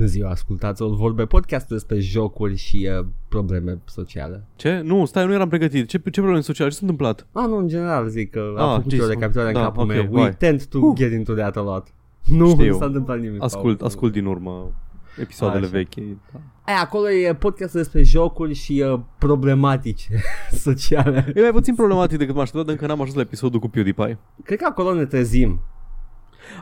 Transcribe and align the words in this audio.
Bună 0.00 0.12
ziua, 0.12 0.30
ascultați 0.30 0.82
o 0.82 0.88
vorbe 0.94 1.26
podcastul 1.26 1.76
despre 1.76 1.98
jocuri 1.98 2.56
și 2.56 2.88
uh, 3.00 3.06
probleme 3.28 3.78
sociale. 3.84 4.44
Ce? 4.56 4.80
Nu, 4.84 5.04
stai, 5.04 5.26
nu 5.26 5.32
eram 5.32 5.48
pregătit. 5.48 5.88
Ce, 5.88 5.98
ce 5.98 6.10
probleme 6.20 6.40
sociale? 6.40 6.70
Ce 6.70 6.76
s-a 6.76 6.82
întâmplat? 6.82 7.26
Ah, 7.32 7.44
nu, 7.48 7.56
în 7.56 7.68
general 7.68 8.08
zic 8.08 8.30
că 8.30 8.54
Ah, 8.56 8.62
am 8.62 8.74
făcut 8.76 8.90
Jesus. 8.90 9.06
eu 9.06 9.12
recapitulare 9.12 9.52
Da, 9.52 9.58
în 9.58 9.64
capul 9.64 9.82
ok, 9.82 9.88
meu. 9.88 10.06
We 10.10 10.20
vai. 10.20 10.36
tend 10.36 10.64
to 10.64 10.78
Uh. 10.78 10.96
get 10.96 11.12
into 11.12 11.32
that 11.32 11.56
a 11.56 11.60
lot. 11.62 11.86
Nu, 12.24 12.48
Știu. 12.48 12.66
nu 12.72 12.78
s-a 12.78 12.84
întâmplat 12.84 13.20
nimic. 13.20 13.42
Ascult, 13.42 13.76
Paul. 13.78 13.88
ascult 13.90 14.12
din 14.12 14.24
urmă 14.24 14.72
episoadele 15.20 15.64
Așa. 15.64 15.72
vechi. 15.72 15.94
Da. 16.32 16.40
Aia, 16.64 16.80
acolo 16.80 17.10
e 17.10 17.34
podcastul 17.34 17.80
despre 17.80 18.02
jocuri 18.02 18.54
și 18.54 18.84
uh, 18.92 19.00
problematice 19.18 20.08
sociale. 20.66 21.32
E 21.36 21.40
mai 21.40 21.50
puțin 21.52 21.74
problematic 21.74 22.18
decât 22.18 22.34
m-aș 22.34 22.42
aștepta, 22.42 22.64
dar 22.66 22.74
încă 22.74 22.86
n-am 22.86 23.00
ajuns 23.00 23.16
la 23.16 23.22
episodul 23.22 23.60
cu 23.60 23.68
PewDiePie. 23.68 24.18
Cred 24.44 24.58
că 24.58 24.66
acolo 24.68 24.94
ne 24.94 25.04
trezim. 25.04 25.60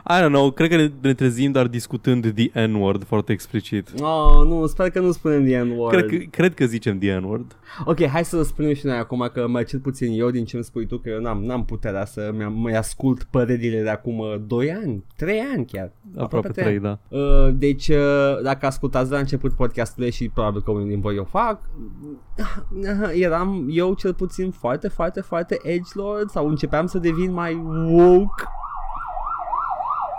I 0.05 0.21
don't 0.21 0.31
know, 0.31 0.51
cred 0.51 0.69
că 0.69 0.75
ne, 0.75 0.91
ne 1.01 1.13
trezim, 1.13 1.51
dar 1.51 1.67
discutând 1.67 2.33
the 2.33 2.67
N-word 2.67 3.03
foarte 3.03 3.31
explicit. 3.31 3.89
Oh, 4.01 4.47
nu, 4.47 4.65
sper 4.65 4.89
că 4.89 4.99
nu 4.99 5.11
spunem 5.11 5.45
the 5.45 5.61
N-word. 5.61 5.95
Cred 5.95 6.05
că, 6.09 6.25
cred 6.29 6.53
că 6.53 6.65
zicem 6.65 6.99
the 6.99 7.17
N-word. 7.17 7.55
Ok, 7.85 8.05
hai 8.05 8.25
să 8.25 8.43
spunem 8.43 8.73
și 8.73 8.85
noi 8.85 8.97
acum 8.97 9.29
că 9.33 9.47
mai 9.47 9.63
cel 9.63 9.79
puțin 9.79 10.19
eu 10.19 10.29
din 10.29 10.45
ce 10.45 10.55
îmi 10.55 10.65
spui 10.65 10.85
tu 10.85 10.97
că 10.97 11.09
eu 11.09 11.19
n-am, 11.19 11.43
n-am 11.43 11.65
puterea 11.65 12.05
să 12.05 12.31
mi 12.37 12.43
mai 12.43 12.73
ascult 12.73 13.23
părerile 13.23 13.81
de 13.81 13.89
acum 13.89 14.17
uh, 14.19 14.35
2 14.47 14.71
ani, 14.71 15.03
3 15.15 15.39
ani 15.39 15.65
chiar. 15.65 15.91
Aproape 16.17 16.47
trei 16.47 16.63
3, 16.63 16.79
da. 16.79 16.99
Uh, 17.07 17.49
deci, 17.53 17.87
uh, 17.87 18.41
dacă 18.43 18.65
ascultați 18.65 19.09
de 19.09 19.13
la 19.13 19.19
început 19.19 19.53
podcastul 19.53 20.09
și 20.09 20.29
probabil 20.29 20.61
că 20.61 20.71
unii 20.71 20.87
din 20.87 20.99
voi 20.99 21.17
o 21.17 21.23
fac, 21.23 21.61
uh, 22.75 23.11
eram 23.13 23.67
eu 23.69 23.93
cel 23.93 24.13
puțin 24.13 24.51
foarte, 24.51 24.87
foarte, 24.87 25.21
foarte 25.21 25.59
edgelord 25.63 26.29
sau 26.29 26.47
începeam 26.47 26.85
să 26.85 26.97
devin 26.97 27.31
mai 27.31 27.53
woke. 27.87 28.43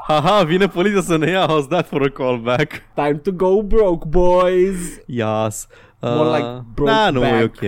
Haha, 0.06 0.42
vine 0.42 0.66
poliția 0.66 1.00
să 1.00 1.16
ne 1.16 1.30
ia. 1.30 1.46
How's 1.46 1.68
that 1.68 1.86
for 1.86 2.02
a 2.02 2.08
callback? 2.08 2.72
Time 2.94 3.14
to 3.22 3.30
go 3.32 3.62
broke, 3.62 4.06
boys! 4.08 5.00
Yes. 5.06 5.66
More 6.00 6.36
like 6.36 6.64
broke 6.74 6.90
da, 6.90 7.10
nu, 7.10 7.24
e 7.24 7.30
back. 7.30 7.42
ok. 7.44 7.62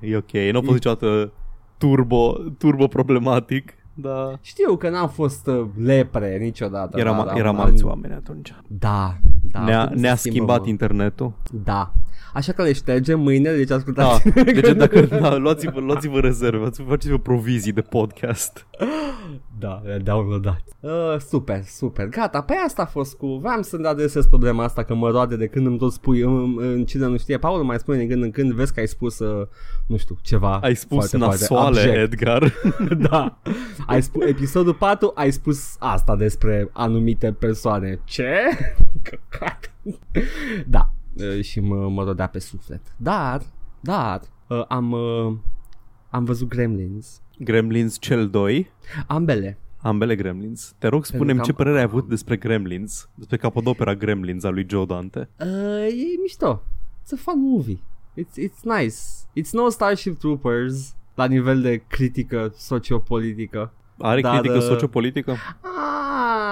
E 0.00 0.16
ok. 0.16 0.32
Nu 0.52 0.58
a 0.58 0.60
fost 0.60 0.72
niciodată 0.72 1.32
turbo, 1.78 2.32
turbo 2.58 2.86
problematic. 2.86 3.72
Da. 3.94 4.32
Știu 4.40 4.76
că 4.76 4.88
n-am 4.88 5.08
fost 5.08 5.46
uh, 5.46 5.64
lepre 5.84 6.36
niciodată. 6.40 6.98
Era, 7.00 7.10
dar 7.12 7.26
ma- 7.26 7.30
am- 7.30 7.36
eram 7.36 7.58
am- 7.60 7.64
alți 7.66 7.84
oameni 7.84 8.14
atunci. 8.14 8.54
Da, 8.68 9.14
da. 9.42 9.60
ne-a, 9.60 9.80
putem 9.82 9.96
să 9.96 10.02
ne-a 10.02 10.14
schimbăm, 10.14 10.16
schimbat 10.42 10.60
mă. 10.62 10.68
internetul. 10.68 11.32
Da. 11.64 11.92
Așa 12.34 12.52
că 12.52 12.62
le 12.62 12.72
ștergem 12.72 13.20
mâine, 13.20 13.52
deci 13.52 13.68
Da, 13.68 13.74
ascultați. 13.74 14.28
deci 14.44 14.72
dacă 14.76 15.00
da, 15.00 15.36
luați-vă, 15.36 15.80
luați-vă 15.80 16.20
rezerve, 16.20 16.56
luați- 16.56 16.82
faceți-vă 16.82 17.18
provizii 17.18 17.72
de 17.72 17.80
podcast. 17.80 18.66
Da, 19.58 19.82
le 19.84 19.96
downloadat. 20.04 20.62
Uh, 20.80 20.90
super, 21.28 21.62
super. 21.62 22.08
Gata, 22.08 22.40
pe 22.40 22.54
asta 22.66 22.82
a 22.82 22.86
fost 22.86 23.16
cu... 23.16 23.26
Vreau 23.26 23.62
să-mi 23.62 23.86
adresez 23.86 24.26
problema 24.26 24.64
asta 24.64 24.82
că 24.82 24.94
mă 24.94 25.10
roade 25.10 25.36
de 25.36 25.46
când 25.46 25.66
îmi 25.66 25.78
tot 25.78 25.92
spui 25.92 26.20
în, 26.20 26.56
în 26.58 26.84
cine 26.84 27.06
nu 27.06 27.16
știe. 27.16 27.38
Paul 27.38 27.62
mai 27.62 27.78
spune 27.78 27.98
din 27.98 28.08
când 28.08 28.22
în 28.22 28.30
când, 28.30 28.52
vezi 28.52 28.74
că 28.74 28.80
ai 28.80 28.86
spus, 28.88 29.18
uh, 29.18 29.46
nu 29.86 29.96
știu, 29.96 30.16
ceva 30.22 30.58
Ai 30.62 30.74
spus 30.74 30.96
foarte, 30.96 31.16
foarte 31.16 31.36
nasoale, 31.40 31.80
abject. 31.80 31.96
Edgar. 31.96 32.52
da. 33.10 33.38
Ai 33.86 34.02
spus, 34.02 34.24
episodul 34.26 34.74
4 34.74 35.12
ai 35.14 35.30
spus 35.30 35.76
asta 35.78 36.16
despre 36.16 36.68
anumite 36.72 37.32
persoane. 37.32 38.00
Ce? 38.04 38.32
Căcat. 39.02 39.72
da. 40.66 40.90
Uh, 41.16 41.40
și 41.42 41.60
mă, 41.60 41.88
mă 41.88 42.04
rodea 42.04 42.26
pe 42.26 42.38
suflet. 42.38 42.80
Dar, 42.96 43.42
dar, 43.80 44.20
uh, 44.48 44.64
am, 44.68 44.90
uh, 44.92 45.32
am 46.10 46.24
văzut 46.24 46.48
Gremlins. 46.48 47.20
Gremlins 47.38 47.96
cel 48.00 48.28
2. 48.30 48.70
Ambele. 49.06 49.58
Ambele 49.78 50.16
Gremlins. 50.16 50.74
Te 50.78 50.86
rog, 50.88 51.04
spune 51.04 51.34
că 51.34 51.40
ce 51.42 51.50
am- 51.50 51.56
părere 51.56 51.76
ai 51.76 51.82
avut 51.82 52.08
despre 52.08 52.36
Gremlins, 52.36 53.08
despre 53.14 53.36
capodopera 53.36 53.94
Gremlins 53.94 54.44
a 54.44 54.48
lui 54.48 54.66
Joe 54.68 54.84
Dante. 54.84 55.28
Uh, 55.40 55.86
e 55.86 56.20
mișto. 56.22 56.62
It's 57.02 57.12
a 57.12 57.16
fun 57.16 57.40
movie. 57.40 57.78
It's, 58.20 58.48
it's 58.48 58.62
nice. 58.78 58.96
It's 59.40 59.50
no 59.52 59.68
Starship 59.68 60.18
Troopers 60.18 60.94
la 61.14 61.24
nivel 61.26 61.60
de 61.60 61.76
critică 61.88 62.52
sociopolitică. 62.56 63.72
Are 63.98 64.20
Da, 64.20 64.30
critică 64.30 64.54
da. 64.54 64.60
sociopolitică? 64.60 65.34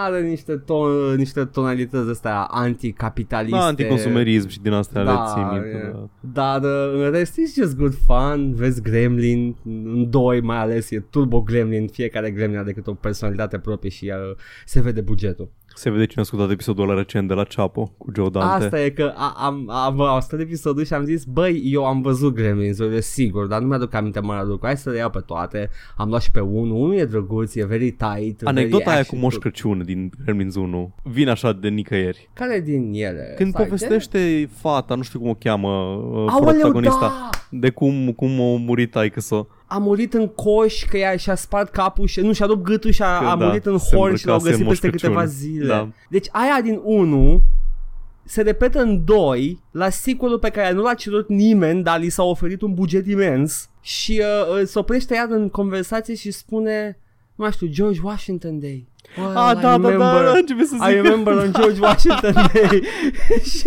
Are 0.05 0.21
niște, 0.23 0.57
ton, 0.57 1.15
niște 1.17 1.45
tonalități 1.45 2.11
astea 2.11 2.41
anticapitaliste. 2.41 3.59
Da, 3.59 3.65
anticonsumerism 3.65 4.49
și 4.49 4.61
din 4.61 4.73
astea 4.73 5.05
Da, 5.05 5.13
le 5.13 5.19
ții 5.33 5.43
minte. 5.53 5.77
e. 5.77 5.93
Da. 6.21 6.61
Dar 6.61 6.63
uh, 6.63 7.05
în 7.05 7.11
rest 7.11 7.33
it's 7.33 7.55
just 7.63 7.77
good 7.77 7.95
fun 8.07 8.55
Vezi 8.55 8.83
Gremlin 8.83 9.57
În 9.65 10.11
doi 10.11 10.41
mai 10.41 10.57
ales 10.59 10.91
e 10.91 11.01
Turbo 11.11 11.41
Gremlin 11.43 11.89
Fiecare 11.89 12.31
Gremlin 12.31 12.57
are 12.59 12.67
decât 12.67 12.87
o 12.87 12.95
personalitate 12.95 13.59
proprie 13.59 13.91
Și 13.91 14.05
uh, 14.31 14.37
se 14.65 14.81
vede 14.81 15.01
bugetul 15.01 15.51
Se 15.82 15.91
vede 15.91 16.04
cine 16.06 16.19
a 16.19 16.22
ascultat 16.22 16.50
episodul 16.50 16.82
ăla 16.88 16.94
recent 16.98 17.28
de 17.28 17.34
la 17.34 17.44
Chapo 17.44 17.93
cu 17.98 18.10
Joe 18.15 18.28
Dante. 18.28 18.65
Asta 18.65 18.81
e 18.84 18.91
că 18.91 19.12
a- 19.16 19.34
am, 19.37 19.70
am, 19.70 20.00
am 20.00 20.15
ascultat 20.16 20.47
episodul 20.47 20.84
și 20.84 20.94
am 20.94 21.04
zis 21.04 21.25
Băi, 21.25 21.60
eu 21.65 21.84
am 21.87 22.00
văzut 22.03 22.34
Gremlins-urile, 22.34 23.00
sigur 23.00 23.47
Dar 23.47 23.60
nu 23.60 23.66
mi-aduc 23.66 23.94
aminte 23.94 24.20
mare 24.20 24.47
lucru 24.47 24.66
Hai 24.66 24.76
să 24.76 24.91
le 24.91 24.97
iau 24.97 25.10
pe 25.10 25.19
toate 25.26 25.70
Am 25.97 26.09
luat 26.09 26.22
și 26.22 26.31
pe 26.31 26.41
unul 26.41 26.76
Unul 26.76 26.94
e 26.94 27.04
drăguț, 27.04 27.54
e 27.54 27.65
very 27.65 27.91
tight 27.91 28.41
Anecdota 28.47 28.82
very 28.84 28.97
aia 28.97 29.03
cu 29.04 29.16
action- 29.16 29.20
Moș 29.20 29.34
Crăciun 29.34 29.82
din 29.84 30.10
Gremlins 30.25 30.54
1 30.54 30.94
vine 31.03 31.31
așa 31.31 31.53
de 31.53 31.69
nicăieri. 31.69 32.28
Care 32.32 32.60
din 32.60 32.91
ele? 32.94 33.34
Când 33.37 33.50
Stai, 33.50 33.62
ce? 33.62 33.69
povestește 33.69 34.49
fata, 34.60 34.94
nu 34.94 35.03
știu 35.03 35.19
cum 35.19 35.28
o 35.28 35.34
cheamă, 35.34 35.69
uh, 35.69 36.26
Aoleu, 36.28 36.53
protagonista, 36.53 37.00
da! 37.00 37.31
de 37.50 37.70
cum, 37.70 38.12
cum 38.16 38.31
a 38.41 38.56
murit 38.59 38.91
taică 38.91 39.20
să 39.20 39.44
a 39.75 39.78
murit 39.78 40.15
în 40.15 40.28
coș 40.28 40.84
că 40.84 40.97
ea 40.97 41.16
și-a 41.16 41.34
spart 41.34 41.71
capul 41.72 42.06
și 42.06 42.21
nu 42.21 42.33
și-a 42.33 42.47
rupt 42.47 42.62
gâtul 42.62 42.91
și 42.91 43.03
a, 43.03 43.19
Că 43.19 43.25
a 43.27 43.37
da, 43.37 43.44
murit 43.47 43.66
în 43.66 43.78
se 43.78 43.97
horn 43.97 44.15
și 44.15 44.27
l-au 44.27 44.34
îmbrăcase 44.37 44.43
găsit 44.44 44.60
în 44.60 44.66
Moș 44.66 44.78
peste 44.78 44.91
câteva 44.91 45.21
Crăciun. 45.21 45.37
zile. 45.38 45.66
Da. 45.66 45.88
Deci 46.09 46.27
aia 46.31 46.60
din 46.62 46.81
1 46.84 47.43
se 48.25 48.43
repetă 48.43 48.81
în 48.81 49.05
2 49.05 49.61
la 49.71 49.88
sequelul 49.88 50.38
pe 50.38 50.49
care 50.50 50.72
nu 50.72 50.82
l-a 50.82 50.94
cerut 50.94 51.28
nimeni, 51.28 51.82
dar 51.82 51.99
li 51.99 52.09
s-a 52.09 52.22
oferit 52.22 52.62
un 52.62 52.75
buget 52.75 53.06
imens 53.06 53.69
și 53.81 54.22
uh, 54.50 54.59
uh, 54.61 54.66
se 54.66 54.78
oprește 54.78 55.15
iar 55.15 55.27
în 55.31 55.49
conversație 55.49 56.15
și 56.15 56.31
spune 56.31 56.99
nu 57.34 57.44
mai 57.44 57.53
știu, 57.53 57.66
George 57.66 58.00
Washington 58.03 58.61
Day. 58.61 58.87
Well, 59.19 59.37
Ah, 59.37 59.53
I 59.53 59.61
da, 59.61 59.61
da, 59.61 59.78
da, 59.78 59.88
remember- 59.88 60.25
da, 60.32 60.38
începe 60.38 60.65
să 60.65 60.75
I 60.75 60.78
zic 60.93 61.03
remember 61.03 61.34
on 61.37 61.53
George 61.53 61.81
Washington 61.81 62.32
Day. 62.32 62.82
și, 63.53 63.62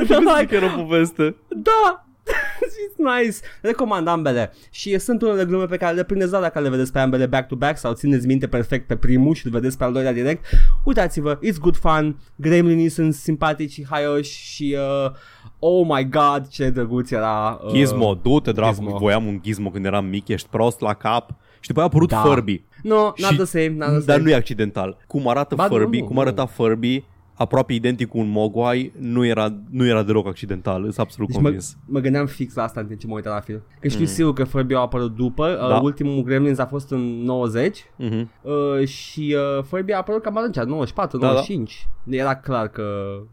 Începe 0.00 0.22
să 0.24 0.34
zic 0.38 0.48
că 0.48 0.54
era 0.54 0.66
o 0.78 0.82
poveste. 0.82 1.36
da, 1.48 2.06
It's 2.86 3.22
nice. 3.22 3.36
Recomand 3.60 4.06
ambele. 4.08 4.52
Și 4.70 4.98
sunt 4.98 5.22
unele 5.22 5.44
glume 5.44 5.64
pe 5.64 5.76
care 5.76 5.94
le 5.94 6.02
prindeți 6.04 6.30
doar 6.30 6.42
dacă 6.42 6.60
le 6.60 6.68
vedeți 6.68 6.92
pe 6.92 6.98
ambele 6.98 7.26
back-to-back 7.26 7.78
sau 7.78 7.92
țineți 7.92 8.26
minte 8.26 8.46
perfect 8.46 8.86
pe 8.86 8.96
primul 8.96 9.34
și 9.34 9.46
îl 9.46 9.52
vedeți 9.52 9.78
pe 9.78 9.84
al 9.84 9.92
doilea 9.92 10.12
direct. 10.12 10.44
Uitați-vă, 10.84 11.38
it's 11.38 11.58
good 11.60 11.76
fun. 11.76 12.16
Gremlinii 12.36 12.88
sunt 12.88 13.14
simpatici 13.14 13.72
și 13.72 13.86
haioși 13.90 14.44
și 14.54 14.76
uh, 15.04 15.10
oh 15.58 15.86
my 15.88 16.08
god, 16.08 16.48
ce 16.48 16.70
drăguț 16.70 17.10
era. 17.10 17.60
Uh, 17.64 17.72
Gizmo, 17.72 18.14
du-te 18.22 18.52
dracu, 18.52 18.72
Gizmo. 18.74 18.98
voiam 18.98 19.26
un 19.26 19.38
Gizmo 19.42 19.70
când 19.70 19.84
eram 19.84 20.04
mic, 20.04 20.28
ești 20.28 20.48
prost 20.48 20.80
la 20.80 20.94
cap. 20.94 21.30
Și 21.60 21.68
după 21.68 21.80
aia 21.80 21.88
a 21.88 21.90
apărut 21.92 22.08
Da. 22.08 22.16
Furby. 22.16 22.62
No, 22.82 22.94
not 23.02 23.16
Și- 23.16 23.34
the 23.36 23.44
same, 23.44 23.68
not 23.76 23.88
the 23.88 23.98
Dar 24.04 24.14
same. 24.14 24.22
nu 24.22 24.30
e 24.30 24.34
accidental. 24.34 24.96
Cum 25.06 25.28
arată 25.28 25.54
Ba, 25.54 25.66
nu, 25.66 25.76
Furby, 25.76 25.98
nu, 25.98 26.04
cum 26.04 26.14
nu. 26.14 26.20
arăta 26.20 26.46
Furby, 26.46 27.04
aproape 27.42 27.72
identic 27.72 28.08
cu 28.08 28.18
un 28.18 28.28
Mogwai, 28.28 28.92
nu 28.98 29.24
era, 29.26 29.54
nu 29.70 29.86
era 29.86 30.02
deloc 30.02 30.26
accidental, 30.26 30.82
sunt 30.82 30.98
absolut 30.98 31.28
Deci 31.28 31.36
mă, 31.36 31.42
convins. 31.42 31.76
mă 31.86 31.98
gândeam 32.00 32.26
fix 32.26 32.54
la 32.54 32.62
asta 32.62 32.80
în 32.80 32.86
timp 32.86 33.00
ce 33.00 33.06
mă 33.06 33.14
uitam 33.14 33.32
la 33.32 33.40
film. 33.40 33.62
Că 33.80 33.88
știu 33.88 34.04
sigur 34.04 34.32
că 34.32 34.44
Furby 34.44 34.74
a 34.74 34.78
apărut 34.78 35.16
după. 35.16 35.58
Mm. 35.60 35.68
Da. 35.68 35.74
Uh, 35.76 35.80
ultimul 35.82 36.22
Gremlins 36.22 36.58
a 36.58 36.66
fost 36.66 36.90
în 36.90 37.00
90 37.22 37.84
Mhm. 37.96 38.30
uh, 38.42 38.86
și 38.88 39.36
uh, 39.58 39.62
Furby 39.64 39.92
a 39.92 39.96
apărut 39.96 40.22
cam 40.22 40.36
atunci, 40.36 40.56
94, 40.56 41.18
Da, 41.18 41.26
da. 41.26 41.32
95. 41.32 41.88
Era 42.08 42.36
clar 42.36 42.68
că 42.68 42.84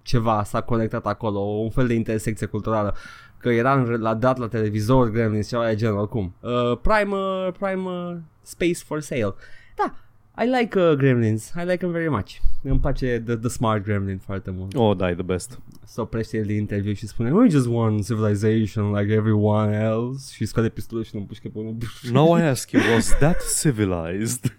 ceva 0.02 0.44
s-a 0.44 0.62
conectat 0.62 1.06
acolo, 1.06 1.40
un 1.40 1.70
fel 1.70 1.88
de 1.88 1.94
intersecție 1.94 2.48
culturală. 2.48 2.96
Că 3.38 3.50
era 3.50 3.74
în, 3.74 4.02
la 4.02 4.14
dat 4.14 4.38
la 4.38 4.48
televizor 4.48 5.10
Gremlins, 5.12 5.48
ceva 5.48 5.68
de 5.68 5.76
genul 5.76 5.98
oricum. 6.00 6.34
Uh, 6.40 6.78
Primer, 6.82 7.52
Primer, 7.60 8.22
Space 8.42 8.80
for 8.86 9.00
Sale. 9.02 9.36
Da, 9.76 9.94
I 10.44 10.46
like 10.60 10.80
uh, 10.80 10.92
Gremlins, 10.98 11.52
I 11.56 11.64
like 11.64 11.78
them 11.78 11.92
very 11.92 12.10
much. 12.10 12.32
Îmi 12.64 12.80
place 12.80 13.20
the, 13.26 13.36
the 13.36 13.50
Smart 13.50 13.84
Gremlin 13.84 14.18
foarte 14.26 14.52
mult. 14.58 14.76
Oh, 14.76 14.96
da, 14.98 15.10
e 15.10 15.14
the 15.14 15.24
best. 15.24 15.60
Se 15.86 16.02
oprește 16.02 16.38
el 16.38 16.44
din 16.44 16.56
interviu 16.56 16.94
și 16.94 17.08
spune 17.08 17.32
We 17.32 17.50
just 17.50 17.68
want 17.70 18.06
civilization 18.06 18.92
like 18.96 19.14
everyone 19.14 19.78
else 19.78 20.34
Și 20.34 20.46
scoate 20.46 20.70
pistolul 20.70 21.04
și 21.04 21.10
îl 21.16 21.20
împușcă 21.20 21.48
pe 21.54 21.60
unul 21.60 21.76
Now 22.12 22.38
I 22.38 22.42
ask 22.42 22.72
you, 22.72 22.82
was 22.94 23.08
that 23.20 23.38
civilized? 23.62 24.56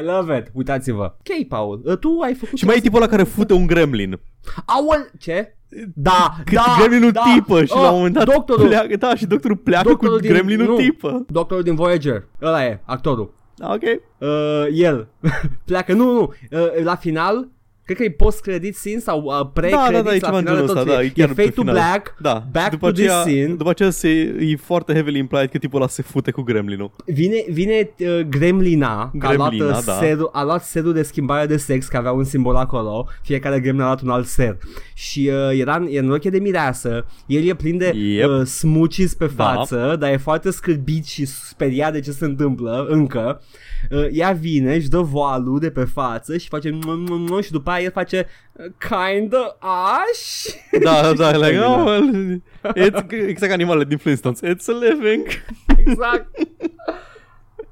I 0.00 0.04
love 0.04 0.36
it 0.38 0.50
Uitați-vă 0.52 1.02
Ok, 1.04 1.46
Paul, 1.48 1.80
uh, 1.84 1.98
tu 1.98 2.18
ai 2.22 2.34
făcut 2.34 2.58
Și 2.58 2.64
mai 2.64 2.76
e 2.76 2.80
tipul 2.80 3.00
ăla 3.02 3.10
care 3.10 3.22
fute 3.22 3.52
un 3.52 3.66
gremlin. 3.66 4.20
Aol, 4.64 5.10
ce? 5.18 5.52
Da, 5.94 6.34
Cât 6.44 6.54
da, 6.54 6.76
gremlinul 6.78 7.10
da. 7.10 7.22
tipă 7.34 7.64
și 7.64 7.72
la 7.74 7.90
un 7.90 7.96
moment 7.96 8.14
dat 8.14 8.24
Doctorul, 8.24 8.66
pleacă, 8.66 8.96
da, 8.96 9.14
și 9.14 9.26
doctorul 9.26 9.56
pleacă 9.56 9.88
Doctorul 9.88 10.14
cu 10.14 10.20
din- 10.20 10.30
gremlinul 10.32 10.66
nu. 10.66 10.76
tipă. 10.76 11.24
doctorul 11.28 11.62
din 11.62 11.74
Voyager 11.74 12.24
Ăla 12.42 12.64
e, 12.66 12.80
actorul 12.84 13.24
Da, 13.26 13.37
ok. 13.60 13.82
uh, 14.18 14.82
El 14.82 15.08
pleacă, 15.66 15.92
nu, 15.92 16.12
nu 16.12 16.20
uh, 16.20 16.82
La 16.82 16.96
final 16.96 17.48
Cred 17.88 18.00
că 18.00 18.06
e 18.06 18.10
post-credit 18.10 18.76
scene 18.76 18.98
sau 18.98 19.22
uh, 19.22 19.32
Da, 19.36 19.50
pre-credit 19.54 19.92
da, 19.94 20.02
da, 20.02 20.14
e 20.14 20.18
la 20.20 20.26
ceva 20.26 20.38
în 20.38 20.44
final 20.44 20.54
genul 20.54 20.66
tot 20.68 20.76
ăsta, 20.76 20.90
e, 20.90 20.94
da, 20.94 21.02
e 21.02 21.04
e 21.04 21.08
chiar 21.08 21.28
fade 21.28 21.42
pe 21.42 21.50
to 21.50 21.60
final. 21.60 21.74
black, 21.74 22.14
Da, 22.20 22.44
back 22.52 22.64
și 22.64 22.70
după 22.70 22.86
to 22.86 22.92
this 22.92 23.04
aceea, 23.04 23.20
scene. 23.20 23.54
după 23.54 23.70
aceea 23.70 23.90
se, 23.90 24.08
e 24.40 24.56
foarte 24.56 24.92
heavily 24.92 25.18
implied 25.18 25.50
că 25.50 25.58
tipul 25.58 25.78
ăla 25.80 25.88
se 25.88 26.02
fute 26.02 26.30
cu 26.30 26.42
gremlinul. 26.42 26.90
Vine, 27.04 27.44
vine 27.50 27.90
uh, 27.98 28.20
Gremlina, 28.28 29.10
că 29.18 29.26
a 29.26 29.32
luat, 29.34 29.48
Gremlina, 29.50 29.76
uh, 29.78 29.84
da. 29.84 29.92
serul, 29.92 30.28
a 30.32 30.42
luat 30.44 30.64
serul 30.64 30.92
de 30.92 31.02
schimbare 31.02 31.46
de 31.46 31.56
sex, 31.56 31.86
că 31.86 31.96
avea 31.96 32.12
un 32.12 32.24
simbol 32.24 32.56
acolo, 32.56 33.08
fiecare 33.22 33.60
Gremlin 33.60 33.82
a 33.82 33.86
luat 33.86 34.00
un 34.02 34.08
alt 34.10 34.26
ser. 34.26 34.56
Și 34.94 35.30
uh, 35.32 35.58
era 35.60 35.74
în, 35.76 35.86
e 35.90 35.98
în 35.98 36.08
roche 36.08 36.30
de 36.30 36.38
mireasă, 36.38 37.06
el 37.26 37.44
e 37.48 37.54
plin 37.54 37.76
de 37.78 37.92
Yep. 37.96 38.28
uh, 38.28 38.42
smucis 38.44 39.14
pe 39.14 39.30
Da. 39.36 39.44
față, 39.44 39.96
dar 39.98 40.10
e 40.12 40.16
foarte 40.16 40.50
scârbit 40.50 41.06
și 41.06 41.24
speriat 41.26 41.92
de 41.92 42.00
ce 42.00 42.10
se 42.10 42.24
întâmplă 42.24 42.86
încă. 42.90 43.40
Uh, 43.90 44.06
ea 44.12 44.32
vine, 44.32 44.74
își 44.74 44.88
dă 44.88 45.00
voalul 45.00 45.58
de 45.58 45.70
pe 45.70 45.84
față 45.84 46.36
și 46.36 46.48
face 46.48 46.70
mm, 46.70 46.80
mm, 46.86 47.26
mm, 47.30 47.40
și 47.40 47.50
după 47.50 47.70
aia 47.70 47.84
el 47.84 47.90
face 47.90 48.26
uh, 48.52 48.64
kinda 48.78 49.56
aș. 49.60 50.44
Da, 50.82 51.12
da, 51.12 51.30
like, 51.36 51.46
Gremlina. 51.46 51.80
oh, 51.80 51.84
well, 51.84 52.42
it's, 52.76 53.10
exact 53.10 53.46
ca 53.48 53.52
animalele 53.52 53.84
din 53.84 53.98
Flintstones. 53.98 54.40
It's 54.40 54.66
a 54.68 54.78
living. 54.88 55.26
exact. 55.76 56.28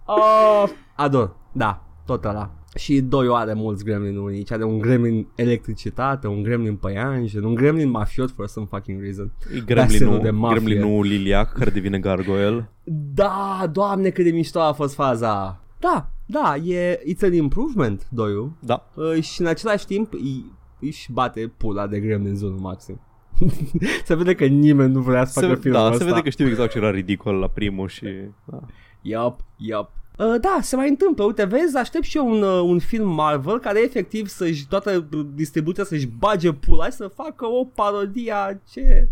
Oh, 0.05 0.64
ador, 0.97 1.37
da, 1.53 1.85
tot 2.06 2.25
ăla. 2.25 2.50
Și 2.76 3.00
doi 3.00 3.26
are 3.31 3.53
mulți 3.53 3.85
gremlin 3.85 4.17
unici. 4.17 4.50
Are 4.50 4.64
un 4.64 4.79
gremlin 4.79 5.29
electricitate, 5.35 6.26
un 6.26 6.43
gremlin 6.43 6.76
păianjen, 6.76 7.43
un 7.44 7.55
gremlin 7.55 7.88
mafiot 7.88 8.31
for 8.31 8.47
some 8.47 8.67
fucking 8.70 9.03
reason. 9.03 9.32
E 9.41 9.49
Baselul 9.49 9.64
gremlinul, 9.64 10.20
de 10.23 10.31
mafie. 10.31 10.61
gremlinul 10.61 11.06
liliac 11.06 11.53
care 11.53 11.70
devine 11.70 11.99
gargoyle. 11.99 12.70
Da, 13.14 13.70
doamne 13.73 14.08
cât 14.08 14.25
de 14.25 14.31
mișto 14.31 14.61
a 14.61 14.73
fost 14.73 14.94
faza. 14.94 15.61
Da, 15.78 16.08
da, 16.26 16.56
e, 16.56 17.00
it's 17.14 17.23
an 17.23 17.32
improvement, 17.32 18.06
doiul. 18.08 18.52
Da. 18.61 18.88
Uh, 18.94 19.23
și 19.23 19.40
în 19.40 19.46
același 19.46 19.87
timp 19.87 20.12
îi, 20.12 20.52
își 20.81 21.12
bate 21.12 21.52
pula 21.56 21.87
de 21.87 22.00
gremlin 22.00 22.34
zonul 22.34 22.58
maxim. 22.58 23.00
se 24.05 24.14
vede 24.14 24.34
că 24.34 24.44
nimeni 24.44 24.93
nu 24.93 25.00
vrea 25.00 25.25
să 25.25 25.40
Se, 25.40 25.46
facă 25.46 25.61
filmul 25.61 25.81
da, 25.81 25.87
ăsta. 25.87 25.99
se 25.99 26.05
vede 26.05 26.20
că 26.20 26.31
știu 26.31 26.46
exact 26.46 26.70
ce 26.70 26.78
era 26.78 26.90
ridicol 26.90 27.34
la 27.34 27.49
primul 27.49 27.88
și... 27.88 28.06
Da. 28.44 28.61
Yup, 29.02 29.40
yup. 29.56 29.90
Uh, 30.19 30.34
da, 30.40 30.58
se 30.61 30.76
mai 30.76 30.88
întâmplă. 30.88 31.25
Uite, 31.25 31.44
vezi, 31.44 31.76
aștept 31.76 32.05
și 32.05 32.17
eu 32.17 32.29
un, 32.31 32.43
uh, 32.43 32.61
un 32.61 32.79
film 32.79 33.08
Marvel 33.08 33.58
care 33.58 33.82
efectiv 33.82 34.29
să-și, 34.29 34.67
toată 34.67 35.08
distribuția 35.34 35.84
să-și 35.84 36.06
bage 36.06 36.52
pula 36.52 36.84
și 36.84 36.93
să 36.93 37.11
facă 37.14 37.46
o 37.46 37.64
parodie 37.64 38.32
a 38.32 38.55
ce... 38.70 39.08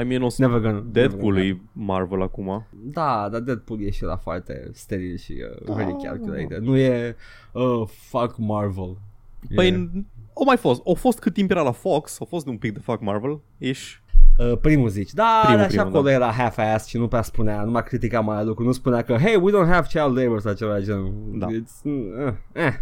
I 0.00 0.04
mean, 0.04 0.22
o 0.22 0.28
să... 0.28 0.42
Never 0.46 0.60
gonna. 0.60 0.84
Deadpool 0.90 1.32
never 1.34 1.50
e 1.50 1.60
Marvel 1.72 2.22
acum. 2.22 2.66
Da, 2.70 3.28
dar 3.30 3.40
Deadpool 3.40 3.82
e 3.82 3.90
și 3.90 4.02
la 4.04 4.16
foarte 4.16 4.70
steril 4.72 5.16
și 5.16 5.34
uh, 5.60 5.66
Da. 5.66 5.72
very 5.74 5.96
calculated. 6.02 6.58
Nu 6.62 6.76
e 6.76 7.16
uh, 7.52 7.82
fuck 7.86 8.34
Marvel. 8.38 8.96
Păi, 9.54 9.68
E, 9.68 9.88
au 10.34 10.44
mai 10.44 10.56
fost. 10.56 10.82
Au 10.86 10.94
fost 10.94 11.18
cât 11.18 11.32
timp 11.32 11.50
era 11.50 11.62
la 11.62 11.70
Fox, 11.72 12.20
au 12.20 12.26
fost 12.26 12.46
un 12.46 12.56
pic 12.56 12.72
de 12.72 12.78
fuck 12.78 13.00
Marvel, 13.00 13.40
ish. 13.58 13.94
uh, 14.38 14.58
primul 14.60 14.88
zici. 14.88 15.12
Da, 15.12 15.40
Primul, 15.42 15.60
dar 15.60 15.70
și 15.70 15.76
primul, 15.76 15.92
acolo 15.92 16.08
da. 16.08 16.12
era 16.12 16.30
half-assed 16.30 16.88
și 16.88 16.96
nu 16.98 17.08
prea 17.08 17.22
spunea, 17.22 17.62
nu 17.62 17.70
mai 17.70 17.82
critica 17.82 18.20
mai 18.20 18.44
lucru. 18.44 18.64
Nu 18.64 18.72
spunea 18.72 19.02
că, 19.02 19.16
hey, 19.16 19.34
we 19.42 19.52
don't 19.52 19.70
have 19.70 19.86
child 19.88 20.18
labor 20.18 20.40
sau 20.40 20.52
ceva 20.52 20.74
de 20.74 20.82
genul. 20.84 21.12
Da. 21.34 21.46
It's, 21.46 21.82
uh, 21.84 22.32
eh. 22.52 22.72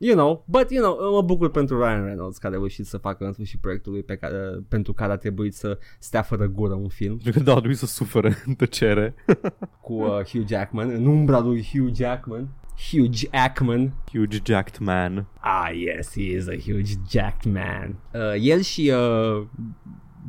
You 0.00 0.14
know, 0.14 0.44
but 0.46 0.70
you 0.70 0.82
know, 0.82 1.12
mă 1.12 1.22
bucur 1.22 1.50
pentru 1.50 1.78
Ryan 1.78 2.04
Reynolds 2.04 2.38
care 2.38 2.54
a 2.54 2.58
reușit 2.58 2.86
să 2.86 2.96
facă 2.98 3.24
în 3.24 3.32
sfârșit 3.32 3.60
proiectul 3.60 3.92
lui 3.92 4.02
pe 4.02 4.16
care, 4.16 4.36
pentru 4.68 4.92
care 4.92 5.12
a 5.12 5.16
trebuit 5.16 5.54
să 5.54 5.78
stea 5.98 6.22
fără 6.22 6.46
gură 6.46 6.74
un 6.74 6.88
film 6.88 7.16
Pentru 7.16 7.42
că 7.42 7.50
da, 7.50 7.54
trebuie 7.54 7.76
să 7.76 7.86
sufere 7.86 8.36
în 8.46 8.54
tăcere. 8.54 9.14
cu 9.80 9.92
uh, 9.92 10.08
Hugh 10.08 10.46
Jackman, 10.46 10.90
în 10.90 11.06
umbra 11.06 11.38
lui 11.40 11.68
Hugh 11.72 11.94
Jackman. 11.94 12.48
Hugh 12.90 13.10
Jackman. 13.12 13.92
Huge 14.12 14.38
jacked 14.44 14.78
man. 14.78 15.26
Ah, 15.40 15.70
yes, 15.74 16.12
he 16.12 16.36
is 16.36 16.48
a 16.48 16.56
huge 16.56 16.92
jacked 17.10 17.52
man. 17.52 17.96
Uh, 18.14 18.34
el 18.40 18.60
și 18.60 18.92
uh, 18.94 19.46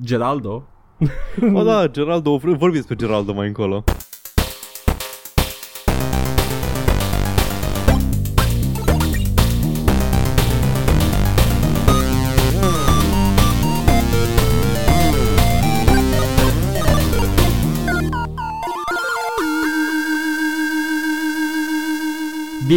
Geraldo. 0.04 0.68
O 1.54 1.64
da, 1.64 1.88
Geraldo, 1.88 2.38
vorbiți 2.38 2.72
despre 2.72 2.96
Geraldo 2.96 3.34
mai 3.34 3.48
încolo. 3.48 3.84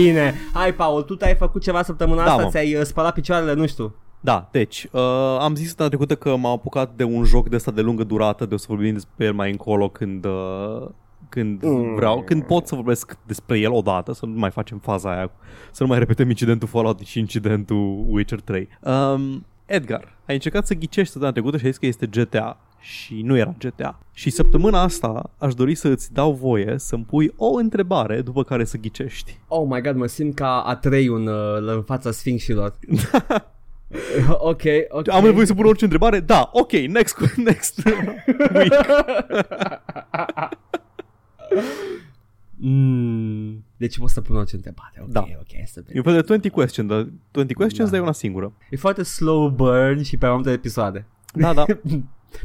Bine, 0.00 0.34
hai 0.52 0.74
Paul, 0.74 1.02
tu 1.02 1.14
te-ai 1.16 1.34
făcut 1.34 1.62
ceva 1.62 1.82
săptămâna 1.82 2.24
Da, 2.24 2.30
asta, 2.30 2.42
mă. 2.42 2.48
ți-ai 2.48 2.74
uh, 2.74 2.82
spălat 2.82 3.14
picioarele, 3.14 3.52
nu 3.54 3.66
știu. 3.66 3.94
Da, 4.20 4.48
deci, 4.52 4.86
uh, 4.92 5.00
am 5.40 5.54
zis 5.54 5.74
data 5.74 5.88
trecută 5.88 6.14
că 6.16 6.36
m-am 6.36 6.52
apucat 6.52 6.92
de 6.96 7.04
un 7.04 7.24
joc 7.24 7.48
de 7.48 7.56
ăsta 7.56 7.70
de 7.70 7.80
lungă 7.80 8.04
durată, 8.04 8.46
de 8.46 8.54
o 8.54 8.56
să 8.56 8.66
vorbim 8.68 8.92
despre 8.92 9.24
el 9.24 9.32
mai 9.32 9.50
încolo 9.50 9.88
când, 9.88 10.24
uh, 10.24 10.88
când 11.28 11.62
Mm. 11.64 11.94
vreau, 11.94 12.22
când 12.22 12.42
pot 12.42 12.66
să 12.66 12.74
vorbesc 12.74 13.16
despre 13.26 13.58
el 13.58 13.72
odată, 13.72 14.12
să 14.12 14.26
nu 14.26 14.38
mai 14.38 14.50
facem 14.50 14.78
faza 14.78 15.10
aia, 15.16 15.30
să 15.70 15.82
nu 15.82 15.88
mai 15.88 15.98
repetăm 15.98 16.28
incidentul 16.28 16.68
Fallout 16.68 16.98
și 16.98 17.18
incidentul 17.18 18.04
Witcher 18.08 18.40
3. 18.40 18.68
Um, 18.80 19.46
Edgar, 19.66 20.18
ai 20.26 20.34
încercat 20.34 20.66
să 20.66 20.74
ghicești 20.74 21.18
data 21.18 21.32
trecută 21.32 21.56
și 21.56 21.64
ai 21.64 21.70
zis 21.70 21.80
că 21.80 21.86
este 21.86 22.06
GTA 22.06 22.56
și 22.82 23.22
nu 23.22 23.36
era 23.36 23.54
GTA. 23.58 23.98
Și 24.12 24.30
săptămâna 24.30 24.80
asta 24.82 25.30
aș 25.38 25.54
dori 25.54 25.74
să 25.74 25.88
îți 25.88 26.12
dau 26.12 26.32
voie 26.32 26.74
să-mi 26.78 27.04
pui 27.04 27.32
o 27.36 27.54
întrebare 27.56 28.20
după 28.20 28.42
care 28.44 28.64
să 28.64 28.76
ghicești. 28.76 29.38
Oh 29.48 29.66
my 29.68 29.80
god, 29.80 29.96
mă 29.96 30.06
simt 30.06 30.34
ca 30.34 30.60
a 30.60 30.76
trei 30.76 31.08
un, 31.08 31.26
uh, 31.26 31.56
în 31.74 31.82
fața 31.82 32.10
sfinxilor. 32.10 32.78
ok, 34.50 34.62
ok. 34.88 35.08
Am 35.10 35.24
nevoie 35.24 35.46
să 35.46 35.54
pun 35.54 35.64
orice 35.64 35.84
întrebare? 35.84 36.20
Da, 36.20 36.50
ok, 36.52 36.72
next, 36.72 37.18
next 37.36 37.84
week. 37.84 38.72
Mm, 42.56 43.64
deci 43.76 43.98
pot 43.98 44.08
să 44.08 44.20
pun 44.20 44.36
orice 44.36 44.54
întrebare. 44.56 45.00
Ok, 45.02 45.08
Da. 45.08 45.20
ok, 45.20 45.52
hai 45.54 45.62
să 45.66 45.78
E 45.78 45.82
vedem. 45.86 45.96
un 45.96 46.02
fel 46.02 46.12
de 46.20 46.20
20 46.26 46.52
question, 46.52 46.86
dar 46.86 47.08
20 47.30 47.56
questions, 47.56 47.88
Da. 47.90 47.94
dar 47.94 48.00
e 48.00 48.08
una 48.08 48.12
singură. 48.12 48.52
E 48.70 48.76
foarte 48.76 49.02
slow 49.02 49.48
burn 49.48 50.02
și 50.02 50.16
pe 50.16 50.26
mai 50.26 50.34
multe 50.34 50.50
episoade. 50.50 51.06
Da, 51.32 51.52
da. 51.52 51.64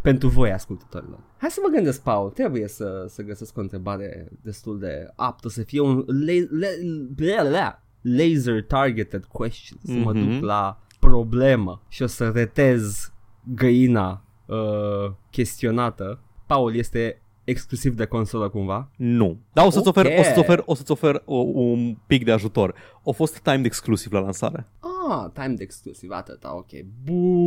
Pentru 0.01 0.27
voi, 0.27 0.51
ascultătorilor. 0.51 1.19
Hai 1.37 1.49
să 1.49 1.59
mă 1.63 1.69
gândesc, 1.75 2.01
Paul. 2.01 2.29
Trebuie 2.29 2.67
să, 2.67 3.05
să 3.09 3.21
găsesc 3.21 3.57
o 3.57 3.61
întrebare 3.61 4.27
destul 4.41 4.79
de 4.79 5.07
aptă, 5.15 5.49
să 5.49 5.63
fie 5.63 5.79
un 5.79 6.05
la- 6.07 6.47
la- 6.59 6.67
bla- 7.15 7.49
bla- 7.49 7.79
laser 8.01 8.63
targeted 8.63 9.25
question, 9.25 9.79
să 9.83 9.93
mă 9.93 10.13
Mhm. 10.13 10.29
duc 10.29 10.43
la 10.43 10.81
problemă 10.99 11.81
și 11.87 12.03
o 12.03 12.07
să 12.07 12.29
retez 12.29 13.11
găina 13.55 14.23
uh, 14.45 15.11
chestionată. 15.31 16.19
Paul 16.45 16.75
este 16.75 17.21
exclusiv 17.43 17.95
de 17.95 18.05
consolă 18.05 18.49
cumva? 18.49 18.91
Nu. 18.97 19.37
Da, 19.53 19.65
o 19.65 19.69
să-ți 19.69 19.87
Ok. 19.87 19.97
ofer, 19.97 20.19
o 20.19 20.23
să-ți 20.23 20.39
ofer, 20.39 20.63
o 20.65 20.73
să-ți 20.75 20.91
ofer 20.91 21.21
o, 21.25 21.35
un 21.35 21.97
pic 22.07 22.23
de 22.23 22.31
ajutor. 22.31 22.73
A 23.05 23.11
fost 23.11 23.39
timed 23.39 23.65
exclusiv 23.65 24.11
la 24.11 24.19
lansare. 24.19 24.67
Ah, 25.09 25.29
timed 25.33 25.59
exclusiv, 25.59 26.09
atâta, 26.11 26.55
ok. 26.55 26.69
Bun. 27.03 27.46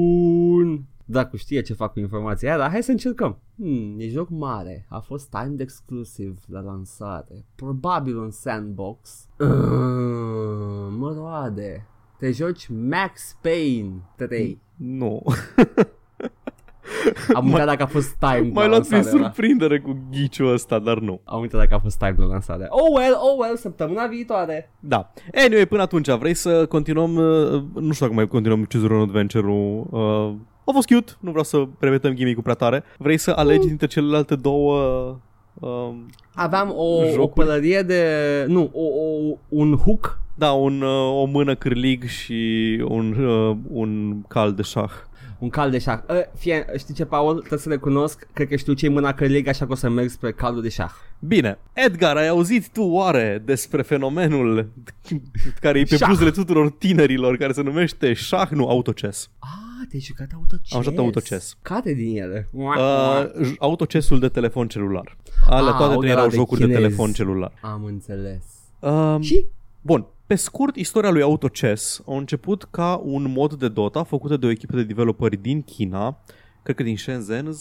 Dacă 1.05 1.37
știe 1.37 1.61
ce 1.61 1.75
fac 1.75 1.93
cu 1.93 1.99
informația 1.99 2.49
aia, 2.49 2.59
dar 2.59 2.71
hai 2.71 2.83
să 2.83 2.91
încercăm. 2.91 3.39
Hmm, 3.57 3.95
e 3.99 4.09
joc 4.09 4.29
mare. 4.29 4.87
A 4.89 4.99
fost 4.99 5.29
timed 5.29 5.61
exclusiv 5.61 6.39
la 6.47 6.61
lansare. 6.61 7.45
Probabil 7.55 8.17
un 8.17 8.31
sandbox. 8.31 9.29
Uh, 9.39 9.49
mă 10.99 11.13
roade. 11.17 11.87
Te 12.19 12.31
joci 12.31 12.69
Max 12.69 13.37
Payne 13.43 13.93
3. 14.17 14.61
Nu. 14.77 15.23
Am 17.35 17.47
uitat 17.47 17.67
dacă 17.67 17.83
a 17.83 17.87
fost 17.87 18.15
timed 18.19 18.53
M-ai 18.53 18.65
la 18.65 18.69
luat 18.69 18.87
prin 18.87 18.93
lansare. 18.97 19.19
da. 19.19 19.25
surprindere 19.25 19.81
cu 19.81 20.07
ghiciul 20.11 20.53
ăsta, 20.53 20.79
dar 20.79 20.99
nu. 20.99 21.21
Am 21.25 21.41
uitat 21.41 21.61
dacă 21.61 21.75
a 21.75 21.79
fost 21.79 21.99
timed 21.99 22.19
la 22.19 22.25
lansare. 22.27 22.67
Oh 22.69 22.97
well, 22.99 23.15
oh 23.15 23.39
well, 23.39 23.57
săptămâna 23.57 24.07
viitoare. 24.07 24.73
Da. 24.81 25.13
Anyway, 25.35 25.67
până 25.67 25.83
atunci, 25.83 26.11
vrei 26.11 26.35
să 26.35 26.67
continuăm, 26.67 27.15
uh, 27.15 27.63
nu 27.75 27.93
știu 27.93 28.07
dacă 28.07 28.13
mai 28.19 28.29
continuăm 28.29 28.65
Choose 28.65 28.87
Your 28.87 28.91
Own 28.91 29.09
Adventure-ul. 29.09 29.87
Uh, 29.91 30.35
a 30.65 30.73
fost 30.73 30.89
cute, 30.89 31.13
nu 31.21 31.31
vreau 31.31 31.45
să 31.45 31.67
repetăm 31.79 32.15
gimmick-ul 32.15 32.43
prea 32.43 32.55
tare. 32.55 32.85
Vrei 32.99 33.19
să 33.19 33.31
alegi 33.37 33.67
dintre 33.67 33.87
celelalte 33.87 34.35
două... 34.35 34.79
Uh, 35.55 35.91
Aveam 36.35 36.71
o, 36.77 36.85
o 36.85 37.05
Jocuri? 37.13 37.47
pălărie 37.47 37.83
de... 37.83 38.05
Nu, 38.49 38.71
o, 38.73 38.83
o, 38.83 39.37
un 39.49 39.77
hook 39.77 40.21
da, 40.41 40.51
un, 40.51 40.83
uh, 40.83 41.23
o 41.23 41.25
mână 41.25 41.55
cârlig 41.55 42.05
și 42.05 42.83
un, 42.89 43.25
uh, 43.25 43.57
un 43.69 44.23
cal 44.29 44.53
de 44.55 44.63
șah. 44.63 44.91
Un 45.39 45.49
cal 45.49 45.71
de 45.71 45.79
șah. 45.79 45.99
Uh, 46.09 46.17
fie, 46.39 46.67
știi 46.79 46.95
ce, 46.95 47.05
Paul? 47.05 47.39
Trebuie 47.39 47.59
să 47.59 47.69
recunosc. 47.69 48.27
Cred 48.33 48.49
că 48.49 48.57
știu 48.57 48.73
ce-i 48.73 48.89
mâna 48.89 49.15
călig, 49.15 49.47
așa 49.47 49.67
că 49.67 49.73
o 49.73 49.75
să 49.75 49.89
merg 49.89 50.09
spre 50.09 50.33
calul 50.33 50.63
de 50.63 50.69
șah. 50.69 50.91
Bine, 51.19 51.59
Edgar, 51.73 52.17
ai 52.17 52.29
auzit 52.29 52.69
tu 52.69 52.83
oare 52.83 53.43
despre 53.45 53.83
fenomenul 53.83 54.69
care 55.61 55.79
e 55.79 55.85
pe 55.85 55.97
Șah. 55.97 56.09
buzele 56.09 56.31
tuturor 56.31 56.71
tinerilor, 56.71 57.37
care 57.37 57.53
se 57.53 57.63
numește 57.63 58.13
șah, 58.13 58.49
nu 58.51 58.69
autoces. 58.69 59.31
Ah, 59.39 59.49
te-ai 59.89 60.01
jucat 60.03 60.31
autoces. 60.35 60.73
Am 60.75 60.83
jucat 60.83 60.99
autoces. 60.99 61.57
Care 61.63 61.93
din 61.95 62.17
ele? 62.23 62.49
Uh, 62.53 62.67
j- 63.43 63.57
autocesul 63.59 64.19
de 64.19 64.29
telefon 64.29 64.69
celular. 64.69 65.17
Alea 65.47 65.73
Ah, 65.73 65.77
toate 65.79 65.95
ăla 65.97 66.07
erau 66.09 66.29
de 66.29 66.35
jocuri 66.35 66.61
de 66.61 66.67
chinezi. 66.67 66.83
telefon 66.85 67.13
celular. 67.13 67.53
Am 67.63 67.85
înțeles. 67.85 68.43
Uh, 68.81 69.17
Și? 69.21 69.45
Bun, 69.81 70.07
Pe 70.27 70.35
scurt, 70.37 70.77
istoria 70.77 71.11
lui 71.11 71.23
AutoChess 71.23 72.03
a 72.07 72.17
început 72.17 72.65
ca 72.71 73.01
un 73.05 73.33
mod 73.33 73.55
de 73.55 73.69
Dota 73.69 74.03
făcută 74.03 74.37
de 74.37 74.47
o 74.47 74.51
echipă 74.51 74.77
de 74.77 74.83
developeri 74.85 75.37
din 75.37 75.63
China, 75.63 76.19
cred 76.63 76.77
că 76.77 76.83
din 76.83 76.97
Shenzhen, 76.97 77.47
uh, 77.47 77.57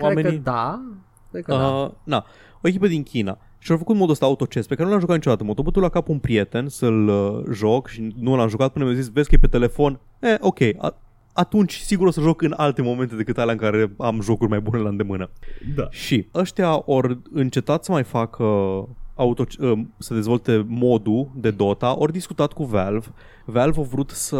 oamenii... 0.00 0.22
Cred 0.30 0.42
că 0.42 0.50
da. 0.50 0.82
Cred 1.30 1.44
că 1.44 1.52
da. 1.56 1.66
Uh, 1.68 1.90
na, 2.04 2.24
o 2.62 2.68
echipă 2.68 2.86
din 2.86 3.02
China. 3.02 3.38
Și 3.58 3.70
au 3.72 3.78
făcut 3.78 3.96
modul 3.96 4.12
ăsta 4.12 4.24
autochess 4.24 4.66
pe 4.66 4.74
care 4.74 4.84
nu 4.84 4.90
l-am 4.90 5.00
jucat 5.00 5.16
niciodată. 5.16 5.44
M-a 5.44 5.52
bătut 5.62 5.82
la 5.82 5.88
cap 5.88 6.08
un 6.08 6.18
prieten 6.18 6.68
să-l 6.68 7.08
uh, 7.08 7.42
joc 7.52 7.88
și 7.88 8.14
nu 8.20 8.36
l-am 8.36 8.48
jucat 8.48 8.72
până 8.72 8.84
mi-a 8.84 8.94
zis, 8.94 9.08
vezi 9.08 9.28
că 9.28 9.34
e 9.34 9.38
pe 9.38 9.46
telefon. 9.46 10.00
E, 10.20 10.36
ok, 10.40 10.58
a- 10.78 10.96
atunci 11.36 11.74
sigur 11.74 12.06
o 12.06 12.10
să 12.10 12.20
joc 12.20 12.42
în 12.42 12.54
alte 12.56 12.82
momente 12.82 13.14
decât 13.14 13.38
alea 13.38 13.52
în 13.52 13.58
care 13.58 13.92
am 13.98 14.20
jocuri 14.20 14.50
mai 14.50 14.60
bune 14.60 14.78
la 14.82 14.88
îndemână. 14.88 15.30
Da. 15.74 15.86
Și 15.90 16.26
ăștia 16.34 16.82
ori 16.84 17.18
încetat 17.32 17.84
să 17.84 17.92
mai 17.92 18.02
facă 18.02 18.44
auto, 19.14 19.44
uh, 19.58 19.78
să 19.98 20.14
dezvolte 20.14 20.64
modul 20.68 21.30
de 21.34 21.50
Dota, 21.50 21.98
ori 21.98 22.12
discutat 22.12 22.52
cu 22.52 22.64
Valve. 22.64 23.06
Valve 23.44 23.80
a 23.80 23.82
vrut 23.82 24.10
să 24.10 24.36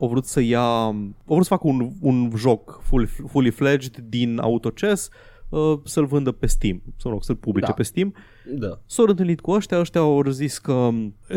a 0.00 0.06
vrut 0.06 0.24
să 0.24 0.40
ia 0.40 0.62
a 0.62 0.94
vrut 1.24 1.44
să 1.44 1.54
facă 1.54 1.66
un, 1.66 1.90
un 2.00 2.30
joc 2.36 2.80
full, 2.82 3.08
fully 3.28 3.50
fledged 3.50 3.96
din 4.08 4.38
AutoChess 4.38 5.10
uh, 5.48 5.78
să-l 5.84 6.06
vândă 6.06 6.32
pe 6.32 6.46
Steam, 6.46 6.82
sau 6.96 7.10
rog, 7.10 7.24
să-l 7.24 7.36
publice 7.36 7.66
Da. 7.66 7.72
pe 7.72 7.82
Steam. 7.82 8.14
Da. 8.54 8.78
S-au 8.86 9.04
întâlnit 9.08 9.40
cu 9.40 9.50
ăștia, 9.50 9.78
ăștia 9.78 10.00
au 10.00 10.22
zis 10.28 10.58
că, 10.58 10.88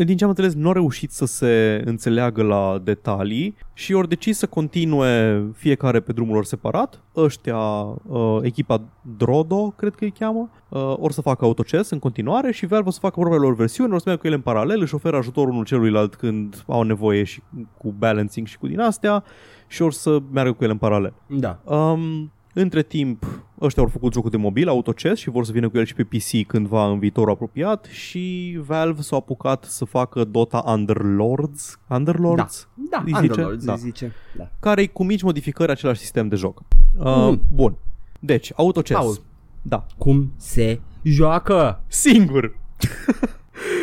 din 0.04 0.16
ce 0.16 0.24
am 0.24 0.30
înțeles, 0.30 0.54
nu 0.54 0.66
au 0.66 0.72
reușit 0.72 1.10
să 1.10 1.24
se 1.24 1.82
înțeleagă 1.84 2.42
la 2.42 2.80
detalii 2.84 3.56
și 3.72 3.92
au 3.92 4.06
decis 4.06 4.38
să 4.38 4.46
continue 4.46 5.44
fiecare 5.54 6.00
pe 6.00 6.12
drumul 6.12 6.34
lor 6.34 6.44
separat. 6.44 7.02
Ăștia, 7.16 7.56
uh, 7.56 8.38
echipa 8.42 8.82
Drodo, 9.16 9.70
cred 9.76 9.94
că 9.94 10.04
îi 10.04 10.10
cheamă, 10.18 10.50
uh, 10.68 10.94
or 10.96 11.12
să 11.12 11.20
facă 11.20 11.44
autochess 11.44 11.90
în 11.90 11.98
continuare 11.98 12.52
și 12.52 12.66
Valve 12.66 12.88
o 12.88 12.90
să 12.90 12.98
facă 13.00 13.14
propriile 13.20 13.44
lor 13.44 13.54
versiuni, 13.54 13.92
or 13.92 13.98
să 13.98 14.02
meargă 14.04 14.22
cu 14.22 14.26
ele 14.26 14.36
în 14.36 14.42
paralel, 14.42 14.80
își 14.80 14.94
oferă 14.94 15.16
ajutor 15.16 15.48
unul 15.48 15.64
celuilalt 15.64 16.14
când 16.14 16.64
au 16.66 16.82
nevoie 16.82 17.22
și 17.24 17.42
cu 17.78 17.94
balancing 17.98 18.46
și 18.46 18.58
cu 18.58 18.66
din 18.66 18.80
astea 18.80 19.24
și 19.66 19.82
or 19.82 19.92
să 19.92 20.18
meargă 20.32 20.52
cu 20.52 20.62
ele 20.62 20.72
în 20.72 20.78
paralel. 20.78 21.14
Da. 21.26 21.60
Um, 21.64 22.32
între 22.54 22.82
timp, 22.82 23.26
ăștia 23.60 23.82
au 23.82 23.88
făcut 23.88 24.12
jocul 24.12 24.30
de 24.30 24.36
mobil, 24.36 24.68
AutoChess, 24.68 25.20
și 25.20 25.30
vor 25.30 25.44
să 25.44 25.52
vină 25.52 25.68
cu 25.68 25.78
el 25.78 25.84
și 25.84 25.94
pe 25.94 26.04
PC 26.04 26.46
cândva 26.46 26.86
în 26.90 26.98
viitorul 26.98 27.32
apropiat 27.32 27.84
și 27.84 28.58
Valve 28.66 29.00
s-a 29.02 29.16
apucat 29.16 29.64
să 29.64 29.84
facă 29.84 30.24
Dota 30.24 30.62
Underlords, 30.66 31.78
Underlords? 31.88 32.68
Da, 32.90 33.02
Îi 33.06 33.12
zice? 33.12 33.20
Underlords 33.20 33.64
Da. 33.64 33.72
îi 33.72 33.78
zice. 33.78 34.12
Da. 34.36 34.50
Care 34.60 34.82
e 34.82 34.86
cu 34.86 35.04
mici 35.04 35.22
modificări 35.22 35.70
același 35.70 36.00
sistem 36.00 36.28
de 36.28 36.36
joc. 36.36 36.58
Uh, 36.98 37.04
Mm. 37.06 37.42
Bun. 37.52 37.76
Deci, 38.20 38.52
AutoChess. 38.56 39.00
Paul. 39.00 39.16
Da. 39.62 39.86
Cum 39.98 40.32
se 40.36 40.80
joacă? 41.02 41.82
Singur. 41.86 42.58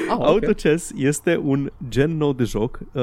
Ah, 0.09 0.15
ok. 0.17 0.25
AutoChess 0.25 0.91
este 0.95 1.39
un 1.43 1.71
gen 1.89 2.17
nou 2.17 2.33
de 2.33 2.43
joc 2.43 2.79
uh, 2.91 3.01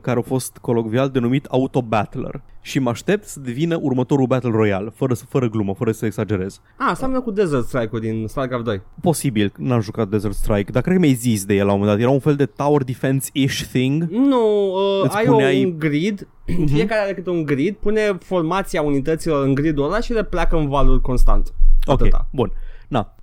care 0.00 0.18
a 0.18 0.22
fost 0.22 0.58
colocvial 0.60 1.08
denumit 1.08 1.44
Auto-Battler 1.50 2.40
și 2.62 2.78
mă 2.78 2.90
aștept 2.90 3.24
să 3.26 3.40
devină 3.40 3.78
următorul 3.82 4.26
Battle 4.26 4.50
Royale, 4.50 4.92
fără, 4.94 5.14
să, 5.14 5.24
fără 5.28 5.48
glumă, 5.48 5.74
fără 5.74 5.92
să 5.92 6.06
exagerez. 6.06 6.60
Ah, 6.76 6.92
seamănă 6.96 7.20
cu 7.20 7.30
Desert 7.30 7.66
Strike-ul 7.66 8.00
din 8.00 8.26
StarCraft 8.28 8.64
2. 8.64 8.80
Posibil, 9.00 9.52
n-am 9.56 9.80
jucat 9.80 10.08
Desert 10.08 10.34
Strike, 10.34 10.72
dar 10.72 10.82
cred 10.82 10.94
că 10.94 11.00
mi-ai 11.00 11.12
zis 11.14 11.44
de 11.44 11.54
el 11.54 11.66
la 11.66 11.72
un 11.72 11.78
moment 11.78 11.96
dat. 11.96 12.06
Era 12.06 12.14
un 12.14 12.20
fel 12.20 12.34
de 12.36 12.46
tower 12.46 12.82
defense-ish 12.84 13.62
thing. 13.72 14.02
Nu, 14.10 14.66
uh, 14.66 15.02
Îți 15.04 15.16
ai 15.16 15.24
puneai- 15.24 15.60
Mhm. 15.64 15.70
un 15.72 15.78
grid, 15.78 16.28
fiecare 16.66 17.00
are 17.00 17.14
câte 17.14 17.30
un 17.30 17.44
grid, 17.44 17.74
pune 17.76 18.18
formația 18.22 18.82
unităților 18.82 19.44
în 19.44 19.54
gridul 19.54 19.84
ăla 19.84 20.00
și 20.00 20.12
le 20.12 20.24
pleacă 20.24 20.56
în 20.56 20.68
valuri 20.68 21.00
constant. 21.00 21.52
Ok, 21.86 22.00
Atâta. 22.00 22.28
bun. 22.32 22.52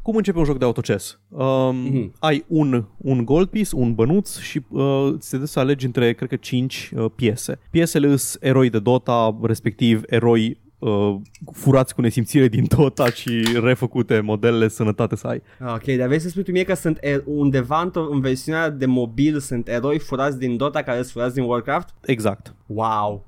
Na, 0.08 0.14
cum 0.14 0.16
începe 0.16 0.38
un 0.38 0.44
joc 0.46 0.58
de 0.58 0.66
autochess? 0.66 1.20
Um, 1.30 1.76
Mhm. 1.76 2.14
Ai 2.20 2.44
un, 2.48 2.86
un 2.98 3.26
gold 3.26 3.48
piece, 3.48 3.76
un 3.76 3.94
bănuț 3.94 4.38
și 4.40 4.62
uh, 4.70 5.14
ți 5.18 5.30
se 5.30 5.38
dă 5.38 5.46
să 5.46 5.60
alegi 5.60 5.86
între, 5.86 6.14
cred 6.14 6.30
că, 6.30 6.36
5 6.36 6.92
uh, 6.96 7.06
piese. 7.16 7.60
Piesele 7.72 8.16
sunt 8.16 8.44
eroi 8.44 8.70
de 8.70 8.80
Dota, 8.80 9.38
respectiv 9.42 10.02
eroi 10.06 10.58
uh, 10.80 11.16
furați 11.52 11.96
cu 11.96 12.02
nesimțire 12.02 12.48
din 12.48 12.66
Dota 12.78 13.10
și 13.10 13.44
refăcute 13.62 14.20
modelele 14.20 14.68
sănătate 14.68 15.16
să 15.16 15.28
ai. 15.28 15.42
Ok, 15.74 15.84
dar 15.84 16.08
vrei 16.08 16.20
să 16.20 16.30
spui 16.30 16.44
tu 16.44 16.52
mie 16.52 16.64
că 16.64 16.74
sunt 16.74 16.98
er- 17.02 17.24
undeva 17.26 17.90
într- 17.90 18.10
în 18.12 18.20
versiunea 18.22 18.70
de 18.70 18.86
mobil 18.86 19.40
sunt 19.40 19.68
eroi 19.68 20.00
furați 20.00 20.38
din 20.40 20.58
Dota 20.58 20.82
care 20.84 20.98
sunt 20.98 21.12
furați 21.12 21.34
din 21.34 21.44
Warcraft? 21.44 21.90
Exact. 22.06 22.56
Wow. 22.66 23.26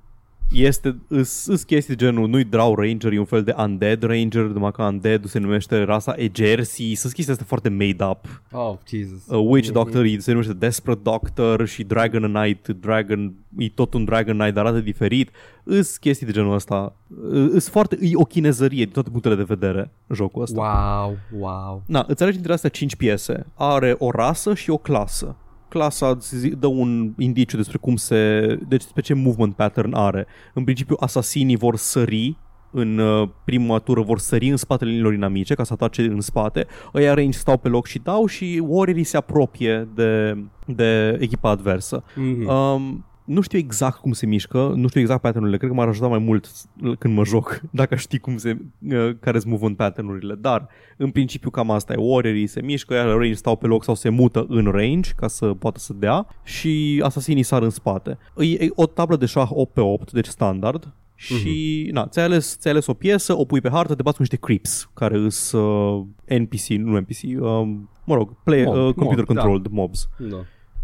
Este, 0.52 1.00
îs, 1.08 1.46
îs 1.46 1.64
chestii 1.64 1.96
de 1.96 2.06
genul, 2.06 2.28
nu-i 2.28 2.44
Drow 2.44 2.76
Ranger, 2.76 3.12
e 3.12 3.20
un 3.20 3.26
fel 3.26 3.44
de 3.44 3.56
Undead 3.58 4.04
Ranger, 4.04 4.44
numai 4.44 4.72
că 4.72 4.84
Undead 4.84 5.26
se 5.26 5.40
numește 5.40 5.84
rasa 5.84 6.14
Egersi, 6.18 6.94
sunt 6.94 7.14
chestii 7.14 7.32
astea 7.32 7.46
foarte 7.48 7.70
made 7.70 8.04
up. 8.04 8.42
Oh, 8.52 8.78
Jesus. 8.88 9.26
Uh, 9.28 9.46
Witch 9.50 9.72
Doctor 9.72 10.06
mm-hmm. 10.06 10.18
se 10.18 10.32
numește 10.32 10.54
Desperate 10.54 11.02
Doctor 11.04 11.68
și 11.68 11.84
Dragon 11.84 12.34
Knight, 12.34 12.68
Dragon, 12.68 13.34
e 13.58 13.70
tot 13.70 13.94
un 13.94 14.06
Dragon 14.06 14.38
Knight, 14.38 14.54
dar 14.54 14.66
arată 14.66 14.80
diferit. 14.80 15.30
Îs 15.64 15.98
chestii 15.98 16.26
de 16.26 16.32
genul 16.32 16.54
ăsta. 16.54 16.96
Uh, 17.32 17.50
Îs 17.52 17.70
foarte, 17.70 17.98
e 18.02 18.12
o 18.14 18.24
chinezărie 18.24 18.84
din 18.84 18.94
toate 18.94 19.10
punctele 19.10 19.36
de 19.36 19.44
vedere 19.44 19.92
jocul 20.14 20.42
ăsta. 20.42 20.62
Wow, 20.62 21.18
wow. 21.40 21.84
Na, 21.86 22.06
îți 22.08 22.22
alegi 22.22 22.38
dintre 22.38 22.54
astea 22.54 22.70
5 22.70 22.96
piese. 22.96 23.46
Are 23.56 23.96
o 23.98 24.12
rasă 24.12 24.54
și 24.54 24.70
o 24.70 24.78
clasă. 24.78 25.36
Clasa 25.70 26.08
îți 26.10 26.38
zi- 26.38 26.56
dă 26.56 26.68
un 26.68 27.14
indiciu 27.18 27.58
despre 27.58 27.78
cum 27.78 27.96
se... 27.96 28.46
Deci 28.68 28.84
despre 28.84 29.02
ce 29.02 29.14
movement 29.14 29.56
pattern 29.56 29.94
are. 29.94 30.28
În 30.54 30.64
principiu, 30.64 30.96
asasinii 31.00 31.58
vor 31.58 31.76
sări 31.76 32.38
în 32.72 32.98
uh, 32.98 33.30
prima 33.46 33.78
tură 33.78 34.02
vor 34.02 34.20
sări 34.20 34.50
în 34.50 34.58
spatele 34.58 34.90
liniilor 34.90 35.14
inamice 35.14 35.54
ca 35.54 35.64
să 35.64 35.74
atace 35.74 36.02
în 36.02 36.22
spate. 36.22 36.68
Ăia 36.94 37.14
range 37.14 37.38
stau 37.38 37.58
pe 37.58 37.68
loc 37.68 37.88
și 37.88 38.00
dau 38.00 38.26
și 38.26 38.62
warriorii 38.68 39.04
se 39.04 39.18
apropie 39.18 39.88
de, 39.96 40.38
de 40.66 41.18
echipa 41.20 41.50
adversă. 41.50 42.04
Mm-hmm. 42.04 42.48
Um, 42.48 43.06
nu 43.30 43.42
știu 43.42 43.58
exact 43.58 43.98
cum 43.98 44.12
se 44.12 44.26
mișcă, 44.26 44.74
nu 44.76 44.88
știu 44.88 45.00
exact 45.00 45.22
patternurile, 45.22 45.58
cred 45.58 45.70
că 45.70 45.76
m-ar 45.76 45.88
ajuta 45.88 46.08
mai 46.08 46.18
mult 46.20 46.52
când 47.00 47.14
mă 47.16 47.24
joc, 47.26 47.62
dacă 47.72 47.96
știi 47.96 48.20
cum 48.20 48.38
se, 48.38 48.58
uh, 48.92 49.10
care 49.20 49.40
sunt 49.40 49.52
movement 49.52 49.78
patternurile, 49.78 50.36
dar 50.36 50.68
în 50.98 51.10
principiu 51.10 51.50
cam 51.50 51.72
asta 51.72 51.94
e, 51.94 51.96
warriorii 52.00 52.48
se 52.48 52.62
mișcă, 52.62 52.94
iar 52.94 53.06
range 53.08 53.34
stau 53.34 53.56
pe 53.56 53.68
loc 53.68 53.84
sau 53.84 53.96
se 53.96 54.10
mută 54.10 54.46
în 54.50 54.66
range 54.66 55.12
ca 55.16 55.28
să 55.28 55.46
poată 55.46 55.80
să 55.80 55.94
dea 55.94 56.28
și 56.44 57.02
asasinii 57.04 57.44
sar 57.44 57.62
în 57.62 57.70
spate. 57.70 58.18
E, 58.38 58.44
e 58.46 58.70
o 58.76 58.86
tablă 58.86 59.16
de 59.16 59.26
șah 59.26 59.50
8 59.52 59.74
pe 59.74 59.82
8, 59.82 60.12
deci 60.12 60.26
standard, 60.28 60.94
și 61.16 61.84
Mhm. 61.86 61.94
na, 61.94 62.08
ți-ai 62.08 62.26
ales, 62.26 62.58
ți-ai 62.60 62.74
ales 62.74 62.88
o 62.88 62.94
piesă, 62.94 63.38
o 63.38 63.46
pui 63.46 63.62
pe 63.62 63.70
hartă, 63.70 63.96
te 63.96 64.02
bați 64.02 64.16
cu 64.16 64.22
niște 64.22 64.38
creeps, 64.38 64.90
care 64.94 65.30
sunt 65.30 65.62
uh, 65.62 66.38
NPC, 66.40 66.68
nu 66.68 66.98
NPC, 67.00 67.42
um, 67.42 67.90
mă 68.06 68.16
rog, 68.16 68.36
play, 68.44 68.64
Mob, 68.64 68.76
uh, 68.76 68.82
mob, 68.82 68.96
computer 68.96 69.24
da. 69.24 69.34
controlled 69.34 69.66
mobs. 69.72 70.10
Da. 70.18 70.38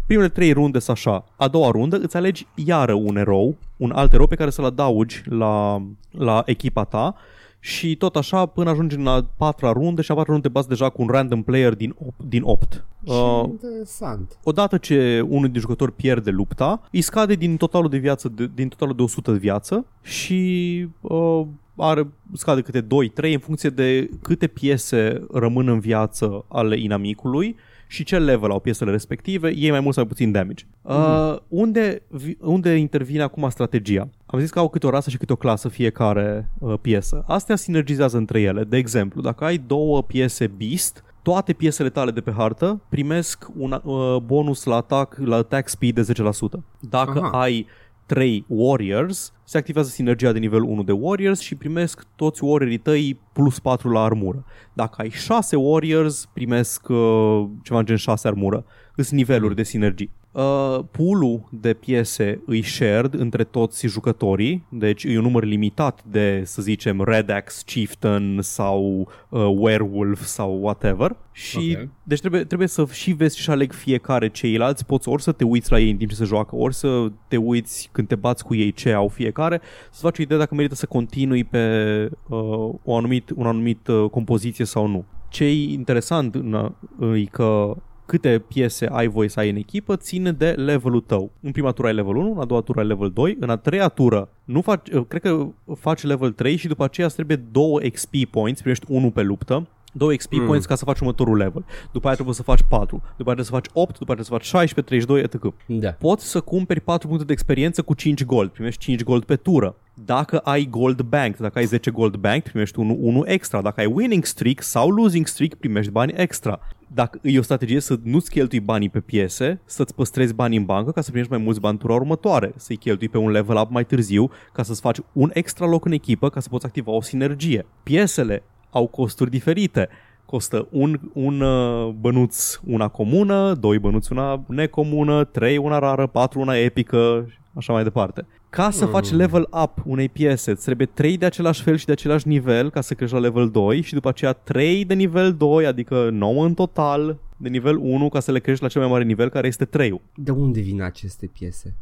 Primele 0.06 0.28
trei 0.28 0.52
runde 0.52 0.78
sunt 0.78 0.96
așa. 0.96 1.24
A 1.36 1.48
doua 1.48 1.70
rundă 1.70 1.96
îți 1.96 2.16
alegi 2.16 2.46
iară 2.54 2.92
un 2.92 3.16
erou, 3.16 3.56
un 3.76 3.90
alt 3.90 4.12
erou 4.12 4.26
pe 4.26 4.34
care 4.34 4.50
să-l 4.50 4.64
adaugi 4.64 5.22
la, 5.24 5.82
la 6.10 6.42
echipa 6.44 6.84
ta 6.84 7.14
și 7.60 7.96
tot 7.96 8.16
așa 8.16 8.46
până 8.46 8.70
ajungi 8.70 8.96
în 8.96 9.06
a 9.06 9.26
patra 9.36 9.72
rundă 9.72 10.02
și 10.02 10.10
a 10.10 10.14
patra 10.14 10.32
rundă 10.32 10.48
te 10.48 10.52
bați 10.52 10.68
deja 10.68 10.88
cu 10.88 11.02
un 11.02 11.08
random 11.08 11.42
player 11.42 11.74
din 11.74 11.94
8. 12.06 12.14
Din 12.28 12.42
8. 12.44 12.84
Ce 13.04 13.12
Uh, 13.12 13.42
interesant. 13.48 14.38
odată 14.44 14.76
ce 14.76 15.20
unul 15.28 15.50
din 15.50 15.60
jucători 15.60 15.92
pierde 15.92 16.30
lupta, 16.30 16.82
îi 16.92 17.00
scade 17.00 17.34
din 17.34 17.56
totalul 17.56 17.88
de 17.88 17.98
viață, 17.98 18.28
de, 18.28 18.50
din 18.54 18.68
totalul 18.68 18.94
de 18.94 19.02
100 19.02 19.32
de 19.32 19.38
viață 19.38 19.86
și 20.02 20.88
uh, 21.00 21.42
are, 21.76 22.08
scade 22.32 22.60
câte 22.60 22.82
2-3 22.82 22.86
în 23.32 23.38
funcție 23.38 23.70
de 23.70 24.10
câte 24.22 24.46
piese 24.46 25.26
rămân 25.32 25.68
în 25.68 25.78
viață 25.78 26.44
ale 26.48 26.78
inamicului 26.78 27.56
și 27.86 28.04
ce 28.04 28.18
level 28.18 28.50
au 28.50 28.60
piesele 28.60 28.90
respective, 28.90 29.52
ei 29.56 29.70
mai 29.70 29.80
mult 29.80 29.94
sau 29.94 30.02
mai 30.04 30.12
puțin 30.12 30.32
damage. 30.32 30.64
Uh, 30.82 31.36
unde, 31.48 32.02
vi- 32.08 32.36
unde 32.40 32.74
intervine 32.74 33.22
acum 33.22 33.48
strategia? 33.50 34.08
Am 34.26 34.38
zis 34.38 34.50
că 34.50 34.58
au 34.58 34.68
câte 34.68 34.86
o 34.86 34.90
rasă 34.90 35.10
și 35.10 35.16
câte 35.16 35.32
o 35.32 35.36
clasă 35.36 35.68
fiecare 35.68 36.50
uh, 36.58 36.74
piesă. 36.80 37.24
Astea 37.26 37.56
sinergizează 37.56 38.16
între 38.16 38.40
ele. 38.40 38.64
De 38.64 38.76
exemplu, 38.76 39.20
dacă 39.20 39.44
ai 39.44 39.58
două 39.66 40.02
piese 40.02 40.46
Beast, 40.46 41.04
toate 41.22 41.52
piesele 41.52 41.88
tale 41.90 42.10
de 42.10 42.20
pe 42.20 42.32
hartă 42.36 42.80
primesc 42.88 43.46
un 43.56 43.80
uh, 43.84 44.16
bonus 44.24 44.64
la 44.64 44.76
atac, 44.76 45.16
la 45.24 45.36
attack 45.36 45.68
speed 45.68 45.94
de 45.94 46.12
10%. 46.12 46.60
Dacă 46.80 47.20
Aha. 47.22 47.40
ai 47.40 47.66
3 48.06 48.44
warriors, 48.48 49.32
se 49.44 49.58
activează 49.58 49.88
sinergia 49.88 50.32
de 50.32 50.38
nivel 50.38 50.62
1 50.62 50.82
de 50.82 50.92
warriors 50.92 51.40
și 51.40 51.54
primesc 51.54 52.06
toți 52.16 52.44
warriorii 52.44 52.78
tăi 52.78 53.20
plus 53.32 53.58
4 53.58 53.90
la 53.90 54.02
armură. 54.02 54.44
Dacă 54.72 54.94
ai 54.98 55.10
6 55.10 55.56
warriors, 55.56 56.28
primesc 56.32 56.88
uh, 56.88 57.44
ceva 57.62 57.78
în 57.78 57.84
gen 57.84 57.96
6 57.96 58.28
armură. 58.28 58.64
Sunt 58.96 59.10
niveluri 59.10 59.54
de 59.54 59.62
sinergii. 59.62 60.10
Uh, 60.36 60.84
pool-ul 60.90 61.48
de 61.50 61.74
piese 61.74 62.42
îi 62.46 62.62
shared 62.62 63.14
între 63.14 63.44
toți 63.44 63.86
jucătorii, 63.86 64.66
deci 64.68 65.04
e 65.04 65.16
un 65.16 65.22
număr 65.22 65.44
limitat 65.44 66.04
de, 66.04 66.42
să 66.44 66.62
zicem, 66.62 67.02
Red 67.02 67.30
Axe 67.30 67.62
Chieftain 67.66 68.38
sau 68.40 69.08
uh, 69.28 69.40
Werewolf 69.58 70.22
sau 70.22 70.58
whatever. 70.62 71.16
Și 71.32 71.76
Ok. 71.80 71.88
deci 72.02 72.20
trebuie, 72.20 72.44
trebuie 72.44 72.68
să 72.68 72.86
și 72.92 73.12
vezi 73.12 73.38
și 73.38 73.50
aleg 73.50 73.72
fiecare 73.72 74.28
ceilalți, 74.28 74.86
poți 74.86 75.08
ori 75.08 75.22
să 75.22 75.32
te 75.32 75.44
uiți 75.44 75.70
la 75.70 75.78
ei 75.78 75.90
în 75.90 75.96
timp 75.96 76.10
ce 76.10 76.16
se 76.16 76.24
joacă, 76.24 76.56
ori 76.56 76.74
să 76.74 77.06
te 77.28 77.36
uiți 77.36 77.88
când 77.92 78.08
te 78.08 78.14
bați 78.14 78.44
cu 78.44 78.54
ei 78.54 78.72
ce 78.72 78.92
au 78.92 79.08
fiecare, 79.08 79.60
să 79.90 80.00
faci 80.00 80.18
o 80.18 80.22
idee 80.22 80.38
dacă 80.38 80.54
merită 80.54 80.74
să 80.74 80.86
continui 80.86 81.44
pe 81.44 82.08
uh, 82.28 82.74
o 82.84 82.96
anumit, 82.96 83.30
un 83.34 83.46
anumit 83.46 83.86
uh, 83.86 84.10
compoziție 84.10 84.64
sau 84.64 84.86
nu. 84.86 85.04
Ce 85.28 85.44
e 85.44 85.72
interesant 85.72 86.34
în, 86.34 86.72
uh, 86.98 87.20
e 87.20 87.24
că 87.24 87.76
câte 88.06 88.44
piese 88.48 88.86
ai 88.86 89.06
voie 89.06 89.28
să 89.28 89.40
ai 89.40 89.50
în 89.50 89.56
echipă 89.56 89.96
ține 89.96 90.32
de 90.32 90.50
levelul 90.50 91.00
tău. 91.00 91.30
În 91.40 91.50
prima 91.50 91.70
tură 91.70 91.88
ai 91.88 91.94
level 91.94 92.16
1, 92.16 92.32
în 92.32 92.38
a 92.38 92.44
doua 92.44 92.60
tură 92.60 92.80
ai 92.80 92.86
level 92.86 93.10
2, 93.10 93.36
în 93.40 93.50
a 93.50 93.56
treia 93.56 93.88
tură 93.88 94.28
nu 94.44 94.60
faci, 94.60 94.90
uh, 94.90 95.04
cred 95.08 95.20
că 95.20 95.46
faci 95.78 96.02
level 96.02 96.32
3 96.32 96.56
și 96.56 96.66
după 96.66 96.84
aceea 96.84 97.06
îți 97.06 97.14
trebuie 97.14 97.36
2 97.50 97.90
XP 97.90 98.14
points, 98.30 98.60
primești 98.60 98.86
1 98.88 99.10
pe 99.10 99.22
luptă 99.22 99.66
2 99.96 100.16
XP 100.16 100.32
mm. 100.32 100.46
points 100.46 100.66
ca 100.66 100.74
să 100.74 100.84
faci 100.84 100.98
următorul 100.98 101.36
level. 101.36 101.64
După 101.92 102.06
aia 102.06 102.14
trebuie 102.14 102.34
să 102.34 102.42
faci 102.42 102.60
4, 102.68 102.96
după 103.16 103.30
aia 103.30 103.42
trebuie 103.42 103.44
să 103.44 103.50
faci 103.50 103.66
8, 103.72 103.98
după 103.98 104.12
aia 104.12 104.22
trebuie 104.22 104.24
să 104.24 104.32
faci 104.32 104.60
16, 104.60 104.80
32, 104.82 105.20
etc. 105.20 105.54
Da. 105.66 105.90
Poți 105.90 106.30
să 106.30 106.40
cumperi 106.40 106.80
4 106.80 107.08
puncte 107.08 107.24
de 107.26 107.32
experiență 107.32 107.82
cu 107.82 107.94
5 107.94 108.24
gold, 108.24 108.50
primești 108.50 108.80
5 108.80 109.02
gold 109.02 109.24
pe 109.24 109.36
tură. 109.36 109.76
Dacă 110.04 110.38
ai 110.38 110.66
gold 110.70 111.00
bank, 111.00 111.36
dacă 111.36 111.58
ai 111.58 111.64
10 111.64 111.90
gold 111.90 112.16
bank, 112.16 112.42
primești 112.42 112.78
1, 112.78 112.96
1 113.00 113.22
extra. 113.26 113.62
Dacă 113.62 113.80
ai 113.80 113.86
winning 113.86 114.24
streak 114.24 114.62
sau 114.62 114.90
losing 114.90 115.26
streak, 115.26 115.54
primești 115.54 115.90
bani 115.90 116.12
extra. 116.16 116.60
Dacă 116.86 117.18
e 117.22 117.38
o 117.38 117.42
strategie 117.42 117.80
să 117.80 117.98
nu-ți 118.02 118.30
cheltui 118.30 118.60
banii 118.60 118.88
pe 118.88 119.00
piese, 119.00 119.60
să-ți 119.64 119.94
păstrezi 119.94 120.34
banii 120.34 120.58
în 120.58 120.64
bancă 120.64 120.90
ca 120.90 121.00
să 121.00 121.08
primești 121.10 121.32
mai 121.32 121.42
mulți 121.42 121.60
bani 121.60 121.78
tura 121.78 121.94
următoare, 121.94 122.52
să-i 122.56 122.76
cheltui 122.76 123.08
pe 123.08 123.18
un 123.18 123.30
level 123.30 123.56
up 123.56 123.70
mai 123.70 123.84
târziu 123.84 124.30
ca 124.52 124.62
să-ți 124.62 124.80
faci 124.80 124.98
un 125.12 125.30
extra 125.32 125.66
loc 125.66 125.84
în 125.84 125.92
echipă 125.92 126.28
ca 126.28 126.40
să 126.40 126.48
poți 126.48 126.66
activa 126.66 126.92
o 126.92 127.00
sinergie. 127.00 127.66
Piesele 127.82 128.42
au 128.76 128.86
costuri 128.86 129.30
diferite 129.30 129.88
costă 130.26 130.68
un, 130.70 131.00
un 131.12 131.40
uh, 131.40 131.94
bănuț 132.00 132.60
una 132.66 132.88
comună, 132.88 133.54
doi 133.60 133.78
bănuți 133.78 134.12
una 134.12 134.44
necomună, 134.46 135.24
trei 135.24 135.56
una 135.56 135.78
rară, 135.78 136.06
patru 136.06 136.40
una 136.40 136.56
epică, 136.56 137.28
așa 137.54 137.72
mai 137.72 137.82
departe. 137.82 138.26
Ca 138.50 138.70
să 138.70 138.84
mm. 138.84 138.90
faci 138.90 139.10
level 139.10 139.48
up 139.62 139.82
unei 139.84 140.08
piese, 140.08 140.50
îți 140.50 140.64
trebuie 140.64 140.86
3 140.86 141.16
de 141.16 141.26
același 141.26 141.62
fel 141.62 141.76
și 141.76 141.86
de 141.86 141.92
același 141.92 142.28
nivel 142.28 142.70
ca 142.70 142.80
să 142.80 142.94
crești 142.94 143.14
la 143.14 143.20
level 143.20 143.50
2 143.50 143.80
și 143.80 143.94
după 143.94 144.08
aceea 144.08 144.32
3 144.32 144.84
de 144.84 144.94
nivel 144.94 145.34
2, 145.34 145.66
adică 145.66 146.08
9 146.12 146.44
în 146.44 146.54
total 146.54 147.16
de 147.36 147.48
nivel 147.48 147.76
1 147.76 148.08
ca 148.08 148.20
să 148.20 148.32
le 148.32 148.38
crești 148.38 148.62
la 148.62 148.68
cel 148.68 148.80
mai 148.80 148.90
mare 148.90 149.04
nivel 149.04 149.28
care 149.28 149.46
este 149.46 149.64
3 149.64 150.00
De 150.14 150.30
unde 150.30 150.60
vin 150.60 150.82
aceste 150.82 151.30
piese? 151.38 151.74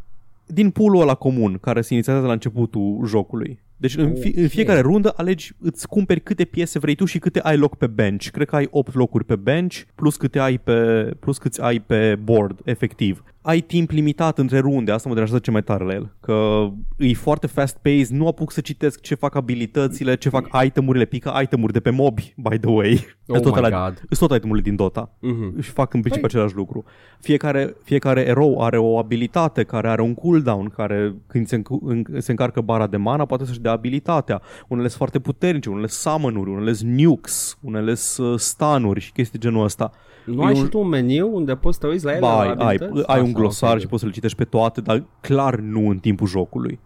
Din 0.47 0.71
pool 0.71 1.01
ăla 1.01 1.15
comun 1.15 1.59
care 1.61 1.81
se 1.81 1.95
inițiază 1.95 2.27
la 2.27 2.33
începutul 2.33 3.07
jocului. 3.07 3.59
Deci 3.77 3.97
în, 3.97 4.15
fi, 4.15 4.33
în 4.37 4.49
fiecare 4.49 4.81
rundă 4.81 5.13
alegi, 5.17 5.53
îți 5.61 5.89
cumperi 5.89 6.21
câte 6.21 6.45
piese 6.45 6.79
vrei 6.79 6.95
tu 6.95 7.05
și 7.05 7.19
câte 7.19 7.41
ai 7.41 7.57
loc 7.57 7.77
pe 7.77 7.87
bench. 7.87 8.27
Cred 8.27 8.49
că 8.49 8.57
ai 8.57 8.69
8 8.71 8.95
locuri 8.95 9.25
pe 9.25 9.37
bench, 9.37 9.81
plus 9.95 10.17
câte 10.17 10.39
ai 10.39 10.59
pe, 10.59 11.11
plus 11.21 11.39
câți 11.39 11.61
ai 11.61 11.81
pe 11.81 12.17
board, 12.17 12.61
efectiv 12.65 13.25
ai 13.47 13.61
timp 13.61 13.91
limitat 13.91 14.39
între 14.39 14.59
runde, 14.59 14.93
asta 14.93 15.09
mă 15.09 15.15
deranjează 15.15 15.43
ce 15.45 15.51
mai 15.51 15.63
tare 15.63 15.85
la 15.85 15.93
el, 15.95 16.13
că 16.21 16.67
e 16.99 17.13
foarte 17.15 17.47
fast-paced, 17.47 18.07
nu 18.09 18.27
apuc 18.27 18.53
să 18.53 18.61
citesc 18.61 19.01
ce 19.01 19.15
fac 19.15 19.35
abilitățile, 19.35 20.17
ce 20.17 20.29
fac 20.29 20.49
itemurile, 20.65 21.05
pică 21.05 21.33
itemuri 21.43 21.73
de 21.73 21.81
pe 21.81 21.91
mobi, 21.91 22.35
by 22.37 22.59
the 22.59 22.71
way. 22.71 23.01
Oh 23.27 23.41
tot 23.41 23.53
my 23.53 23.59
ala, 23.59 23.85
God. 23.85 24.03
Sunt 24.11 24.29
tot 24.29 24.39
itemurile 24.39 24.65
din 24.65 24.77
Dota 24.77 25.11
Mhm. 25.21 25.61
și 25.61 25.71
fac 25.71 25.95
în 25.95 26.01
principiu 26.01 26.29
Păi- 26.29 26.31
același 26.31 26.55
lucru. 26.55 26.85
Fiecare, 27.21 27.75
fiecare 27.83 28.21
erou 28.21 28.63
are 28.63 28.79
o 28.79 28.99
abilitate 28.99 29.63
care 29.63 29.89
are 29.89 30.03
un 30.03 30.15
cooldown, 30.15 30.69
care 30.69 31.15
când 31.27 31.47
se, 31.47 31.57
înc- 31.59 31.81
în- 31.83 32.05
se 32.19 32.31
încarcă 32.31 32.61
bara 32.61 32.87
de 32.87 32.97
mana 32.97 33.25
poate 33.25 33.45
să-și 33.45 33.61
dea 33.61 33.73
abilitatea. 33.73 34.41
Unele 34.69 34.87
sunt 34.87 34.99
foarte 34.99 35.19
puternice, 35.19 35.71
unele 35.71 35.87
summon-uri, 35.87 36.51
unele 36.51 36.73
sunt 36.73 36.91
nukes, 36.99 37.59
unele 37.61 37.95
sunt 37.95 38.41
stun-uri 38.41 39.01
și 39.01 39.13
chestii 39.13 39.39
genul 39.39 39.65
ăsta. 39.65 39.91
Nu 40.27 40.43
E 40.43 40.47
ai 40.47 40.53
un- 40.53 40.63
și 40.63 40.69
tu 40.69 40.79
un 40.79 40.89
meniu 40.89 41.35
unde 41.37 41.55
poți 41.55 41.79
să 41.79 41.87
te 41.87 41.93
uiți 41.93 42.05
la 42.05 42.11
ele? 42.11 42.21
Ba, 42.21 42.35
la 42.35 42.41
ai, 42.41 42.47
ai, 42.49 42.75
abilități? 42.75 43.09
ai 43.09 43.19
un 43.21 43.25
Așa, 43.25 43.39
glosar 43.39 43.73
ok. 43.75 43.81
și 43.81 43.87
poți 43.87 44.01
să 44.01 44.07
le 44.07 44.13
citești 44.13 44.37
pe 44.37 44.45
toate, 44.45 44.81
dar 44.81 45.05
clar 45.21 45.57
nu 45.59 45.89
în 45.89 45.99
timpul 45.99 46.27
jocului. 46.27 46.79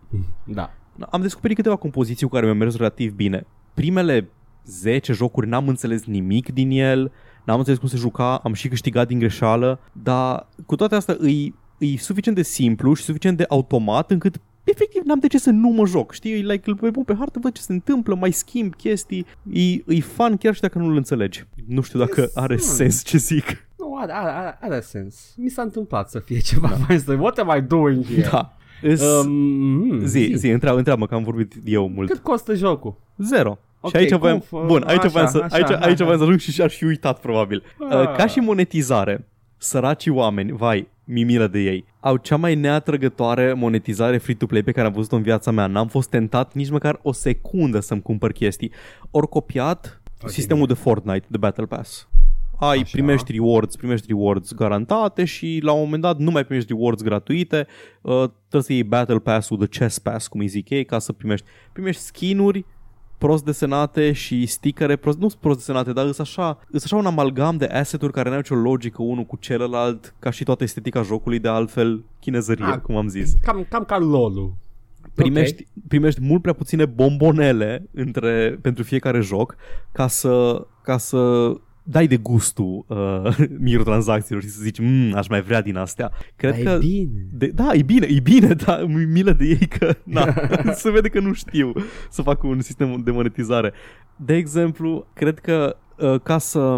Da. 0.44 0.70
Am 1.10 1.20
descoperit 1.22 1.56
câteva 1.56 1.76
compoziții 1.76 2.26
cu 2.26 2.32
care 2.32 2.44
mi-au 2.44 2.56
mers 2.58 2.76
relativ 2.76 3.12
bine. 3.12 3.46
Primele 3.74 4.28
10 4.64 5.12
jocuri 5.12 5.48
n-am 5.48 5.68
înțeles 5.68 6.04
nimic 6.04 6.52
din 6.52 6.70
el, 6.70 7.12
n-am 7.44 7.58
înțeles 7.58 7.78
cum 7.78 7.88
se 7.88 7.96
juca, 7.96 8.36
am 8.36 8.52
și 8.52 8.68
câștigat 8.68 9.06
din 9.06 9.18
greșeală, 9.18 9.80
dar 9.92 10.48
cu 10.66 10.76
toate 10.76 10.94
astea 10.94 11.16
îi, 11.18 11.54
îi 11.78 11.96
suficient 11.96 12.36
de 12.36 12.42
simplu 12.42 12.94
și 12.94 13.02
suficient 13.02 13.36
de 13.36 13.44
automat 13.48 14.10
încât 14.10 14.40
efectiv 14.70 15.02
n-am 15.04 15.18
de 15.18 15.26
ce 15.26 15.38
să 15.38 15.50
nu 15.50 15.68
mă 15.68 15.86
joc, 15.86 16.12
știi? 16.12 16.32
E 16.32 16.36
like, 16.36 16.70
îl 16.80 16.90
pun 16.92 17.02
pe 17.04 17.14
hartă, 17.18 17.38
văd 17.42 17.52
ce 17.52 17.60
se 17.62 17.72
întâmplă, 17.72 18.14
mai 18.14 18.30
schimb 18.30 18.74
chestii, 18.74 19.26
e, 19.52 19.72
e 19.72 20.00
fun 20.00 20.36
chiar 20.36 20.54
și 20.54 20.60
dacă 20.60 20.78
nu-l 20.78 20.96
înțelegi. 20.96 21.44
Nu 21.66 21.80
știu 21.80 21.98
dacă 21.98 22.20
Yes, 22.20 22.36
are 22.36 22.54
man. 22.54 22.62
sens 22.62 23.02
ce 23.04 23.16
zic. 23.18 23.44
Nu, 23.78 23.96
are, 24.00 24.12
are, 24.12 24.30
are, 24.30 24.58
are 24.60 24.80
sens. 24.80 25.34
Mi 25.36 25.48
s-a 25.48 25.62
întâmplat 25.62 26.10
să 26.10 26.18
fie 26.18 26.38
ceva 26.40 26.68
da. 26.68 26.76
mai 26.88 27.16
What 27.18 27.38
am 27.38 27.56
I 27.56 27.60
doing 27.60 28.04
here? 28.06 28.28
Da. 28.30 28.52
Îs, 28.82 29.02
Um, 29.02 30.00
zi, 30.04 30.32
zi, 30.36 30.48
întreabă, 30.48 30.78
întreabă 30.78 31.06
că 31.06 31.14
am 31.14 31.22
vorbit 31.22 31.54
eu 31.64 31.88
mult. 31.88 32.10
Cât 32.10 32.18
costă 32.22 32.54
jocul? 32.54 33.00
Zero. 33.16 33.58
Ok, 33.80 33.90
și 33.90 33.96
aici 33.96 34.08
cum 34.10 34.18
voiam, 34.18 34.40
fă- 34.40 34.66
bun, 34.66 34.82
aici 34.86 34.98
așa, 34.98 35.08
voiam 35.08 35.28
să, 35.28 35.38
așa, 35.38 35.54
aici, 35.56 35.64
hai, 35.66 35.74
aici 35.74 35.84
hai. 35.86 35.94
voiam 35.96 36.16
să 36.18 36.22
ajung 36.24 36.38
și 36.38 36.52
și-ar 36.52 36.70
fi 36.70 36.84
uitat 36.84 37.20
probabil. 37.20 37.62
Ah. 37.90 37.98
Uh, 38.00 38.16
Ca 38.16 38.26
și 38.26 38.38
monetizare, 38.38 39.26
săracii 39.58 40.10
oameni, 40.10 40.52
vai, 40.52 40.88
mi 41.04 41.24
milă 41.24 41.46
de 41.46 41.58
ei, 41.60 41.84
au 42.00 42.16
cea 42.16 42.36
mai 42.36 42.54
neatrăgătoare 42.54 43.52
monetizare 43.52 44.18
free-to-play 44.18 44.62
pe 44.62 44.72
care 44.72 44.86
am 44.86 44.92
văzut-o 44.92 45.16
în 45.16 45.22
viața 45.22 45.50
mea. 45.50 45.66
N-am 45.66 45.88
fost 45.88 46.10
tentat 46.10 46.54
nici 46.54 46.70
măcar 46.70 47.00
o 47.02 47.12
secundă 47.12 47.80
să-mi 47.80 48.02
cumpăr 48.02 48.32
chestii. 48.32 48.72
Ori 49.10 49.28
copiat 49.28 50.00
Ok. 50.22 50.30
sistemul 50.30 50.66
de 50.66 50.74
Fortnite, 50.74 51.26
de 51.28 51.36
Battle 51.36 51.64
Pass. 51.66 52.08
Ai, 52.60 52.78
Așa. 52.78 52.88
primești 52.92 53.32
rewards, 53.32 53.76
primești 53.76 54.06
rewards 54.08 54.54
garantate 54.54 55.24
și 55.24 55.60
la 55.62 55.72
un 55.72 55.80
moment 55.80 56.02
dat 56.02 56.18
nu 56.18 56.30
mai 56.30 56.44
primești 56.44 56.72
rewards 56.72 57.02
gratuite, 57.02 57.66
uh, 58.02 58.12
trebuie 58.38 58.62
să 58.62 58.72
iei 58.72 58.84
Battle 58.84 59.18
Pass-ul, 59.18 59.56
The 59.56 59.66
Chess 59.66 59.98
Pass, 59.98 60.26
cum 60.26 60.40
îi 60.40 60.46
zic 60.46 60.70
ei, 60.70 60.84
ca 60.84 60.98
să 60.98 61.12
primești, 61.12 61.46
primești 61.72 62.02
skin-uri 62.02 62.64
prost 63.18 63.44
desenate 63.44 64.12
și 64.12 64.46
stickere 64.46 64.96
prost, 64.96 65.18
nu 65.18 65.28
sunt 65.28 65.40
prost 65.40 65.58
desenate, 65.58 65.92
dar 65.92 66.04
sunt 66.04 66.18
așa, 66.20 66.58
sunt 66.70 66.82
așa 66.84 66.96
un 66.96 67.06
amalgam 67.06 67.56
de 67.56 67.64
asset-uri 67.64 68.12
care 68.12 68.28
n-au 68.28 68.38
nicio 68.38 68.54
logică 68.54 69.02
unul 69.02 69.24
cu 69.24 69.36
celălalt, 69.36 70.14
ca 70.18 70.30
și 70.30 70.44
toată 70.44 70.62
estetica 70.64 71.02
jocului 71.02 71.38
de 71.38 71.48
altfel 71.48 72.04
chinezărie, 72.20 72.64
Ah. 72.64 72.78
cum 72.78 72.96
am 72.96 73.08
zis. 73.08 73.32
Cam, 73.42 73.66
cam 73.70 73.84
ca 73.84 73.98
LOL-ul. 73.98 74.52
Primești, 75.14 75.66
primești 75.88 76.20
mult 76.22 76.42
prea 76.42 76.52
puține 76.54 76.84
bombonele 76.86 77.88
între, 77.94 78.58
pentru 78.62 78.82
fiecare 78.82 79.20
joc 79.20 79.56
ca 79.92 80.06
să, 80.06 80.66
ca 80.82 80.98
să 80.98 81.52
dai 81.90 82.06
de 82.06 82.16
gustul 82.16 82.84
uh, 82.86 83.36
microtransacțiilor 83.58 84.42
și 84.42 84.48
să 84.48 84.62
zici, 84.62 84.78
mmm, 84.78 85.14
aș 85.14 85.28
mai 85.28 85.42
vrea 85.42 85.62
din 85.62 85.76
astea. 85.76 86.10
Cred 86.36 86.62
Dar 86.62 86.78
că... 86.78 86.84
e 86.84 86.88
bine. 86.88 87.26
De, 87.32 87.46
da, 87.46 87.70
e 87.72 87.82
bine, 87.82 88.06
e 88.06 88.20
bine, 88.20 88.54
dar 88.64 88.84
mi 88.84 89.04
milă 89.04 89.32
de 89.32 89.44
ei 89.44 89.66
că 89.78 89.94
na, 90.04 90.34
se 90.82 90.90
vede 90.90 91.08
că 91.08 91.20
nu 91.20 91.32
știu 91.32 91.72
să 92.10 92.22
facă 92.22 92.46
un 92.46 92.60
sistem 92.60 93.00
de 93.04 93.10
monetizare. 93.10 93.72
De 94.16 94.34
exemplu, 94.34 95.06
cred 95.12 95.38
că 95.38 95.76
uh, 95.96 96.20
ca 96.20 96.38
să 96.38 96.76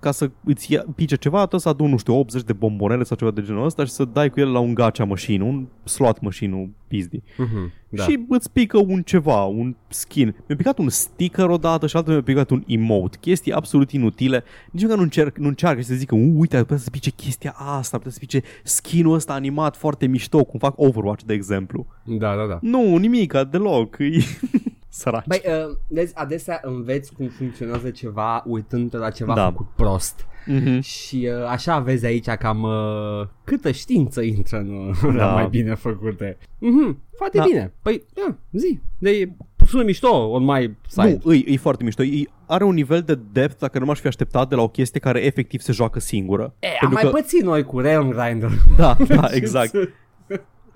ca 0.00 0.10
să 0.10 0.30
îți 0.44 0.72
ia, 0.72 0.84
pice 0.94 1.16
ceva, 1.16 1.36
trebuie 1.38 1.60
să 1.60 1.68
adun, 1.68 1.90
nu 1.90 1.96
știu, 1.96 2.18
80 2.18 2.42
de 2.42 2.52
bombonele 2.52 3.02
sau 3.02 3.16
ceva 3.16 3.30
de 3.30 3.42
genul 3.42 3.64
ăsta 3.64 3.84
și 3.84 3.90
să 3.90 4.04
dai 4.04 4.30
cu 4.30 4.40
ele 4.40 4.50
la 4.50 4.58
un 4.58 4.74
gacha 4.74 5.04
machine, 5.04 5.44
un 5.44 5.66
slot 5.84 6.20
machine, 6.20 6.54
un 6.54 6.70
pizdi. 6.88 7.22
Mhm, 7.38 7.72
da. 7.88 8.02
Și 8.02 8.24
îți 8.28 8.52
pică 8.52 8.78
un 8.78 9.02
ceva, 9.02 9.44
un 9.44 9.76
skin. 9.88 10.34
Mi-a 10.46 10.56
picat 10.56 10.78
un 10.78 10.88
sticker 10.88 11.48
odată 11.48 11.86
și 11.86 11.96
altă 11.96 12.10
mi-a 12.10 12.22
picat 12.22 12.50
un 12.50 12.62
emote. 12.66 13.16
Chestii 13.20 13.52
absolut 13.52 13.90
inutile. 13.90 14.44
Nici 14.70 14.82
măcar 14.82 14.96
nu, 14.96 15.02
încerc, 15.02 15.36
nu 15.38 15.48
încearcă 15.48 15.80
și 15.80 15.86
să 15.86 15.94
zică, 15.94 16.14
"U, 16.14 16.38
uite, 16.38 16.58
putea 16.58 16.76
să 16.76 16.90
pice 16.90 17.10
chestia 17.10 17.54
asta, 17.56 17.96
putea 17.96 18.12
să 18.12 18.18
pice 18.18 18.42
skin-ul 18.62 19.14
ăsta 19.14 19.32
animat 19.32 19.76
foarte 19.76 20.06
mișto, 20.06 20.44
cum 20.44 20.58
fac 20.58 20.74
Overwatch, 20.76 21.24
de 21.24 21.34
exemplu. 21.34 21.86
Da, 22.04 22.34
da, 22.36 22.46
da. 22.48 22.58
Nu, 22.60 22.96
nimica, 22.96 23.44
deloc. 23.44 23.96
E... 24.92 24.94
Săraci. 24.94 25.26
Băi, 25.26 25.42
uh, 25.46 25.76
vezi, 25.88 26.14
adesea 26.16 26.60
înveți 26.62 27.12
cum 27.12 27.28
funcționează 27.28 27.90
ceva 27.90 28.42
uitând 28.46 28.96
la 28.96 29.10
ceva 29.10 29.34
Da. 29.34 29.44
făcut 29.44 29.66
prost. 29.76 30.26
Mhm. 30.46 30.80
Și 30.80 31.28
uh, 31.40 31.46
așa 31.48 31.78
vezi 31.78 32.06
aici 32.06 32.26
cam 32.28 32.62
uh, 32.62 33.26
câtă 33.44 33.70
știință 33.70 34.20
intră 34.22 34.58
în 34.58 34.68
uh, 34.88 34.98
Da. 35.02 35.12
la 35.26 35.32
mai 35.32 35.48
bine 35.48 35.74
făcute. 35.74 36.38
Mhm, 36.58 36.98
foarte 37.16 37.38
Da. 37.38 37.44
bine. 37.44 37.72
Păi, 37.82 38.02
da, 38.14 38.36
zi. 38.52 38.80
De 38.98 39.32
sună 39.66 39.82
mișto 39.82 40.08
on 40.30 40.44
my 40.44 40.76
side. 40.88 41.20
Nu, 41.24 41.32
e, 41.32 41.42
e 41.46 41.56
foarte 41.56 41.84
mișto. 41.84 42.02
E, 42.02 42.22
are 42.46 42.64
un 42.64 42.74
nivel 42.74 43.02
de 43.02 43.18
depth 43.32 43.58
dacă 43.58 43.78
nu 43.78 43.84
m-aș 43.84 44.00
fi 44.00 44.06
așteptat 44.06 44.48
de 44.48 44.54
la 44.54 44.62
o 44.62 44.68
chestie 44.68 45.00
care 45.00 45.24
efectiv 45.24 45.60
se 45.60 45.72
joacă 45.72 46.00
singură. 46.00 46.54
E, 46.58 46.66
am 46.66 46.72
Pentru 46.80 46.98
mai 47.02 47.02
că- 47.02 47.08
pățit 47.18 47.42
noi 47.42 47.62
cu 47.64 47.78
Realm 47.80 48.10
Grinder. 48.10 48.50
Da, 48.76 48.96
da, 49.16 49.28
exact. 49.30 49.70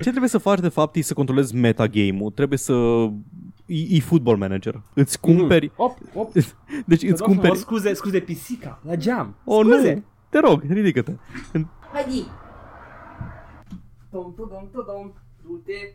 Ce 0.01 0.09
trebuie 0.11 0.29
să 0.29 0.39
faci 0.39 0.61
de 0.61 0.69
fapt 0.69 0.97
e 0.97 1.01
să 1.03 1.15
controlezi 1.15 1.55
metagame-ul. 1.55 2.31
Trebuie 2.31 2.59
să... 2.59 2.75
E, 3.67 3.97
e 3.97 4.01
football 4.01 4.37
manager. 4.37 4.83
Îți 4.95 5.21
cumperi... 5.21 5.73
Op, 5.77 5.99
op. 6.15 6.33
Deci 6.87 7.03
îți 7.03 7.23
cumperi... 7.23 7.57
Scuze, 7.57 7.93
scuze, 7.95 8.21
pisica, 8.21 8.81
la 8.85 8.95
geam. 8.97 9.35
Oh, 9.45 9.67
scuze. 9.67 9.95
nu! 9.95 10.03
Te 10.29 10.39
rog, 10.39 10.63
ridică-te. 10.69 11.15
Haide. 11.93 12.27
Tom, 14.11 14.35
tom, 14.35 14.49
tom, 14.49 14.85
tom, 14.85 15.13
du-te. 15.43 15.95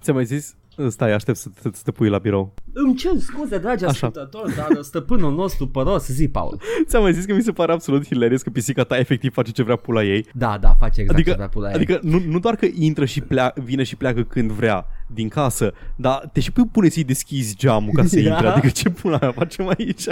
Ți-am 0.00 0.16
mai 0.16 0.24
zis? 0.24 0.56
Stai, 0.88 1.12
aștept 1.12 1.38
să 1.38 1.48
te, 1.62 1.68
să 1.72 1.80
te 1.84 1.90
pui 1.90 2.08
la 2.08 2.18
birou. 2.18 2.54
Îmi 2.72 2.94
cer 2.94 3.12
scuze, 3.18 3.58
dragi 3.58 3.84
Așa. 3.84 4.06
ascultători, 4.06 4.54
dar 4.54 4.82
stăpânul 4.82 5.34
nostru 5.34 5.68
păros, 5.68 6.06
zi, 6.06 6.28
Paul. 6.28 6.60
Ți-am 6.88 7.02
mai 7.02 7.12
zis 7.14 7.24
că 7.24 7.34
mi 7.34 7.42
se 7.42 7.52
pare 7.52 7.72
absolut 7.72 8.06
hilarious 8.06 8.42
că 8.42 8.50
pisica 8.50 8.82
ta 8.84 8.98
efectiv 8.98 9.32
face 9.32 9.50
ce 9.50 9.62
vrea 9.62 9.76
pula 9.76 10.02
ei. 10.04 10.26
Da, 10.34 10.58
da, 10.60 10.74
face 10.78 11.00
exact 11.00 11.18
Adică, 11.18 11.30
ce 11.30 11.36
vrea 11.36 11.48
pula 11.48 11.66
aia. 11.66 11.74
adică 11.76 11.98
nu, 12.02 12.22
nu 12.26 12.38
doar 12.38 12.56
că 12.56 12.66
intră 12.74 13.04
și 13.04 13.20
plea, 13.20 13.52
vine 13.64 13.82
și 13.82 13.96
pleacă 13.96 14.22
când 14.22 14.50
vrea 14.50 14.86
din 15.06 15.28
casă, 15.28 15.72
dar 15.96 16.30
te 16.32 16.40
și 16.40 16.52
pui 16.52 16.66
pune 16.66 16.88
să-i 16.88 17.04
deschizi 17.04 17.56
geamul 17.56 17.92
ca 17.94 18.04
să 18.04 18.18
Ia. 18.20 18.28
intre. 18.32 18.46
Adică 18.46 18.68
ce 18.68 18.90
pula 18.90 19.18
mea 19.20 19.32
facem 19.32 19.68
aici? 19.78 20.04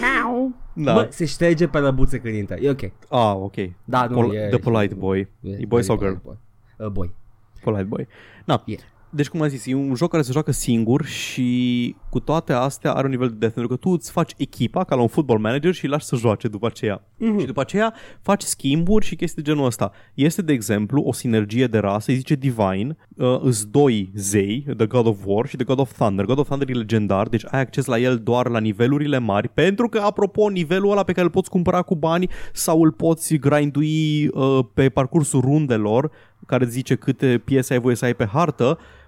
Miau. 0.00 0.52
Da. 0.72 0.92
Bă, 0.94 1.06
se 1.10 1.24
șterge 1.24 1.66
pe 1.68 1.78
lăbuțe 1.78 2.18
când 2.18 2.34
intră. 2.34 2.56
E 2.60 2.70
ok. 2.70 2.82
Ah, 3.08 3.34
ok. 3.34 3.54
Da, 3.84 4.06
nu, 4.06 4.14
Pol- 4.14 4.34
e... 4.34 4.48
the 4.48 4.58
polite 4.58 4.94
boy. 4.94 5.28
E 5.40 5.66
boy 5.66 5.82
sau 5.82 5.96
girl? 5.98 6.12
Boy. 6.24 6.36
Uh, 6.76 6.86
boy. 6.86 7.14
Polite 7.62 7.82
boy. 7.82 8.06
Na. 8.44 8.62
Yeah. 8.66 8.82
Deci, 9.12 9.28
cum 9.28 9.42
am 9.42 9.48
zis, 9.48 9.66
e 9.66 9.74
un 9.74 9.94
joc 9.94 10.10
care 10.10 10.22
se 10.22 10.32
joacă 10.32 10.52
singur 10.52 11.04
și 11.04 11.96
cu 12.08 12.20
toate 12.20 12.52
astea 12.52 12.92
are 12.92 13.04
un 13.04 13.10
nivel 13.10 13.28
de 13.28 13.34
death, 13.38 13.54
pentru 13.54 13.76
că 13.76 13.80
tu 13.80 13.88
îți 13.88 14.10
faci 14.10 14.32
echipa 14.36 14.84
ca 14.84 14.94
la 14.94 15.00
un 15.00 15.08
football 15.08 15.38
manager 15.40 15.74
și 15.74 15.84
îi 15.84 15.90
lași 15.90 16.04
să 16.04 16.16
joace 16.16 16.48
după 16.48 16.66
aceea. 16.66 17.04
Mhm. 17.16 17.34
Mm-hmm. 17.34 17.40
Și 17.40 17.46
după 17.46 17.60
aceea 17.60 17.94
faci 18.20 18.42
schimburi 18.42 19.04
și 19.04 19.16
chestii 19.16 19.42
de 19.42 19.50
genul 19.50 19.66
ăsta. 19.66 19.92
Este, 20.14 20.42
de 20.42 20.52
exemplu, 20.52 21.02
o 21.02 21.12
sinergie 21.12 21.66
de 21.66 21.78
rasă, 21.78 22.10
îi 22.10 22.16
zice 22.16 22.34
Divine, 22.34 22.96
uh, 23.16 23.40
îs 23.42 23.64
doi 23.64 24.10
zei, 24.14 24.66
The 24.76 24.86
God 24.86 25.06
of 25.06 25.18
War 25.24 25.46
și 25.46 25.56
The 25.56 25.64
God 25.64 25.78
of 25.78 25.92
Thunder. 25.92 26.24
God 26.24 26.38
of 26.38 26.46
Thunder 26.46 26.68
e 26.68 26.72
legendar, 26.72 27.28
deci 27.28 27.44
ai 27.50 27.60
acces 27.60 27.84
la 27.84 27.98
el 27.98 28.18
doar 28.18 28.48
la 28.48 28.58
nivelurile 28.58 29.18
mari, 29.18 29.48
pentru 29.48 29.88
că, 29.88 29.98
apropo, 29.98 30.48
nivelul 30.48 30.90
ăla 30.90 31.02
pe 31.02 31.12
care 31.12 31.24
îl 31.24 31.32
poți 31.32 31.50
cumpăra 31.50 31.82
cu 31.82 31.94
bani 31.94 32.28
sau 32.52 32.82
îl 32.82 32.92
poți 32.92 33.36
grindui 33.36 34.28
uh, 34.28 34.58
pe 34.74 34.88
parcursul 34.88 35.40
rundelor, 35.40 36.10
care 36.46 36.64
îți 36.64 36.72
zice 36.72 36.94
câte 36.94 37.42
piese 37.44 37.72
ai 37.72 37.80
voie 37.80 37.94
să 37.94 38.04
ai 38.04 38.14
pe 38.14 38.26
hartă, 38.26 38.78
uh, 38.80 38.98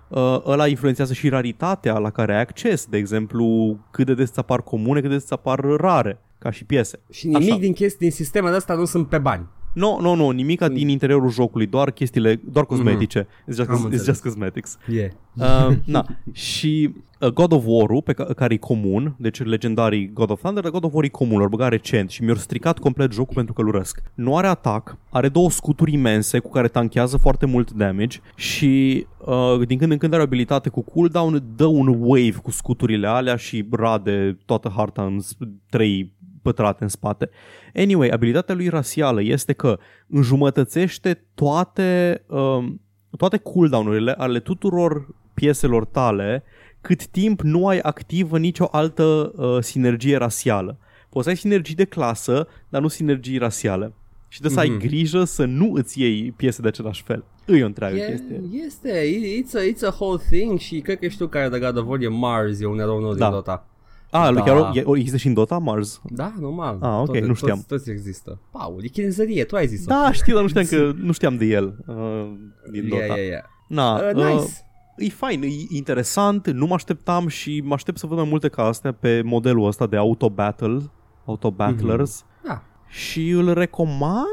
ăla 0.46 0.66
influențează 0.66 1.12
și 1.12 1.28
raritatea 1.28 1.98
la 1.98 2.10
care 2.10 2.34
ai 2.34 2.40
acces, 2.40 2.86
de 2.86 2.96
exemplu, 2.96 3.76
cât 3.90 4.06
de 4.06 4.14
des 4.14 4.28
îți 4.28 4.38
apar 4.38 4.62
comune, 4.62 5.00
cât 5.00 5.08
de 5.08 5.14
des 5.14 5.22
îți 5.22 5.32
apar 5.32 5.58
rare, 5.60 6.18
ca 6.38 6.50
și 6.50 6.64
piese. 6.64 7.00
Și 7.10 7.26
nimic 7.26 7.50
Așa. 7.50 7.58
din 7.58 7.72
chestii 7.72 7.98
din 7.98 8.10
sistemele 8.10 8.56
astea 8.56 8.74
nu 8.74 8.84
sunt 8.84 9.08
pe 9.08 9.18
bani. 9.18 9.46
Nu, 9.74 9.98
nu, 10.00 10.14
nu, 10.14 10.30
nimica 10.30 10.68
din 10.68 10.88
interiorul 10.88 11.30
jocului, 11.30 11.66
doar 11.66 11.90
chestiile, 11.90 12.40
doar 12.52 12.64
cosmetice. 12.66 13.22
Mm-hmm. 13.22 13.50
It's, 13.52 13.54
just, 13.56 13.68
Am 13.68 13.76
it's 13.76 13.82
înțeles. 13.84 14.04
just 14.04 14.22
cosmetics. 14.22 14.78
Yeah. 14.88 15.10
Uh, 15.36 15.76
na. 15.84 16.06
Și 16.32 16.94
uh, 17.20 17.28
God 17.28 17.52
of 17.52 17.62
War-ul, 17.66 18.02
pe 18.02 18.12
ca- 18.12 18.24
care 18.24 18.54
e 18.54 18.56
comun, 18.56 19.14
deci 19.18 19.42
legendarii 19.44 20.10
God 20.12 20.30
of 20.30 20.40
Thunder, 20.40 20.62
dar 20.62 20.72
God 20.72 20.84
of 20.84 20.92
War 20.94 21.04
e 21.04 21.08
comun, 21.08 21.38
l-au 21.38 21.48
băgat 21.48 21.68
recent 21.70 22.10
și 22.10 22.22
mi-au 22.22 22.36
stricat 22.36 22.78
complet 22.78 23.12
jocul 23.12 23.34
pentru 23.34 23.52
că 23.52 23.60
îl 23.60 23.68
urăsc. 23.68 24.02
Nu 24.14 24.36
are 24.36 24.46
atac, 24.46 24.96
are 25.10 25.28
două 25.28 25.50
scuturi 25.50 25.92
imense 25.92 26.38
cu 26.38 26.50
care 26.50 26.68
tanchează 26.68 27.16
foarte 27.16 27.46
mult 27.46 27.70
damage 27.70 28.18
și 28.34 29.06
uh, 29.26 29.66
din 29.66 29.78
când 29.78 29.92
în 29.92 29.98
când 29.98 30.12
are 30.12 30.22
o 30.22 30.24
abilitate 30.24 30.68
cu 30.68 30.80
cooldown, 30.82 31.44
dă 31.56 31.66
un 31.66 31.86
wave 31.98 32.34
cu 32.42 32.50
scuturile 32.50 33.06
alea 33.06 33.36
și 33.36 33.66
rade 33.70 34.38
toată 34.44 34.72
harta 34.76 35.02
în 35.04 35.20
s- 35.20 35.36
trei 35.70 36.12
pătrate 36.42 36.82
în 36.82 36.88
spate. 36.88 37.30
Anyway, 37.74 38.08
abilitatea 38.08 38.54
lui 38.54 38.68
rasială 38.68 39.22
este 39.22 39.52
că 39.52 39.78
înjumătățește 40.08 41.24
toate, 41.34 42.22
um, 42.28 42.80
toate 43.16 43.36
cooldown-urile 43.36 44.12
ale 44.12 44.40
tuturor 44.40 45.06
pieselor 45.34 45.84
tale 45.84 46.42
cât 46.80 47.06
timp 47.06 47.40
nu 47.40 47.66
ai 47.66 47.78
activă 47.78 48.38
nicio 48.38 48.68
altă 48.70 49.32
uh, 49.36 49.56
sinergie 49.60 50.16
rasială. 50.16 50.78
Poți 51.08 51.24
să 51.24 51.30
ai 51.30 51.36
sinergii 51.36 51.74
de 51.74 51.84
clasă, 51.84 52.46
dar 52.68 52.80
nu 52.80 52.88
sinergii 52.88 53.38
rasiale. 53.38 53.92
Și 54.28 54.38
trebuie 54.40 54.64
să 54.64 54.70
ai 54.70 54.76
Mhm. 54.76 54.86
grijă 54.86 55.24
să 55.24 55.44
nu 55.44 55.72
îți 55.74 56.00
iei 56.00 56.32
piese 56.36 56.62
de 56.62 56.68
același 56.68 57.02
fel. 57.02 57.24
E 57.46 57.62
o 57.62 57.66
întreagă 57.66 57.96
E, 57.96 58.06
chestie. 58.06 58.40
este, 58.66 59.02
it's 59.42 59.54
a, 59.54 59.60
it's 59.72 59.86
a 59.92 59.96
whole 60.00 60.22
thing 60.30 60.58
și 60.58 60.80
cred 60.80 60.98
că 60.98 61.08
știu 61.08 61.26
care 61.26 61.48
de 61.48 61.58
God 61.58 61.76
of 61.76 61.86
War 61.88 62.00
e 62.00 62.08
Mars, 62.08 62.60
e 62.60 62.66
un 62.66 62.78
erou 62.78 63.00
nou 63.00 63.14
Da. 63.14 63.24
din 63.26 63.34
Dota. 63.34 63.66
Ah, 64.14 64.26
lui 64.30 64.36
Da. 64.36 64.42
chiar 64.42 64.56
o- 64.56 64.70
e- 64.74 64.82
o- 64.84 64.96
există 64.96 65.16
și 65.16 65.26
în 65.26 65.34
Dota 65.34 65.58
Mars? 65.58 66.00
Da, 66.04 66.32
normal. 66.40 66.78
Ah, 66.80 66.98
ok, 66.98 67.04
Toate- 67.04 67.20
nu 67.26 67.34
știam. 67.34 67.56
Toți, 67.56 67.66
toți 67.68 67.90
există. 67.90 68.40
Paul, 68.50 68.80
e 68.84 68.86
chinezărie, 68.86 69.44
tu 69.44 69.56
ai 69.56 69.66
zis-o. 69.66 69.84
Da, 69.88 70.12
știu, 70.12 70.34
dar 70.34 70.42
nu 70.42 70.48
știam, 70.48 70.64
că, 70.72 70.92
nu 70.96 71.12
știam 71.12 71.36
de 71.36 71.44
el 71.44 71.76
uh, 71.86 72.32
din 72.70 72.88
Dota. 72.88 73.02
Yeah, 73.04 73.16
yeah, 73.16 73.28
yeah. 73.28 73.42
Na, 73.68 73.94
Uh, 73.94 74.14
uh, 74.14 74.24
nice. 74.24 74.50
e 74.96 75.08
fain, 75.08 75.42
e 75.42 75.46
interesant, 75.76 76.50
nu 76.50 76.66
mă 76.66 76.74
așteptam 76.74 77.28
și 77.28 77.62
mă 77.64 77.74
aștept 77.74 77.98
să 77.98 78.06
văd 78.06 78.16
mai 78.18 78.26
multe 78.28 78.48
ca 78.48 78.62
astea 78.64 78.92
pe 78.92 79.22
modelul 79.24 79.66
ăsta 79.66 79.86
de 79.86 79.96
auto-battle, 79.96 80.78
auto-battlers 81.24 82.24
Da. 82.44 82.62
și 82.88 83.28
îl 83.30 83.52
recomand. 83.52 84.26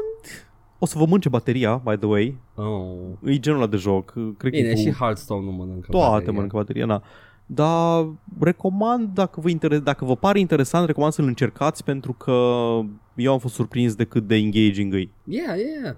O 0.78 0.86
să 0.86 0.98
vă 0.98 1.04
mânce 1.08 1.28
bateria, 1.28 1.76
by 1.84 1.96
the 1.96 2.06
way. 2.06 2.38
Oh. 2.54 3.32
E 3.32 3.38
genul 3.38 3.58
ăla 3.58 3.68
de 3.68 3.76
joc. 3.76 4.12
Cred 4.38 4.52
Bine, 4.52 4.62
că 4.72 4.78
e 4.78 4.82
și 4.82 4.90
cu 4.90 4.96
Hearthstone 4.98 5.44
nu 5.44 5.50
mănâncă 5.50 5.86
toate 5.90 6.10
baterie. 6.10 6.32
mănâncă 6.32 6.56
bateria, 6.56 6.84
na. 6.84 7.02
Dar 7.54 8.06
recomand, 8.40 9.08
dacă 9.14 9.40
vă, 9.40 9.48
interes, 9.48 9.78
dacă 9.80 10.04
vă 10.04 10.16
pare 10.16 10.38
interesant, 10.38 10.86
recomand 10.86 11.12
să-l 11.12 11.24
încercați 11.24 11.84
pentru 11.84 12.12
că 12.12 12.32
eu 13.14 13.32
am 13.32 13.38
fost 13.38 13.54
surprins 13.54 13.94
de 13.94 14.04
cât 14.04 14.26
de 14.26 14.34
engaging 14.34 14.94
e. 14.94 15.08
Yeah, 15.24 15.56
yeah. 15.58 15.94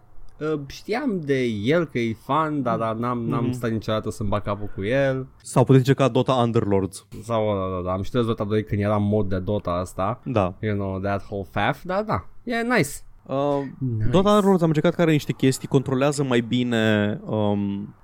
Uh, 0.52 0.60
știam 0.66 1.20
de 1.24 1.42
el 1.44 1.84
că 1.84 1.98
e 1.98 2.16
fan, 2.24 2.62
dar, 2.62 2.78
dar 2.78 2.94
n-am, 2.94 3.18
n-am 3.28 3.44
Mhm. 3.44 3.52
stat 3.52 3.70
niciodată 3.70 4.10
să-mi 4.10 4.28
bag 4.28 4.42
capul 4.42 4.70
cu 4.74 4.84
el. 4.84 5.26
Sau 5.42 5.64
puteți 5.64 5.88
încerca 5.88 6.08
Dota 6.12 6.32
Underlords. 6.32 7.06
Sau, 7.22 7.44
da, 7.54 7.76
da, 7.76 7.82
da, 7.84 7.92
am 7.92 8.02
știut 8.02 8.26
Dota 8.26 8.44
2 8.44 8.64
când 8.64 8.80
era 8.80 8.96
mod 8.96 9.28
de 9.28 9.38
Dota 9.38 9.70
asta. 9.70 10.20
Da. 10.24 10.54
You 10.60 10.74
know, 10.76 10.98
that 11.00 11.22
whole 11.30 11.46
faff, 11.50 11.84
dar 11.84 12.02
da, 12.02 12.26
e 12.44 12.62
nice. 12.62 12.88
Uh, 13.32 13.64
Nice. 13.78 14.08
Dota 14.10 14.30
Underlords 14.30 14.62
am 14.62 14.68
încercat 14.68 14.90
care 14.92 15.02
are 15.02 15.12
niște 15.12 15.32
chestii, 15.32 15.68
controlează 15.68 16.22
mai 16.24 16.40
bine 16.40 17.18
um, 17.24 17.94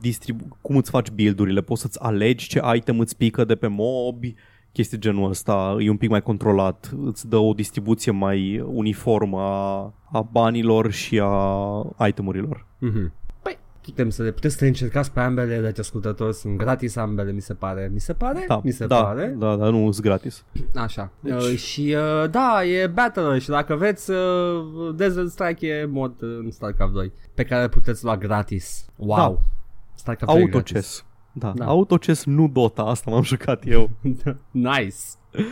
distribu- 0.00 0.58
cum 0.60 0.76
îți 0.76 0.90
faci 0.90 1.10
build-urile, 1.10 1.60
poți 1.60 1.80
să-ți 1.80 2.02
alegi 2.02 2.48
ce 2.48 2.60
item 2.74 2.98
îți 3.00 3.16
pică 3.16 3.44
de 3.44 3.54
pe 3.54 3.66
mobi, 3.66 4.34
chestii 4.72 4.98
genul 4.98 5.28
ăsta, 5.28 5.76
e 5.78 5.90
un 5.90 5.96
pic 5.96 6.10
mai 6.10 6.22
controlat, 6.22 6.94
îți 7.04 7.28
dă 7.28 7.36
o 7.36 7.52
distribuție 7.52 8.12
mai 8.12 8.60
uniformă 8.66 9.40
a, 9.40 9.94
a 10.12 10.22
banilor 10.32 10.90
și 10.90 11.20
a 11.96 12.06
itemurilor. 12.06 12.66
Mhm. 12.78 13.12
Păi, 13.84 13.92
putem 13.92 14.10
să 14.10 14.22
le, 14.22 14.30
puteți 14.32 14.54
să 14.54 14.60
le 14.62 14.66
încercați 14.68 15.12
pe 15.12 15.20
ambele, 15.20 15.60
deci 15.60 15.78
ascultători 15.78 16.34
sunt 16.34 16.56
gratis 16.58 16.96
ambele, 16.96 17.32
mi 17.32 17.40
se 17.40 17.54
pare. 17.54 17.90
Mi 17.92 18.00
se 18.00 18.12
pare? 18.12 18.44
Da, 18.48 18.60
mi 18.64 18.70
se 18.70 18.86
da, 18.86 19.02
pare. 19.04 19.34
da, 19.38 19.56
da, 19.56 19.68
nu 19.70 19.90
sunt 19.92 20.04
gratis. 20.04 20.44
Așa. 20.74 21.10
Deci- 21.20 21.32
Uh, 21.34 21.56
și 21.56 21.96
uh, 22.22 22.30
da, 22.30 22.64
e 22.64 22.86
Battle 22.86 23.38
și 23.38 23.48
dacă 23.48 23.74
vreți 23.74 24.10
uh, 24.10 24.16
Desert 24.94 25.30
Strike 25.30 25.66
e 25.66 25.84
mod 25.84 26.22
uh, 26.22 26.38
în 26.44 26.50
StarCraft 26.50 26.92
2 26.92 27.12
pe 27.34 27.44
care 27.44 27.62
îl 27.62 27.68
puteți 27.68 28.04
lua 28.04 28.16
gratis. 28.16 28.84
Wow. 28.96 29.16
Da. 29.16 29.36
StarCraft 29.94 30.32
2 30.32 30.42
e 30.42 30.46
gratis. 30.46 30.72
Autochess. 30.74 31.04
Da, 31.32 31.52
Da. 31.56 31.64
da. 31.64 31.70
Autochess, 31.70 32.24
nu 32.24 32.48
Dota, 32.48 32.82
asta 32.82 33.10
m-am 33.10 33.22
jucat 33.22 33.62
eu. 33.66 33.90
nice. 34.50 34.96
Tu 35.30 35.42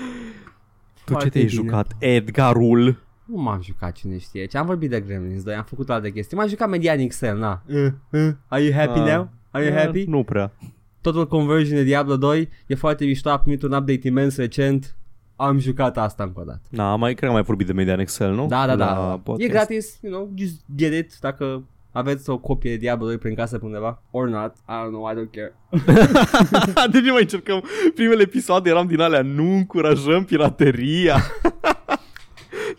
Foarte 1.13 1.25
ce 1.25 1.31
te-ai 1.31 1.45
bine. 1.45 1.63
jucat? 1.63 1.93
Edgarul. 1.99 3.03
Nu 3.33 3.41
m-am 3.43 3.61
jucat 3.63 3.93
cine 3.93 4.19
știe 4.19 4.45
ce 4.47 4.59
Am 4.59 4.67
vorbit 4.67 4.91
de 4.91 5.01
Gremlins 5.01 5.43
2 5.43 5.55
Am 5.55 5.65
făcut 5.65 5.91
alte 5.91 6.11
chestii 6.13 6.37
M-am 6.37 6.49
jucat 6.49 6.69
Median 6.69 7.07
XL 7.07 7.27
Na 7.27 7.63
uh, 7.69 7.87
uh, 8.13 8.29
Are 8.49 8.63
you 8.63 8.73
happy 8.73 8.99
Ah. 8.99 9.15
now? 9.15 9.29
Are 9.51 9.65
you 9.65 9.75
Eh, 9.75 9.83
happy? 9.85 10.05
Nu 10.09 10.23
prea. 10.25 10.53
Total 11.01 11.27
Conversion 11.27 11.77
de 11.77 11.83
Diablo 11.83 12.17
2 12.17 12.49
E 12.67 12.75
foarte 12.75 13.05
mișto 13.05 13.31
A 13.31 13.39
primit 13.39 13.63
un 13.63 13.73
update 13.73 14.09
imens 14.09 14.37
recent 14.37 14.97
Am 15.37 15.59
jucat 15.59 15.99
asta 15.99 16.23
încă 16.23 16.41
o 16.41 16.45
dată 16.45 16.61
Na, 16.69 16.97
mai, 16.97 17.09
cred 17.09 17.19
că 17.19 17.27
am 17.27 17.33
mai 17.33 17.43
vorbit 17.43 17.67
de 17.67 17.73
Median 17.73 17.99
Excel, 17.99 18.35
nu? 18.35 18.47
Da, 18.47 18.67
da, 18.67 18.77
da 18.77 18.85
La 18.95 19.15
E 19.15 19.21
podcast. 19.23 19.51
gratis 19.51 19.99
You 20.03 20.13
know 20.13 20.31
Just 20.35 20.61
get 20.77 20.93
it 20.93 21.19
Dacă 21.21 21.63
aveți 21.93 22.31
o 22.31 22.39
copie 22.39 22.71
de 22.71 22.77
Diablo 22.77 23.07
2 23.07 23.19
prin 23.19 23.35
casă 23.35 23.59
pe 23.59 23.65
undeva 23.65 24.03
Or 24.11 24.29
not 24.29 24.55
I 24.69 24.73
don't 24.85 24.89
know 24.89 25.11
I 25.11 25.15
don't 25.15 25.31
care 25.31 25.55
de 26.93 27.01
ce 27.05 27.11
mai 27.11 27.21
încercăm? 27.21 27.65
Primele 27.95 28.23
episoade 28.23 28.71
eram 28.71 28.87
din 28.87 29.01
alea, 29.01 29.23
nu 29.23 29.53
încurajăm 29.53 30.25
pirateria. 30.25 31.17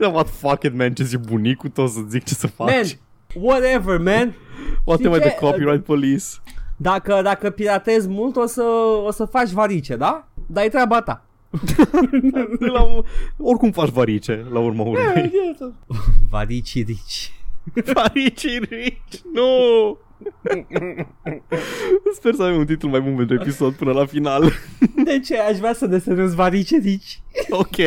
Da, 0.03 0.09
what 0.09 0.27
fuck 0.29 0.63
it, 0.63 0.73
man, 0.73 0.93
ce 0.93 1.03
zi 1.03 1.17
bunicul 1.17 1.69
tău 1.69 1.87
să 1.87 1.99
zic 2.09 2.23
ce 2.23 2.33
să 2.33 2.47
faci. 2.47 2.69
Man 2.69 2.83
Whatever 3.43 3.97
man 3.97 4.35
Poate 4.83 5.01
știi 5.01 5.09
mai 5.09 5.19
ce? 5.19 5.27
de 5.27 5.35
copyright 5.39 5.83
police. 5.83 6.23
Dacă, 6.77 7.19
dacă 7.23 7.49
piratezi 7.49 8.07
mult 8.07 8.35
o 8.35 8.45
să, 8.45 8.63
o 9.05 9.11
să 9.11 9.25
faci 9.25 9.49
varice, 9.49 9.95
da? 9.95 10.27
Dar 10.47 10.63
e 10.63 10.69
treaba 10.69 11.01
ta 11.01 11.25
De 12.59 12.65
la, 12.75 12.87
oricum 13.37 13.71
faci 13.71 13.89
varice, 13.89 14.45
la 14.51 14.59
urma 14.59 14.83
urmei. 14.83 15.31
Varici 16.29 16.85
rici 16.85 17.33
varici 17.93 18.59
rich, 18.59 19.21
nu! 19.33 19.97
Sper 22.15 22.33
să 22.33 22.43
avem 22.43 22.57
un 22.57 22.65
titlu 22.65 22.89
mai 22.89 23.01
bun 23.01 23.15
pentru 23.15 23.35
episod 23.35 23.73
până 23.73 23.91
la 23.91 24.05
final. 24.05 24.51
De 25.03 25.19
ce? 25.19 25.37
Aș 25.37 25.57
vrea 25.57 25.73
să 25.73 25.87
desenez 25.87 26.33
varice 26.33 26.77
rici 26.77 27.21
ok, 27.49 27.77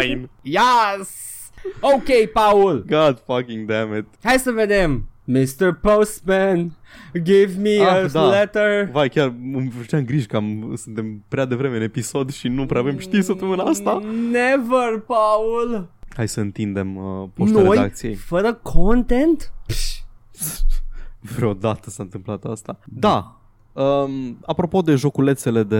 fine. 0.00 0.28
Yes! 0.42 1.08
Ok, 1.80 2.30
Paul 2.32 2.84
God 2.88 3.22
fucking 3.26 3.66
damn 3.68 3.94
it. 3.96 4.06
Hai 4.22 4.38
să 4.38 4.50
vedem 4.50 5.08
Mr. 5.24 5.72
Postman 5.80 6.72
Give 7.22 7.52
me 7.60 7.78
Ah, 7.84 8.04
a 8.04 8.06
da. 8.06 8.28
letter 8.28 8.88
Vai, 8.92 9.08
chiar 9.08 9.34
îmi 9.52 9.72
făceam 9.80 10.04
griji 10.04 10.26
că 10.26 10.36
am, 10.36 10.74
suntem 10.76 11.24
prea 11.28 11.44
devreme 11.44 11.76
în 11.76 11.82
episod 11.82 12.32
și 12.32 12.48
nu 12.48 12.66
prea 12.66 12.80
avem 12.80 12.98
știri 12.98 13.22
săptămâna 13.22 13.62
asta. 13.62 13.98
Never, 14.30 14.98
Paul 15.06 15.88
Hai 16.16 16.28
să 16.28 16.40
întindem 16.40 16.96
uh, 16.96 17.28
poșta 17.34 17.60
Noi, 17.60 17.76
redacției. 17.76 18.14
fără 18.14 18.54
content? 18.54 19.52
Psh, 19.66 19.98
Vreodată 21.20 21.90
s-a 21.90 22.02
întâmplat 22.02 22.44
asta. 22.44 22.78
Da. 22.84 23.39
Um, 23.72 24.38
apropo 24.46 24.80
de 24.80 24.94
joculețele 24.94 25.62
de 25.62 25.76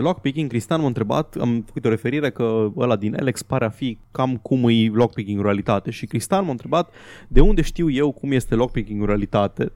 lockpicking, 0.00 0.48
Cristian 0.50 0.80
m-a 0.80 0.86
întrebat, 0.86 1.36
am 1.40 1.62
făcut 1.66 1.84
o 1.84 1.88
referire 1.88 2.30
că 2.30 2.70
ăla 2.76 2.96
din 2.96 3.16
Alex 3.20 3.42
pare 3.42 3.64
a 3.64 3.68
fi 3.68 3.98
cam 4.10 4.36
cum 4.36 4.68
e 4.68 4.88
lockpicking 4.92 5.36
în 5.38 5.44
realitate 5.44 5.90
și 5.90 6.06
Cristian 6.06 6.44
m-a 6.44 6.50
întrebat 6.50 6.90
de 7.28 7.40
unde 7.40 7.62
știu 7.62 7.90
eu 7.90 8.12
cum 8.12 8.32
este 8.32 8.54
lockpicking 8.54 9.00
în 9.00 9.06
realitate. 9.06 9.72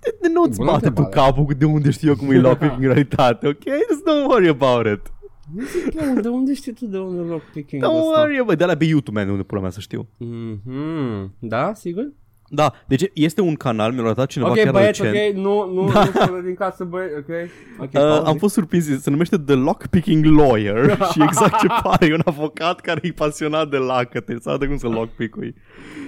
De, 0.00 0.14
de 0.20 0.28
nu-ți 0.32 0.56
Bună 0.58 0.70
bate 0.70 0.82
tu 0.88 0.94
întrebare. 0.96 1.14
capul 1.26 1.44
cu 1.44 1.54
de 1.54 1.64
unde 1.64 1.90
știu 1.90 2.08
eu 2.08 2.16
cum 2.16 2.30
e 2.30 2.38
lockpicking 2.48 2.80
în 2.82 2.86
realitate, 2.86 3.46
ok? 3.48 3.62
Just 3.62 4.02
don't 4.02 4.26
worry 4.28 4.48
about 4.48 4.86
it. 4.86 5.12
Nu 5.54 5.62
zic 5.64 5.94
eu, 6.02 6.20
de 6.20 6.28
unde 6.28 6.54
știi 6.54 6.72
tu 6.72 6.86
de 6.86 6.98
unde 6.98 7.20
lockpicking 7.20 7.82
Don't 7.82 7.96
ăsta? 7.96 8.20
worry, 8.20 8.42
bă, 8.44 8.54
de 8.54 8.64
la 8.64 8.74
pe 8.76 8.84
YouTube, 8.84 9.20
man, 9.20 9.30
unde 9.30 9.42
pula 9.42 9.60
mea 9.60 9.70
să 9.70 9.80
știu. 9.80 10.06
Mhm. 10.16 11.32
Da, 11.38 11.72
sigur? 11.74 12.12
Da, 12.52 12.72
deci 12.86 13.02
este 13.12 13.40
un 13.40 13.54
canal, 13.54 13.92
mi-a 13.92 14.02
arătat 14.04 14.26
cineva 14.26 14.50
Ok, 14.50 14.56
chiar 14.56 14.72
băieți, 14.72 15.02
recent. 15.02 15.36
ok, 15.36 15.42
nu, 15.44 15.72
nu, 15.72 15.90
Da. 15.92 16.04
nu 16.04 16.10
fără 16.10 16.40
din 16.44 16.54
casă, 16.54 16.84
băieți, 16.84 17.14
ok? 17.16 17.28
Ok, 17.78 17.84
Uh, 17.84 17.90
pauză. 18.00 18.22
am 18.26 18.36
fost 18.36 18.54
surprins, 18.54 19.00
se 19.02 19.10
numește 19.10 19.36
The 19.38 19.54
Lockpicking 19.54 20.24
Lawyer 20.24 20.98
și 21.12 21.22
exact 21.22 21.58
ce 21.60 21.66
pare, 21.82 22.06
e 22.06 22.14
un 22.14 22.20
avocat 22.24 22.80
care 22.80 23.00
e 23.02 23.12
pasionat 23.12 23.68
de 23.70 23.76
lacăte, 23.76 24.36
să 24.40 24.48
arată 24.48 24.66
cum 24.66 24.76
să 24.76 24.86
lockpick-ui. 24.88 25.54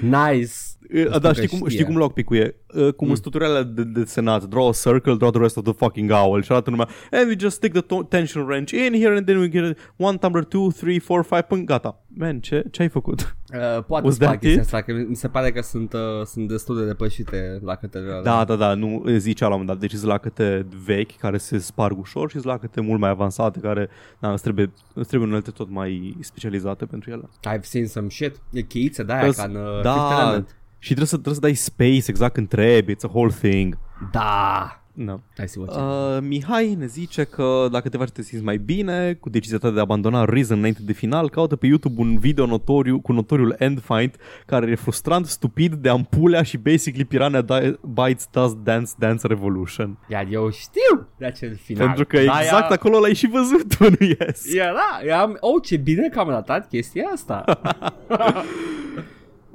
Nice. 0.00 0.50
Uh, 0.94 1.05
Asta 1.07 1.18
da, 1.18 1.28
că 1.28 1.35
știi 1.35 1.48
cum, 1.48 1.57
știe. 1.59 1.70
știi 1.70 1.85
cum 1.85 1.96
lockpick-ul 1.96 2.37
e? 2.37 2.57
Uh, 2.74 2.92
cum 2.92 3.07
mm. 3.07 3.12
sunt 3.12 3.20
tutorialele 3.22 3.62
de, 3.64 3.83
de 3.85 4.05
senat, 4.05 4.44
draw 4.44 4.68
a 4.68 4.72
circle, 4.72 5.14
draw 5.14 5.31
the 5.31 5.40
rest 5.40 5.57
of 5.57 5.64
the 5.64 5.72
fucking 5.72 6.11
owl 6.11 6.42
și 6.42 6.52
arată 6.52 6.70
numai, 6.70 6.87
and 7.11 7.26
we 7.28 7.35
just 7.38 7.57
stick 7.57 7.72
the 7.72 7.83
to- 7.83 8.09
tension 8.09 8.44
wrench 8.44 8.70
in 8.70 8.92
here 8.92 9.16
and 9.16 9.26
then 9.26 9.38
we 9.38 9.48
get 9.48 9.78
one 9.96 10.18
number, 10.22 10.44
two, 10.44 10.70
three, 10.70 10.98
four, 10.98 11.22
five, 11.24 11.42
până 11.42 11.62
gata. 11.62 12.02
Man, 12.14 12.40
ce, 12.40 12.64
ce 12.70 12.83
ai 12.83 12.88
făcut? 12.88 13.37
Uh, 13.55 13.85
poate 13.85 14.07
Was 14.07 14.16
să 14.16 14.24
fac 14.24 14.28
that 14.28 14.40
chestia 14.40 14.61
it? 14.61 14.64
asta, 14.66 14.81
că 14.81 14.92
mi 15.09 15.16
se 15.16 15.28
pare 15.28 15.52
că 15.52 15.62
sunt, 15.62 15.92
uh, 15.92 16.00
sunt 16.24 16.48
destul 16.48 16.78
de 16.78 16.85
depășite 16.87 17.59
la 17.62 17.74
câtele 17.74 18.20
Da, 18.22 18.44
da, 18.44 18.57
da, 18.57 18.74
nu 18.74 19.05
zicea 19.16 19.46
la 19.48 19.55
un 19.55 19.61
moment 19.61 19.78
dat. 19.81 19.88
Deci 19.90 19.98
sunt 19.98 20.11
lacăte 20.11 20.66
vechi 20.85 21.16
care 21.16 21.37
se 21.37 21.59
sparg 21.59 21.98
ușor 21.98 22.28
și 22.28 22.35
sunt 22.35 22.46
lacăte 22.52 22.81
mult 22.81 23.00
mai 23.00 23.11
avansate 23.11 23.59
care 23.61 23.88
na, 24.18 24.33
îți 24.33 24.42
trebuie, 24.42 24.72
îți 24.94 25.09
trebuie 25.09 25.28
unelte 25.28 25.50
tot 25.50 25.70
mai 25.70 26.16
specializate 26.20 26.85
pentru 26.85 27.11
ele. 27.11 27.28
I've 27.57 27.61
seen 27.62 27.87
some 27.87 28.09
shit. 28.09 28.40
E 28.52 28.61
cheiță 28.61 29.02
de 29.02 29.12
aia 29.12 29.26
Îți- 29.26 29.37
ca 29.37 29.44
în 29.44 29.55
uh, 29.55 29.83
da. 29.83 30.44
Fifth 30.83 30.88
Element. 30.88 30.88
Și 30.88 30.95
trebuie 30.95 31.07
să, 31.07 31.14
trebuie 31.16 31.35
să 31.35 31.40
dai 31.40 31.55
space 31.55 32.11
exact 32.11 32.35
când 32.35 32.49
trebuie. 32.49 32.95
It's 32.97 33.05
a 33.05 33.11
whole 33.12 33.33
thing. 33.42 33.79
Da. 34.12 34.77
No. 34.95 35.16
Hai 35.37 35.49
să 35.49 35.59
vă 35.59 35.81
Uh, 35.81 36.23
Mihai 36.29 36.75
ne 36.75 36.87
zice 36.87 37.25
că 37.25 37.68
dacă 37.71 37.88
te 37.88 37.97
faci 37.97 38.07
să 38.07 38.12
te 38.12 38.23
simți 38.23 38.45
mai 38.45 38.57
bine 38.57 39.12
cu 39.21 39.31
decizia 39.31 39.59
ta 39.59 39.71
de 39.71 39.79
a 39.79 39.83
abandona 39.83 40.25
Reason 40.25 40.59
înainte 40.59 40.81
de 40.83 40.92
final, 40.92 41.31
caută 41.31 41.57
pe 41.57 41.66
YouTube 41.66 42.01
un 42.01 42.18
video 42.18 42.47
notoriu 42.47 43.01
cu 43.01 43.12
notoriul 43.12 43.55
Endfind 43.59 44.16
care 44.47 44.71
e 44.71 44.75
frustrant, 44.75 45.27
stupid, 45.27 45.75
de 45.75 45.88
ampulea 45.88 46.42
și 46.42 46.57
basically 46.59 47.05
Piranha 47.05 47.42
Di- 47.42 47.75
Bytes 47.81 48.29
Does 48.31 48.55
Dance 48.62 48.90
Dance 48.99 49.27
Revolution. 49.27 49.99
Iar 50.09 50.27
eu 50.31 50.51
știu 50.51 51.09
de 51.18 51.27
acel 51.27 51.57
final. 51.57 51.87
Pentru 51.87 52.05
că 52.07 52.16
Da, 52.25 52.40
exact 52.40 52.71
ea- 52.71 52.75
acolo 52.75 52.99
l-ai 52.99 53.14
și 53.14 53.27
văzut 53.29 53.77
tu, 53.77 53.85
nu 53.99 54.07
yes. 54.18 54.55
Era, 54.55 55.01
eram, 55.05 55.37
oh, 55.40 55.62
ce 55.62 55.77
bine 55.77 56.09
că 56.09 56.18
am 56.18 56.29
ratat 56.29 56.68
chestia 56.68 57.05
asta. 57.12 57.45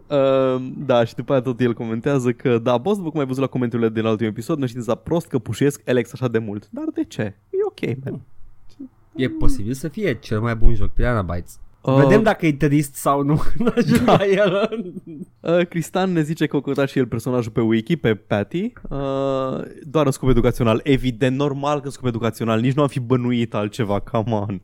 Uh, 0.10 0.68
da, 0.78 1.04
și 1.04 1.16
după 1.16 1.32
aia 1.32 1.42
tot 1.42 1.60
el 1.60 1.74
comentează 1.74 2.32
că 2.32 2.58
da, 2.58 2.78
boss, 2.78 2.98
după 2.98 3.10
cum 3.10 3.20
ai 3.20 3.26
văzut 3.26 3.42
la 3.42 3.48
comentariile 3.48 3.92
din 3.92 4.06
ultimul 4.06 4.32
episod, 4.32 4.60
nu 4.60 4.66
știți 4.66 4.98
prost 4.98 5.28
că 5.28 5.40
pușesc 5.40 5.90
Alex 5.90 6.14
așa 6.14 6.28
de 6.28 6.38
mult. 6.38 6.68
Dar 6.72 6.84
de 6.94 7.04
ce? 7.04 7.22
E 7.50 7.58
ok, 7.68 8.04
man. 8.06 8.22
e 9.16 9.30
posibil 9.30 9.74
să 9.74 9.88
fie 9.88 10.20
cel 10.20 10.40
mai 10.42 10.56
bun 10.56 10.76
joc 10.76 10.90
Piranha 10.90 11.22
Bytes. 11.22 11.60
Uh, 11.82 11.96
Vedem 11.96 12.24
dacă 12.24 12.46
e 12.46 12.54
trist 12.54 12.96
sau 12.96 13.22
nu 13.24 13.36
când 13.56 13.74
ajung 13.78 14.04
Da. 14.04 14.16
la 14.18 14.26
el. 14.26 14.70
Uh, 15.40 15.68
Cristian 15.68 16.12
ne 16.12 16.22
zice 16.22 16.46
că 16.46 16.56
a 16.56 16.62
căutat 16.62 16.90
și 16.90 16.98
el 16.98 17.08
personajul 17.08 17.52
pe 17.52 17.62
wiki, 17.62 17.96
pe 17.96 18.16
Patty, 18.16 18.72
uh, 18.90 19.00
doar 19.84 20.06
în 20.06 20.12
scop 20.12 20.30
educațional. 20.30 20.80
Evident, 20.84 21.38
normal 21.38 21.80
că 21.80 21.86
în 21.86 21.92
scop 21.92 22.06
educațional, 22.08 22.60
nici 22.60 22.74
nu 22.74 22.82
am 22.82 22.88
fi 22.88 23.00
bănuit 23.00 23.54
altceva, 23.54 24.00
come 24.00 24.36
on. 24.36 24.62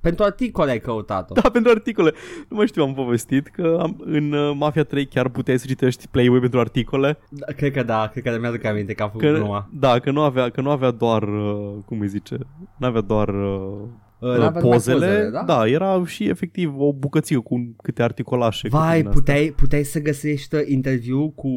Pentru 0.00 0.24
articole 0.24 0.70
ai 0.70 0.80
căutat-o. 0.80 1.34
Da, 1.34 1.48
pentru 1.50 1.70
articole. 1.70 2.12
Nu 2.48 2.56
mai 2.56 2.66
știu, 2.66 2.82
am 2.82 2.94
povestit 2.94 3.46
că 3.46 3.78
am, 3.80 4.02
în 4.04 4.32
uh, 4.32 4.54
Mafia 4.56 4.84
3 4.84 5.06
chiar 5.06 5.28
puteai 5.28 5.58
să 5.58 5.66
citești 5.66 6.08
Playboy 6.08 6.40
pentru 6.40 6.60
articole. 6.60 7.18
Da, 7.30 7.52
cred 7.52 7.72
că 7.72 7.82
da, 7.82 8.08
cred 8.12 8.24
că 8.24 8.38
mi-aduc 8.40 8.64
aminte 8.64 8.92
că 8.92 9.02
am 9.02 9.08
făcut 9.08 9.26
Că, 9.26 9.32
gluma. 9.32 9.68
da, 9.72 9.98
că 9.98 10.10
nu 10.10 10.20
avea, 10.20 10.48
că 10.48 10.60
nu 10.60 10.70
avea 10.70 10.90
doar, 10.90 11.22
uh, 11.22 11.74
cum 11.84 12.00
îi 12.00 12.08
zice, 12.08 12.36
nu 12.76 12.86
avea 12.86 13.00
doar 13.00 13.28
uh, 13.28 13.88
Uh, 14.20 14.28
uh, 14.30 14.36
n-avea 14.36 14.60
numai 14.60 14.62
pozele, 14.62 15.06
pozele, 15.06 15.30
da? 15.30 15.42
da, 15.42 15.66
era 15.66 16.04
și 16.06 16.28
efectiv 16.28 16.74
o 16.78 16.92
bucățică 16.92 17.40
cu 17.40 17.74
câte 17.82 18.02
articolașe. 18.02 18.68
Vai, 18.68 18.80
câte 18.82 18.96
din 18.96 19.06
astea. 19.06 19.20
puteai, 19.20 19.54
puteai 19.56 19.82
să 19.84 20.00
găsești 20.00 20.56
interviu 20.66 21.30
cu, 21.30 21.48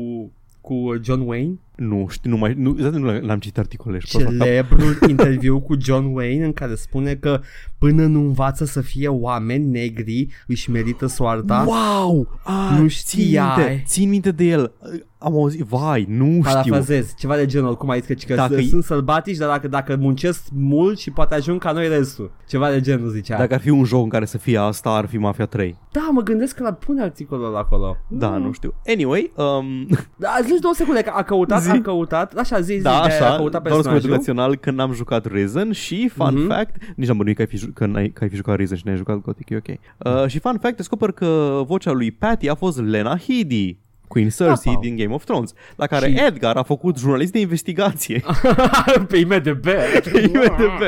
cu 0.61 0.75
John 1.03 1.21
Wayne? 1.27 1.59
Nu 1.83 2.07
știu, 2.09 2.29
nu 2.29 2.37
mai, 2.37 2.53
nu, 2.57 2.69
exact 2.77 2.95
nu 2.95 3.19
l-am 3.19 3.39
citit 3.39 3.57
articole 3.57 3.99
și 3.99 4.07
prost, 4.17 4.25
dar- 4.25 4.47
Celebrul 4.47 4.97
interviu 5.09 5.59
cu 5.59 5.75
John 5.79 6.05
Wayne 6.05 6.45
în 6.45 6.53
care 6.53 6.75
spune 6.75 7.15
că 7.15 7.41
până 7.77 8.05
nu 8.05 8.19
învață 8.19 8.65
să 8.65 8.81
fie 8.81 9.07
oameni 9.07 9.65
negri 9.65 10.27
își 10.47 10.69
merită 10.71 11.05
soarta. 11.05 11.65
Wow! 11.67 12.39
Ah, 12.43 12.69
Nu 12.71 12.77
țin 12.77 12.87
știai. 12.87 13.55
minte, 13.57 13.83
țin 13.85 14.09
minte 14.09 14.31
de 14.31 14.43
el. 14.43 14.71
Am 15.23 15.33
auzit, 15.33 15.61
vai, 15.61 16.05
nu 16.09 16.25
știu. 16.25 16.41
Parafrazez, 16.41 17.13
ceva 17.17 17.35
de 17.35 17.45
genul, 17.45 17.77
cum 17.77 17.89
ai 17.89 17.99
zis 17.99 18.07
că, 18.07 18.13
că 18.27 18.35
Dacă 18.35 18.49
dacă 18.49 18.61
e- 18.61 18.67
sunt 18.67 18.83
sălbatici, 18.83 19.37
dar 19.37 19.49
dacă, 19.49 19.67
dacă 19.67 19.95
muncesc 19.99 20.43
mult 20.53 20.99
și 20.99 21.11
poate 21.11 21.33
ajung 21.35 21.59
ca 21.61 21.71
noi 21.71 21.87
restul. 21.87 22.31
Ceva 22.47 22.69
de 22.69 22.79
genul 22.81 23.09
zicea. 23.09 23.37
Dacă 23.37 23.53
ar 23.53 23.59
fi 23.59 23.69
un 23.69 23.83
joc 23.83 24.03
în 24.03 24.09
care 24.09 24.25
să 24.25 24.37
fie 24.37 24.57
asta, 24.57 24.89
ar 24.89 25.05
fi 25.05 25.17
Mafia 25.17 25.45
3. 25.45 25.77
Da, 25.91 26.09
mă 26.11 26.21
gândesc 26.21 26.55
că 26.55 26.63
la 26.63 26.73
pune 26.73 27.01
articolul 27.01 27.45
ăla 27.45 27.59
acolo. 27.59 27.97
Da, 28.07 28.37
nu 28.37 28.51
știu. 28.51 28.73
Anyway, 28.87 29.31
um, 29.35 29.87
Da, 30.15 30.29
zici 30.45 30.59
două 30.59 30.73
secunde, 30.73 31.01
că 31.01 31.11
a 31.15 31.23
căutat, 31.23 31.61
Zi. 31.61 31.69
a 31.69 31.81
căutat, 31.81 32.33
așa 32.33 32.59
zi, 32.59 32.73
zi, 32.73 32.81
da, 32.81 32.89
de- 32.89 32.95
a 32.95 32.99
așa, 33.01 33.35
căutat 33.35 33.37
doar 33.37 33.51
scop 33.51 33.63
personajul. 33.73 34.05
educațional 34.09 34.55
când 34.55 34.77
n-am 34.77 34.93
jucat 34.93 35.25
Risen 35.31 35.71
și, 35.71 36.07
fun 36.15 36.33
Mhm. 36.37 36.47
fact, 36.47 36.75
nici 36.95 37.07
n-am 37.07 37.17
bănuit 37.17 37.35
că 37.35 37.41
ai 37.41 37.47
fi, 37.47 37.57
ju- 37.57 37.71
că, 37.73 37.85
n-ai, 37.85 38.09
că 38.09 38.23
ai 38.23 38.29
fi 38.29 38.35
jucat 38.35 38.55
Risen 38.55 38.77
și 38.77 38.83
n-ai 38.85 38.95
jucat 38.97 39.21
Gothic, 39.21 39.49
e 39.49 39.55
ok. 39.55 39.67
Uh, 40.23 40.27
și 40.27 40.39
fun 40.39 40.57
fact, 40.61 40.75
descoper 40.75 41.11
că 41.11 41.61
vocea 41.65 41.91
lui 41.91 42.11
Patty 42.11 42.49
a 42.49 42.55
fost 42.55 42.79
Lena 42.81 43.17
Headey. 43.17 43.79
Queen 44.11 44.29
Cersei 44.29 44.71
Pau. 44.73 44.81
din 44.81 44.95
Game 44.95 45.13
of 45.13 45.23
Thrones, 45.23 45.53
la 45.75 45.85
care 45.87 46.07
Și- 46.09 46.17
Edgar 46.25 46.55
a 46.55 46.63
făcut 46.63 46.97
jurnalist 46.97 47.31
de 47.31 47.39
investigație. 47.39 48.23
Pe 49.07 49.17
IMDB. 49.17 49.65
IMDb. 50.23 50.81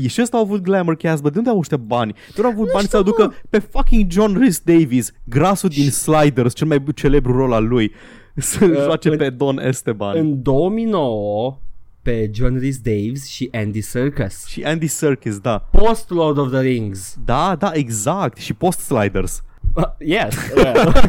și, 0.00 0.08
și 0.08 0.22
ăsta 0.22 0.36
a 0.36 0.40
avut 0.40 0.60
glamour 0.60 0.96
cast, 0.96 1.22
bă, 1.22 1.30
de 1.30 1.38
unde 1.38 1.50
au 1.50 1.58
ăștia 1.58 1.76
bani? 1.76 2.14
Doar 2.34 2.46
au 2.46 2.52
avut 2.52 2.68
bani 2.72 2.86
să 2.88 2.96
aducă 2.96 3.34
pe 3.50 3.58
fucking 3.58 4.10
John 4.10 4.38
Rhys 4.38 4.58
Davies, 4.64 5.12
grasul 5.24 5.68
din 5.68 5.90
Sliders, 5.90 6.54
cel 6.54 6.66
mai 6.66 6.84
celebru 6.94 7.32
rol 7.36 7.52
al 7.52 7.66
lui, 7.68 7.92
să 8.36 8.64
Uh, 8.64 8.72
joace 8.74 9.08
în- 9.08 9.16
pe 9.16 9.30
Don 9.30 9.58
Esteban. 9.58 10.16
În 10.18 10.42
2009, 10.42 11.58
pe 12.02 12.30
John 12.34 12.58
Rhys 12.58 12.78
Daves 12.78 13.26
și 13.28 13.48
Andy 13.52 13.80
Serkis. 13.80 14.46
Și 14.46 14.62
Andy 14.62 14.86
Serkis, 14.86 15.38
da. 15.38 15.58
Post 15.58 16.10
Lord 16.10 16.38
of 16.38 16.50
the 16.50 16.60
Rings. 16.60 17.16
Da, 17.24 17.56
da, 17.58 17.70
exact. 17.72 18.36
Și 18.38 18.54
Post 18.54 18.78
Sliders. 18.78 19.42
Uh, 19.74 19.84
yes. 20.14 20.34
Well. 20.56 20.92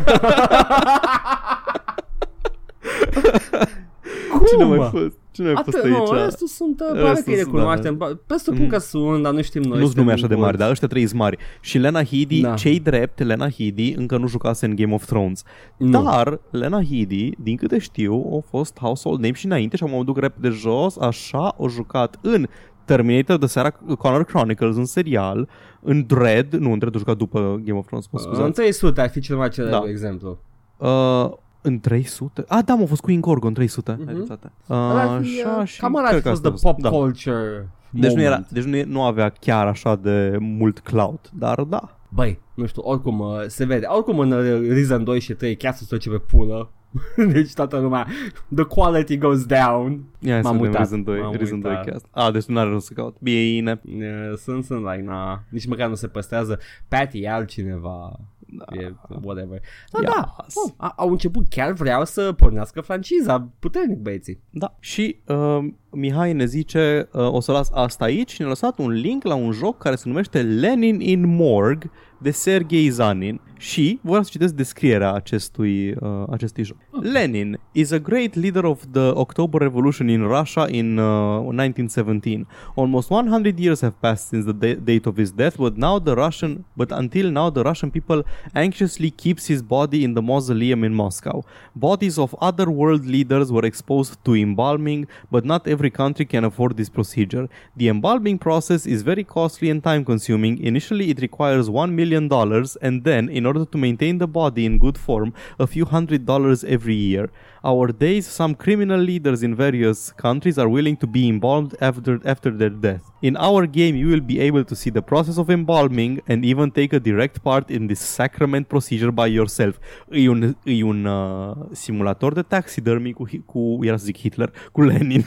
Cine 4.49 4.63
Cum? 4.63 4.67
mai 4.77 4.89
fost? 4.91 5.11
Cine 5.31 5.51
mai 5.51 5.61
fost 5.63 5.77
Atât, 5.77 5.89
nu, 5.89 5.95
aici? 5.97 6.23
restul 6.23 6.47
sunt, 6.47 6.79
uh, 6.79 6.85
probabil 6.91 7.23
că 7.23 7.29
îi 7.29 7.35
Restul, 7.35 7.51
recunoaștem. 7.53 7.97
Da. 7.97 8.05
Presupun 8.27 8.61
Mm. 8.61 8.67
că 8.67 8.77
sunt, 8.77 9.23
dar 9.23 9.33
nu 9.33 9.41
știm 9.41 9.61
noi. 9.61 9.79
Nu 9.79 9.85
sunt 9.85 9.95
nume 9.97 10.09
suntem 10.09 10.25
așa 10.25 10.27
de 10.27 10.35
mari, 10.35 10.47
goți. 10.51 10.59
dar 10.61 10.69
ăștia 10.71 10.87
trei 10.87 11.07
sunt 11.07 11.19
mari. 11.19 11.37
Și 11.61 11.77
Lena 11.77 12.03
Headey, 12.03 12.41
Da. 12.41 12.53
cei 12.53 12.79
drept, 12.79 13.19
Lena 13.23 13.49
Headey 13.49 13.93
încă 13.97 14.17
nu 14.17 14.27
jucase 14.27 14.65
în 14.65 14.75
Game 14.75 14.93
of 14.93 15.05
Thrones. 15.05 15.43
Nu. 15.77 16.03
Dar 16.03 16.39
Lena 16.51 16.81
Headey, 16.89 17.33
din 17.39 17.55
câte 17.55 17.77
știu, 17.77 18.43
a 18.45 18.47
fost 18.49 18.77
household 18.79 19.19
name 19.21 19.33
și 19.33 19.45
înainte 19.45 19.77
și 19.77 19.83
am 19.83 19.89
mă 19.89 20.03
duc 20.03 20.17
repede 20.19 20.49
jos, 20.49 20.97
așa 20.97 21.53
o 21.57 21.69
jucat 21.69 22.17
în 22.21 22.47
Terminator 22.87 23.37
de 23.37 23.45
seara 23.45 23.71
Connor 23.97 24.23
Chronicles, 24.23 24.75
în 24.75 24.85
serial, 24.85 25.49
în 25.81 26.05
Dread, 26.05 26.53
nu, 26.53 26.71
în 26.71 26.77
Dread 26.79 26.95
a 26.95 26.97
jucat 26.97 27.17
după 27.17 27.39
Game 27.63 27.77
of 27.77 27.85
Thrones, 27.85 28.07
mă 28.11 28.19
În 28.19 28.25
scuzați. 28.25 28.53
300 28.53 29.01
ar 29.01 29.09
fi 29.09 29.19
cel 29.19 29.37
mai 29.37 29.49
celebru 29.49 29.79
Da. 29.83 29.89
exemplu. 29.89 30.37
Uh, 30.77 31.29
în 31.61 31.79
300? 31.79 32.43
Ah, 32.47 32.59
da, 32.65 32.73
m-a 32.75 32.85
fost 32.85 33.01
cu 33.01 33.11
Ingorgo 33.11 33.47
în 33.47 33.53
300. 33.53 33.95
Mhm. 33.99 34.07
Ai 34.07 34.13
dreptate. 34.13 34.51
Ăla 34.69 35.01
ar 35.13 35.21
fi, 35.23 35.41
Așa 35.41 35.57
uh, 35.61 35.67
și... 35.67 35.79
Cam 35.79 35.95
ăla 35.95 36.07
cred 36.07 36.15
ar 36.15 36.21
că 36.21 36.27
fi 36.29 36.33
fost 36.35 36.45
asta 36.45 36.57
the 36.57 36.67
a 36.67 36.71
pop 36.71 36.81
da. 36.81 36.89
culture 36.89 37.69
Deci, 37.89 38.11
nu, 38.13 38.21
era, 38.21 38.29
moment. 38.29 38.49
deci 38.49 38.63
nu, 38.63 38.75
e- 38.75 38.83
nu 38.83 39.03
avea 39.03 39.29
chiar 39.29 39.67
așa 39.67 39.95
de 39.95 40.37
mult 40.39 40.79
clout, 40.79 41.29
dar 41.33 41.61
da. 41.61 41.97
Băi, 42.09 42.39
nu 42.53 42.65
știu, 42.65 42.81
oricum 42.85 43.19
uh, 43.19 43.27
se 43.47 43.65
vede. 43.65 43.85
Oricum 43.85 44.19
în 44.19 44.31
uh, 44.31 44.67
Reason 44.69 45.03
2 45.03 45.19
și 45.19 45.33
3 45.33 45.55
chiar 45.55 45.73
se 45.73 45.83
stoce 45.83 46.09
pe 46.09 46.17
pulă. 46.17 46.71
deci 47.33 47.53
toată 47.53 47.77
lumea, 47.79 48.07
the 48.55 48.63
quality 48.63 49.17
goes 49.17 49.45
down. 49.45 50.03
Ia 50.19 50.35
să 50.41 50.47
M-am 50.47 50.51
vedem 50.57 50.59
uitat, 50.59 50.75
Reason 50.75 51.03
2, 51.03 51.19
m-am 51.19 51.33
Reason 51.33 51.59
2 51.59 51.71
uitat. 51.71 51.85
cast. 51.89 52.05
Ah, 52.11 52.31
deci 52.31 52.45
nu 52.45 52.59
are 52.59 52.69
rost 52.69 52.85
să 52.85 52.93
caut. 52.93 53.15
Bine. 53.19 53.81
Uh, 53.85 54.37
Sunt, 54.37 54.63
sunt 54.63 54.81
like, 54.81 55.01
na, 55.05 55.43
nici 55.49 55.67
măcar 55.67 55.89
nu 55.89 55.95
se 55.95 56.07
păstrează. 56.07 56.59
Patty 56.87 57.19
e 57.21 57.29
altcineva. 57.29 58.19
Da. 58.49 58.65
E 58.81 58.93
whatever. 59.23 59.59
Da, 59.91 59.99
Yes. 60.01 60.09
da. 60.15 60.35
Oh, 60.53 60.71
a, 60.77 60.93
au 60.97 61.09
început 61.09 61.45
chiar 61.49 61.71
vreau 61.71 62.05
să 62.05 62.33
pornească 62.33 62.81
franciza. 62.81 63.47
Puternic 63.59 63.97
băieții. 63.97 64.41
Da. 64.49 64.75
Și 64.79 65.19
uh, 65.25 65.57
Mihai 65.91 66.33
ne 66.33 66.45
zice, 66.45 67.09
uh, 67.13 67.33
o 67.33 67.39
să 67.39 67.51
las 67.51 67.69
asta 67.73 68.05
aici 68.05 68.31
și 68.31 68.39
ne-a 68.41 68.49
lăsat 68.49 68.79
un 68.79 68.89
link 68.91 69.23
la 69.23 69.35
un 69.35 69.51
joc 69.51 69.77
care 69.77 69.95
se 69.95 70.03
numește 70.07 70.41
Lenin 70.41 70.99
in 70.99 71.35
Morg 71.35 71.89
de 72.17 72.31
Sergei 72.31 72.89
Zanin 72.89 73.39
și 73.57 73.99
vreau 74.01 74.23
să 74.23 74.29
citesc 74.31 74.53
descrierea 74.53 75.13
acestui, 75.13 75.91
uh, 75.91 76.23
acestui 76.29 76.63
joc. 76.63 76.77
Lenin 77.01 77.59
is 77.71 77.91
a 77.91 77.97
great 77.97 78.35
leader 78.35 78.63
of 78.63 78.83
the 78.91 79.11
October 79.13 79.61
Revolution 79.61 80.07
in 80.07 80.21
Russia 80.21 80.67
in 80.69 80.97
uh, 80.97 81.05
1917. 81.05 82.47
Almost 82.75 83.09
100 83.09 83.59
years 83.59 83.81
have 83.81 83.95
passed 83.99 84.27
since 84.27 84.45
the 84.45 84.53
da- 84.53 84.79
date 84.83 85.05
of 85.05 85.17
his 85.17 85.31
death, 85.31 85.55
but 85.57 85.75
now 85.75 85.99
the 85.99 86.13
Russian, 86.15 86.65
but 86.75 86.91
until 86.91 87.31
now, 87.31 87.49
the 87.49 87.63
Russian 87.63 87.89
people 87.89 88.23
anxiously 88.53 89.09
keeps 89.09 89.47
his 89.47 89.61
body 89.61 90.03
in 90.03 90.13
the 90.13 90.21
mausoleum 90.21 90.83
in 90.83 90.93
Moscow. 90.93 91.43
Bodies 91.75 92.17
of 92.17 92.35
other 92.39 92.69
world 92.69 93.05
leaders 93.05 93.51
were 93.51 93.65
exposed 93.65 94.13
to 94.25 94.31
embalming, 94.35 95.07
but 95.31 95.43
not 95.45 95.67
every 95.67 95.91
country 95.91 96.25
can 96.25 96.43
afford 96.43 96.77
this 96.77 96.89
procedure. 96.89 97.47
The 97.75 97.87
embalming 97.87 98.37
process 98.37 98.85
is 98.85 99.01
very 99.01 99.23
costly 99.23 99.69
and 99.69 99.83
time 99.83 100.03
consuming. 100.05 100.53
Initially, 100.71 101.09
it 101.09 101.19
requires 101.21 101.69
$1 101.69 101.91
million, 101.91 102.06
and 102.13 103.03
then, 103.03 103.29
in 103.29 103.45
order 103.45 103.65
to 103.65 103.77
maintain 103.77 104.17
the 104.17 104.27
body 104.27 104.65
in 104.65 104.77
good 104.77 104.97
form, 104.97 105.33
a 105.59 105.65
few 105.65 105.85
hundred 105.85 106.25
dollars 106.25 106.63
every 106.63 106.95
year. 106.95 107.29
Our 107.63 107.87
days, 107.91 108.25
some 108.27 108.55
criminal 108.55 108.99
leaders 108.99 109.43
in 109.43 109.55
various 109.55 110.13
countries 110.13 110.57
are 110.57 110.69
willing 110.69 110.95
to 110.97 111.07
be 111.07 111.27
embalmed 111.27 111.75
after, 111.81 112.19
after 112.23 112.51
their 112.51 112.69
death. 112.69 113.01
In 113.21 113.35
our 113.35 113.65
game, 113.67 113.95
you 113.95 114.07
will 114.07 114.21
be 114.21 114.39
able 114.39 114.63
to 114.63 114.75
see 114.75 114.89
the 114.91 115.01
process 115.01 115.37
of 115.37 115.49
embalming 115.49 116.21
and 116.27 116.45
even 116.45 116.71
take 116.71 116.93
a 116.93 116.99
direct 116.99 117.41
part 117.41 117.69
in 117.69 117.87
this 117.87 117.99
sacrament 117.99 118.67
procedure 118.67 119.11
by 119.11 119.25
yourself. 119.27 119.79
E 120.11 120.29
un, 120.29 120.55
e 120.63 120.83
un 120.83 121.05
uh, 121.05 121.55
simulator 121.71 122.33
de 122.33 122.41
taxidermy 122.41 123.13
cu, 123.13 123.27
cu, 123.45 123.79
era 123.81 123.97
să 123.97 124.05
zic 124.05 124.17
Hitler, 124.17 124.51
cu 124.71 124.81
Lenin. 124.81 125.23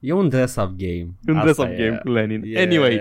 E 0.00 0.12
un 0.12 0.28
dress-up 0.28 0.70
game. 0.76 1.08
un 1.28 1.40
dress-up 1.40 1.66
e. 1.70 1.74
game 1.76 2.00
cu 2.04 2.10
Lenin. 2.10 2.42
E- 2.44 2.60
Anyway, 2.60 3.00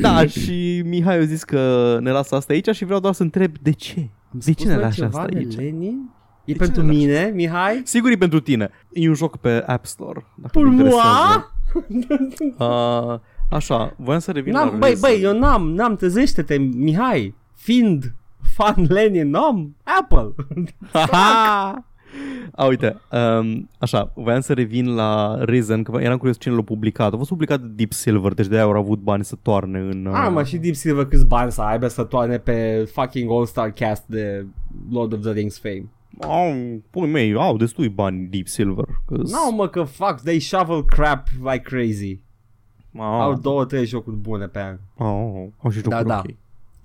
da, 0.00 0.26
și 0.26 0.82
Mihai 0.84 1.16
a 1.18 1.24
zis 1.24 1.44
că 1.44 1.98
ne 2.00 2.10
lasă 2.10 2.34
asta 2.34 2.52
aici 2.52 2.68
și 2.74 2.84
vreau 2.84 3.00
doar 3.00 3.14
să 3.14 3.22
întreb 3.22 3.54
de 3.62 3.70
ce? 3.70 3.98
Am 4.32 4.40
De 4.44 4.44
ce 4.44 4.50
spus 4.52 4.64
ne 4.66 4.72
noi 4.74 4.82
lași 4.82 4.96
ceva 4.96 5.18
asta 5.18 5.26
de 5.32 5.38
aici? 5.38 5.56
Lenin? 5.56 6.10
E 6.44 6.52
ce 6.52 6.58
pentru 6.58 6.80
ne 6.82 6.86
lași? 6.86 6.98
mine, 6.98 7.30
Mihai? 7.34 7.80
Sigur 7.84 8.10
e 8.10 8.16
pentru 8.16 8.40
tine. 8.40 8.70
E 8.92 9.08
un 9.08 9.14
joc 9.14 9.36
pe 9.36 9.62
App 9.66 9.84
Store. 9.86 10.26
Dacă 10.34 10.50
Pour 10.58 10.64
te 10.68 10.70
interesează. 10.70 11.52
moi? 11.88 12.54
Uh, 12.58 13.18
așa, 13.50 13.94
voiam 13.96 14.20
să 14.20 14.30
revin 14.32 14.52
N-am, 14.52 14.68
la 14.70 14.76
băi, 14.76 14.88
Reason. 14.88 15.00
băi, 15.10 15.20
eu 15.22 15.38
n-am, 15.38 15.70
n-am, 15.70 15.96
trezește-te, 15.96 16.56
Mihai. 16.58 17.34
Fiind 17.54 18.14
fan 18.54 18.86
Lenin, 18.88 19.30
n-am 19.30 19.76
Apple. 19.82 20.34
Haha! 22.14 22.50
A, 22.56 22.64
uite, 22.66 22.96
um, 23.12 23.68
așa, 23.78 24.12
voiam 24.14 24.40
să 24.40 24.52
revin 24.52 24.94
la 24.94 25.36
Reason, 25.44 25.82
că 25.82 26.00
eram 26.00 26.16
curios 26.18 26.38
cine 26.38 26.54
l-a 26.54 26.62
publicat. 26.62 27.12
A 27.12 27.16
fost 27.16 27.28
publicat 27.28 27.60
de 27.60 27.66
Deep 27.74 27.92
Silver, 27.92 28.32
deci 28.32 28.46
de-aia 28.46 28.64
au 28.64 28.70
avut 28.70 28.98
bani 28.98 29.24
să 29.24 29.36
toarne 29.42 29.78
în... 29.78 30.06
Uh, 30.06 30.12
Ah, 30.14 30.30
mă, 30.32 30.42
și 30.44 30.56
Deep 30.56 30.74
Silver 30.74 31.04
câți 31.04 31.26
bani 31.26 31.52
să 31.52 31.62
aibă 31.62 31.88
să 31.88 32.04
toane 32.04 32.38
pe 32.38 32.88
fucking 32.92 33.30
All-Star 33.30 33.70
Cast 33.70 34.04
de 34.06 34.46
Lord 34.90 35.12
of 35.12 35.20
the 35.20 35.32
Rings 35.32 35.58
fame. 35.60 35.84
Au, 36.20 36.52
pui 36.90 37.08
mei, 37.10 37.34
au 37.34 37.56
destui 37.56 37.88
bani 37.88 38.26
Deep 38.26 38.46
Silver. 38.46 38.84
că 39.06 39.14
Nu, 39.16 39.54
mă, 39.56 39.68
că 39.68 39.82
fuck, 39.82 40.20
they 40.20 40.38
shovel 40.40 40.84
crap 40.84 41.26
like 41.38 41.62
crazy. 41.62 42.20
au, 42.96 43.20
Au 43.20 43.34
două, 43.34 43.64
trei 43.64 43.86
jocuri 43.86 44.16
bune 44.16 44.46
pe 44.46 44.60
an. 44.60 44.76
au, 44.98 45.52
au 45.62 45.70
și 45.70 45.80
Da, 45.80 45.96
jocuri 45.96 46.08
da. 46.08 46.22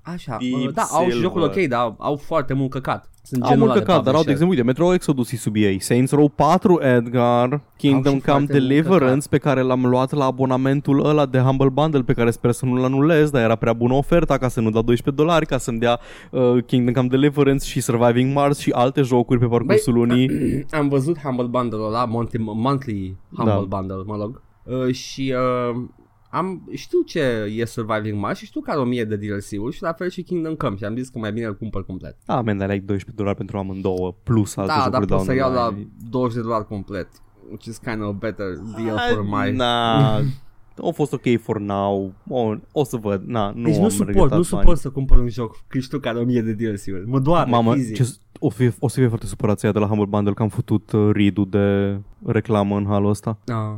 Ok. 0.07 0.13
Așa, 0.13 0.37
Deep 0.39 0.67
uh, 0.67 0.73
da, 0.73 0.81
au 0.81 1.03
și 1.03 1.11
Silver. 1.11 1.21
jocul 1.21 1.41
ok, 1.41 1.67
dar 1.67 1.79
au, 1.79 1.95
au 1.97 2.15
foarte 2.15 2.53
mult 2.53 2.69
căcat. 2.69 3.09
Sunt 3.23 3.41
Au 3.43 3.49
genul 3.49 3.65
mult 3.65 3.71
ăla 3.77 3.79
de 3.79 3.85
căcat, 3.85 4.03
dar 4.03 4.13
au, 4.15 4.19
de 4.23 4.25
publisher. 4.31 4.31
exemplu, 4.31 4.55
uite, 4.57 4.81
Metro 4.81 4.93
Exodus 4.93 5.31
e 5.31 5.35
sub 5.35 5.55
ei, 5.55 5.79
Saints 5.81 6.11
Row 6.11 6.27
4, 6.29 6.79
Edgar, 6.81 7.61
Kingdom 7.77 8.13
și 8.13 8.19
Come 8.19 8.21
foarte 8.21 8.53
mult 8.53 8.67
Deliverance, 8.67 9.27
pe 9.29 9.37
care 9.37 9.61
l-am 9.61 9.85
luat 9.85 10.11
la 10.11 10.25
abonamentul 10.25 11.05
ăla 11.05 11.25
de 11.25 11.39
Humble 11.39 11.69
Bundle, 11.69 12.01
pe 12.01 12.13
care 12.13 12.31
sper 12.31 12.51
să 12.51 12.65
nu-l 12.65 12.83
anulez, 12.83 13.29
dar 13.29 13.41
era 13.41 13.55
prea 13.55 13.73
bună 13.73 13.93
oferta 13.93 14.37
ca 14.37 14.47
să 14.47 14.59
nu 14.61 14.69
dau 14.69 14.81
12 14.81 15.23
dolari, 15.23 15.45
ca 15.45 15.57
să-mi 15.57 15.79
dea 15.79 15.99
uh, 16.31 16.63
Kingdom 16.65 16.93
Come 16.93 17.07
Deliverance 17.07 17.65
și 17.65 17.81
Surviving 17.81 18.33
Mars 18.35 18.59
și 18.59 18.71
alte 18.71 19.01
jocuri 19.01 19.39
pe 19.39 19.45
parcursul 19.45 19.93
lunii. 19.93 20.29
Am 20.79 20.87
văzut 20.89 21.17
Humble 21.19 21.45
Bundle 21.47 21.79
ăla, 21.81 22.05
monthly, 22.05 22.43
monthly 22.43 23.17
Humble 23.35 23.53
Da. 23.69 23.77
Bundle, 23.77 24.03
mă 24.05 24.15
rog. 24.19 24.41
Uh, 24.63 24.93
și 24.93 25.33
uh, 25.71 25.81
am, 26.29 26.69
știu 26.73 27.01
ce 27.01 27.19
e 27.55 27.65
Surviving 27.65 28.19
Mars 28.19 28.37
și 28.39 28.45
știu 28.45 28.61
că 28.61 28.71
are 28.71 28.79
1000 28.79 29.03
de 29.03 29.15
DLC-uri 29.15 29.75
și 29.75 29.81
la 29.81 29.93
fel 29.93 30.09
și 30.09 30.21
Kingdom 30.23 30.55
Come 30.55 30.75
și 30.75 30.83
am 30.83 30.95
zis 30.95 31.09
că 31.09 31.19
mai 31.19 31.31
bine 31.31 31.45
îl 31.45 31.55
cumpăr 31.57 31.85
complet. 31.85 32.17
Ah, 32.25 32.39
man, 32.45 32.57
dar 32.57 32.67
like 32.69 32.85
12 32.85 33.11
dolari 33.15 33.35
pentru 33.37 33.57
amândouă, 33.57 34.15
plus 34.23 34.55
alte 34.57 34.71
da, 34.71 34.89
dar 34.89 35.01
jocuri 35.01 35.07
pot 35.07 35.19
să 35.19 35.25
down 35.25 35.37
iau 35.37 35.49
the 35.49 35.59
la 35.59 35.69
line. 35.69 35.87
20 36.09 36.35
de 36.35 36.41
dolari 36.41 36.65
complet. 36.67 37.07
Which 37.49 37.65
is 37.65 37.77
kind 37.77 38.01
of 38.01 38.07
a 38.07 38.11
better 38.11 38.45
deal 38.77 38.97
Ah, 38.97 39.09
for 39.13 39.23
my... 39.23 39.51
Na, 39.55 40.15
a 40.87 40.91
fost 40.93 41.13
ok 41.13 41.39
for 41.41 41.59
now. 41.59 42.13
O, 42.27 42.55
o 42.71 42.83
să 42.83 42.97
văd. 42.97 43.23
Na, 43.25 43.51
nu 43.55 43.63
deci 43.63 43.75
am 43.75 43.81
nu 43.81 43.89
suport, 43.89 44.07
regretat 44.07 44.29
nu 44.37 44.43
banii. 44.43 44.45
suport 44.45 44.79
să 44.79 44.89
cumpăr 44.89 45.17
un 45.17 45.29
joc 45.29 45.63
că 45.67 45.79
știu 45.79 45.99
că 45.99 46.07
are 46.07 46.19
1000 46.19 46.41
de 46.41 46.53
DLC-uri. 46.53 47.07
Mă 47.07 47.19
doare 47.19 47.49
Mamă, 47.49 47.73
fizic. 47.73 47.95
ce, 47.95 48.15
o, 48.39 48.49
fi, 48.49 48.71
o 48.79 48.87
să 48.87 48.99
fie 48.99 49.07
foarte 49.07 49.25
supărați 49.25 49.65
ăia 49.65 49.73
de 49.73 49.79
la 49.79 49.87
Humble 49.87 50.05
Bundle 50.05 50.33
că 50.33 50.41
am 50.41 50.49
făcut 50.49 50.91
uh, 50.91 51.09
read 51.13 51.37
de 51.39 51.97
reclamă 52.25 52.77
în 52.77 52.85
halul 52.85 53.09
ăsta. 53.09 53.37
Ah, 53.47 53.75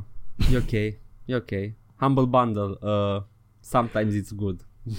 e 0.53 0.57
ok, 0.57 0.71
e 1.25 1.35
ok. 1.35 1.51
Humble 2.01 2.25
Bundle, 2.25 2.77
uh, 2.81 3.21
sometimes 3.59 4.15
it's 4.15 4.31
good. 4.31 4.65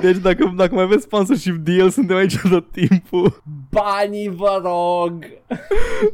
Deci 0.00 0.16
dacă, 0.16 0.52
dacă 0.56 0.74
mai 0.74 0.82
aveți 0.82 1.02
sponsorship 1.02 1.56
deal, 1.56 1.90
suntem 1.90 2.16
aici 2.16 2.38
tot 2.50 2.70
timpul. 2.70 3.42
Banii, 3.70 4.28
vă 4.28 4.60
rog! 4.62 5.24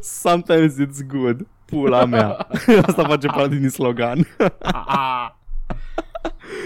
Sometimes 0.00 0.74
it's 0.74 1.06
good. 1.06 1.46
Pula 1.64 2.04
mea. 2.04 2.46
Asta 2.86 3.04
face 3.04 3.26
parte 3.26 3.56
din 3.56 3.68
slogan. 3.68 4.26
Ah. 4.60 5.30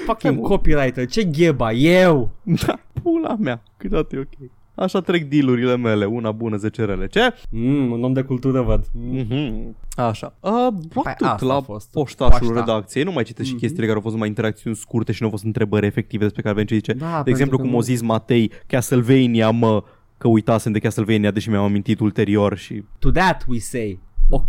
Fucking 0.07 0.41
copywriter, 0.41 1.07
ce 1.07 1.25
gheba, 1.25 1.73
eu! 1.73 2.31
da, 2.43 2.79
pula 3.03 3.37
mea. 3.39 3.63
Câteodată 3.77 4.17
e 4.17 4.19
ok. 4.19 4.51
Așa 4.79 5.01
trec 5.01 5.25
dealurile 5.29 5.77
mele, 5.77 6.05
una 6.05 6.33
bună, 6.33 6.57
10 6.57 6.85
rele. 6.85 7.07
Ce? 7.07 7.21
Mm, 7.51 7.91
un 7.91 8.03
om 8.05 8.13
de 8.13 8.23
cultură 8.23 8.61
văd. 8.63 8.85
Mm. 8.93 9.25
Mm-hmm. 9.25 9.77
Așa. 9.97 10.35
Uh, 10.41 10.51
Păi 10.95 11.03
atât 11.05 11.27
asta 11.27 11.45
a 11.45 11.49
la 11.49 11.61
fost. 11.61 11.91
poștașul 11.91 12.39
Poșta. 12.47 12.55
redacției. 12.65 13.05
Nu 13.05 13.13
mai 13.13 13.23
citesc 13.25 13.47
și 13.47 13.53
Mhm. 13.55 13.61
chestiile 13.63 13.85
care 13.87 13.97
au 13.97 14.03
fost 14.03 14.15
numai 14.15 14.29
interacțiuni 14.29 14.77
scurte 14.77 15.13
și 15.13 15.19
nu 15.21 15.27
au 15.27 15.33
fost 15.33 15.45
întrebări 15.45 15.87
efective 15.87 16.23
despre 16.23 16.43
care 16.43 16.55
avem 16.55 16.67
ce 16.67 16.75
zice. 16.75 16.93
Da, 16.93 17.07
de 17.07 17.13
pentru 17.13 17.31
exemplu, 17.31 17.57
că 17.57 17.63
cum 17.63 17.73
nu- 17.73 17.79
o 17.79 17.81
zis 17.81 18.01
Matei, 18.03 18.53
Castlevania, 18.67 19.51
mă, 19.51 19.83
că 20.19 20.29
uitasem 20.29 20.73
de 20.73 20.79
Castlevania, 20.79 21.31
deși 21.31 21.49
mi-am 21.49 21.65
amintit 21.65 22.01
ulterior 22.01 22.57
și 22.57 22.85
To 22.99 23.11
that 23.11 23.45
we 23.49 23.59
say, 23.59 24.01
ok. 24.31 24.49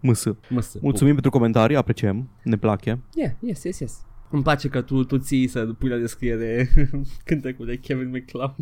mâsă. 0.00 0.36
Măsă. 0.48 0.78
Mulțumim 0.82 1.12
pentru 1.12 1.30
comentarii, 1.30 1.76
apreciem, 1.76 2.28
ne 2.42 2.56
place. 2.56 2.98
Yeah, 3.14 3.30
yes, 3.40 3.62
yes, 3.64 3.78
yes. 3.78 4.00
Îmi 4.30 4.42
place 4.42 4.68
că 4.68 4.80
tu, 4.80 5.04
tu 5.04 5.18
ții 5.18 5.46
să 5.46 5.60
pui 5.78 5.88
la 5.88 5.96
descriere 5.96 6.68
cântecul 7.24 7.66
de 7.66 7.76
Kevin 7.76 8.10
McCloud. 8.10 8.54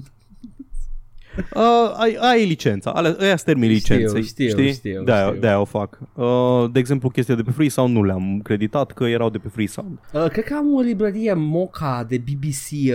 Uh, 1.55 1.93
ai, 1.97 2.17
ai 2.21 2.45
licența, 2.47 2.91
ale, 2.91 3.09
ăia 3.21 3.37
sunt 3.37 3.41
termenii 3.43 3.79
Știu, 3.79 3.95
licenței, 3.95 4.23
știu, 4.23 4.49
știi? 4.49 4.73
știu, 4.73 5.03
de-aia, 5.03 5.27
știu. 5.27 5.41
de-aia 5.41 5.61
o 5.61 5.65
fac. 5.65 5.99
Uh, 6.15 6.65
de 6.73 6.79
exemplu, 6.79 7.09
chestia 7.09 7.35
de 7.35 7.43
pe 7.43 7.51
Freesound 7.51 7.95
nu 7.95 8.03
le-am 8.05 8.41
creditat 8.43 8.93
că 8.93 9.05
erau 9.05 9.31
de 9.31 9.39
pe 9.39 9.49
Freesound. 9.49 9.99
Uh, 10.13 10.27
cred 10.29 10.45
că 10.45 10.55
am 10.55 10.75
o 10.75 10.81
librărie 10.81 11.33
Mocha 11.37 12.05
de 12.09 12.19
BBC 12.19 12.71
uh, 12.73 12.91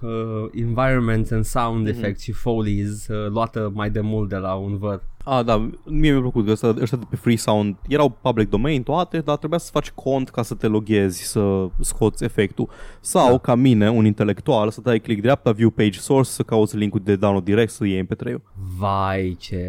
uh, 0.00 0.10
Environment 0.54 1.30
and 1.32 1.44
Sound 1.44 1.86
Mhm. 1.88 1.96
Effects 1.98 2.22
și 2.22 2.32
Foley's 2.32 3.08
uh, 3.08 3.28
luată 3.30 3.70
mai 3.74 3.90
de 3.90 4.00
mult 4.00 4.28
de 4.28 4.36
la 4.36 4.54
un 4.54 4.78
văr. 4.78 5.02
Ah, 5.24 5.44
da, 5.44 5.70
mie 5.84 6.10
mi-a 6.10 6.20
plăcut 6.20 6.44
că 6.44 6.50
ăsta, 6.50 6.74
ăștia 6.80 6.98
de 6.98 7.04
pe 7.10 7.16
Freesound 7.16 7.76
erau 7.88 8.08
public 8.08 8.48
domain 8.48 8.82
toate, 8.82 9.18
dar 9.20 9.36
trebuia 9.36 9.58
să 9.58 9.70
faci 9.72 9.90
cont 9.90 10.28
ca 10.28 10.42
să 10.42 10.54
te 10.54 10.66
loghezi, 10.66 11.22
să 11.22 11.66
scoți 11.80 12.24
efectul. 12.24 12.68
Sau, 13.00 13.24
Da. 13.24 13.30
da. 13.30 13.38
ca 13.38 13.54
mine, 13.54 13.90
un 13.90 14.04
intelectual, 14.04 14.70
să 14.70 14.80
dai 14.80 15.00
click 15.00 15.20
dreapta, 15.20 15.52
view 15.52 15.70
page 15.70 15.98
source, 15.98 16.30
să 16.30 16.42
cauți 16.42 16.76
linkul 16.76 17.00
de 17.04 17.16
download 17.16 17.44
direct, 17.44 17.70
să 17.70 17.86
iei 17.86 18.02
MP3-ul. 18.04 18.42
Vai 18.78 19.36
ce... 19.38 19.64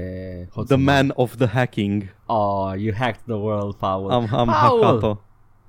The 0.67 0.75
man 0.75 1.11
of 1.15 1.35
the 1.35 1.47
hacking. 1.47 2.03
Oh, 2.25 2.71
you 2.77 2.93
hacked 2.97 3.21
the 3.25 3.35
world, 3.35 3.75
Paul. 3.75 4.11
Am, 4.11 4.27
am 4.31 4.47
Paul! 4.47 4.83
hackat-o. 4.83 5.17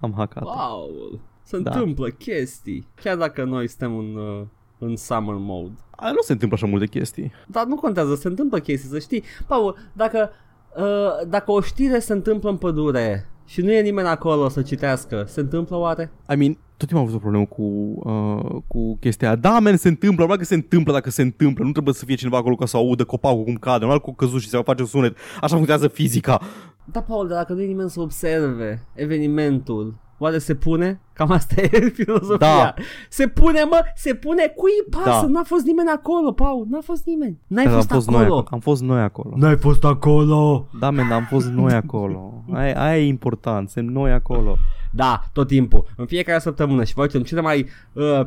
Am 0.00 0.12
hackat-o. 0.16 0.46
Paul! 0.46 1.20
Se 1.42 1.58
Da. 1.58 1.70
întâmplă 1.70 2.08
chestii. 2.08 2.86
Chiar 3.02 3.16
dacă 3.16 3.44
noi 3.44 3.68
suntem 3.68 3.96
în, 3.98 4.14
uh, 4.16 4.42
în 4.78 4.96
summer 4.96 5.34
mode. 5.38 5.74
A, 6.02 6.10
nu 6.10 6.20
se 6.22 6.32
întâmplă 6.32 6.56
așa 6.60 6.70
multe 6.70 6.86
chestii. 6.86 7.32
Dar 7.46 7.64
nu 7.64 7.74
contează, 7.74 8.14
se 8.14 8.28
întâmplă 8.28 8.58
chestii, 8.58 8.88
să 8.88 8.98
știi. 8.98 9.22
Paul, 9.46 9.76
dacă, 9.92 10.30
uh, 10.76 11.28
dacă 11.28 11.50
o 11.50 11.60
știre 11.60 11.98
se 11.98 12.12
întâmplă 12.12 12.50
în 12.50 12.56
pădure 12.56 13.26
și 13.44 13.60
nu 13.60 13.72
e 13.72 13.80
nimeni 13.80 14.08
acolo 14.08 14.48
să 14.48 14.62
citească, 14.62 15.24
se 15.28 15.40
întâmplă 15.40 15.76
oare? 15.76 16.12
I 16.32 16.36
mean, 16.36 16.58
tot 16.76 16.88
timpul 16.88 16.96
am 16.96 17.02
avut 17.02 17.14
o 17.14 17.18
problemă 17.18 17.44
cu, 17.46 17.62
uh, 17.62 18.62
cu 18.66 18.96
chestia 19.00 19.28
aia. 19.28 19.36
Da, 19.36 19.60
men, 19.60 19.76
se 19.76 19.88
întâmplă, 19.88 20.22
numai 20.22 20.38
că 20.38 20.44
se 20.44 20.54
întâmplă 20.54 20.92
dacă 20.92 21.10
se 21.10 21.22
întâmplă. 21.22 21.64
Nu 21.64 21.72
trebuie 21.72 21.94
să 21.94 22.04
fie 22.04 22.14
cineva 22.14 22.36
acolo 22.36 22.54
ca 22.54 22.66
să 22.66 22.76
audă 22.76 23.04
copacul 23.04 23.44
cum 23.44 23.54
cade, 23.54 23.86
nu 23.86 24.00
cu 24.00 24.14
căzut 24.14 24.40
și 24.40 24.48
se 24.48 24.56
va 24.56 24.62
face 24.62 24.82
un 24.82 24.88
sunet. 24.88 25.16
Așa 25.40 25.54
funcționează 25.54 25.88
fizica. 25.88 26.40
Da, 26.84 27.00
Paul, 27.00 27.28
dar 27.28 27.36
dacă 27.36 27.52
nu 27.52 27.60
e 27.60 27.66
nimeni 27.66 27.90
să 27.90 28.00
observe 28.00 28.86
evenimentul, 28.94 29.94
oare 30.18 30.38
se 30.38 30.54
pune? 30.54 31.00
Cam 31.12 31.30
asta 31.30 31.60
e 31.60 31.68
filozofia. 31.98 32.36
Da. 32.36 32.74
Se 33.08 33.28
pune, 33.28 33.62
mă, 33.64 33.80
se 33.94 34.14
pune, 34.14 34.52
cui 34.56 34.70
îi 34.84 34.90
pasă? 34.90 35.26
Da. 35.26 35.32
N-a 35.32 35.42
fost 35.44 35.64
nimeni 35.64 35.88
acolo, 35.88 36.32
Paul, 36.32 36.66
n-a 36.70 36.80
fost 36.84 37.04
nimeni. 37.06 37.38
N-ai 37.46 37.64
Dar 37.64 37.72
am 37.72 37.78
fost, 37.78 37.92
fost, 37.92 38.08
acolo. 38.08 38.18
noi 38.18 38.26
acolo. 38.30 38.48
Am 38.50 38.60
fost 38.60 38.82
noi 38.82 39.00
acolo. 39.00 39.34
N-ai 39.36 39.56
fost 39.56 39.84
acolo. 39.84 40.66
Da, 40.78 40.90
men, 40.90 41.08
dar 41.08 41.18
am 41.18 41.26
fost 41.30 41.46
noi 41.48 41.72
acolo. 41.72 42.44
Aia, 42.52 42.82
aia 42.82 42.98
e 43.02 43.06
important, 43.06 43.68
suntem 43.70 43.92
noi 43.92 44.12
acolo. 44.12 44.56
Da, 44.94 45.22
tot 45.32 45.46
timpul, 45.46 45.84
în 45.96 46.06
fiecare 46.06 46.38
săptămână 46.38 46.84
și 46.84 46.94
vă 46.94 47.00
facem 47.00 47.22
cele 47.22 47.40
mai 47.40 47.66
uh, 47.92 48.20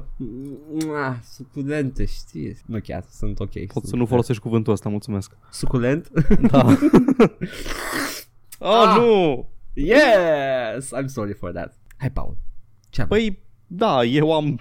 uh, 0.74 1.16
suculente, 1.34 2.06
știi? 2.06 2.58
Nu 2.66 2.80
chiar, 2.84 3.04
sunt 3.12 3.40
ok. 3.40 3.50
Pot 3.52 3.68
sunt 3.72 3.86
să 3.86 3.96
nu 3.96 4.06
folosești 4.06 4.42
cuvântul 4.42 4.74
ăsta, 4.74 4.90
mulțumesc. 4.90 5.32
Suculent? 5.52 6.10
Da. 6.52 6.66
oh, 8.60 8.84
Ah. 8.88 8.96
nu! 8.98 9.48
Yes! 9.76 10.90
I'm 10.94 11.06
sorry 11.08 11.34
for 11.34 11.52
that. 11.52 11.78
Hai, 11.98 12.10
Paul. 12.10 12.38
Ce 12.90 13.02
avem? 13.02 13.18
Păi, 13.18 13.44
da, 13.68 14.04
eu 14.04 14.34
am, 14.34 14.60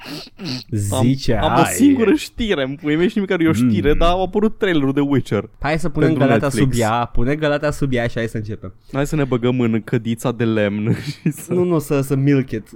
am, 0.91 1.03
Zice, 1.07 1.35
am 1.35 1.53
o 1.53 1.63
hai. 1.63 1.73
singură 1.73 2.15
știre, 2.15 2.63
îmi 2.63 2.77
pui 2.77 2.97
mei 2.97 3.09
și 3.09 3.13
nimic 3.15 3.31
care 3.31 3.45
e 3.45 3.49
o 3.49 3.53
știre, 3.53 3.93
Mm. 3.93 3.99
dar 3.99 4.11
au 4.11 4.23
apărut 4.23 4.59
trailerul 4.59 4.93
de 4.93 5.01
Witcher. 5.01 5.51
Hai 5.61 5.79
să 5.79 5.89
punem 5.89 6.09
Pentru 6.09 6.27
galata 6.27 6.45
Netflix. 6.47 6.73
sub 6.77 6.81
ea, 6.83 7.05
pune 7.05 7.35
galata 7.35 7.71
sub 7.71 7.93
ea 7.93 8.07
și 8.07 8.15
hai 8.19 8.27
să 8.29 8.37
începem. 8.37 8.75
Hai 8.93 9.07
să 9.07 9.17
ne 9.17 9.25
băgăm 9.25 9.61
în 9.61 9.83
cădița 9.83 10.33
de 10.33 10.45
lemn 10.45 10.95
și 11.23 11.31
să... 11.31 11.53
Nu, 11.53 11.65
nu, 11.65 11.79
să, 11.79 12.01
să 12.01 12.15
milk 12.17 12.51
it. 12.51 12.69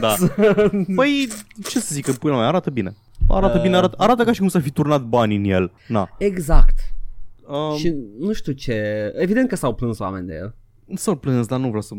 Da. 0.00 0.14
Păi, 0.96 1.28
ce 1.68 1.78
să 1.80 1.94
zic, 1.94 2.04
că 2.04 2.12
până 2.12 2.34
mai 2.34 2.46
arată 2.46 2.70
bine. 2.70 2.94
Arată 3.28 3.56
Uh. 3.56 3.62
bine, 3.62 3.76
arată, 3.76 3.94
arată 3.98 4.24
ca 4.24 4.32
și 4.32 4.38
cum 4.38 4.48
s-ar 4.48 4.62
fi 4.62 4.70
turnat 4.70 5.02
bani 5.02 5.36
în 5.36 5.44
el. 5.44 5.72
Na. 5.88 6.08
exact. 6.18 6.78
Um, 7.46 7.76
Și 7.76 7.94
nu 8.18 8.32
știu 8.32 8.52
ce... 8.52 8.82
Evident 9.16 9.48
că 9.48 9.56
s-au 9.56 9.74
plâns 9.74 9.98
oameni 9.98 10.26
de 10.26 10.34
el. 10.34 10.54
Să-l 10.96 11.16
plâns, 11.16 11.46
dar 11.46 11.58
nu 11.58 11.66
vreau 11.66 11.82
să... 11.82 11.94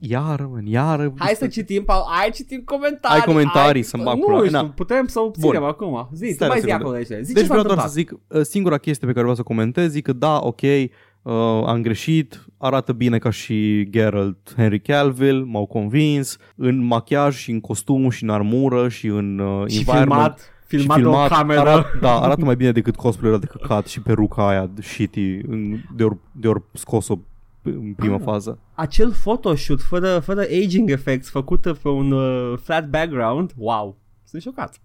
Iară, 0.00 0.48
man, 0.52 0.66
iară. 0.66 1.12
Hai 1.16 1.32
să 1.36 1.46
citim, 1.46 1.84
Paul, 1.84 2.02
hai 2.10 2.30
citim 2.34 2.62
comentarii. 2.64 3.16
Ai 3.18 3.24
comentarii 3.26 3.80
hai- 3.82 3.90
să-mi 3.90 4.02
bag 4.02 4.16
Nu 4.16 4.24
pula. 4.24 4.38
știu, 4.38 4.50
Na. 4.50 4.64
putem 4.64 5.06
să 5.06 5.20
obținem 5.20 5.60
Bun. 5.60 5.68
acum. 5.68 6.08
Zi, 6.14 6.26
tu 6.26 6.32
Stai 6.32 6.46
o 6.48 6.50
mai 6.50 6.60
zi 6.60 6.66
secundă. 6.66 6.84
acolo. 6.88 7.02
Zi 7.02 7.32
Deci 7.32 7.42
ce 7.42 7.48
s-a 7.48 7.54
vreau 7.54 7.62
doar 7.62 7.78
să 7.78 7.84
întâmplat. 7.86 7.90
zic, 7.90 8.12
uh, 8.28 8.42
singura 8.42 8.78
chestie 8.78 9.06
pe 9.06 9.12
care 9.12 9.20
vreau 9.20 9.36
să 9.36 9.42
comentez 9.42 9.94
e 9.94 10.00
că 10.00 10.12
da, 10.12 10.38
ok, 10.42 10.60
uh, 10.62 11.32
am 11.66 11.82
greșit, 11.82 12.44
arată 12.58 12.92
bine 12.92 13.18
ca 13.18 13.30
și 13.30 13.86
Geralt 13.90 14.52
Henry 14.56 14.80
Cavill, 14.80 15.44
m-au 15.44 15.66
convins, 15.66 16.36
în 16.56 16.84
machiaj 16.84 17.36
și 17.36 17.50
în 17.50 17.60
costum 17.60 18.10
și 18.10 18.22
în 18.22 18.30
armură 18.30 18.88
și 18.88 19.06
în 19.06 19.38
uh, 19.38 19.66
Și 19.70 19.78
environment. 19.78 20.08
filmat, 20.08 20.38
și 20.68 20.76
filmat, 20.76 21.00
de 21.00 21.06
o 21.06 21.36
cameră. 21.36 21.60
Arată, 21.60 21.98
da, 22.00 22.20
arată 22.20 22.44
mai 22.44 22.56
bine 22.56 22.72
decât 22.72 22.96
cosplayul 22.96 23.34
ăla 23.34 23.44
de 23.44 23.58
căcat 23.58 23.86
și 23.86 24.00
peruca 24.00 24.48
aia 24.48 24.70
shitty 24.82 25.38
în- 25.48 25.76
de 25.96 26.04
ori, 26.04 26.16
de 26.32 26.48
ori 26.48 26.62
scos-o 26.72 27.18
în 27.62 27.92
prima 27.96 28.14
Ah. 28.14 28.20
fază. 28.24 28.58
Acel 28.74 29.12
photoshoot 29.12 29.82
fără, 29.82 30.18
fără 30.18 30.40
aging 30.64 30.90
effects 30.90 31.30
făcută 31.30 31.72
pe 31.82 31.88
un 31.88 32.12
uh, 32.12 32.58
flat 32.62 32.88
background, 32.88 33.52
wow, 33.56 33.96
sunt 34.24 34.42
șocat. 34.42 34.80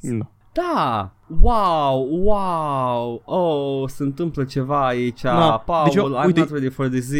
Da. 0.00 0.30
Da, 0.52 1.12
wow, 1.40 2.08
wow, 2.22 3.22
oh, 3.24 3.88
se 3.88 4.02
întâmplă 4.02 4.44
ceva 4.44 4.86
aici, 4.86 5.20
Da, 5.22 5.62
Paul, 5.66 5.84
deci 5.84 5.94
eu- 5.94 6.16
I'm 6.22 6.24
uite- 6.26 6.40
not 6.40 6.50
ready 6.50 6.68
for 6.68 6.88
this 6.88 7.04
Z. 7.04 7.12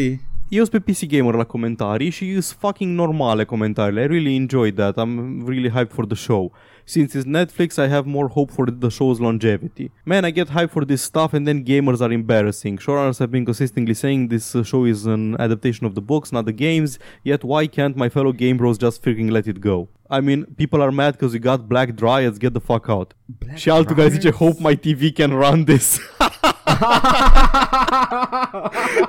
Eu 0.49 0.65
sunt 0.65 0.83
pe 0.85 0.93
PC 0.93 1.07
Gamer 1.07 1.35
la 1.35 1.45
comentarii 1.45 2.11
și 2.11 2.33
sunt 2.41 2.59
fucking 2.61 2.97
normale 2.97 3.45
comentariile. 3.45 4.03
I 4.03 4.07
really 4.07 4.35
enjoy 4.37 4.73
that. 4.73 4.99
I'm 5.01 5.45
really 5.47 5.69
hyped 5.71 5.91
for 5.93 6.07
the 6.07 6.15
show. 6.17 6.53
Since 6.91 7.15
it's 7.15 7.25
Netflix, 7.25 7.79
I 7.79 7.87
have 7.87 8.05
more 8.05 8.27
hope 8.27 8.51
for 8.51 8.67
the 8.67 8.91
show's 8.91 9.21
longevity. 9.21 9.93
Man, 10.05 10.25
I 10.25 10.33
get 10.33 10.49
hyped 10.49 10.73
for 10.73 10.85
this 10.85 11.03
stuff 11.03 11.33
and 11.33 11.47
then 11.47 11.65
gamers 11.65 12.01
are 12.01 12.11
embarrassing. 12.11 12.79
Showrunners 12.79 13.21
have 13.21 13.31
been 13.31 13.45
consistently 13.45 13.95
saying 13.95 14.27
this 14.27 14.57
uh, 14.57 14.65
show 14.65 14.85
is 14.85 15.07
an 15.07 15.41
adaptation 15.41 15.87
of 15.87 15.95
the 15.95 16.01
books, 16.01 16.33
not 16.33 16.47
the 16.47 16.53
games, 16.53 16.99
yet 17.23 17.45
why 17.45 17.69
can't 17.69 17.97
my 17.97 18.09
fellow 18.09 18.33
game 18.33 18.57
bros 18.57 18.77
just 18.77 19.05
freaking 19.05 19.31
let 19.31 19.47
it 19.47 19.61
go? 19.61 19.89
I 20.13 20.21
mean, 20.21 20.45
people 20.57 20.83
are 20.83 20.91
mad 20.91 21.13
because 21.17 21.33
we 21.33 21.39
got 21.39 21.69
Black 21.69 21.89
Dryads, 21.95 22.39
get 22.39 22.53
the 22.53 22.61
fuck 22.61 22.89
out. 22.89 23.17
Black 23.39 23.57
și 23.57 23.71
altul 23.71 23.95
care 23.97 24.09
zice, 24.09 24.31
Dryads? 24.31 24.39
hope 24.39 24.69
my 24.69 24.77
TV 24.77 25.13
can 25.13 25.31
run 25.31 25.65
this. 25.65 25.99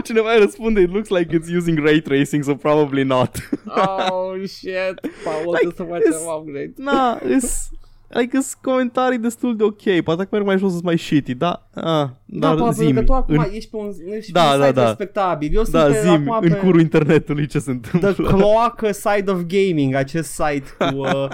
Cineva 0.04 0.34
îi 0.34 0.40
răspunde, 0.40 0.80
it 0.82 0.90
looks 0.92 1.10
like 1.10 1.38
it's 1.38 1.50
using 1.58 1.80
ray 1.80 2.02
tracing, 2.02 2.44
so 2.44 2.56
probably 2.56 3.04
not. 3.04 3.38
oh, 3.66 4.34
shit, 4.48 5.00
Paul, 5.24 5.44
Like, 5.54 5.74
trebuie 5.74 5.76
să 5.76 5.84
facem 5.84 6.12
it's- 6.12 6.38
upgrade. 6.38 6.74
Na, 6.76 7.20
is 7.36 7.70
like, 8.14 8.38
is 8.38 8.58
comentarii 8.62 9.18
destul 9.18 9.56
de 9.56 9.64
ok. 9.64 9.82
Poate 10.04 10.20
dacă 10.24 10.28
merg 10.32 10.46
mai 10.46 10.58
jos 10.58 10.72
sunt 10.72 10.84
mai 10.84 10.98
shitty, 10.98 11.34
da, 11.34 11.68
ah, 11.74 11.84
Da, 12.26 12.48
dar 12.48 12.56
Paul, 12.56 12.72
zim, 12.74 12.94
pentru 12.94 13.02
că 13.04 13.10
tu 13.10 13.14
acum 13.14 13.38
în, 13.38 13.46
ești 13.56 13.70
pe 13.70 13.76
un, 13.78 13.92
ești 14.16 14.32
Da, 14.32 14.42
pe 14.42 14.54
un 14.54 14.60
da, 14.60 14.66
site 14.66 14.80
da. 14.80 14.86
respectabil. 14.86 15.50
Eu 15.56 15.64
sunt 15.64 15.76
da, 15.76 15.84
pe, 15.84 16.00
zim, 16.02 16.12
acum 16.32 16.38
în 16.42 16.50
pe 16.50 16.56
curul 16.56 16.80
internetului 16.80 17.46
ce 17.48 17.60
se 17.60 17.72
The 17.82 17.98
întâmplă. 17.98 18.28
Cloaca 18.28 18.92
Side 18.92 19.32
of 19.32 19.42
Gaming, 19.48 19.96
acest 19.96 20.32
site 20.32 20.66
cu... 20.78 21.00
Uh, 21.12 21.28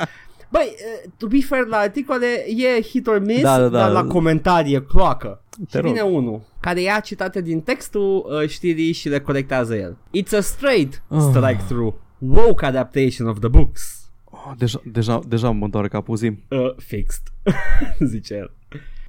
Băi, 0.51 0.75
uh, 1.05 1.11
to 1.17 1.27
be 1.27 1.37
fair, 1.41 1.65
la 1.65 1.77
articole 1.77 2.25
e 2.47 2.81
hit 2.81 3.07
or 3.07 3.19
miss, 3.19 3.41
Da, 3.41 3.57
da, 3.59 3.67
da. 3.67 3.77
dar 3.77 3.91
la 3.91 4.03
comentarii 4.05 4.75
e 4.75 4.79
cloacă. 4.87 5.41
Te 5.69 5.77
și 5.77 5.83
rog. 5.83 5.85
vine 5.85 6.01
unul 6.01 6.41
care 6.59 6.81
ia 6.81 6.99
citate 6.99 7.41
din 7.41 7.61
textul 7.61 8.25
uh, 8.41 8.49
știrii 8.49 8.91
și 8.91 9.09
le 9.09 9.19
corectează 9.19 9.75
el. 9.75 9.97
It's 10.17 10.37
a 10.37 10.39
straight 10.41 11.01
Ah. 11.09 11.19
strike 11.19 11.61
through. 11.67 11.93
Woke 12.17 12.65
adaptation 12.65 13.27
of 13.27 13.39
the 13.39 13.47
books. 13.47 14.06
Oh, 14.45 14.53
deja, 14.57 14.81
deja, 14.91 15.19
deja 15.27 15.51
mă 15.51 15.67
doare 15.67 15.87
capul 15.87 16.15
zim. 16.15 16.43
Uh, 16.49 16.75
fixed. 16.77 17.33
Zice 18.11 18.35
el. 18.35 18.51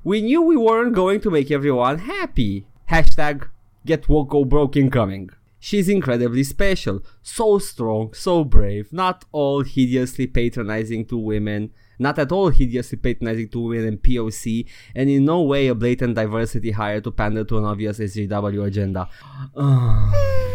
We 0.02 0.20
knew 0.20 0.42
we 0.42 0.56
weren't 0.56 0.94
going 0.94 1.20
to 1.20 1.30
make 1.30 1.54
everyone 1.54 1.98
happy. 1.98 2.66
Hashtag 2.84 3.50
get 3.84 4.06
woke 4.06 4.30
go 4.30 4.44
broke 4.44 4.78
incoming. 4.78 5.30
She's 5.60 5.88
incredibly 5.88 6.44
special, 6.44 7.02
so 7.20 7.58
strong, 7.58 8.14
so 8.14 8.44
brave, 8.44 8.92
not 8.92 9.24
all 9.32 9.62
hideously 9.62 10.28
patronizing 10.28 11.04
to 11.06 11.18
women, 11.18 11.70
not 11.98 12.18
at 12.18 12.30
all 12.30 12.50
hideously 12.50 12.96
patronizing 12.96 13.48
to 13.48 13.60
women 13.60 13.88
in 13.88 13.98
POC, 13.98 14.66
and 14.94 15.10
in 15.10 15.24
no 15.24 15.42
way 15.42 15.66
a 15.66 15.74
blatant 15.74 16.14
diversity 16.14 16.70
hire 16.70 17.00
to 17.00 17.10
pander 17.10 17.44
to 17.44 17.58
an 17.58 17.64
obvious 17.64 17.98
SJW 17.98 18.66
agenda. 18.66 19.08
Uh. 19.56 20.47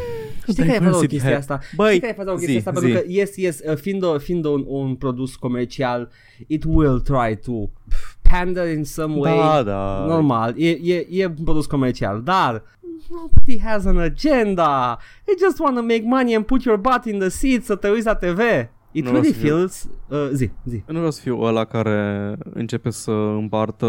Știi 0.51 0.63
care 0.65 0.69
e 0.69 0.79
faza 0.79 0.89
cu 0.89 1.05
Diversity 1.05 1.07
chestia 1.13 1.29
hat. 1.31 1.39
asta? 1.39 1.59
Băi, 1.75 1.87
Știi 1.87 1.99
care 1.99 2.11
e 2.13 2.15
faza 2.15 2.31
cu 2.31 2.37
chestia 2.37 2.59
zi, 2.61 2.67
asta? 2.67 2.79
zi. 2.79 2.85
Pentru 2.85 3.01
că, 3.01 3.11
yes, 3.11 3.35
yes, 3.37 3.59
uh, 3.69 3.75
fiind, 3.75 4.03
o, 4.03 4.17
fiind 4.17 4.45
un, 4.45 4.63
un 4.67 4.95
produs 4.95 5.35
comercial, 5.35 6.09
it 6.47 6.63
will 6.67 6.99
try 7.01 7.37
to 7.45 7.51
pf, 7.89 8.15
pander 8.31 8.71
in 8.71 8.83
some 8.83 9.15
way. 9.17 9.37
Da, 9.37 9.63
da. 9.63 10.05
Normal, 10.07 10.53
e, 10.57 10.69
e, 10.69 11.07
e 11.09 11.25
un 11.25 11.43
produs 11.43 11.65
comercial, 11.65 12.21
dar 12.23 12.63
nobody 13.09 13.59
has 13.59 13.85
an 13.85 13.97
agenda. 13.97 14.97
They 15.25 15.35
just 15.39 15.59
want 15.59 15.75
to 15.75 15.81
make 15.81 16.01
money 16.05 16.35
and 16.35 16.45
put 16.45 16.63
your 16.63 16.77
butt 16.77 17.05
in 17.05 17.19
the 17.19 17.29
seat 17.29 17.63
să 17.63 17.75
te 17.75 17.89
uiți 17.89 18.05
la 18.05 18.15
TV. 18.15 18.39
It 18.95 19.03
Nu 19.05 19.11
really 19.11 19.27
o 19.29 19.31
să 19.31 19.37
fiu. 19.39 19.47
feels... 19.47 19.87
Uh, 20.09 20.29
zi, 20.33 20.49
zi. 20.65 20.83
Nu 20.87 20.93
vreau 20.95 21.11
să 21.11 21.21
fiu 21.21 21.41
ăla 21.41 21.65
care 21.65 22.35
începe 22.53 22.89
să 22.89 23.11
împartă 23.11 23.87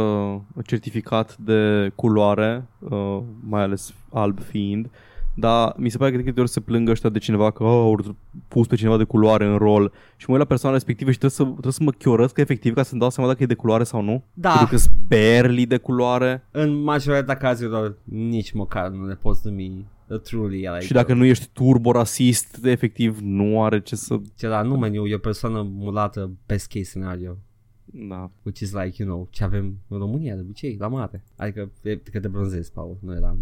certificat 0.67 1.37
de 1.37 1.91
culoare, 1.95 2.67
uh, 2.79 3.19
mai 3.49 3.63
ales 3.63 3.95
alb 4.13 4.41
fiind, 4.43 4.91
dar 5.35 5.75
mi 5.77 5.89
se 5.89 5.99
pare 5.99 6.11
că 6.11 6.17
de 6.17 6.23
câte 6.23 6.41
ori 6.41 6.51
se 6.51 6.61
plângă 6.61 6.91
ăștia 6.91 7.11
de 7.11 7.19
cineva 7.19 7.51
că 7.51 7.65
oh, 7.65 7.71
au 7.71 8.17
pus 8.49 8.67
pe 8.67 8.77
cineva 8.77 8.97
de 8.97 9.05
culoare 9.05 9.47
în 9.47 9.57
rol 9.57 9.93
și 10.17 10.25
mă 10.27 10.33
uit 10.33 10.43
la 10.43 10.49
persoana 10.49 10.75
respectivă 10.75 11.11
și 11.11 11.19
trebuie 11.19 11.39
să, 11.39 11.53
trebuie 11.53 11.73
să 11.73 11.83
mă 11.83 11.91
chiorăsc 11.91 12.39
efectiv 12.39 12.75
ca 12.75 12.83
să-mi 12.83 13.01
dau 13.01 13.11
seama 13.11 13.31
dacă 13.31 13.43
e 13.43 13.47
de 13.47 13.55
culoare 13.55 13.85
sau 13.85 14.03
nu. 14.03 14.25
Da. 14.33 14.49
Pentru 14.49 14.69
că 14.69 14.77
sunt 14.77 14.95
barely 15.09 15.67
de 15.67 15.77
culoare 15.77 16.45
În 16.51 16.83
majoritatea 16.83 17.37
cazurilor 17.37 17.99
nici 18.05 18.53
măcar 18.53 18.89
nu 18.89 19.07
le 19.07 19.15
poți 19.15 19.47
numi 19.47 19.87
uh, 20.07 20.21
truly 20.21 20.57
like, 20.57 20.81
și 20.81 20.93
dacă 20.93 21.15
nu 21.15 21.25
ești 21.25 21.49
turbo 21.53 21.93
rasist, 21.93 22.65
efectiv 22.65 23.19
nu 23.23 23.63
are 23.63 23.81
ce 23.81 23.97
să... 23.97 24.21
Ce 24.37 24.47
la 24.47 24.63
numele 24.63 25.01
e 25.09 25.15
o 25.15 25.19
persoană 25.19 25.63
mulată 25.71 26.31
best 26.47 26.67
case 26.67 26.85
scenario. 26.85 27.37
Da. 27.85 28.31
Which 28.43 28.61
is 28.61 28.73
like, 28.73 29.03
you 29.03 29.09
know, 29.09 29.29
ce 29.31 29.45
avem 29.45 29.79
în 29.89 29.99
România 29.99 30.35
de 30.35 30.41
obicei, 30.41 30.77
la 30.79 30.89
mare. 30.89 31.25
Adică 31.37 31.71
e, 31.83 31.97
că 31.97 32.21
te 32.21 32.29
bronzezi, 32.29 32.73
Paul, 32.73 32.97
nu 33.01 33.15
eram... 33.15 33.39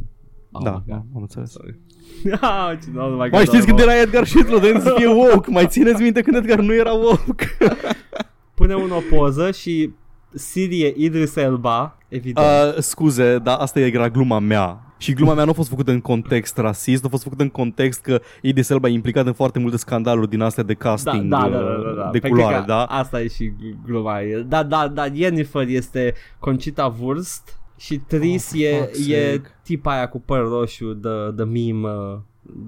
Oh 0.52 0.62
da, 0.64 0.70
my 0.70 0.82
da, 0.86 0.94
God. 0.94 1.04
am 1.14 1.20
înțeles. 1.20 1.56
Ah, 2.40 2.78
ce- 2.82 2.98
oh 2.98 3.10
my 3.10 3.18
God, 3.18 3.32
Mai 3.32 3.44
știți 3.44 3.60
oh, 3.60 3.66
când 3.66 3.78
era 3.78 4.00
Edgar 4.00 4.26
Shitlo 4.26 4.58
de 4.58 4.78
să 4.80 4.94
fie 4.96 5.06
woke? 5.06 5.50
Mai 5.50 5.66
țineți 5.66 6.02
minte 6.02 6.20
când 6.20 6.36
Edgar 6.36 6.58
nu 6.58 6.74
era 6.74 6.92
woke? 6.92 7.56
Pune 8.54 8.74
un 8.74 8.90
o 8.90 9.16
poză 9.16 9.50
și 9.50 9.90
Siri 10.34 10.80
e 10.80 10.94
Idris 10.96 11.36
Elba, 11.36 11.98
evident. 12.08 12.46
Uh, 12.46 12.78
scuze, 12.78 13.38
dar 13.38 13.58
asta 13.58 13.80
era 13.80 14.08
gluma 14.08 14.38
mea. 14.38 14.80
Și 14.98 15.12
gluma 15.12 15.34
mea 15.34 15.44
nu 15.44 15.50
a 15.50 15.54
fost 15.54 15.68
făcută 15.68 15.90
în 15.90 16.00
context 16.00 16.56
rasist, 16.56 17.04
a 17.04 17.08
fost 17.08 17.22
făcută 17.22 17.42
în 17.42 17.48
context 17.48 18.00
că 18.00 18.20
Idris 18.42 18.68
Elba 18.68 18.88
e 18.88 18.92
implicat 18.92 19.26
în 19.26 19.32
foarte 19.32 19.58
multe 19.58 19.76
scandaluri 19.76 20.28
din 20.28 20.40
astea 20.40 20.62
de 20.62 20.72
da, 20.72 20.88
casting 20.88 21.30
da, 21.30 21.38
da, 21.38 21.48
da, 21.48 21.56
uh, 21.56 21.82
da, 21.84 22.02
da. 22.02 22.08
de 22.12 22.18
Păi 22.18 22.30
culoare, 22.30 22.54
cred 22.54 22.66
că 22.66 22.72
da? 22.72 22.84
Asta 22.84 23.20
e 23.20 23.28
și 23.28 23.52
gluma. 23.86 24.18
Da, 24.46 24.62
da, 24.62 24.88
da, 24.88 25.06
Jennifer 25.14 25.66
este 25.68 26.14
Concita 26.38 26.94
Wurst 27.00 27.61
și 27.84 27.96
Tris 28.06 28.52
Oh, 28.54 28.60
e, 28.60 28.74
fuck's 28.86 29.08
e 29.08 29.30
sake. 29.32 29.48
tipa 29.62 29.92
aia 29.92 30.08
cu 30.08 30.20
păr 30.20 30.48
roșu, 30.48 30.94
the, 30.94 31.10
the 31.36 31.44
meme, 31.44 31.88
uh, 31.88 32.18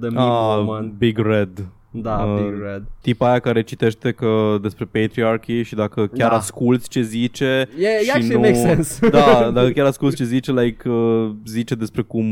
the 0.00 0.08
meme 0.08 0.20
Ah, 0.20 0.56
woman. 0.58 0.94
Big 0.98 1.18
Red. 1.18 1.66
Da, 1.90 2.16
uh, 2.24 2.42
Big 2.42 2.60
Red. 2.62 2.82
Tipa 3.00 3.28
aia 3.28 3.38
care 3.38 3.62
citește 3.62 4.12
că 4.12 4.58
despre 4.62 4.84
patriarchy 4.84 5.62
și 5.62 5.74
dacă 5.74 6.06
chiar 6.06 6.30
Da. 6.30 6.36
asculți 6.36 6.88
ce 6.88 7.02
zice 7.02 7.68
Yeah, 7.78 8.00
it 8.00 8.04
și 8.04 8.10
actually 8.10 8.34
nu... 8.34 8.40
makes 8.40 8.60
sense. 8.60 9.08
Da, 9.08 9.50
dacă 9.54 9.68
chiar 9.68 9.86
asculti 9.86 10.16
ce 10.16 10.24
zice, 10.24 10.52
like, 10.52 10.88
uh, 10.88 11.30
zice 11.46 11.74
despre 11.74 12.02
cum 12.02 12.26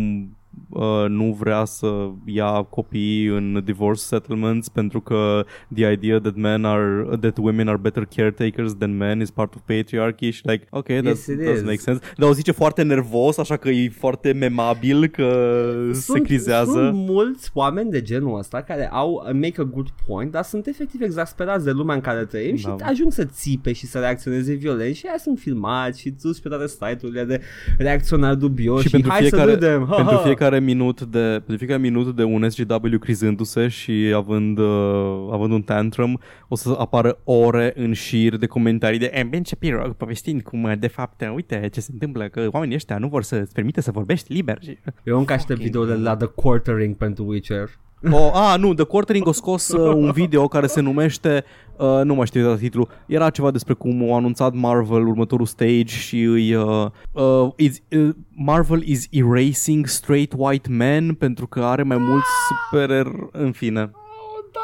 uh, 0.73 1.05
nu 1.09 1.37
vrea 1.39 1.65
să 1.65 2.09
ia 2.25 2.63
copii 2.63 3.27
în 3.27 3.61
divorce 3.65 4.01
settlements 4.01 4.69
pentru 4.69 5.01
că 5.01 5.45
the 5.75 5.91
idea 5.93 6.19
that 6.19 6.35
men 6.37 6.65
are 6.65 7.07
that 7.21 7.37
women 7.39 7.69
are 7.69 7.77
better 7.77 8.09
caretakers 8.17 8.75
than 8.75 8.97
men 8.97 9.21
is 9.21 9.31
part 9.31 9.55
of 9.55 9.61
patriarchy 9.77 10.31
și 10.31 10.43
like, 10.45 10.67
ok, 10.71 10.87
that 10.87 11.05
Yes, 11.05 11.27
it 11.27 11.39
does 11.45 11.57
is. 11.57 11.63
make 11.65 11.77
sense. 11.77 12.01
Dar 12.17 12.29
o 12.29 12.33
zice 12.33 12.53
foarte 12.53 12.83
nervos, 12.83 13.39
așa 13.39 13.57
că 13.57 13.69
e 13.69 13.89
foarte 13.89 14.33
memabil 14.33 15.07
că 15.07 15.61
se 15.93 16.21
crizează. 16.21 16.71
Sunt 16.73 16.95
mulți 16.95 17.51
oameni 17.55 17.91
de 17.91 18.03
genul 18.03 18.39
ăsta 18.39 18.63
care 18.63 18.89
au 18.93 19.23
make 19.33 19.61
a 19.61 19.65
good 19.65 19.89
point, 20.07 20.31
dar 20.31 20.43
sunt 20.43 20.67
efectiv 20.67 21.01
exasperați 21.03 21.65
de 21.65 21.71
lumea 21.71 21.95
în 21.95 22.01
care 22.01 22.25
trăim 22.25 22.57
și 22.57 22.65
Da. 22.77 22.77
ajung 22.87 23.13
să 23.13 23.25
țipe 23.25 23.73
și 23.73 23.87
să 23.87 23.99
reacționeze 23.99 24.53
violent 24.55 24.95
și 24.95 25.07
aia 25.07 25.19
sunt 25.19 25.39
filmați 25.39 26.01
și 26.01 26.15
sus 26.19 26.41
pe 26.41 26.49
toate 26.49 26.67
site-urile 26.67 27.25
de 27.25 27.41
reacționari 27.79 28.39
dubioși 28.39 28.83
și 28.83 28.87
și, 28.89 28.93
pentru 28.93 29.11
hai 29.11 29.21
fiecare, 29.21 29.51
să 29.51 29.55
râdem. 29.55 29.87
Ha, 29.89 29.95
pentru 29.95 30.15
ha. 30.15 30.21
fiecare 30.21 30.59
minut 30.65 31.03
de 31.03 31.19
pentru 31.19 31.57
fiecare 31.57 31.81
minut 31.81 32.17
de 32.17 32.23
un 32.25 32.51
SGW 32.51 32.99
crizându-se 33.01 33.69
și 33.69 34.13
având 34.15 34.59
uh, 34.59 35.29
având 35.33 35.53
un 35.53 35.63
tantrum, 35.63 36.21
o 36.49 36.55
să 36.55 36.77
apară 36.79 37.19
ore 37.25 37.73
în 37.77 37.93
șir 37.93 38.37
de 38.37 38.47
comentarii 38.47 38.99
de 38.99 39.11
"Eh, 39.15 39.25
Ben 39.25 39.45
Shapiro 39.45 39.95
povestind 39.97 40.43
cum 40.43 40.63
uh, 40.63 40.73
de 40.79 40.87
fapt 40.87 41.21
uh, 41.21 41.33
uite 41.35 41.69
ce 41.73 41.81
se 41.81 41.91
întâmplă 41.93 42.29
că 42.29 42.49
oamenii 42.51 42.75
ăștia 42.75 42.99
nu 42.99 43.09
vor 43.09 43.23
să-ți 43.23 43.53
permite 43.53 43.81
să 43.81 43.91
vorbești 43.91 44.33
liber. 44.33 44.59
Și... 44.63 44.79
Eu 45.05 45.19
încă 45.19 45.33
aștept 45.33 45.61
videourile 45.61 45.97
la 45.97 46.17
The 46.17 46.27
Quartering 46.27 46.97
pentru 46.97 47.25
Witcher. 47.27 47.71
O, 48.11 48.31
a, 48.35 48.57
nu, 48.57 48.75
The 48.75 48.85
Quartering 48.85 49.29
a 49.29 49.33
scos 49.33 49.69
uh, 49.69 49.95
un 49.95 50.11
video 50.11 50.49
care 50.49 50.67
se 50.67 50.81
numește, 50.81 51.45
uh, 51.77 52.01
nu 52.05 52.15
mai 52.15 52.27
știu 52.27 52.41
exact 52.41 52.61
titlul, 52.61 52.89
era 53.07 53.31
ceva 53.31 53.51
despre 53.51 53.75
cum 53.75 54.13
a 54.13 54.17
anunțat 54.17 54.53
Marvel 54.55 55.07
următorul 55.07 55.47
stage 55.47 55.87
și 55.87 56.23
îi, 56.23 56.55
uh, 56.55 56.87
uh, 57.13 57.49
is, 57.57 57.83
uh, 57.91 58.09
Marvel 58.35 58.83
is 58.83 59.07
erasing 59.11 59.87
straight 59.87 60.33
white 60.37 60.69
men 60.69 61.15
pentru 61.15 61.47
că 61.47 61.61
are 61.61 61.83
mai 61.83 61.97
mulți 61.97 62.29
super, 62.49 63.13
în 63.33 63.53
fine. 63.53 63.81
Oh, 63.81 64.45
da, 64.53 64.61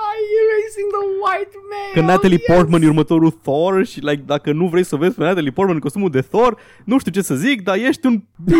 erasing 0.78 0.90
the 0.90 1.06
white 1.22 1.54
man. 1.70 1.92
Că 1.94 2.00
Natalie 2.00 2.38
oh, 2.40 2.44
yes. 2.48 2.56
Portman 2.56 2.82
e 2.82 2.86
următorul 2.86 3.30
Thor 3.30 3.84
și 3.84 4.00
like, 4.00 4.22
dacă 4.26 4.52
nu 4.52 4.66
vrei 4.66 4.84
să 4.84 4.96
vezi 4.96 5.14
pe 5.14 5.22
Natalie 5.22 5.50
Portman 5.50 5.74
în 5.74 5.82
costumul 5.82 6.10
de 6.10 6.20
Thor, 6.20 6.56
nu 6.84 6.98
știu 6.98 7.12
ce 7.12 7.22
să 7.22 7.34
zic, 7.34 7.62
dar 7.62 7.76
ești 7.76 8.06
un 8.06 8.22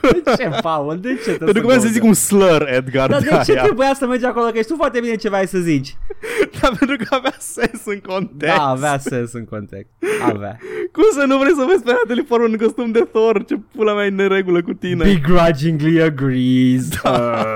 De 0.00 0.22
ce, 0.36 0.50
Paul? 0.62 0.98
De 1.00 1.08
ce 1.08 1.22
trebuie 1.22 1.38
Pentru 1.38 1.60
că 1.60 1.66
vreau 1.66 1.80
să 1.80 1.88
zic 1.88 2.02
un 2.02 2.12
slur, 2.12 2.68
Edgar, 2.68 3.10
Dar 3.10 3.20
de 3.20 3.40
ce 3.44 3.52
aia. 3.52 3.62
trebuia 3.62 3.94
să 3.94 4.06
mergi 4.06 4.24
acolo? 4.24 4.50
Că 4.50 4.60
știu 4.60 4.76
foarte 4.76 5.00
bine 5.00 5.14
ce 5.14 5.28
vrei 5.28 5.46
să 5.46 5.58
zici. 5.58 5.96
Dar 6.60 6.76
pentru 6.78 6.96
că 6.96 7.14
avea 7.14 7.34
sens 7.38 7.82
în 7.84 7.98
context. 7.98 8.56
Da, 8.56 8.68
avea 8.68 8.98
sens 8.98 9.32
în 9.32 9.44
context. 9.44 9.90
Avea. 10.22 10.58
Cum 10.92 11.04
să 11.12 11.24
nu 11.26 11.38
vrei 11.38 11.54
să 11.54 11.64
vezi 11.68 11.82
pe 11.82 11.90
Natalie 11.90 12.22
Portman 12.22 12.52
în 12.52 12.58
costum 12.58 12.90
de 12.90 13.08
Thor? 13.12 13.44
Ce 13.44 13.58
pula 13.76 13.94
mea 13.94 14.04
e 14.04 14.08
în 14.08 14.14
neregulă 14.14 14.62
cu 14.62 14.72
tine? 14.72 15.04
Begrudgingly 15.04 16.02
agrees. 16.02 16.88
Da. 17.02 17.44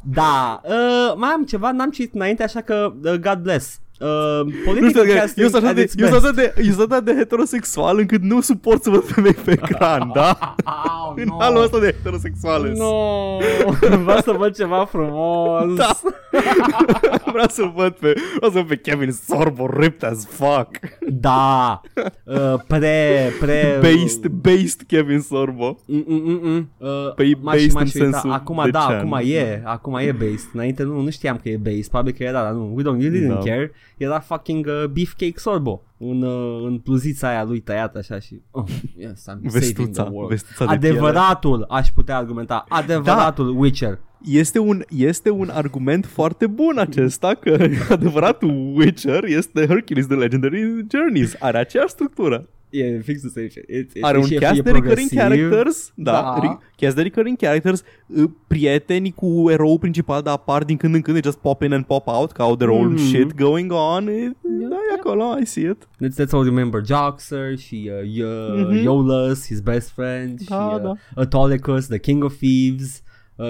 da. 0.00 0.60
Uh, 0.64 1.14
mai 1.16 1.30
am 1.30 1.44
ceva, 1.44 1.72
n-am 1.72 1.90
citit 1.90 2.14
înainte, 2.14 2.42
așa 2.42 2.60
că 2.60 2.92
uh, 3.02 3.12
God 3.12 3.38
bless. 3.38 3.80
Uh, 3.98 4.08
Nu 4.44 4.52
political 4.64 4.88
știu, 5.04 5.12
că 5.14 5.18
casting 5.18 5.44
eu 5.44 5.50
sunt 5.50 5.62
așa 5.62 5.68
at 5.70 5.74
de, 5.74 5.80
its 5.82 5.94
eu 5.98 6.06
sunt 6.08 6.20
best. 6.22 6.24
așa 6.38 6.52
de, 6.54 6.62
eu 6.66 6.72
sunt 6.72 6.92
așa 6.92 7.00
de 7.00 7.14
heterosexual 7.16 7.98
încât 7.98 8.22
nu 8.22 8.40
suport 8.40 8.82
să 8.82 8.90
văd 8.90 9.04
femei 9.06 9.32
pe 9.32 9.50
ecran, 9.50 10.10
da? 10.14 10.54
Au, 10.64 11.14
În 11.16 11.24
no. 11.26 11.36
halul 11.40 11.62
ăsta 11.62 11.78
de 11.78 11.86
heterosexuale. 11.96 12.72
No, 12.76 13.36
vreau 14.04 14.18
să 14.20 14.34
văd 14.38 14.56
ceva 14.56 14.84
frumos. 14.84 15.74
Da. 15.76 15.90
Vreau 17.32 17.48
să 17.48 17.70
văd 17.74 17.92
pe, 17.92 18.12
vreau 18.36 18.50
să 18.52 18.58
văd 18.58 18.66
pe 18.66 18.76
Kevin 18.76 19.10
Sorbo 19.12 19.66
ripped 19.78 20.10
as 20.10 20.26
fuck. 20.26 20.68
Da. 21.08 21.80
Uh, 22.24 22.54
pre, 22.66 23.30
pre... 23.40 23.78
Based, 23.80 24.26
based 24.26 24.80
Kevin 24.86 25.20
Sorbo. 25.20 25.78
Mm, 25.86 26.04
mm, 26.06 26.22
mm, 26.24 26.40
mm. 26.42 26.70
Uh, 26.78 27.14
Păi 27.14 27.38
m-aș- 27.42 27.54
based 27.54 27.72
m-aș 27.72 27.94
în 27.94 28.00
uita. 28.04 28.10
sensul 28.18 28.32
Acum 28.32 28.60
de 28.64 28.70
da, 28.70 28.84
ce, 28.88 28.94
acum 28.94 29.08
nu? 29.08 29.20
e, 29.20 29.62
acum 29.64 29.94
e 29.94 30.12
based. 30.12 30.48
Înainte 30.52 30.82
nu, 30.82 31.00
nu 31.00 31.10
știam 31.10 31.40
că 31.42 31.48
e 31.48 31.56
based. 31.56 31.88
Probabil 31.88 32.12
că 32.16 32.22
era, 32.22 32.42
dar 32.42 32.52
nu. 32.52 32.72
We 32.74 32.82
don't, 32.82 33.02
you 33.02 33.12
didn't 33.12 33.28
Da. 33.28 33.50
care. 33.50 33.72
Era 33.98 34.20
fucking 34.20 34.66
uh, 34.66 34.84
beefcake 34.84 35.38
sorbo. 35.38 35.82
Un, 35.96 36.22
uh, 36.22 36.64
în 36.64 36.78
pluzița 36.78 37.28
aia 37.28 37.44
lui 37.44 37.60
tăiat 37.60 37.96
așa 37.96 38.18
și 38.18 38.40
oh, 38.50 38.64
yes, 38.96 39.10
I'm 39.10 39.24
saving 39.24 39.50
Vestuța, 39.50 40.02
the 40.02 40.12
world. 40.12 40.30
vestuța 40.30 40.64
de 40.64 40.76
piele. 40.78 40.98
Adevăratul, 40.98 41.66
aș 41.68 41.88
putea 41.88 42.16
argumenta, 42.16 42.64
adevăratul 42.68 43.52
Da. 43.52 43.58
Witcher. 43.58 43.98
Este 44.24 44.58
un, 44.58 44.82
este 44.88 45.30
un 45.30 45.48
argument 45.52 46.06
foarte 46.06 46.46
bun 46.46 46.78
acesta 46.78 47.34
că 47.34 47.56
adevăratul 47.90 48.72
Witcher 48.76 49.24
este 49.24 49.66
Hercules 49.66 50.06
The 50.06 50.16
Legendary 50.16 50.86
Journeys. 50.90 51.34
Are 51.38 51.58
aceeași 51.58 51.90
structură. 51.90 52.46
E 52.70 53.00
fix 53.00 53.20
the 53.20 53.30
same 53.30 53.48
shit. 53.48 53.64
It's, 53.64 53.92
it's, 53.96 54.00
Are 54.00 54.18
un 54.18 54.24
și 54.24 54.34
e- 54.34 54.38
cast 54.38 54.58
e 54.58 54.62
de 54.62 54.70
recurring 54.70 55.08
progresiv. 55.10 55.18
characters, 55.48 55.92
da, 55.94 56.10
Da. 56.12 56.38
re- 56.42 56.58
cast 56.76 56.96
de 56.96 57.02
recurring 57.02 57.36
characters, 57.36 57.82
uh, 58.06 58.24
prieteni 58.46 59.12
cu 59.12 59.50
erou 59.50 59.78
principal, 59.78 60.22
dar 60.22 60.34
apar 60.34 60.64
din 60.64 60.76
când 60.76 60.94
în 60.94 61.00
când, 61.00 61.16
they 61.20 61.30
just 61.32 61.42
pop 61.42 61.62
in 61.62 61.72
and 61.72 61.84
pop 61.84 62.06
out, 62.06 62.32
că 62.32 62.42
au 62.42 62.56
their 62.56 62.70
own 62.70 62.88
Mhm. 62.92 62.98
shit 62.98 63.34
going 63.34 63.72
on. 63.72 64.08
E, 64.08 64.32
da, 64.68 64.76
e 64.90 64.94
acolo, 64.98 65.36
I 65.40 65.44
see 65.44 65.62
it. 65.70 65.76
That's, 65.84 66.14
that's 66.24 66.32
all 66.32 66.44
you 66.46 66.54
remember 66.54 66.82
Joxer 66.86 67.56
și 67.58 67.90
uh, 68.02 68.16
y- 68.16 68.64
Mhm. 68.64 68.82
Iolus, 68.82 69.46
his 69.46 69.60
best 69.60 69.90
friend 69.90 70.40
Da, 70.48 70.54
și 70.70 70.74
uh, 70.76 70.82
da. 70.82 70.92
Autolycus, 71.16 71.86
the 71.86 71.98
king 71.98 72.24
of 72.24 72.34
thieves 72.36 73.02
uh, 73.02 73.06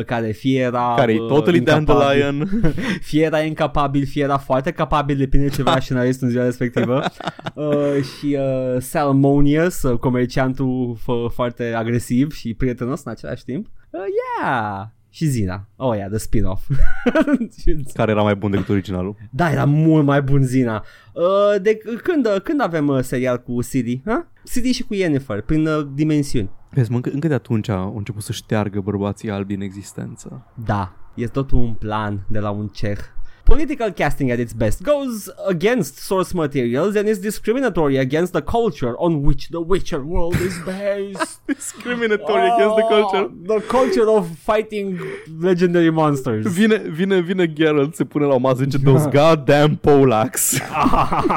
care 0.06 0.30
fie 0.30 0.60
era 0.60 0.94
Care 0.96 1.12
e 1.12 1.20
uh, 1.20 1.26
totally 1.26 1.58
incapabil- 1.58 2.20
dandelion. 2.20 2.48
fie 3.08 3.22
era 3.24 3.40
incapabil, 3.40 4.06
fie 4.06 4.22
era 4.22 4.36
foarte 4.38 4.70
capabil 4.70 5.16
depinde 5.16 5.48
ce 5.48 5.62
vrea 5.62 5.80
scenarist 5.80 6.22
în 6.22 6.28
ziua 6.28 6.44
respectivă 6.44 7.04
uh, 7.54 8.02
și 8.02 8.36
uh, 8.38 8.80
Salmonius, 8.80 9.82
uh, 9.82 9.98
comerciantul 9.98 10.96
f- 11.00 11.32
foarte 11.34 11.72
agresiv 11.72 12.32
și 12.32 12.54
prietenos 12.54 13.02
în 13.04 13.10
același 13.12 13.44
timp 13.44 13.66
uh, 13.90 14.00
yeah 14.40 14.86
și 15.10 15.26
Zina. 15.26 15.68
Oh, 15.76 15.96
yeah, 15.96 16.08
the 16.08 16.18
spin-off. 16.18 16.66
Care 17.94 18.10
era 18.10 18.22
mai 18.22 18.34
bun 18.34 18.50
decât 18.50 18.68
originalul. 18.68 19.16
Da, 19.30 19.50
era 19.50 19.64
mult 19.64 20.04
mai 20.04 20.22
bun 20.22 20.42
Zina. 20.42 20.84
Uh, 21.12 21.62
de 21.62 21.76
când, 22.02 22.28
când 22.42 22.60
avem 22.60 22.88
uh, 22.88 23.00
serial 23.02 23.42
cu 23.42 23.58
CD? 23.58 24.00
Ha? 24.04 24.26
CD 24.44 24.64
și 24.64 24.82
cu 24.82 24.94
Yennefer, 24.94 25.40
prin 25.40 25.66
uh, 25.66 25.86
dimensiuni. 25.94 26.50
Vezi, 26.70 26.90
mă, 26.90 26.96
încă, 26.96 27.10
încă 27.12 27.28
de 27.28 27.34
atunci 27.34 27.68
au 27.68 27.96
început 27.96 28.22
să 28.22 28.32
șteargă 28.32 28.80
bărbații 28.80 29.30
albi 29.30 29.54
în 29.54 29.60
existență. 29.60 30.46
Da, 30.54 30.92
e 31.14 31.26
totul 31.26 31.58
un 31.58 31.72
plan 31.72 32.24
de 32.28 32.38
la 32.38 32.50
un 32.50 32.68
ceh. 32.68 32.98
Political 33.44 33.90
casting 33.90 34.30
at 34.30 34.38
its 34.38 34.52
best 34.52 34.82
goes 34.82 35.28
against 35.48 35.96
source 35.96 36.34
materials 36.34 36.96
and 36.96 37.08
is 37.08 37.18
discriminatory 37.18 37.98
against 37.98 38.32
the 38.32 38.42
culture 38.42 38.92
on 38.96 39.24
which 39.24 39.48
the 39.48 39.58
Witcher 39.66 40.02
world 40.04 40.34
is 40.34 40.54
based. 40.72 41.40
Discriminatory 41.46 42.48
against 42.50 42.76
the 42.76 42.86
culture. 42.88 43.24
Oh, 43.24 43.30
the 43.46 43.66
culture 43.66 44.08
of 44.10 44.28
fighting 44.38 45.00
legendary 45.40 45.90
monsters. 45.90 46.46
Vine, 46.46 46.76
vine, 46.76 47.20
vine 47.20 47.52
Geralt, 47.52 47.94
se 47.94 48.04
pune 48.04 48.24
la 48.24 48.34
o 48.34 48.38
masă, 48.38 48.62
zice, 48.62 48.78
those 48.78 49.08
goddamn 49.18 49.76
Polacks. 49.76 50.60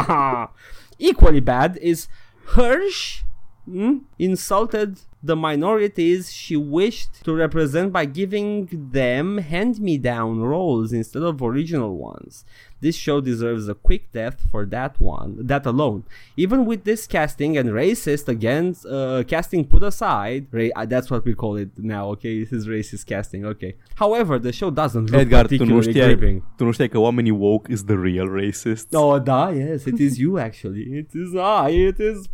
Equally 1.12 1.42
bad 1.42 1.78
is 1.82 2.08
Hirsch 2.56 3.24
hmm, 3.72 3.98
insulted 4.20 4.92
the 5.24 5.36
minorities 5.36 6.32
she 6.34 6.56
wished 6.56 7.24
to 7.26 7.32
represent 7.34 7.88
by 7.94 8.06
giving 8.06 8.52
them 8.92 9.38
hand-me-down 9.38 10.40
roles 10.54 10.92
instead 10.92 11.24
of 11.24 11.42
original 11.42 11.96
ones. 11.96 12.44
This 12.80 12.96
show 12.96 13.22
deserves 13.22 13.70
a 13.70 13.76
quick 13.76 14.12
death 14.12 14.38
for 14.52 14.66
that 14.66 15.00
one, 15.00 15.32
that 15.52 15.68
alone. 15.68 16.04
Even 16.36 16.66
with 16.66 16.84
this 16.84 17.06
casting 17.06 17.56
and 17.56 17.70
racist 17.70 18.28
against 18.28 18.80
uh, 18.88 19.24
casting 19.28 19.64
put 19.66 19.84
aside, 19.84 20.48
ra- 20.52 20.76
uh, 20.76 20.88
that's 20.88 21.12
what 21.12 21.24
we 21.24 21.36
call 21.36 21.58
it 21.58 21.70
now. 21.78 22.04
Okay, 22.14 22.34
this 22.40 22.52
is 22.52 22.68
racist 22.68 23.06
casting. 23.06 23.46
Okay. 23.46 23.76
However, 24.04 24.40
the 24.40 24.52
show 24.52 24.72
doesn't 24.72 25.12
look 25.12 25.22
Edgar, 25.22 25.46
tu 25.46 25.54
nu, 25.54 25.58
particularly 25.58 25.92
știai, 25.92 26.16
gripping. 26.16 26.44
tu 26.58 26.64
nu 26.64 26.72
știai 26.72 26.90
că 26.90 26.98
oamenii 26.98 27.32
woke 27.32 27.72
is 27.72 27.84
the 27.84 27.98
real 28.08 28.28
racist. 28.42 28.94
Oh, 28.94 29.22
da, 29.24 29.52
yes, 29.52 29.86
it 29.86 30.00
is 30.00 30.18
you 30.18 30.40
actually. 30.40 30.86
It 30.98 31.10
is 31.14 31.30
I, 31.68 31.86
it 31.88 32.00
is... 32.00 32.30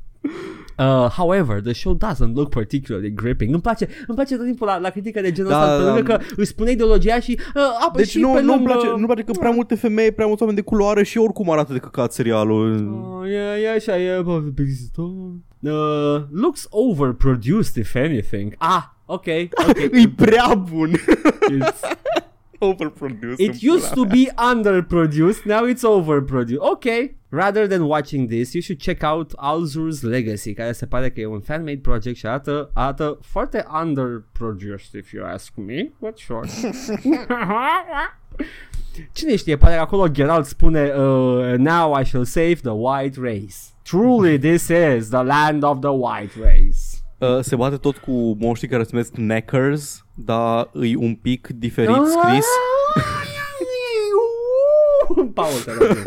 Uh, 0.77 1.09
however, 1.09 1.61
the 1.61 1.73
show 1.73 1.97
doesn't 1.97 2.33
look 2.33 2.49
particularly 2.49 3.09
gripping. 3.13 3.53
Îmi 3.53 3.61
place, 3.61 3.87
îmi 4.07 4.15
place 4.15 4.35
tot 4.35 4.45
timpul 4.45 4.67
la, 4.67 4.77
la 4.77 4.89
critică 4.89 5.21
de 5.21 5.31
genul 5.31 5.51
Da, 5.51 5.61
ăsta, 5.61 5.83
da, 5.85 5.93
pentru 5.93 6.11
da. 6.11 6.17
că 6.17 6.23
îți 6.35 6.49
spune 6.49 6.71
ideologia 6.71 7.19
și 7.19 7.39
uh, 7.55 7.61
apă 7.87 7.97
Deci 7.97 8.09
și 8.09 8.19
nu, 8.19 8.31
pe 8.31 8.41
nu-mi 8.41 8.57
lângă... 8.57 8.71
place, 8.73 8.99
nu 8.99 9.05
place 9.05 9.23
că 9.23 9.31
prea 9.31 9.49
multe 9.49 9.75
femei, 9.75 10.11
prea 10.11 10.25
mulți 10.25 10.41
oameni 10.41 10.59
de 10.59 10.65
culoare 10.65 11.03
și 11.03 11.17
oricum 11.17 11.51
arată 11.51 11.73
de 11.73 11.79
căcat 11.79 12.13
serialul. 12.13 12.87
Uh, 13.21 13.29
e, 13.31 13.61
e 13.63 13.71
așa, 13.71 14.01
e... 14.01 14.21
bă, 14.21 14.41
există. 14.57 15.01
Uh, 15.01 16.21
looks 16.31 16.67
overproduced, 16.69 17.75
if 17.75 17.95
anything. 17.95 18.53
Ah, 18.57 18.83
ok, 19.05 19.25
ok. 19.67 19.77
E 20.03 20.09
prea 20.15 20.63
bun. 20.69 20.91
It's, 20.91 21.81
Overproduced. 22.59 23.39
It 23.39 23.61
used 23.61 23.93
to 23.93 24.05
be 24.05 24.29
underproduced, 24.37 25.45
now 25.45 25.65
it's 25.65 25.83
overproduced. 25.83 26.59
Ok, 26.59 26.85
rather 27.29 27.67
than 27.67 27.87
watching 27.87 28.27
this, 28.27 28.53
you 28.53 28.61
should 28.61 28.79
check 28.79 29.03
out 29.03 29.33
Alzur's 29.37 30.01
Legacy, 30.01 30.53
care 30.53 30.71
se 30.71 30.85
pare 30.85 31.09
că 31.09 31.19
e 31.19 31.25
un 31.25 31.39
fan-made 31.39 31.79
project 31.81 32.17
și 32.17 32.25
arată, 32.25 32.69
arată 32.73 33.17
foarte 33.21 33.65
underproduced, 33.81 34.93
if 34.93 35.11
you 35.11 35.25
ask 35.25 35.53
me, 35.55 35.91
but 35.99 36.17
sure. 36.17 36.47
Cine 39.11 39.35
știe, 39.35 39.57
pare 39.57 39.75
că 39.75 39.81
acolo 39.81 40.07
Geralt 40.07 40.45
spune 40.45 40.83
uh, 40.83 41.53
Now 41.57 41.99
I 41.99 42.05
shall 42.05 42.23
save 42.23 42.55
the 42.55 42.71
white 42.71 43.19
race. 43.19 43.55
Truly 43.83 44.39
this 44.39 44.67
is 44.67 45.09
the 45.09 45.23
land 45.23 45.63
of 45.63 45.79
the 45.79 45.89
white 45.89 46.33
race. 46.39 46.96
Uh, 47.19 47.37
se 47.41 47.55
bate 47.55 47.77
tot 47.77 47.97
cu 47.97 48.11
monștri 48.39 48.67
care 48.67 48.83
se 48.83 48.89
numesc 48.91 49.15
Neckers, 49.15 50.05
dar 50.15 50.69
îi 50.73 50.95
un 50.95 51.15
pic 51.15 51.47
diferit 51.47 51.95
scris. 52.05 52.45
Paul, 55.33 55.51
te 55.65 55.71
rog. 55.73 55.97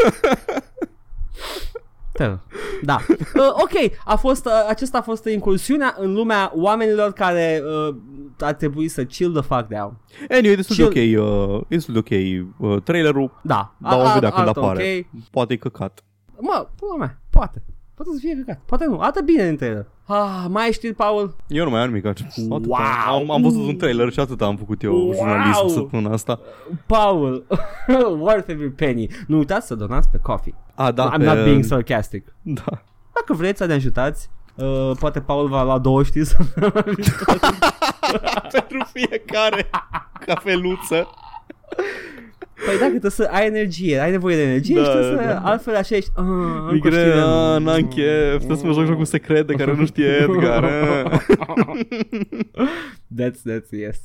Te 2.13 2.25
rog. 2.27 2.39
Da. 2.83 2.97
Uh, 3.09 3.51
ok, 3.63 3.93
a 4.05 4.17
fost, 4.17 4.47
uh, 4.47 4.53
acesta 4.69 4.99
a 4.99 5.03
fost 5.03 5.25
incursiunea 5.25 5.95
în 5.99 6.13
lumea 6.13 6.53
oamenilor 6.55 7.13
care 7.13 7.63
uh, 7.89 7.95
ar 8.39 8.53
trebui 8.55 8.89
să 8.89 9.05
chill 9.05 9.33
the 9.33 9.43
fuck 9.43 9.67
down. 9.69 9.97
Anyway, 10.31 10.57
destul 10.57 10.77
de 10.77 10.89
Chill. 10.89 11.19
ok, 11.21 11.27
uh, 11.55 11.61
e 11.69 11.75
destul 11.75 11.95
de 11.95 11.99
ok 11.99 12.11
uh, 12.71 12.83
trailerul, 12.83 13.41
Da. 13.43 13.75
dar 13.79 13.97
vom 13.99 14.07
A- 14.07 14.13
vedea 14.13 14.29
a- 14.29 14.33
când 14.33 14.45
arată 14.47 14.61
apare. 14.61 15.07
ok. 15.15 15.23
Poate 15.31 15.53
e 15.53 15.57
căcat. 15.57 16.05
Mă, 16.39 16.69
pula 16.77 16.97
mea, 16.97 17.19
poate. 17.31 17.63
Poate 18.03 18.19
să 18.19 18.27
fie 18.27 18.37
căcat, 18.37 18.61
poate 18.67 18.85
nu. 18.87 19.01
Arată 19.01 19.23
bine 19.23 19.49
în 19.49 19.57
trailer. 19.57 19.87
Ah, 20.07 20.45
mai 20.49 20.65
ai 20.65 20.73
știri, 20.73 20.95
Paul? 20.95 21.37
Eu 21.49 21.65
nu 21.65 21.71
mai 21.71 21.81
am 21.81 21.89
nimic. 21.89 22.05
Atâta. 22.05 22.29
Wow. 22.49 22.75
Am, 23.09 23.31
am 23.31 23.43
văzut 23.43 23.67
un 23.69 23.77
trailer 23.77 24.13
și 24.13 24.21
atât 24.21 24.43
am 24.43 24.57
făcut 24.57 24.83
eu 24.83 24.93
Wow. 24.95 25.15
jurnalism 25.15 25.69
săptămâna 25.69 26.13
asta. 26.13 26.41
Paul, 26.87 27.47
worth 28.25 28.49
every 28.51 28.71
penny. 28.71 29.09
Nu 29.27 29.37
uitați 29.37 29.67
să 29.67 29.75
donați 29.75 30.09
pe 30.09 30.19
coffee. 30.23 30.55
A, 30.75 30.91
da, 30.91 31.11
I'm 31.15 31.19
pe, 31.19 31.25
not 31.25 31.35
being 31.45 31.65
sarcastic. 31.65 32.35
Da. 32.43 32.83
Dacă 33.15 33.33
vreți 33.33 33.59
să 33.59 33.65
ne 33.67 33.73
ajutați, 33.73 34.31
uh, 34.55 34.91
poate 34.99 35.21
Paul 35.21 35.49
va 35.49 35.63
lua 35.63 35.79
două 35.79 36.03
știri 36.03 36.27
să 36.27 36.37
Pentru 38.53 38.89
fiecare 38.93 39.71
cafeluță. 40.27 41.09
Păi 42.67 42.79
dacă 42.79 42.89
trebuie 42.91 43.11
să 43.11 43.29
ai 43.31 43.47
energie, 43.47 43.99
ai 43.99 44.11
nevoie 44.11 44.37
de 44.37 44.43
energie 44.43 44.75
Da, 44.75 44.85
și 44.85 44.91
trebuie 44.91 45.11
să, 45.19 45.25
da. 45.25 45.39
altfel 45.51 45.75
așa 45.77 45.97
ești 45.97 46.11
uh, 46.17 46.25
încă 46.27 46.71
Migre, 46.73 46.91
știre. 46.91 47.13
a, 47.21 47.59
n-am 47.59 47.89
chef, 47.89 48.37
trebuie 48.37 48.57
să 48.59 48.67
mă 48.67 48.73
joc 48.73 48.85
jocul 48.87 49.05
secret 49.05 49.47
de 49.47 49.53
care 49.55 49.75
nu 49.75 49.87
știe 49.87 50.07
Edgar. 50.07 50.65
a. 50.65 51.03
That's, 53.19 53.41
that's, 53.51 53.71
yes. 53.71 53.99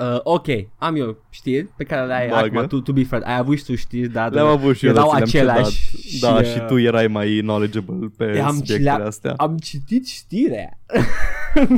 Uh, 0.00 0.18
ok, 0.22 0.46
am 0.78 0.96
eu 0.96 1.16
știri 1.30 1.66
pe 1.76 1.84
care 1.84 2.06
le 2.06 2.14
ai 2.14 2.28
Bagă. 2.28 2.56
acum, 2.56 2.66
tu, 2.66 2.80
to 2.80 2.92
be 2.92 3.04
fair, 3.04 3.22
ai 3.24 3.36
avut 3.38 3.58
și 3.58 3.64
tu 3.64 3.74
știri, 3.74 4.08
dar 4.08 4.32
Le-am 4.32 4.46
avut 4.46 4.76
și 4.76 4.86
eu, 4.86 4.92
erau 4.92 5.10
dar 5.18 5.26
ți 5.28 5.34
le-am 5.34 5.48
aceleași. 5.48 5.90
cedat. 6.18 6.32
Da, 6.34 6.38
uh, 6.40 6.46
și 6.46 6.58
tu 6.66 6.78
erai 6.78 7.06
mai 7.06 7.38
knowledgeable 7.42 8.10
pe 8.16 8.38
am, 8.38 8.48
subiectele 8.54 8.82
le-am- 8.82 9.06
astea. 9.06 9.34
am 9.36 9.56
citit 9.58 10.06
știrea. 10.08 10.78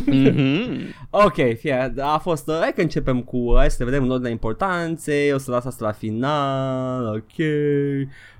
Mhm. 0.06 0.70
Ok, 1.10 1.34
fie, 1.58 1.92
a 2.00 2.18
fost, 2.18 2.48
uh, 2.48 2.56
hai 2.60 2.72
că 2.74 2.80
începem 2.80 3.20
cu, 3.22 3.36
uh, 3.36 3.56
hai 3.58 3.70
să 3.70 3.76
ne 3.78 3.84
vedem 3.84 4.02
în 4.02 4.10
ordinea 4.10 4.30
importanței, 4.32 5.32
o 5.32 5.38
să 5.38 5.50
las 5.50 5.64
asta 5.64 5.84
la 5.86 5.92
final, 5.92 7.04
ok. 7.06 7.46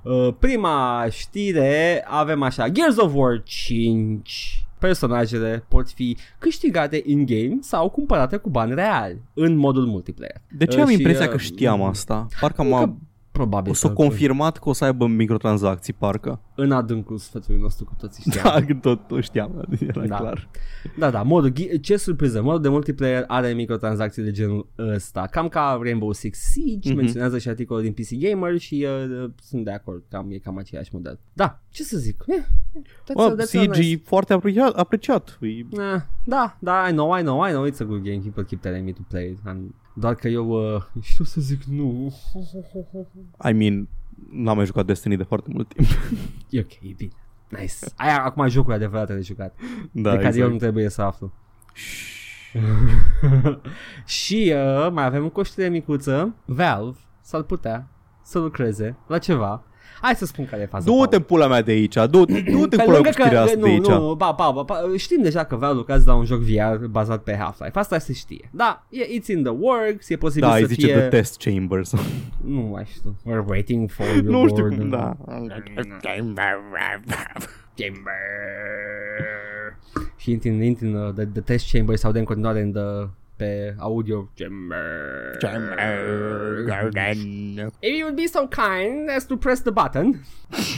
Uh, 0.03 0.35
prima 0.39 1.07
știre 1.11 2.05
avem 2.09 2.43
așa, 2.43 2.69
Gears 2.69 2.97
of 2.97 3.13
War 3.15 3.43
5. 3.45 4.62
Personajele 4.83 5.65
pot 5.69 5.91
fi 5.91 6.17
câștigate 6.39 7.03
in-game 7.05 7.59
sau 7.61 7.89
cumpărate 7.89 8.37
cu 8.37 8.51
bani 8.51 8.75
reali 8.75 9.23
în 9.35 9.57
modul 9.57 9.87
multiplayer. 9.87 10.41
De 10.51 10.65
ce 10.67 10.77
Uh, 10.77 10.83
am 10.83 10.89
și, 10.89 10.95
impresia 10.97 11.25
uh, 11.25 11.31
că 11.31 11.37
știam 11.37 11.83
asta? 11.83 12.27
Parcă 12.41 12.63
că 12.63 12.69
m-a 12.69 12.97
Probabil 13.33 13.71
o 13.71 13.75
s-a 13.75 13.89
că 13.89 13.95
confirmat 13.95 14.59
că 14.59 14.69
o 14.69 14.73
să 14.73 14.85
aibă 14.85 15.07
microtransacții, 15.07 15.93
parcă. 15.93 16.41
în 16.55 16.73
adâncul 16.73 17.19
sfătului 17.19 17.61
nostru 17.61 17.85
cu 17.85 17.93
toții 17.99 18.23
știam. 18.31 18.45
Da, 18.55 18.65
când 18.65 18.81
tot 18.81 19.07
tot 19.07 19.23
știam, 19.23 19.69
era 19.81 20.07
Da. 20.07 20.17
clar. 20.17 20.49
Da, 20.99 21.11
da, 21.11 21.23
modul, 21.23 21.51
ghi- 21.53 21.81
ce 21.81 21.97
surpriză, 21.97 22.43
modul 22.43 22.61
de 22.61 22.69
multiplayer 22.69 23.25
are 23.27 23.53
microtransacții 23.53 24.23
de 24.23 24.31
genul 24.31 24.67
ăsta, 24.79 25.27
cam 25.31 25.49
ca 25.49 25.79
Rainbow 25.83 26.13
Six 26.13 26.39
Siege, 26.39 26.89
Mhm. 26.89 26.99
menționează 26.99 27.39
și 27.39 27.49
articolul 27.49 27.83
din 27.83 27.93
PC 27.93 28.09
Gamer 28.19 28.59
și 28.59 28.87
uh, 28.89 29.31
sunt 29.43 29.65
de 29.65 29.71
acord, 29.73 30.03
cam, 30.11 30.31
e 30.31 30.37
cam 30.39 30.59
același 30.59 30.91
model. 30.93 31.19
Da, 31.33 31.61
ce 31.69 31.83
să 31.83 31.97
zic, 31.99 32.25
eh, 32.27 32.37
that's, 32.83 33.15
Bă, 33.15 33.37
that's 33.41 33.45
Siege 33.47 33.67
nice. 33.81 33.91
e 33.93 34.01
foarte 34.05 34.33
apreciat. 34.33 34.75
apreciat. 34.75 35.39
E 35.41 35.47
Eh, 35.49 35.65
da, 36.25 36.57
da, 36.61 36.87
I 36.89 36.93
know, 36.93 37.19
I 37.19 37.21
know, 37.23 37.47
I 37.47 37.51
know, 37.51 37.67
it's 37.71 37.81
a 37.81 37.85
good 37.85 38.03
game, 38.03 38.19
people 38.19 38.45
keep 38.45 38.61
telling 38.61 38.85
me 38.85 38.93
to 38.93 39.01
play 39.09 39.29
it, 39.31 39.39
I'm, 39.39 39.61
doar 39.95 40.15
că 40.15 40.29
eu 40.29 40.75
uh, 40.75 40.83
știu 41.11 41.25
să 41.25 41.41
zic 41.41 41.63
nu. 41.63 42.15
I 43.49 43.53
mean, 43.53 43.89
n-am 44.31 44.57
mai 44.57 44.67
jucat 44.67 44.87
Destiny 44.87 45.17
de 45.17 45.23
foarte 45.23 45.51
mult 45.53 45.69
timp. 45.75 45.89
E 46.51 46.61
ok, 46.61 46.73
e 46.73 46.95
bine. 46.97 47.13
Nice. 47.49 47.75
Aia 47.97 48.25
acum 48.25 48.49
jocuri 48.49 48.75
adevărate 48.75 49.15
de 49.15 49.21
jucat. 49.21 49.59
da, 49.93 50.11
de 50.11 50.17
care 50.17 50.27
exact. 50.27 50.37
eu 50.37 50.51
nu 50.51 50.57
trebuie 50.57 50.89
să 50.89 51.03
aflu. 51.03 51.33
și 54.07 54.55
uh, 54.55 54.91
mai 54.93 55.05
avem 55.05 55.33
o 55.35 55.43
știre 55.43 55.69
micuță. 55.69 56.35
Valve 56.45 56.99
s-ar 57.21 57.43
putea 57.43 57.89
să 58.23 58.39
lucreze 58.39 58.97
la 59.07 59.19
ceva. 59.19 59.65
Hai 60.03 60.15
să 60.15 60.27
spun 60.27 60.47
care 60.47 60.63
e 60.63 60.67
faza. 60.67 60.91
Du-te 60.91 61.09
Paul. 61.09 61.23
pula 61.23 61.47
mea 61.47 61.63
de 61.63 61.71
aici, 61.71 61.95
du-te, 61.95 62.41
du-te 62.41 62.77
Pe 62.77 62.83
pula 62.83 62.97
lângă 62.97 63.01
mea 63.03 63.13
cu 63.13 63.21
știrea 63.21 63.43
asta 63.43 63.57
nu, 63.59 63.65
de 63.65 63.69
aici. 63.69 63.87
nu, 63.87 64.15
ba, 64.15 64.35
ba, 64.37 64.51
ba, 64.51 64.63
ba, 64.63 64.81
știm 64.97 65.23
deja 65.23 65.45
că 65.45 65.57
Valve 65.57 65.77
lucrează 65.77 66.05
la 66.07 66.15
un 66.15 66.25
joc 66.25 66.41
VR 66.41 66.85
bazat 66.85 67.23
pe 67.23 67.37
Half-Life. 67.37 67.79
Asta 67.79 67.99
se 67.99 68.13
știe. 68.13 68.51
Da, 68.53 68.87
e, 68.89 69.05
it's 69.05 69.27
in 69.27 69.43
the 69.43 69.53
works, 69.53 70.09
e 70.09 70.17
posibil 70.17 70.49
Da, 70.49 70.55
îi 70.55 70.61
să 70.61 70.67
zice 70.67 70.87
fie... 70.87 70.97
The 70.97 71.09
Test 71.09 71.43
Chambers. 71.43 71.93
Nu 72.45 72.61
mai 72.61 72.85
știu. 72.87 73.17
We're 73.27 73.49
waiting 73.49 73.91
for 73.91 74.07
your 74.07 74.23
nu 74.23 74.49
știu 74.49 74.63
word. 74.63 74.79
cum, 74.79 74.89
da. 74.89 75.17
Chamber. 77.75 78.17
Și 80.17 80.31
intri 80.31 80.49
în, 80.49 80.63
intri 80.63 80.87
în 80.87 80.95
uh, 80.95 81.13
the, 81.13 81.25
the 81.25 81.41
test 81.41 81.73
chamber 81.73 81.97
sau 81.97 82.13
de 82.13 82.19
în 82.19 82.25
continuare 82.25 82.61
în 82.61 82.73
the, 82.73 83.09
pe 83.43 83.75
audio 83.79 84.29
chamber. 84.35 84.79
If 87.81 87.99
you 87.99 88.03
would 88.03 88.17
be 88.17 88.27
so 88.27 88.47
kind 88.47 89.09
as 89.17 89.27
to 89.27 89.37
press 89.37 89.61
the 89.63 89.71
button. 89.71 90.21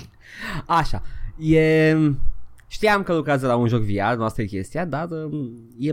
Așa. 0.81 1.03
E... 1.39 1.97
Știam 2.67 3.03
că 3.03 3.15
lucrează 3.15 3.47
la 3.47 3.57
un 3.57 3.67
joc 3.69 3.81
VR, 3.81 4.17
nu 4.17 4.25
asta 4.25 4.43
e 4.43 4.45
chestia, 4.45 4.85
dar 4.85 5.09
um, 5.11 5.51
e... 5.79 5.93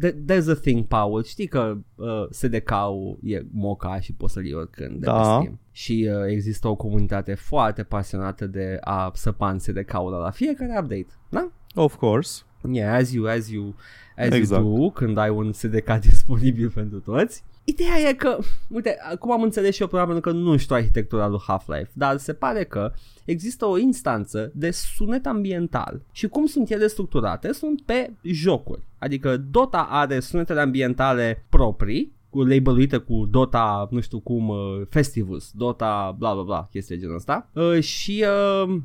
There- 0.00 0.16
There's 0.28 0.48
a 0.50 0.54
thing, 0.60 0.84
Paul. 0.86 1.22
Știi 1.24 1.46
că 1.46 1.76
uh, 1.94 2.26
SDK-ul 2.30 3.18
e 3.22 3.42
moca 3.52 4.00
și 4.00 4.12
poți 4.12 4.32
să-l 4.32 4.44
iei 4.44 4.54
oricând 4.54 4.90
de 5.00 5.06
Da. 5.06 5.12
pe 5.16 5.22
Steam. 5.22 5.60
Și 5.70 6.08
uh, 6.10 6.24
există 6.26 6.68
o 6.68 6.74
comunitate 6.76 7.34
foarte 7.34 7.82
pasionată 7.82 8.46
de 8.46 8.78
a 8.80 9.10
săpa 9.14 9.50
în 9.50 9.58
SDK-ul 9.58 10.12
ăla 10.12 10.22
la 10.22 10.30
fiecare 10.30 10.70
update. 10.70 11.06
Da? 11.28 11.50
Of 11.74 11.96
course. 11.96 12.42
Yeah, 12.72 12.94
as 12.94 13.12
you, 13.12 13.28
as 13.28 13.50
you, 13.50 13.74
as 14.16 14.32
Exact. 14.32 14.62
you 14.62 14.78
do 14.78 14.90
când 14.90 15.16
ai 15.16 15.30
un 15.30 15.52
SDK 15.52 15.98
disponibil 16.08 16.70
pentru 16.70 16.98
toți. 16.98 17.42
Ideea 17.64 18.08
e 18.08 18.12
că, 18.12 18.38
uite, 18.68 18.96
acum 19.10 19.32
am 19.32 19.42
înțeles 19.42 19.74
și 19.74 19.82
eu 19.82 19.88
probabil 19.88 20.20
că 20.20 20.30
nu 20.30 20.56
știu 20.56 20.74
arhitectura 20.74 21.26
lui 21.26 21.40
Half-Life, 21.46 21.90
dar 21.92 22.16
se 22.16 22.32
pare 22.32 22.64
că 22.64 22.92
există 23.24 23.66
o 23.66 23.78
instanță 23.78 24.52
de 24.54 24.70
sunet 24.70 25.26
ambiental 25.26 26.00
și 26.12 26.28
cum 26.28 26.46
sunt 26.46 26.70
ele 26.70 26.86
structurate 26.86 27.52
sunt 27.52 27.82
pe 27.82 28.10
jocuri. 28.22 28.82
Adică 28.98 29.36
Dota 29.36 29.86
are 29.90 30.20
sunetele 30.20 30.60
ambientale 30.60 31.44
proprii, 31.48 32.12
cu 32.30 32.42
labeluite 32.42 32.96
cu 32.96 33.26
Dota, 33.30 33.88
nu 33.90 34.00
știu 34.00 34.20
cum, 34.20 34.48
uh, 34.48 34.56
Festivus, 34.88 35.50
Dota, 35.54 36.14
bla 36.18 36.34
bla 36.34 36.42
bla, 36.42 36.68
chestii 36.70 36.94
de 36.94 37.00
genul 37.00 37.16
ăsta. 37.16 37.48
Uh, 37.52 37.80
și 37.80 38.24
uh, 38.64 38.76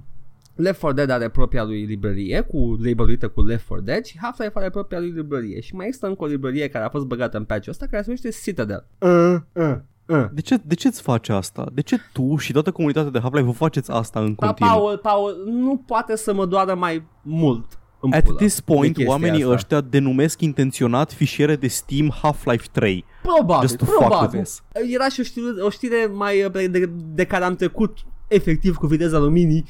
Left 0.57 0.79
4 0.79 0.95
Dead 0.95 1.09
are 1.09 1.29
propria 1.29 1.63
lui 1.63 1.85
librărie 1.85 2.41
cu 2.41 2.77
labeluită 2.83 3.27
cu 3.27 3.41
Left 3.41 3.67
4 3.67 3.83
Dead 3.83 4.03
și 4.03 4.17
Half-Life 4.21 4.51
are 4.53 4.69
propria 4.69 4.99
lui 4.99 5.09
librărie 5.09 5.61
și 5.61 5.75
mai 5.75 5.85
există 5.85 6.07
încă 6.07 6.23
o 6.23 6.27
librărie 6.27 6.67
care 6.69 6.85
a 6.85 6.89
fost 6.89 7.05
băgată 7.05 7.37
în 7.37 7.43
patch-ul 7.43 7.71
ăsta 7.71 7.85
care 7.85 8.03
se 8.03 8.09
numește 8.15 8.39
Citadel. 8.43 8.85
Uh, 8.99 9.35
uh, 9.53 9.75
uh. 10.05 10.25
De 10.33 10.41
ce, 10.41 10.59
de 10.65 10.75
ce 10.75 10.87
îți 10.87 11.01
faci 11.01 11.29
asta? 11.29 11.69
De 11.73 11.81
ce 11.81 11.97
tu 12.13 12.35
și 12.35 12.51
toată 12.51 12.71
comunitatea 12.71 13.11
de 13.11 13.19
Half-Life 13.19 13.45
vă 13.45 13.51
faceți 13.51 13.91
asta 13.91 14.19
în 14.19 14.35
Pa, 14.35 14.45
continuu? 14.45 14.73
Paul, 14.73 14.97
Paul, 14.97 15.43
nu 15.45 15.83
poate 15.87 16.15
să 16.15 16.33
mă 16.33 16.45
doară 16.45 16.75
mai 16.75 17.07
mult 17.21 17.79
în 17.99 18.13
At 18.13 18.23
pulă 18.23 18.37
this 18.37 18.55
de 18.55 18.61
point, 18.65 18.93
chestia 18.93 19.11
oamenii 19.13 19.41
asta. 19.41 19.53
ăștia 19.53 19.81
denumesc 19.81 20.41
intenționat 20.41 21.11
fișiere 21.13 21.55
de 21.55 21.67
Steam 21.67 22.13
Half-Life 22.21 22.65
3. 22.71 23.05
Probabil, 23.21 23.67
Just 23.67 23.77
to 23.77 23.85
fuck 23.85 23.99
with 23.99 24.09
probabil. 24.09 24.39
us. 24.39 24.63
Era 24.93 25.09
și 25.09 25.19
o 25.19 25.23
știre, 25.23 25.45
o 25.61 25.69
știre 25.69 26.09
mai 26.13 26.43
uh, 26.43 26.51
de, 26.51 26.67
de, 26.67 26.89
de 27.13 27.25
care 27.25 27.43
am 27.43 27.55
trecut 27.55 27.97
efectiv 28.27 28.75
cu 28.75 28.87
viteza 28.87 29.17
aluminii 29.17 29.65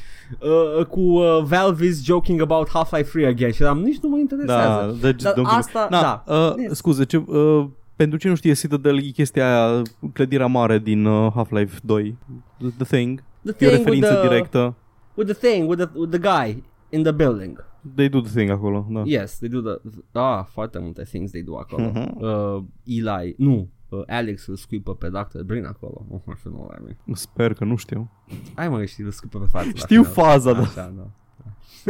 uh, 0.79 0.85
cu 0.85 0.99
uh, 0.99 1.43
Valve 1.43 1.85
is 1.85 2.03
joking 2.05 2.41
about 2.41 2.69
Half-Life 2.69 3.09
3 3.11 3.25
again 3.25 3.51
și 3.51 3.61
eram 3.61 3.79
nici 3.79 3.99
nu 3.99 4.09
mă 4.09 4.17
interesează. 4.17 4.85
Da, 4.91 5.07
deci, 5.07 5.21
Dar 5.21 5.33
domnule- 5.33 5.57
asta, 5.57 5.87
Na, 5.89 6.01
da. 6.25 6.33
Uh, 6.35 6.53
Yes. 6.57 6.77
Scuze, 6.77 7.03
ce, 7.05 7.17
uh, 7.17 7.65
pentru 7.95 8.17
cine 8.17 8.31
nu 8.31 8.37
știe 8.37 8.53
Citadel 8.53 8.97
e 8.97 9.01
chestia 9.01 9.65
aia, 9.67 9.81
clădirea 10.13 10.45
mare 10.47 10.79
din 10.79 11.05
uh, 11.05 11.31
Half-Life 11.35 11.79
2. 11.83 12.17
The, 12.57 12.67
the 12.77 12.97
Thing. 12.97 13.23
The 13.43 13.65
E 13.65 13.67
o 13.67 13.69
thing 13.69 13.71
with 13.71 13.77
referință 13.77 14.13
the, 14.13 14.27
directă. 14.27 14.75
with 15.15 15.31
the 15.37 15.49
thing, 15.49 15.69
with 15.69 15.83
the, 15.83 15.99
with 15.99 16.09
the 16.09 16.19
guy 16.19 16.63
in 16.89 17.01
the 17.03 17.11
building. 17.11 17.65
They 17.95 18.09
do 18.09 18.19
the 18.21 18.29
thing 18.33 18.49
acolo, 18.51 18.85
da. 18.89 19.01
Yes, 19.05 19.37
they 19.37 19.49
do 19.49 19.61
the... 19.61 19.81
Ah, 20.11 20.43
foarte 20.51 20.79
multe 20.79 21.03
things 21.03 21.31
they 21.31 21.41
do 21.41 21.53
acolo. 21.57 21.87
Mhm. 21.93 22.17
uh, 22.21 22.63
Eli, 22.83 23.35
nu, 23.37 23.69
uh, 23.89 24.03
Alex 24.07 24.47
îl 24.47 24.55
scuipă 24.55 24.95
pe 24.95 25.09
Dr. 25.09 25.41
Brin 25.45 25.65
acolo. 25.65 26.05
Oh, 26.09 26.21
I 26.27 26.31
don't 26.31 26.41
know 26.41 26.65
what 26.65 26.79
I 26.79 26.83
mean. 26.83 26.97
Sper 27.15 27.53
că 27.53 27.63
nu 27.63 27.75
știu. 27.75 28.11
Hai 28.55 28.69
mă, 28.69 28.85
știi, 28.85 29.03
îl 29.03 29.11
scuipă 29.11 29.39
pe 29.39 29.45
față. 29.45 29.67
la 29.73 29.73
Știu 29.75 30.03
final. 30.03 30.13
faza, 30.13 30.53
da. 30.53 30.61
Așa, 30.61 30.93
da. 30.97 31.07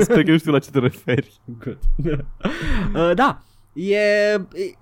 Sper 0.01 0.23
că 0.23 0.31
nu 0.31 0.37
știu 0.37 0.51
la 0.51 0.59
ce 0.59 0.71
te 0.71 0.79
referi. 0.79 1.39
Good. 1.63 1.79
uh, 2.95 3.11
da, 3.15 3.41
e... 3.73 3.97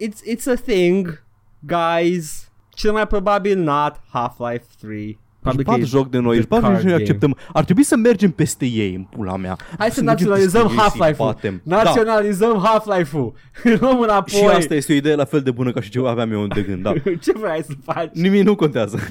It's, 0.08 0.36
it's 0.36 0.48
a 0.52 0.56
thing, 0.56 1.24
guys. 1.60 2.52
Cel 2.70 2.92
mai 2.92 3.08
probabil 3.08 3.60
not 3.60 4.02
Half-Life 4.12 4.66
3. 4.80 5.20
Își 5.46 5.56
Probabil 5.56 5.64
bat 5.66 5.76
că 5.76 5.82
e 5.82 6.00
joc 6.00 6.10
de 6.10 6.18
noi, 6.20 6.30
the 6.32 6.40
își 6.40 6.48
bat 6.48 6.60
joc 6.60 6.68
card 6.70 6.80
și 6.80 6.86
noi 6.86 6.94
game. 6.94 7.04
acceptăm. 7.04 7.38
Ar 7.54 7.64
trebui 7.64 7.84
să 7.84 7.96
mergem 7.96 8.32
peste 8.32 8.66
ei 8.66 8.94
în 8.96 9.04
pula 9.04 9.36
mea. 9.36 9.58
Hai 9.78 9.92
să 9.92 10.02
mergem 10.02 10.06
naționalizăm 10.28 10.62
peste 10.62 10.76
ei, 10.76 10.90
să-i 10.90 10.98
Half-Life-ul. 10.98 11.28
batem. 11.28 11.62
Da. 11.64 11.84
Naționalizăm 11.84 12.62
Half-Life-ul. 12.64 13.34
Luăm 13.80 14.00
înapoi. 14.00 14.40
Și 14.40 14.46
asta 14.46 14.74
este 14.76 14.94
o 14.94 14.96
idee 14.96 15.16
la 15.16 15.26
fel 15.26 15.42
de 15.42 15.52
bună 15.52 15.72
ca 15.72 15.82
și 15.82 15.90
ce 15.90 16.00
aveam 16.06 16.32
eu 16.32 16.48
de 16.48 16.62
gând, 16.62 16.82
da. 16.84 16.94
Ce 17.24 17.32
vrei 17.36 17.64
să 17.64 17.72
faci? 17.84 18.10
Nimic 18.14 18.44
nu 18.44 18.56
contează. 18.56 19.00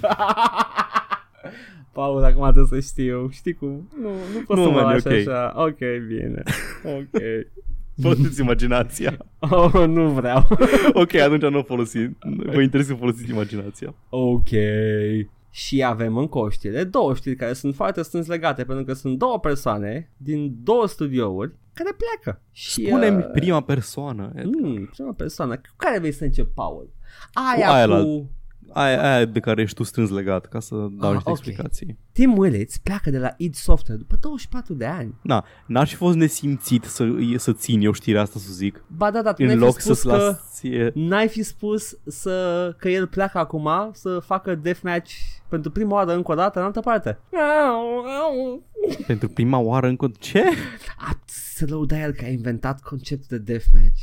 Paul, 1.92 2.24
acum 2.24 2.42
trebuie 2.52 2.80
să 2.82 2.88
știu. 2.88 3.28
Știi 3.32 3.52
cum? 3.54 3.88
Nu, 4.02 4.08
nu 4.08 4.40
pot 4.46 4.56
Nu, 4.56 4.62
să 4.62 4.68
mă 4.68 4.74
man, 4.80 4.90
e 4.90 4.92
lași 4.92 5.06
ok. 5.06 5.12
așa. 5.12 5.52
Ok, 5.56 5.78
bine. 6.08 6.42
Ok. 6.84 7.22
Folosiți 8.02 8.40
imaginația. 8.40 9.16
Oh, 9.38 9.72
nu 9.86 10.08
vreau. 10.08 10.46
ok, 10.92 11.14
atunci 11.14 11.42
nu 11.42 11.62
folosiți. 11.62 12.12
Vă 12.36 12.60
interesează 12.60 12.92
să 12.92 12.94
folosiți 12.98 13.30
imaginația. 13.30 13.94
ok. 14.08 14.48
Și 15.56 15.84
avem 15.84 16.16
încă 16.16 16.38
o 16.38 16.48
știre, 16.48 16.84
două 16.84 17.14
știri 17.14 17.36
care 17.36 17.52
sunt 17.52 17.74
foarte 17.74 18.02
strâns 18.02 18.26
legate, 18.26 18.64
pentru 18.64 18.84
că 18.84 18.92
sunt 18.92 19.18
două 19.18 19.38
persoane 19.38 20.10
din 20.16 20.56
două 20.62 20.86
studiouri 20.86 21.52
care 21.72 21.96
pleacă. 21.96 22.40
Și, 22.50 22.86
Spune-mi 22.86 23.16
uh, 23.16 23.30
prima 23.32 23.60
persoană. 23.60 24.32
Mm, 24.34 24.86
prima 24.92 25.12
persoană. 25.12 25.56
Cu 25.56 25.74
care 25.76 25.98
vrei 25.98 26.12
să 26.12 26.24
încep, 26.24 26.54
Paul? 26.54 26.90
Aia 27.54 27.66
Cu 27.66 27.72
aia 27.72 27.84
cu... 27.86 27.90
la- 27.92 28.24
Aia, 28.74 29.12
aia 29.14 29.24
de 29.24 29.40
care 29.40 29.62
ești 29.62 29.74
tu 29.76 29.82
strâns 29.82 30.10
legat, 30.10 30.46
ca 30.46 30.60
să 30.60 30.74
dau 30.74 31.08
Ah, 31.08 31.14
niște 31.14 31.30
ok. 31.30 31.36
explicații. 31.36 31.98
Tim 32.12 32.36
Willits 32.38 32.78
pleacă 32.78 33.10
de 33.10 33.18
la 33.18 33.34
id 33.36 33.54
Software 33.54 34.00
după 34.00 34.16
24 34.20 34.74
de 34.74 34.84
ani. 34.86 35.14
Na, 35.22 35.44
n-ar 35.66 35.86
fi 35.86 35.94
fost 35.94 36.16
nesimțit 36.16 36.84
să, 36.84 37.06
să 37.36 37.52
țin 37.52 37.80
eu 37.80 37.92
știrea 37.92 38.20
asta 38.20 38.38
să 38.38 38.52
zic. 38.52 38.84
Ba 38.96 39.10
da, 39.10 39.22
da, 39.22 39.32
tu 39.32 39.42
În 39.42 39.46
n-ai 39.46 39.56
fi 39.56 39.62
loc 39.62 39.80
spus 39.80 39.84
să-ți 39.98 40.06
că... 40.06 40.16
las 40.16 40.52
ție... 40.54 40.90
N-ai 40.94 41.28
fi 41.28 41.42
spus 41.42 41.96
să, 42.06 42.74
că 42.78 42.88
el 42.88 43.06
pleacă 43.06 43.38
acum 43.38 43.68
să 43.92 44.18
facă 44.18 44.54
deathmatch 44.54 45.12
pentru 45.48 45.70
prima 45.70 45.94
oară 45.94 46.14
încă 46.14 46.32
o 46.32 46.34
dată 46.34 46.58
în 46.58 46.64
altă 46.64 46.80
parte. 46.80 47.18
Pentru 49.06 49.28
prima 49.28 49.58
oară 49.58 49.86
încă... 49.86 50.10
Ce? 50.18 50.42
A, 50.96 51.20
să 51.24 51.64
lăuda 51.68 52.00
el 52.00 52.12
că 52.12 52.24
a 52.24 52.28
inventat 52.28 52.80
conceptul 52.80 53.38
de 53.38 53.52
deathmatch. 53.52 54.00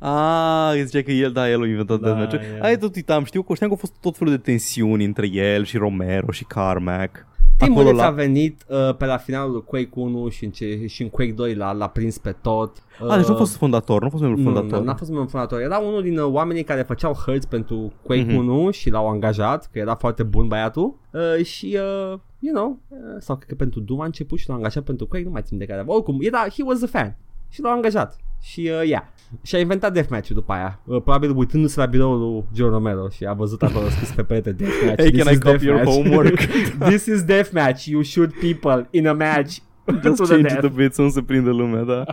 Ah, 0.00 0.72
zicea 0.84 1.02
că 1.02 1.10
el, 1.12 1.32
da, 1.32 1.50
el 1.50 1.62
a 1.62 1.66
inventat 1.66 2.00
Da, 2.00 2.08
da, 2.08 2.14
deathmatch. 2.14 2.46
el. 2.56 2.62
Aia 2.62 2.78
tot 2.78 2.94
uitam, 2.94 3.24
știu 3.24 3.42
că 3.42 3.54
știam 3.54 3.70
că 3.70 3.74
au 3.74 3.80
fost 3.86 4.00
tot 4.00 4.16
felul 4.16 4.32
de 4.32 4.40
tensiuni 4.40 5.04
între 5.04 5.26
el 5.32 5.64
și 5.64 5.76
Romero 5.76 6.30
și 6.30 6.44
Carmack. 6.44 7.26
Tim 7.58 7.70
Acolo 7.72 7.86
Willits 7.86 8.02
la- 8.02 8.08
a 8.08 8.10
venit 8.10 8.64
uh, 8.68 8.94
pe 8.96 9.04
la 9.04 9.16
finalul 9.16 9.52
lui 9.52 9.62
Quake 9.64 9.88
1 9.94 10.28
și 10.28 10.44
în, 10.44 10.50
ce, 10.50 10.86
și 10.86 11.02
în 11.02 11.08
Quake 11.08 11.32
2 11.32 11.54
l-a, 11.54 11.72
l-a 11.72 11.88
prins 11.88 12.18
pe 12.18 12.34
tot. 12.42 12.76
Uh, 13.02 13.10
Ah, 13.10 13.16
deci 13.16 13.26
nu 13.26 13.34
a 13.34 13.36
fost 13.36 13.56
fondator, 13.56 14.00
nu 14.00 14.06
a 14.06 14.10
fost 14.10 14.22
membru 14.22 14.40
nu, 14.42 14.44
fondator. 14.52 14.78
nu, 14.78 14.84
n-a 14.84 14.94
fost 14.94 15.10
membru 15.10 15.28
fondator. 15.28 15.60
Era 15.60 15.78
unul 15.78 16.02
din 16.02 16.18
uh, 16.18 16.30
oamenii 16.32 16.62
care 16.62 16.82
făceau 16.82 17.12
hărți 17.26 17.48
pentru 17.48 17.92
Quake 18.02 18.22
Mhm. 18.22 18.36
1 18.36 18.70
și 18.70 18.90
l-au 18.90 19.08
angajat, 19.08 19.68
că 19.72 19.78
era 19.78 19.94
foarte 19.94 20.22
bun 20.22 20.48
băiatul. 20.48 20.94
Uh, 21.10 21.44
și, 21.44 21.66
uh, 22.12 22.18
you 22.38 22.54
know, 22.54 22.78
uh, 22.88 22.98
sau 23.18 23.36
cred 23.36 23.48
că 23.48 23.54
pentru 23.54 23.80
Doom 23.80 24.00
a 24.00 24.04
început 24.04 24.38
și 24.38 24.48
l-au 24.48 24.56
angajat 24.56 24.82
pentru 24.82 25.06
Quake, 25.06 25.24
nu 25.24 25.30
mai 25.30 25.42
țin 25.44 25.58
de 25.58 25.64
care. 25.64 25.82
Oricum, 25.86 26.18
era, 26.20 26.38
he 26.38 26.62
was 26.66 26.82
a 26.82 26.86
fan. 26.86 27.16
Și 27.54 27.60
l-au 27.62 27.72
angajat. 27.72 28.16
Și, 28.42 28.70
uh, 28.80 28.88
yeah. 28.88 29.02
Și 29.42 29.54
a 29.54 29.58
inventat 29.58 29.92
deathmatch-ul 29.92 30.34
după 30.36 30.52
aia. 30.52 30.78
Uh, 30.84 31.02
probabil 31.02 31.36
uitându-se 31.36 31.80
la 31.80 31.86
biroul 31.86 32.18
lui 32.18 32.44
Joe 32.54 32.68
Romero 32.68 33.08
și 33.08 33.24
a 33.24 33.32
văzut 33.32 33.62
acolo 33.62 33.88
scris 33.88 34.10
pe 34.10 34.22
perete 34.22 34.52
deathmatch. 34.52 35.00
Hey, 35.00 35.10
This 35.10 35.22
can 35.22 35.32
I 35.32 35.36
is 35.36 35.42
copy 35.42 35.64
your 35.64 35.76
deathmatch. 35.76 36.02
homework? 36.08 36.40
This 36.90 37.06
is 37.06 37.22
deathmatch. 37.24 37.84
You 37.84 38.02
shoot 38.02 38.32
people 38.40 38.86
in 38.90 39.06
a 39.06 39.12
match. 39.12 39.56
Just 40.02 40.16
to 40.16 40.24
the 40.24 40.32
change 40.34 40.48
death. 40.48 40.60
the 40.60 40.68
bit 40.68 40.94
să 40.94 41.02
nu 41.02 41.08
se 41.08 41.22
prindă 41.22 41.50
lumea, 41.50 41.82
da. 41.82 42.04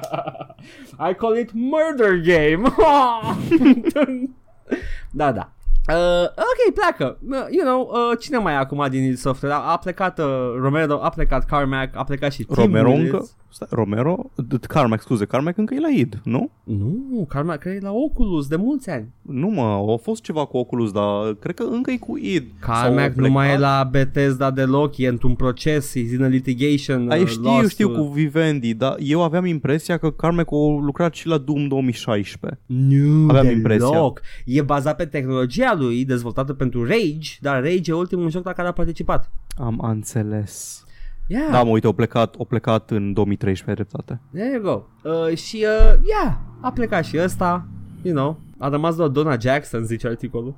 I 1.10 1.14
call 1.14 1.38
it 1.38 1.50
murder 1.54 2.16
game. 2.24 2.62
da, 5.12 5.32
da. 5.32 5.52
Uh, 5.88 6.24
ok, 6.28 6.74
pleacă. 6.74 7.18
Uh, 7.30 7.36
you 7.50 7.66
know, 7.66 7.90
uh, 7.92 8.18
cine 8.20 8.38
mai 8.38 8.54
e 8.54 8.58
acum 8.58 8.86
din 8.90 9.04
id 9.04 9.18
Software? 9.18 9.54
A, 9.56 9.58
a 9.58 9.78
plecat 9.78 10.20
uh, 10.20 10.26
Romero, 10.62 11.00
a 11.04 11.10
plecat 11.10 11.46
Carmack, 11.46 11.96
a 11.98 12.04
plecat 12.04 12.32
și 12.32 12.44
Tim 12.44 12.56
Romero 12.64 12.90
Willits. 12.90 13.12
încă... 13.12 13.26
Stai, 13.54 13.68
Romero? 13.72 14.32
D- 14.44 14.68
Carmack, 14.68 15.02
scuze, 15.02 15.26
Carmack 15.26 15.58
încă 15.58 15.74
e 15.74 15.80
la 15.80 15.88
id, 15.90 16.20
nu? 16.24 16.50
Nu, 16.64 17.26
Carmack 17.30 17.66
e 17.66 17.78
la 17.82 17.92
Oculus 17.92 18.48
de 18.48 18.56
mulți 18.56 18.90
ani. 18.90 19.08
Nu 19.22 19.48
mă, 19.48 19.62
a 19.94 19.96
fost 20.02 20.22
ceva 20.22 20.46
cu 20.46 20.58
Oculus, 20.58 20.92
dar 20.92 21.34
cred 21.40 21.56
că 21.56 21.64
încă 21.72 21.92
e 21.92 21.98
cu 21.98 22.18
id. 22.18 22.44
Carmack 22.60 23.14
Sau 23.14 23.22
nu 23.24 23.26
a 23.26 23.30
mai 23.30 23.46
e 23.48 23.56
plecat. 23.56 23.60
la 23.78 23.88
Bethesda 23.92 24.52
deloc, 24.52 24.98
e 24.98 25.08
într-un 25.08 25.36
proces, 25.36 25.96
e 25.96 26.00
in 26.00 26.24
a 26.24 26.28
litigation. 26.28 27.10
Ai 27.10 27.22
uh, 27.22 27.28
știu, 27.28 27.44
lawsuit. 27.44 27.70
știu 27.70 27.90
cu 27.92 28.02
Vivendi, 28.04 28.74
dar 28.74 28.96
eu 29.00 29.24
aveam 29.24 29.46
impresia 29.46 29.98
că 29.98 30.12
Carmack 30.12 30.52
a 30.52 30.56
lucrat 30.82 31.14
și 31.14 31.28
la 31.28 31.38
Doom 31.38 31.68
2016. 31.68 32.60
Nu, 32.66 33.30
Aveam 33.30 33.44
deloc. 33.46 33.58
impresia. 33.58 34.12
E 34.46 34.62
bazat 34.62 34.96
pe 34.96 35.06
tehnologia 35.06 35.71
lui, 35.74 36.06
dezvoltată 36.06 36.54
pentru 36.54 36.86
Rage, 36.86 37.32
dar 37.40 37.62
Rage 37.64 37.92
e 37.92 37.94
ultimul 37.94 38.30
joc 38.30 38.46
la 38.46 38.54
care 38.54 38.68
a 38.68 38.72
participat. 38.72 39.32
Am 39.58 39.80
înțeles. 39.82 40.86
Yeah. 41.28 41.48
Da, 41.52 41.64
mă, 41.64 41.70
uite, 41.70 41.88
o 41.88 41.92
plecat, 41.92 42.36
o 42.38 42.44
plecat 42.44 42.90
în 42.92 43.14
2013 43.14 43.84
dreptate. 43.84 44.22
There 44.34 44.52
you 44.54 44.62
go. 44.62 45.10
Uh, 45.10 45.38
și, 45.38 45.56
uh, 45.56 46.00
yeah, 46.08 46.38
a 46.62 46.72
plecat 46.72 47.06
și 47.06 47.18
ăsta, 47.20 47.68
you 48.02 48.16
know, 48.16 48.40
a 48.58 48.70
rămas 48.70 48.96
doar 48.96 49.08
Donna 49.10 49.38
Jackson, 49.40 49.84
zice 49.84 50.08
articolul. 50.08 50.56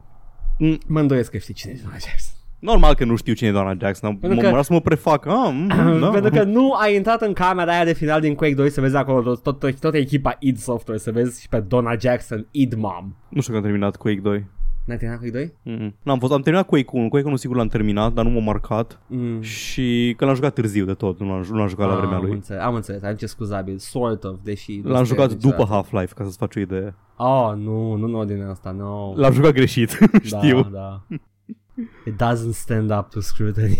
Mm. 0.59 0.77
Mă 0.87 0.99
îndoiesc 0.99 1.31
că 1.31 1.37
știi 1.37 1.53
cine 1.53 1.71
e 1.71 1.79
Donna 1.81 1.97
Jackson. 1.99 2.33
Normal 2.59 2.93
că 2.95 3.05
nu 3.05 3.15
știu 3.15 3.33
cine 3.33 3.49
e 3.49 3.51
doamna 3.51 3.75
Jackson, 3.79 4.09
mă 4.11 4.17
Pentru 4.19 4.41
mă 4.41 4.49
că- 4.49 4.55
că... 4.55 4.61
să 4.61 4.73
mă 4.73 4.81
prefac. 4.81 5.25
Ah, 5.25 5.49
mm, 5.51 5.67
da. 6.01 6.09
Pentru 6.09 6.31
că 6.31 6.43
nu 6.43 6.71
ai 6.71 6.95
intrat 6.95 7.21
în 7.21 7.33
camera 7.33 7.71
aia 7.71 7.83
de 7.85 7.93
final 7.93 8.21
din 8.21 8.35
Quake 8.35 8.53
2 8.53 8.69
să 8.69 8.81
vezi 8.81 8.95
acolo 8.95 9.21
tot, 9.21 9.43
tot, 9.43 9.59
tot, 9.59 9.79
tot 9.79 9.93
echipa 9.93 10.35
id 10.39 10.57
Software, 10.57 10.99
să 10.99 11.11
vezi 11.11 11.41
și 11.41 11.49
pe 11.49 11.59
Donna 11.59 11.95
Jackson, 11.99 12.47
id 12.51 12.73
Mom. 12.73 13.15
Nu 13.29 13.41
știu 13.41 13.51
că 13.53 13.57
am 13.59 13.65
terminat 13.65 13.95
Quake 13.95 14.19
2. 14.19 14.45
N-ai 14.85 14.97
terminat 14.97 15.21
Quake 15.21 15.37
2? 15.63 15.75
Mm-mm. 15.75 15.95
N-am 16.03 16.19
fost, 16.19 16.31
am 16.33 16.41
terminat 16.41 16.67
Quake 16.67 16.89
1, 16.91 17.09
Quake 17.09 17.27
1 17.27 17.35
sigur 17.35 17.55
l-am 17.55 17.67
terminat, 17.67 18.13
dar 18.13 18.25
nu 18.25 18.31
m-a 18.31 18.39
marcat 18.39 18.99
Mm. 19.07 19.41
și 19.41 20.13
că 20.17 20.25
l-am 20.25 20.35
jucat 20.35 20.53
târziu 20.53 20.85
de 20.85 20.93
tot, 20.93 21.19
nu 21.19 21.27
l-am, 21.29 21.45
nu 21.49 21.57
l-am 21.57 21.67
jucat 21.67 21.87
la 21.87 21.93
Ah, 21.93 21.97
vremea 21.99 22.17
Am 22.17 22.23
lui. 22.23 22.31
înțeles, 22.33 22.61
am 22.61 22.75
înțeles, 22.75 23.03
am 23.03 23.15
ce 23.15 23.25
scuzabil, 23.25 23.77
sort 23.77 24.23
of, 24.23 24.35
deși... 24.43 24.79
nu 24.83 24.89
L-am 24.91 25.01
este 25.01 25.13
jucat 25.13 25.31
niciodată. 25.31 25.61
după 25.63 25.73
Half-Life, 25.73 26.13
ca 26.13 26.23
să-ți 26.23 26.37
faci 26.37 26.55
o 26.55 26.59
idee. 26.59 26.95
Oh, 27.17 27.53
nu, 27.55 27.95
nu 27.95 28.05
în 28.05 28.13
ordinea 28.15 28.49
asta, 28.49 28.71
no. 28.71 29.13
L-am 29.15 29.33
jucat 29.33 29.51
greșit, 29.53 29.89
știu. 30.23 30.61
Da, 30.61 30.69
da. 30.71 31.03
It 32.05 32.13
doesn't 32.23 32.51
stand 32.53 32.91
up 32.91 33.09
to 33.09 33.19
scrutiny. 33.19 33.77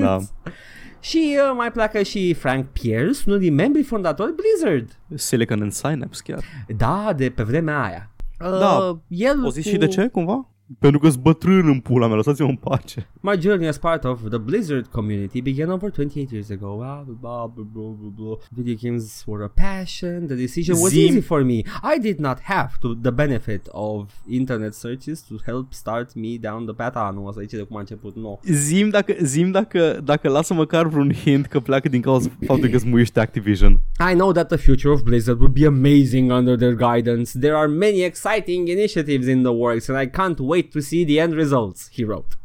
Da. 0.00 0.18
și 1.00 1.36
uh, 1.38 1.52
mai 1.56 1.72
pleacă 1.72 2.02
și 2.02 2.34
Frank 2.34 2.66
Pierce, 2.66 3.20
unul 3.26 3.38
din 3.38 3.54
membrii 3.54 3.84
fondatori 3.84 4.34
Blizzard. 4.34 4.98
Silicon 5.14 5.60
and 5.62 5.72
Synapse 5.72 6.22
chiar. 6.24 6.42
Da, 6.76 7.12
de 7.16 7.30
pe 7.30 7.42
vremea 7.42 7.82
aia. 7.82 8.10
Uh, 8.42 8.58
Da. 8.58 8.98
El 9.08 9.44
O 9.44 9.48
zis 9.50 9.64
cu... 9.64 9.68
și 9.70 9.76
de 9.76 9.86
ce, 9.86 10.08
cumva? 10.08 10.51
Pentru 10.78 11.00
că-s 11.00 11.16
bătrân 11.16 11.66
în 11.68 11.80
pula 11.80 12.06
mea, 12.06 12.16
lăsați-mă 12.16 12.48
în 12.48 12.56
pace. 12.56 13.08
My 13.20 13.40
journey 13.40 13.68
as 13.68 13.78
part 13.78 14.04
of 14.04 14.20
the 14.28 14.38
Blizzard 14.38 14.86
community 14.86 15.40
began 15.42 15.70
over 15.70 15.90
28 15.90 16.30
years 16.32 16.50
ago. 16.50 16.76
Blah, 16.76 17.02
blah, 17.06 17.44
blah, 17.54 17.92
blah, 18.00 18.12
blah. 18.16 18.36
Video 18.50 18.74
games 18.82 19.22
were 19.26 19.44
a 19.44 19.48
passion. 19.70 20.26
The 20.26 20.36
decision 20.36 20.76
was 20.80 20.90
Zim- 20.90 21.06
easy 21.08 21.20
for 21.20 21.42
me. 21.44 21.58
I 21.94 21.98
did 22.00 22.18
not 22.18 22.38
have 22.42 22.70
to, 22.80 22.94
the 22.94 23.10
benefit 23.10 23.66
of 23.70 24.10
internet 24.28 24.74
searches 24.74 25.20
to 25.20 25.34
help 25.44 25.72
start 25.72 26.14
me 26.14 26.36
down 26.40 26.64
the 26.64 26.74
path. 26.74 26.96
Ah, 26.96 27.10
nu, 27.14 27.30
să 27.32 27.40
zice 27.40 27.56
de 27.56 27.62
cum 27.62 27.76
a 27.76 27.80
început. 27.80 28.16
Nu. 28.16 28.40
Zim 28.44 28.88
dacă, 28.88 29.14
zim 29.22 29.50
dacă, 29.50 30.00
dacă 30.04 30.28
lasă 30.28 30.54
măcar 30.54 30.86
vreun 30.86 31.12
hint 31.12 31.46
că 31.46 31.60
pleacă 31.60 31.88
din 31.88 32.00
cauza 32.00 32.28
faptului 32.46 32.70
că 32.72 32.78
smuiește 32.78 33.20
Activision. 33.20 33.80
I 34.12 34.14
know 34.14 34.32
that 34.32 34.48
the 34.48 34.56
future 34.56 34.92
of 34.92 35.02
Blizzard 35.02 35.40
will 35.40 35.52
be 35.52 35.66
amazing 35.66 36.30
under 36.30 36.56
their 36.56 36.74
guidance. 36.74 37.38
There 37.38 37.54
are 37.54 37.66
many 37.66 38.02
exciting 38.02 38.68
initiatives 38.68 39.26
in 39.26 39.42
the 39.42 39.52
works, 39.52 39.88
and 39.88 40.00
I 40.02 40.06
can't 40.10 40.38
wait 40.38 40.61
to 40.70 40.80
see 40.80 41.04
the 41.04 41.18
end 41.18 41.34
results, 41.34 41.88
he 41.88 42.04
wrote. 42.04 42.36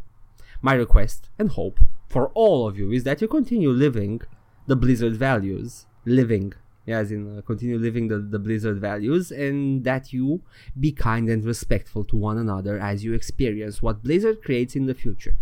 My 0.62 0.74
request 0.74 1.30
and 1.38 1.50
hope 1.50 1.80
for 2.08 2.30
all 2.34 2.68
of 2.68 2.78
you 2.78 2.92
is 2.92 3.04
that 3.04 3.22
you 3.22 3.28
continue 3.28 3.70
living 3.70 4.22
the 4.66 4.76
Blizzard 4.76 5.16
values. 5.16 5.86
Living. 6.06 6.54
Yeah, 6.86 7.00
as 7.00 7.12
in 7.12 7.38
uh, 7.38 7.42
continue 7.42 7.78
living 7.78 8.08
the, 8.08 8.18
the 8.18 8.40
Blizzard 8.40 8.80
values 8.80 9.30
and 9.30 9.84
that 9.84 10.14
you 10.14 10.42
be 10.80 10.94
kind 10.94 11.28
and 11.30 11.44
respectful 11.44 12.06
to 12.06 12.16
one 12.16 12.38
another 12.38 12.80
as 12.80 13.04
you 13.04 13.14
experience 13.14 13.82
what 13.82 14.04
Blizzard 14.04 14.42
creates 14.42 14.76
in 14.76 14.86
the 14.86 14.96
future. 14.96 15.36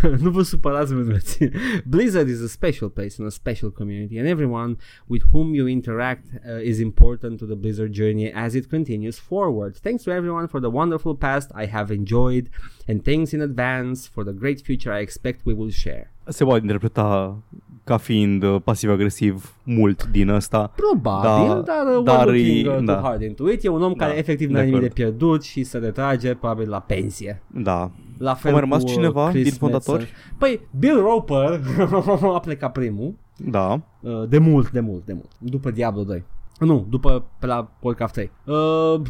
nu 0.22 0.30
vă 0.30 0.42
supărați 0.42 0.94
mânăți. 0.94 1.38
Blizzard 1.84 2.28
is 2.28 2.42
a 2.42 2.46
special 2.46 2.88
place 2.88 3.14
and 3.18 3.26
a 3.26 3.30
special 3.30 3.70
community 3.70 4.18
and 4.18 4.28
everyone 4.28 4.76
with 5.06 5.24
whom 5.32 5.54
you 5.54 5.66
interact 5.66 6.24
uh, 6.24 6.62
is 6.62 6.78
important 6.78 7.38
to 7.38 7.46
the 7.46 7.54
Blizzard 7.54 7.92
journey 7.92 8.32
as 8.34 8.54
it 8.54 8.66
continues 8.68 9.18
forward. 9.18 9.76
Thanks 9.76 10.02
to 10.02 10.10
everyone 10.10 10.46
for 10.46 10.60
the 10.60 10.70
wonderful 10.70 11.14
past 11.16 11.50
I 11.54 11.66
have 11.66 11.94
enjoyed 11.94 12.48
and 12.88 13.04
thanks 13.04 13.32
in 13.32 13.40
advance 13.40 14.08
for 14.08 14.24
the 14.24 14.32
great 14.32 14.60
future 14.60 14.92
I 14.98 15.00
expect 15.00 15.40
we 15.44 15.54
will 15.54 15.70
share. 15.70 16.10
Se 16.28 16.44
poate 16.44 16.62
interpreta 16.62 17.42
ca 17.86 17.96
fiind 17.96 18.42
uh, 18.42 18.56
pasiv-agresiv 18.64 19.54
mult 19.62 20.06
din 20.06 20.28
ăsta. 20.28 20.72
Probabil, 20.76 21.48
Da, 21.48 21.60
dar, 21.60 21.96
uh, 21.96 22.04
dar 22.04 22.22
we're 22.22 22.30
looking 22.30 22.66
e- 22.66 22.70
uh, 22.70 22.84
da. 22.84 22.92
too 22.94 23.02
hard 23.02 23.22
into 23.22 23.48
it. 23.50 23.64
E 23.64 23.68
un 23.68 23.82
om 23.82 23.92
Da, 23.96 24.04
care 24.04 24.18
efectiv 24.18 24.46
de 24.46 24.52
nu 24.52 24.58
are 24.58 24.66
nimic 24.68 24.80
de 24.80 24.86
acord. 24.86 25.00
pierdut 25.00 25.42
și 25.44 25.62
se 25.64 25.78
retrage 25.78 26.34
probabil 26.34 26.68
la 26.68 26.80
pensie. 26.80 27.42
Da. 27.46 27.90
La 28.18 28.34
fel 28.34 28.50
mai 28.52 28.60
rămas 28.60 28.82
cu, 28.82 28.88
uh, 28.88 28.92
cineva 28.94 29.28
Chris 29.28 29.42
din 29.42 29.52
fondatori? 29.52 29.98
Metzen. 29.98 30.16
Păi, 30.38 30.60
Bill 30.78 31.00
Roper 31.00 31.60
a 32.34 32.40
plecat 32.40 32.72
primul. 32.72 33.14
Da. 33.36 33.80
Uh, 34.00 34.28
de 34.28 34.38
mult, 34.38 34.70
de 34.70 34.80
mult, 34.80 35.04
de 35.04 35.12
mult. 35.12 35.30
După 35.38 35.70
Diablo 35.70 36.02
2. 36.02 36.24
Nu, 36.58 36.86
după 36.90 37.24
pe 37.38 37.46
la 37.46 37.70
Warcraft 37.80 38.12
3. 38.12 38.30
Uh, 38.44 39.00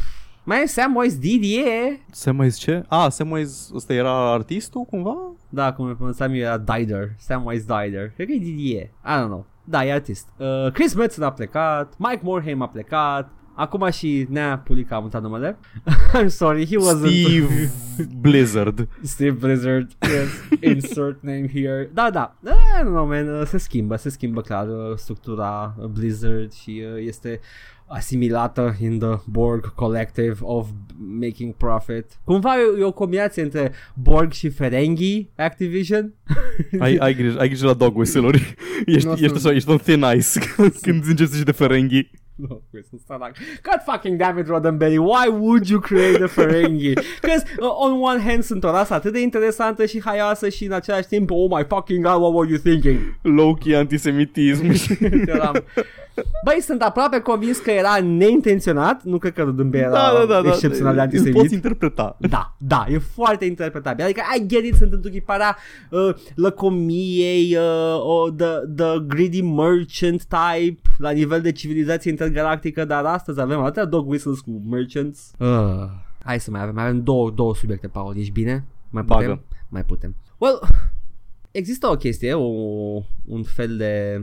mai 0.47 0.63
e 0.63 0.65
Samwise 0.65 1.17
Didier. 1.17 1.99
Samwise 2.11 2.57
ce? 2.59 2.83
Ah, 2.87 3.09
Samwise 3.09 3.71
ăsta 3.75 3.93
era 3.93 4.31
artistul 4.31 4.83
cumva? 4.83 5.15
Da, 5.49 5.73
cum 5.73 5.85
îl 5.85 5.95
pronunțam 5.95 6.31
eu 6.31 6.37
era 6.37 6.57
Dider. 6.57 7.15
Samwise 7.17 7.65
Dider. 7.67 8.11
Cred 8.15 8.27
că 8.27 8.33
e 8.33 8.37
Didier. 8.37 8.83
I 8.83 9.19
don't 9.19 9.25
know. 9.25 9.45
Da, 9.63 9.85
e 9.85 9.93
artist. 9.93 10.27
Uh, 10.37 10.71
Chris 10.71 10.93
Metzen 10.93 11.23
a 11.23 11.31
plecat, 11.31 11.93
Mike 11.97 12.19
Morhaime 12.23 12.63
a 12.63 12.67
plecat, 12.67 13.31
Acum 13.57 13.89
și 13.89 14.25
Nea 14.29 14.57
Pulica 14.57 14.95
a 14.95 14.99
mutat 14.99 15.21
numele. 15.21 15.57
I'm 16.21 16.27
sorry, 16.27 16.65
he 16.65 16.75
wasn't... 16.75 17.07
Steve 17.07 17.71
Blizzard. 18.19 18.87
Steve 19.03 19.31
Blizzard, 19.31 19.91
yes, 20.01 20.61
insert 20.73 21.21
name 21.21 21.49
here. 21.53 21.89
Da, 21.93 22.09
da, 22.09 22.35
da 22.39 22.55
nu, 22.83 23.05
man, 23.05 23.27
uh, 23.27 23.45
se 23.45 23.57
schimbă, 23.57 23.95
se 23.95 24.09
schimbă 24.09 24.41
clar 24.41 24.67
uh, 24.67 24.95
structura 24.95 25.75
Blizzard 25.93 26.51
și 26.51 26.83
uh, 26.93 27.05
este 27.05 27.39
asimilată 27.87 28.75
in 28.81 28.99
the 28.99 29.19
Borg 29.25 29.73
Collective 29.75 30.37
of 30.41 30.67
Making 31.19 31.53
Profit. 31.53 32.05
Cumva 32.23 32.53
e, 32.55 32.79
e 32.79 32.83
o 32.83 32.91
combinație 32.91 33.41
între 33.41 33.71
Borg 33.93 34.31
și 34.31 34.49
Ferengi 34.49 35.27
Activision. 35.35 36.13
ai, 36.79 36.95
ai, 36.95 37.13
grijă, 37.13 37.39
ai 37.39 37.47
grijă 37.47 37.65
la 37.65 37.73
dog 37.73 37.95
whistle-uri. 37.95 38.55
Ești, 38.85 39.09
ești, 39.09 39.35
așa, 39.35 39.51
ești 39.51 39.69
un 39.69 39.77
thin 39.77 40.05
ice 40.15 40.39
când 40.85 41.03
zici 41.03 41.43
de 41.43 41.51
Ferengi. 41.51 42.09
No, 42.35 42.61
sunt 42.89 43.01
sărac. 43.07 43.35
God 43.63 43.81
fucking 43.85 44.19
damn 44.19 44.37
it, 44.37 44.47
Roddenberry, 44.47 44.97
why 44.97 45.27
would 45.27 45.67
you 45.67 45.79
create 45.79 46.23
a 46.23 46.27
Ferengi? 46.27 46.93
Because 47.21 47.43
uh, 47.59 47.67
on 47.67 47.99
one 48.01 48.21
hand 48.21 48.43
sunt 48.43 48.63
o 48.63 48.71
rasă 48.71 48.93
atât 48.93 49.13
de 49.13 49.21
interesantă 49.21 49.85
și 49.85 50.01
haioasă 50.01 50.49
și 50.49 50.65
în 50.65 50.71
același 50.71 51.07
timp, 51.07 51.29
oh 51.31 51.49
my 51.49 51.65
fucking 51.67 52.05
god, 52.05 52.21
what 52.21 52.33
were 52.33 52.49
you 52.49 52.59
thinking? 52.59 52.99
Low-key 53.21 53.75
antisemitism. 53.75 54.71
Băi, 56.43 56.57
sunt 56.61 56.81
aproape 56.81 57.19
convins 57.19 57.57
că 57.57 57.71
era 57.71 57.99
neintenționat, 58.01 59.03
nu 59.03 59.17
cred 59.17 59.33
că 59.33 59.43
Roddenberry 59.43 59.85
era 59.85 59.93
da, 59.93 60.25
da, 60.27 60.41
da, 60.41 60.49
excepțional 60.49 60.93
de 60.93 61.01
antisemit. 61.01 61.33
Îl 61.35 61.41
poți 61.41 61.53
interpreta. 61.53 62.17
Da, 62.19 62.55
da, 62.57 62.85
e 62.89 62.97
foarte 62.97 63.45
interpretabil. 63.45 64.03
Adică, 64.03 64.21
I 64.37 64.45
get 64.47 64.63
it, 64.63 64.75
sunt 64.75 64.93
întruchiparea 64.93 65.57
uh, 65.89 66.09
lăcomiei, 66.35 67.55
uh, 67.55 68.25
uh, 68.25 68.33
the, 68.37 68.47
the 68.75 68.99
greedy 69.07 69.41
merchant 69.41 70.25
type 70.25 70.81
la 70.97 71.09
nivel 71.09 71.41
de 71.41 71.51
civilizație 71.51 72.11
intergalactică, 72.11 72.85
dar 72.85 73.05
astăzi 73.05 73.41
avem 73.41 73.59
atâtea 73.59 73.85
dog 73.85 74.09
whistles 74.09 74.39
cu 74.39 74.61
merchants. 74.69 75.31
Uh, 75.39 75.47
hai 76.23 76.39
să 76.39 76.51
mai 76.51 76.61
avem, 76.61 76.73
mai 76.75 76.83
avem 76.83 77.03
două, 77.03 77.29
două 77.29 77.55
subiecte, 77.55 77.87
Paul, 77.87 78.17
ești 78.17 78.31
bine? 78.31 78.65
Mai 78.89 79.03
putem? 79.03 79.27
Bagă. 79.27 79.41
Mai 79.69 79.83
putem. 79.83 80.15
Well, 80.37 80.59
există 81.51 81.87
o 81.87 81.95
chestie, 81.95 82.33
o, 82.33 82.47
un 83.25 83.43
fel 83.43 83.77
de 83.77 84.21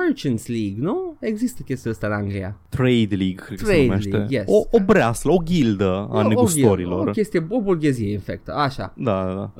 Merchants 0.00 0.46
League, 0.46 0.74
nu? 0.78 1.16
Există 1.20 1.62
chestia 1.62 1.90
asta 1.90 2.06
în 2.06 2.12
Anglia. 2.12 2.60
Trade 2.68 3.14
League, 3.16 3.34
cred 3.34 3.58
Trade 3.58 3.72
că 3.72 3.78
se 3.80 3.86
numește. 3.86 4.16
League, 4.16 4.36
yes. 4.36 4.44
O, 4.48 4.62
o 4.70 4.80
breaslă, 4.84 5.32
o 5.32 5.36
ghildă 5.36 6.08
a 6.10 6.24
O- 6.24 6.28
negustorilor. 6.28 7.06
O, 7.06 7.08
o 7.08 7.12
chestie, 7.12 7.46
o 7.48 7.60
burghezie 7.60 8.12
infectă, 8.12 8.54
așa. 8.54 8.94
Da, 8.96 9.24
da, 9.24 9.34
da. 9.34 9.52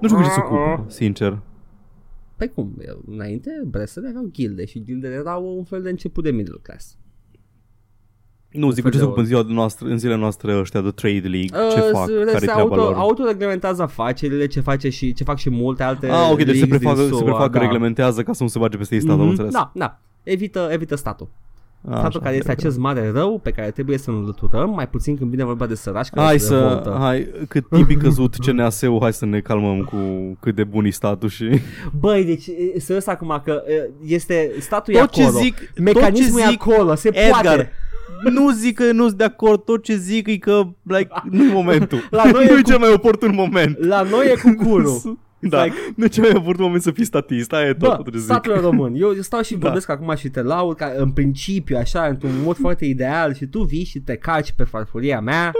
nu 0.00 0.08
știu 0.08 0.16
cu 0.16 0.22
ce 0.22 0.30
se 0.30 0.40
ocupă, 0.40 0.84
sincer. 0.88 1.42
Păi 2.36 2.48
cum, 2.54 2.82
înainte 3.06 3.50
Bresele 3.66 4.08
aveau 4.08 4.28
gilde 4.32 4.64
și 4.64 4.82
gildele 4.82 5.14
erau 5.14 5.56
un 5.56 5.64
fel 5.64 5.82
de 5.82 5.88
început 5.90 6.24
de 6.24 6.30
middle 6.30 6.58
class. 6.62 6.96
Nu, 8.52 8.70
zic 8.70 8.82
cu 8.84 8.88
fel 8.88 8.90
ce 8.90 8.96
de 8.96 8.98
se 8.98 9.04
ocupă 9.04 9.20
în, 9.20 9.26
ziua 9.26 9.44
noastră, 9.48 9.88
în 9.88 9.98
zilele 9.98 10.18
noastre 10.18 10.58
ăștia 10.58 10.80
de 10.80 10.90
Trade 10.90 11.28
League, 11.28 11.46
ce 11.72 11.80
Uh, 11.80 11.88
fac, 11.92 12.06
se- 12.06 12.12
care 12.12 12.30
e 12.30 12.38
se 12.38 12.44
treaba 12.44 12.60
auto, 12.60 12.74
lor. 12.74 12.94
autoreglementează 12.96 13.82
afacerile, 13.82 14.46
ce 14.46 14.60
face 14.60 14.88
și 14.88 15.12
ce 15.12 15.24
fac 15.24 15.38
și 15.38 15.50
multe 15.50 15.82
alte 15.82 16.08
Ah, 16.08 16.28
ok, 16.30 16.36
deci 16.36 16.46
se 16.46 16.52
leagues 16.52 16.68
din 16.68 16.78
prefac, 16.78 16.96
se 16.96 17.08
SUA, 17.08 17.22
prefac 17.22 17.50
da. 17.50 17.58
reglementează 17.60 18.22
ca 18.22 18.32
să 18.32 18.42
nu 18.42 18.48
se 18.48 18.58
bage 18.58 18.76
peste 18.76 18.94
ei 18.94 19.00
statul, 19.00 19.20
am 19.20 19.26
Mhm, 19.26 19.30
înțeles. 19.30 19.52
Da, 19.52 19.70
da. 19.74 19.98
Evită, 20.22 20.68
evită 20.72 20.96
statul. 20.96 21.28
Așa, 21.88 21.98
statul 21.98 22.20
care 22.20 22.34
este 22.36 22.50
ok, 22.50 22.56
ok. 22.58 22.64
acest 22.64 22.78
mare 22.78 23.10
rău 23.10 23.40
pe 23.42 23.50
care 23.50 23.70
trebuie 23.70 23.98
să-l 23.98 24.14
înlăturăm, 24.14 24.70
mai 24.70 24.88
puțin 24.88 25.16
când 25.16 25.30
vine 25.30 25.44
vorba 25.44 25.66
de 25.66 25.74
săraci 25.74 26.08
care 26.08 26.26
Hai 26.26 26.38
se 26.38 26.46
să, 26.46 26.54
revoltă. 26.58 26.96
hai, 27.00 27.28
cât 27.48 27.68
tipic 27.68 28.02
căzut 28.02 28.34
CNAS-ul, 28.34 28.98
hai 29.00 29.12
să 29.12 29.26
ne 29.26 29.40
calmăm 29.40 29.80
cu 29.82 29.96
cât 30.40 30.54
de 30.54 30.64
bun 30.64 30.84
e 30.84 30.90
statul 30.90 31.28
și... 31.28 31.48
Băi, 32.00 32.24
deci 32.24 32.46
e- 32.46 32.78
serios 32.78 33.06
acum 33.06 33.40
că 33.44 33.62
e, 33.68 33.90
este 34.14 34.52
statul 34.60 34.94
e 34.94 34.98
Tot 34.98 35.10
ce 35.10 35.22
acolo. 35.22 35.38
zic, 35.38 35.72
Mecanismul 35.82 36.30
tot 36.40 36.40
ce 36.40 36.46
e 36.46 36.50
zic, 36.50 36.60
acolo, 36.60 36.94
se 36.94 37.08
Edgar, 37.08 37.30
poate. 37.42 37.72
Nu 38.30 38.50
zic 38.50 38.74
că 38.74 38.92
nu 38.92 39.06
sunt 39.06 39.18
de 39.18 39.24
acord, 39.24 39.64
tot 39.64 39.82
ce 39.82 39.96
zic 39.96 40.26
e 40.26 40.36
că, 40.36 40.62
like, 40.82 41.08
nu 41.30 41.44
e 41.44 41.52
momentul. 41.62 42.06
La 42.10 42.22
noi 42.30 42.32
nu 42.32 42.40
e 42.50 42.52
e 42.58 42.60
cu- 42.62 42.68
cel 42.68 42.78
mai 42.78 42.92
oportun 42.92 43.34
moment. 43.34 43.78
La 43.84 44.02
noi 44.02 44.26
e 44.26 44.34
cu 44.42 44.64
curul. 44.64 45.00
Da, 45.40 45.64
like- 45.64 45.76
nu 45.96 46.04
e 46.04 46.08
cel 46.08 46.22
mai 46.24 46.32
oportun 46.36 46.64
moment 46.64 46.82
să 46.82 46.90
fii 46.90 47.04
statist, 47.04 47.52
aia 47.52 47.66
e 47.68 47.72
tot 47.74 47.88
Bă, 47.96 48.02
tot 48.02 48.12
ce 48.12 48.18
zic. 48.18 48.24
statul 48.28 48.60
român. 48.60 48.94
Eu, 48.94 49.14
eu 49.14 49.20
stau 49.20 49.42
și 49.42 49.52
Da. 49.54 49.58
vorbesc 49.66 49.88
acum 49.88 50.14
și 50.16 50.28
te 50.28 50.42
laud 50.42 50.76
ca 50.76 50.92
în 50.96 51.10
principiu, 51.10 51.76
așa, 51.76 52.06
într-un 52.06 52.30
mod 52.44 52.56
foarte 52.56 52.84
ideal 52.84 53.34
și 53.34 53.46
tu 53.46 53.62
vii 53.62 53.84
și 53.84 53.98
te 54.00 54.16
calci 54.16 54.52
pe 54.52 54.64
farfuria 54.64 55.20
mea. 55.20 55.52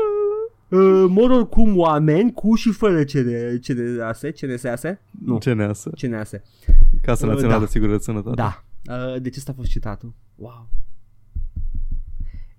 Uh, 0.70 1.04
mod 1.08 1.30
oricum 1.30 1.78
oameni 1.78 2.32
cu 2.32 2.54
și 2.54 2.70
fără 2.72 3.02
CN, 3.04 3.58
CNAS, 3.62 4.20
CNSAS? 4.40 4.82
Nu, 5.24 5.38
CNAS, 5.38 5.86
CNAS. 6.00 6.30
Casa 7.02 7.26
Uh, 7.26 7.32
Națională 7.32 7.58
da. 7.58 7.64
de 7.64 7.70
Sigurătate 7.70 8.02
Sănătate. 8.02 8.34
Da. 8.34 8.64
Uh, 9.14 9.20
de 9.22 9.28
ce 9.28 9.34
ăsta 9.38 9.50
a 9.52 9.54
fost 9.58 9.70
citatul? 9.70 10.14
Wow. 10.34 10.68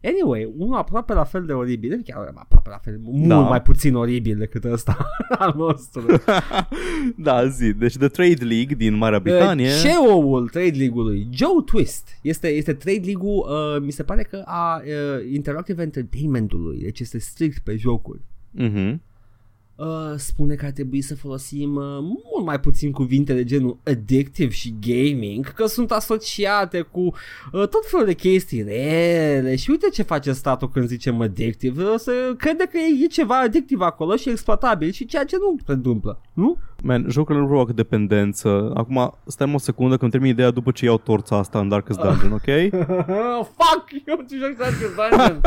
Anyway, 0.04 0.54
unul 0.58 0.78
aproape 0.78 1.14
la 1.14 1.24
fel 1.24 1.46
de 1.46 1.54
oribil, 1.54 2.02
chiar 2.06 2.32
aproape 2.36 2.70
la 2.70 2.78
fel, 2.78 3.00
mult 3.02 3.28
Da. 3.28 3.40
mai 3.40 3.62
puțin 3.62 3.96
oribil 3.96 4.38
decât 4.38 4.64
ăsta 4.64 4.98
al 5.40 5.54
nostru. 5.58 6.02
da, 7.18 7.48
zi. 7.48 7.74
Deci 7.74 7.98
The 7.98 8.08
Trade 8.08 8.46
League 8.46 8.76
din 8.76 8.94
Marea 8.96 9.20
Britanie. 9.20 9.68
Uh, 9.68 9.82
CEO-ul 9.84 10.50
Trade 10.50 10.78
League-ului, 10.78 11.28
Joe 11.32 11.62
Twist, 11.66 12.08
este, 12.22 12.48
este 12.48 12.74
Trade 12.74 13.02
League-ul, 13.04 13.48
uh, 13.50 13.82
mi 13.82 13.92
se 13.92 14.04
pare 14.04 14.24
că 14.24 14.42
a 14.46 14.82
uh, 14.86 15.34
Interactive 15.34 15.82
Entertainment-ului, 15.82 16.80
deci 16.82 17.00
este 17.00 17.18
strict 17.20 17.60
pe 17.64 17.76
jocuri. 17.76 18.22
Mhm. 18.52 19.02
Uh, 19.80 20.14
spune 20.16 20.56
că 20.56 20.66
ar 20.66 20.72
trebui 20.72 21.02
să 21.02 21.16
folosim 21.16 21.76
uh, 21.76 21.98
mult 22.00 22.46
mai 22.46 22.60
puțin 22.60 22.92
cuvinte 22.92 23.34
de 23.34 23.44
genul 23.44 23.80
addictive 23.84 24.52
și 24.52 24.76
gaming, 24.80 25.54
că 25.54 25.66
sunt 25.66 25.92
asociate 25.92 26.82
cu 26.82 27.00
uh, 27.00 27.12
tot 27.52 27.90
felul 27.90 28.06
de 28.06 28.14
chestii 28.14 28.62
rele 28.62 29.56
și 29.56 29.70
uite 29.70 29.90
ce 29.90 30.04
face 30.04 30.32
statul 30.32 30.70
când 30.70 30.88
zicem 30.88 31.22
addictive, 31.22 31.84
o 31.84 31.98
să 31.98 32.34
crede 32.38 32.64
că 32.64 32.78
e, 32.78 33.04
e 33.04 33.08
ceva 33.08 33.40
addictiv 33.40 33.82
acolo 33.82 34.16
și 34.16 34.30
exploatabil 34.30 34.92
și 34.92 35.06
ceea 35.06 35.26
ce 35.26 35.36
nu 35.40 35.58
se 35.66 35.72
întâmplă, 35.72 36.22
nu? 36.34 36.58
Man, 36.84 37.06
jocurile 37.10 37.40
nu 37.44 37.48
provoacă 37.48 37.74
dependență. 37.74 38.72
Acum, 38.76 39.14
stai 39.26 39.54
o 39.54 39.58
secundă 39.58 39.96
că 39.96 40.02
îmi 40.02 40.12
termin 40.12 40.30
ideea 40.30 40.52
după 40.52 40.72
ce 40.72 40.86
iau 40.86 40.98
torța 40.98 41.38
asta 41.38 41.60
în 41.60 41.70
Darkest 41.70 42.00
Dungeon, 42.04 42.32
ok? 42.32 42.72
Fuck, 43.46 43.86
eu 44.06 44.26
ce 44.30 44.36
joc 44.36 44.58
Darkest 44.58 44.96
Dungeon. 44.96 45.42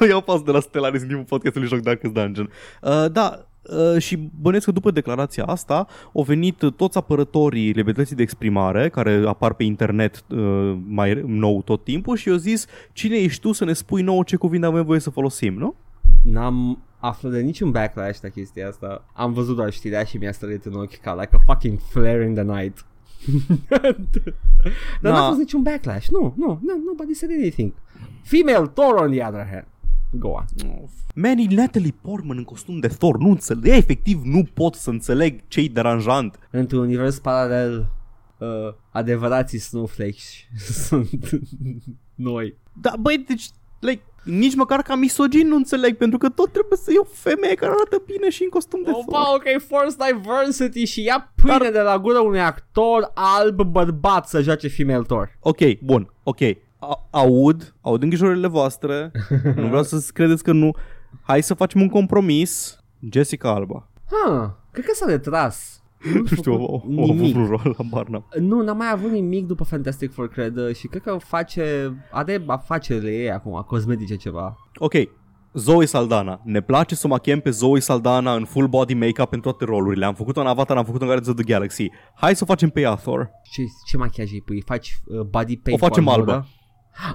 iau 0.10 0.20
pas 0.20 0.42
de 0.42 0.50
la 0.50 0.60
Stellaris 0.60 1.00
în 1.00 1.08
timpul 1.08 1.24
podcastului 1.24 1.68
joc 1.68 1.80
Darkest 1.80 2.12
Dungeon. 2.12 2.50
Uh, 2.82 3.06
da, 3.12 3.46
Uh, 3.70 3.98
și 4.02 4.16
bănuiesc 4.40 4.66
că 4.66 4.72
după 4.72 4.90
declarația 4.90 5.44
asta 5.44 5.86
au 6.12 6.22
venit 6.22 6.62
toți 6.76 6.98
apărătorii 6.98 7.70
libertății 7.70 8.16
de 8.16 8.22
exprimare 8.22 8.88
care 8.88 9.22
apar 9.26 9.54
pe 9.54 9.64
internet 9.64 10.24
uh, 10.28 10.76
mai 10.88 11.22
nou 11.26 11.62
tot 11.62 11.84
timpul 11.84 12.16
și 12.16 12.28
eu 12.28 12.34
zis 12.34 12.66
cine 12.92 13.16
ești 13.16 13.40
tu 13.40 13.52
să 13.52 13.64
ne 13.64 13.72
spui 13.72 14.02
nouă 14.02 14.22
ce 14.22 14.36
cuvinte 14.36 14.66
avem 14.66 14.84
voie 14.84 15.00
să 15.00 15.10
folosim, 15.10 15.54
nu? 15.54 15.74
N-am 16.30 16.82
aflat 16.98 17.32
de 17.32 17.40
niciun 17.40 17.70
backlash 17.70 18.20
la 18.20 18.28
chestia 18.28 18.68
asta. 18.68 19.04
Am 19.14 19.32
văzut 19.32 19.56
doar 19.56 19.72
știrea 19.72 20.04
și 20.04 20.16
mi-a 20.16 20.32
stărit 20.32 20.64
în 20.64 20.74
ochi 20.74 20.96
ca 20.96 21.14
like 21.14 21.36
a 21.36 21.38
fucking 21.46 21.78
flare 21.90 22.26
in 22.26 22.34
the 22.34 22.42
night. 22.42 22.86
Dar 23.68 23.96
Da. 25.00 25.10
n-a 25.10 25.26
fost 25.26 25.38
niciun 25.38 25.62
backlash. 25.62 26.08
Nu, 26.08 26.34
nu, 26.36 26.46
no, 26.46 26.72
nobody 26.86 27.14
said 27.14 27.32
anything. 27.38 27.72
Female 28.22 28.66
Thor 28.66 28.94
on 28.94 29.10
the 29.10 29.24
other 29.26 29.48
hand. 29.50 29.66
Go 30.10 30.28
on. 30.28 30.44
Man, 31.14 31.38
e 31.38 31.54
Natalie 31.54 31.94
Portman 32.02 32.36
în 32.36 32.44
costum 32.44 32.78
de 32.78 32.88
Thor, 32.88 33.18
nu 33.18 33.28
înțeleg, 33.28 33.66
efectiv 33.72 34.20
nu 34.24 34.44
pot 34.54 34.74
să 34.74 34.90
înțeleg 34.90 35.40
ce-i 35.48 35.68
deranjant. 35.68 36.38
Într-un 36.50 36.80
univers 36.80 37.18
paralel, 37.18 37.92
uh, 38.38 38.48
adevărații 38.90 39.58
snowflakes 39.58 40.24
sunt 40.86 41.08
noi. 42.14 42.56
Da, 42.80 42.92
băi, 43.00 43.24
deci, 43.28 43.48
like, 43.78 44.02
nici 44.26 44.54
măcar 44.54 44.82
ca 44.82 44.94
misogin 44.94 45.48
nu 45.48 45.56
înțeleg, 45.56 45.96
pentru 45.96 46.18
că 46.18 46.28
tot 46.28 46.52
trebuie 46.52 46.78
să 46.82 46.90
e 46.92 46.98
o 46.98 47.04
femeie 47.04 47.54
care 47.54 47.72
arată 47.72 48.02
bine 48.06 48.30
și 48.30 48.42
în 48.42 48.48
costum 48.48 48.82
de 48.84 48.90
Thor. 48.90 49.04
Opa, 49.06 49.34
ok, 49.34 49.44
force 49.68 49.96
diversity 50.06 50.84
și 50.84 51.02
ia 51.04 51.32
pâine 51.42 51.58
Dar- 51.58 51.70
de 51.70 51.80
la 51.80 51.98
gura 51.98 52.20
unui 52.20 52.40
actor 52.40 53.10
alb 53.14 53.62
bărbat 53.62 54.28
să 54.28 54.40
joace 54.42 54.68
female 54.68 55.02
Thor. 55.02 55.36
Ok, 55.40 55.78
bun, 55.82 56.12
ok. 56.22 56.40
A- 56.78 57.06
aud, 57.10 57.74
aud 57.80 58.02
îngrijorările 58.02 58.46
voastre. 58.46 59.10
nu 59.56 59.66
vreau 59.66 59.82
să 59.82 60.04
credeți 60.12 60.42
că 60.42 60.52
nu. 60.52 60.70
Hai 61.22 61.42
să 61.42 61.54
facem 61.54 61.80
un 61.80 61.88
compromis. 61.88 62.78
Jessica 63.10 63.48
Alba. 63.50 63.88
Ha, 64.10 64.58
cred 64.70 64.84
că 64.84 64.92
s-a 64.94 65.06
retras. 65.06 65.82
Nu 66.14 66.26
știu, 66.26 66.52
o, 66.52 66.56
o, 66.64 66.80
o 66.96 67.02
avut 67.02 67.14
nimic. 67.16 67.36
un 67.36 67.46
rol 67.46 67.74
la 67.78 67.84
Barna. 67.90 68.24
Nu, 68.40 68.62
n-a 68.62 68.72
mai 68.72 68.90
avut 68.92 69.10
nimic 69.10 69.46
după 69.46 69.64
Fantastic 69.64 70.12
Four, 70.12 70.28
cred, 70.28 70.56
uh, 70.56 70.74
și 70.74 70.86
cred 70.86 71.02
că 71.02 71.16
face, 71.18 71.96
are 72.10 72.42
afacerile 72.46 73.10
ei 73.10 73.30
acum, 73.30 73.64
cosmetice 73.66 74.16
ceva. 74.16 74.56
Ok, 74.78 74.92
Zoe 75.54 75.86
Saldana. 75.86 76.40
Ne 76.44 76.60
place 76.60 76.94
să 76.94 77.06
machem 77.06 77.40
pe 77.40 77.50
Zoe 77.50 77.80
Saldana 77.80 78.34
în 78.34 78.44
full 78.44 78.66
body 78.68 78.94
make-up 78.94 79.32
în 79.32 79.40
toate 79.40 79.64
rolurile. 79.64 80.04
Am 80.04 80.14
făcut-o 80.14 80.40
în 80.40 80.46
Avatar, 80.46 80.76
am 80.76 80.84
făcut-o 80.84 81.04
în 81.04 81.10
Guardians 81.10 81.36
of 81.38 81.44
the 81.44 81.52
Galaxy. 81.52 81.88
Hai 82.14 82.36
să 82.36 82.42
o 82.42 82.46
facem 82.46 82.68
pe 82.68 82.80
ea, 82.80 82.94
Thor. 82.94 83.30
Ce, 83.52 83.62
ce 83.86 83.96
machiaj 83.96 84.32
îi 84.32 84.42
pui? 84.42 84.62
Faci 84.66 84.96
uh, 85.06 85.20
body 85.20 85.56
paint 85.56 85.80
O 85.80 85.86
facem 85.86 86.04
cu 86.04 86.10
albă. 86.10 86.30
armură? 86.30 86.48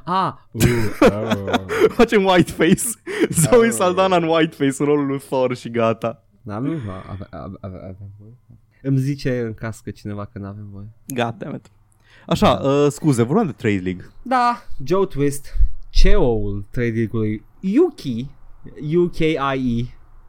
Ah, 0.05 0.33
uh, 0.51 0.63
uh. 1.01 1.53
Facem 1.89 2.23
whiteface. 2.25 2.81
Zoe 3.29 3.67
Oh. 3.67 3.71
Saldana 3.71 4.15
în 4.15 4.23
whiteface 4.23 4.75
în 4.79 4.85
rolul 4.85 5.05
lui 5.07 5.19
Thor 5.19 5.55
și 5.55 5.69
gata. 5.69 6.23
N-am, 6.41 6.63
nu, 6.63 6.71
avem, 7.09 7.27
avem, 7.31 7.57
avem 7.61 8.09
voie. 8.19 8.37
Îmi 8.81 8.97
zice 8.97 9.39
în 9.39 9.53
caz 9.53 9.79
că 9.79 9.91
cineva 9.91 10.25
că 10.25 10.39
n-avem 10.39 10.67
voie. 10.71 10.87
God 11.07 11.35
damn 11.37 11.55
it. 11.55 11.71
Așa, 12.27 12.51
uh, 12.51 12.87
scuze, 12.89 13.23
vorbeam 13.23 13.45
de 13.45 13.51
Trade 13.51 13.79
League. 13.83 14.05
Da, 14.21 14.63
Joe 14.83 15.05
Twist, 15.05 15.57
CEO-ul 15.89 16.65
Trade 16.71 16.89
League-ului 16.95 17.43
Yuki, 17.59 18.29
UKIE, 18.95 19.35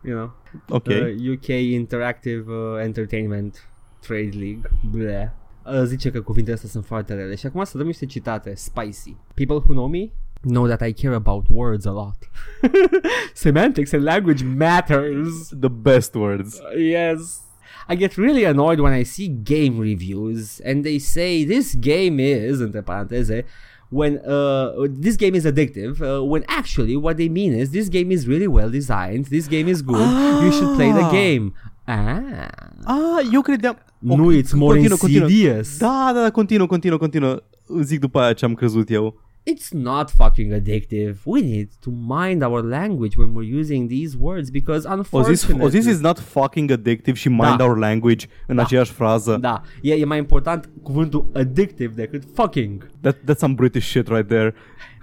you 0.05 0.17
know, 0.17 0.33
Ok. 0.69 0.87
uh, 0.87 1.31
UK 1.33 1.47
Interactive 1.49 2.45
uh, 2.53 2.81
Entertainment 2.83 3.69
Trade 4.01 4.31
League, 4.39 4.61
bleh. 4.91 5.27
Uh, 5.67 5.83
zice 5.85 6.11
că 6.11 6.21
cuvintele 6.21 6.55
astea 6.55 6.69
sunt 6.69 6.85
foarte 6.85 7.15
rele 7.15 7.35
și 7.35 7.47
acum 7.47 7.65
să 7.65 7.77
dăm 7.79 7.87
niște 7.87 8.07
citate 8.07 8.55
spicy. 8.55 9.17
People 9.35 9.57
who 9.57 9.73
know 9.73 9.87
me 9.89 10.11
know 10.41 10.67
that 10.67 10.87
I 10.89 10.93
care 10.93 11.15
about 11.15 11.47
words 11.49 11.87
a 11.87 11.91
lot. 11.91 12.17
Semantics 13.35 13.93
and 13.93 14.03
language 14.03 14.45
matters. 14.45 15.49
The 15.61 15.69
best 15.69 16.15
words. 16.15 16.61
Yes. 16.79 17.41
I 17.89 17.97
get 17.97 18.17
really 18.17 18.45
annoyed 18.47 18.79
when 18.79 18.93
I 19.01 19.05
see 19.05 19.29
game 19.43 19.79
reviews 19.79 20.61
and 20.65 20.83
they 20.83 20.99
say 20.99 21.45
this 21.45 21.75
game 21.75 22.19
is, 22.19 22.59
între 22.61 22.81
paranteze, 22.83 23.45
when 23.89 24.21
uh, 24.27 24.89
this 25.01 25.17
game 25.17 25.35
is 25.35 25.45
addictive, 25.45 26.01
uh, 26.01 26.23
when 26.31 26.43
actually 26.47 26.97
what 26.97 27.17
they 27.17 27.29
mean 27.29 27.53
is 27.53 27.69
this 27.71 27.89
game 27.89 28.11
is 28.11 28.27
really 28.27 28.47
well 28.47 28.71
designed, 28.71 29.27
this 29.27 29.47
game 29.49 29.69
is 29.69 29.83
good, 29.83 30.09
you 30.43 30.53
should 30.53 30.75
play 30.77 30.93
the 30.93 31.03
Ah. 31.05 31.11
game. 31.11 31.53
Ah. 31.85 32.49
Ah, 32.85 33.21
eu 33.33 33.41
credeam... 33.43 33.77
Nu, 33.99 34.13
Ok, 34.27 34.33
it's 34.35 34.53
more 34.55 34.73
continuă, 34.73 34.97
continuă. 34.97 35.29
insidious. 35.29 35.79
Da, 35.79 36.11
da, 36.15 36.23
da, 36.23 36.31
continuă, 36.31 36.67
continuă, 36.67 36.99
continuă. 36.99 37.43
Zic 37.83 38.01
după 38.01 38.19
aia 38.21 38.33
ce 38.33 38.45
am 38.45 38.55
crezut 38.55 38.91
eu. 38.91 39.21
It's 39.45 39.73
not 39.75 40.11
fucking 40.11 40.53
addictive. 40.53 41.17
We 41.25 41.41
need 41.43 41.69
to 41.81 41.91
mind 41.91 42.43
our 42.45 42.63
language 42.63 43.17
when 43.17 43.35
we're 43.35 43.59
using 43.61 43.89
these 43.89 44.17
words 44.17 44.51
because 44.51 44.87
O 44.87 44.91
zis, 44.91 44.99
unfortunately... 44.99 45.65
o 45.65 45.69
zis 45.69 45.87
is 45.87 46.01
not 46.01 46.19
fucking 46.19 46.71
addictive 46.71 47.17
și 47.17 47.29
mind 47.29 47.57
Da. 47.57 47.65
our 47.65 47.79
language 47.79 48.27
în 48.47 48.59
aceeași 48.59 48.93
frază. 48.93 49.37
Da, 49.41 49.63
e, 49.81 49.95
e 49.95 50.05
mai 50.05 50.19
important 50.19 50.69
cuvântul 50.83 51.31
addictive 51.35 51.93
decât 51.95 52.23
fucking. 52.35 52.87
That, 53.01 53.17
that's 53.17 53.39
some 53.39 53.55
British 53.55 53.85
shit 53.87 54.09
right 54.09 54.29
there. 54.29 54.55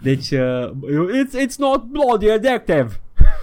Deci, 0.02 0.32
uh, 0.32 0.72
it's, 1.24 1.34
it's 1.46 1.58
not 1.58 1.84
bloody 1.92 2.28
addictive. 2.40 2.88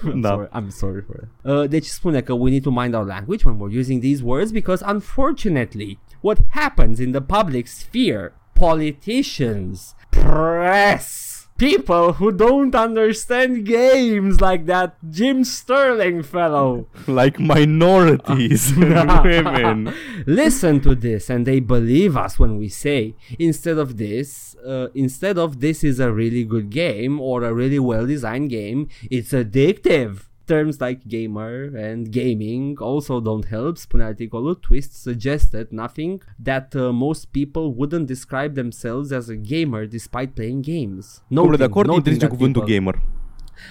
I'm 0.05 0.20
Da. 0.24 0.28
sorry, 0.28 0.49
I'm 0.53 0.70
sorry 0.70 1.03
for 1.07 1.16
it. 1.22 1.28
Uh, 1.51 1.68
deci 1.68 1.84
spune 1.84 2.20
că 2.20 2.32
we 2.32 2.51
need 2.51 2.62
to 2.62 2.70
mind 2.70 2.94
our 2.94 3.07
language 3.07 3.44
when 3.44 3.57
we're 3.59 3.78
using 3.80 4.01
these 4.01 4.22
words 4.22 4.51
because 4.51 4.82
unfortunately 4.86 5.99
what 6.20 6.38
happens 6.49 6.99
in 6.99 7.11
the 7.11 7.20
public 7.20 7.66
sphere, 7.66 8.32
politicians, 8.53 9.94
press, 10.23 11.47
people 11.59 12.14
who 12.14 12.33
don't 12.33 12.75
understand 12.75 13.64
games 13.64 14.41
like 14.41 14.67
that 14.67 14.97
Jim 15.11 15.45
Sterling 15.45 16.23
fellow. 16.23 16.87
Like 17.07 17.39
minorities 17.39 18.75
women. 18.77 19.95
Listen 20.27 20.81
to 20.81 20.95
this 20.95 21.31
and 21.31 21.47
they 21.47 21.61
believe 21.61 22.17
us 22.17 22.39
when 22.39 22.59
we 22.59 22.69
say 22.69 23.14
instead 23.39 23.79
of 23.79 23.97
this 23.97 24.57
uh, 24.67 24.89
instead 24.95 25.39
of 25.39 25.61
this 25.61 25.85
is 25.85 26.01
a 26.01 26.12
really 26.12 26.45
good 26.45 26.71
game 26.71 27.21
or 27.21 27.45
a 27.45 27.55
really 27.55 27.79
well 27.79 28.07
designed 28.07 28.51
game 28.51 28.89
it's 29.09 29.31
addictive 29.33 30.27
terms 30.47 30.78
like 30.80 31.01
gamer 31.07 31.70
and 31.90 32.09
gaming 32.09 32.78
also 32.80 33.20
don't 33.20 33.47
help 33.49 33.76
spune 33.76 34.03
articolul 34.05 34.55
twist 34.55 34.92
suggested 34.92 35.66
nothing 35.70 36.22
that 36.42 36.74
uh, 36.74 36.88
most 36.92 37.26
people 37.30 37.74
wouldn't 37.76 38.07
describe 38.07 38.55
themselves 38.55 39.11
as 39.11 39.28
a 39.28 39.34
gamer 39.34 39.86
despite 39.86 40.26
playing 40.34 40.64
games 40.64 41.22
Domnule, 41.28 41.57
de 41.57 41.62
Noting- 41.62 41.70
acord, 41.70 41.86
noting 41.86 41.97
interzice 42.07 42.26
that 42.26 42.36
cuvântul 42.36 42.62
people- 42.62 42.76
gamer. 42.78 43.03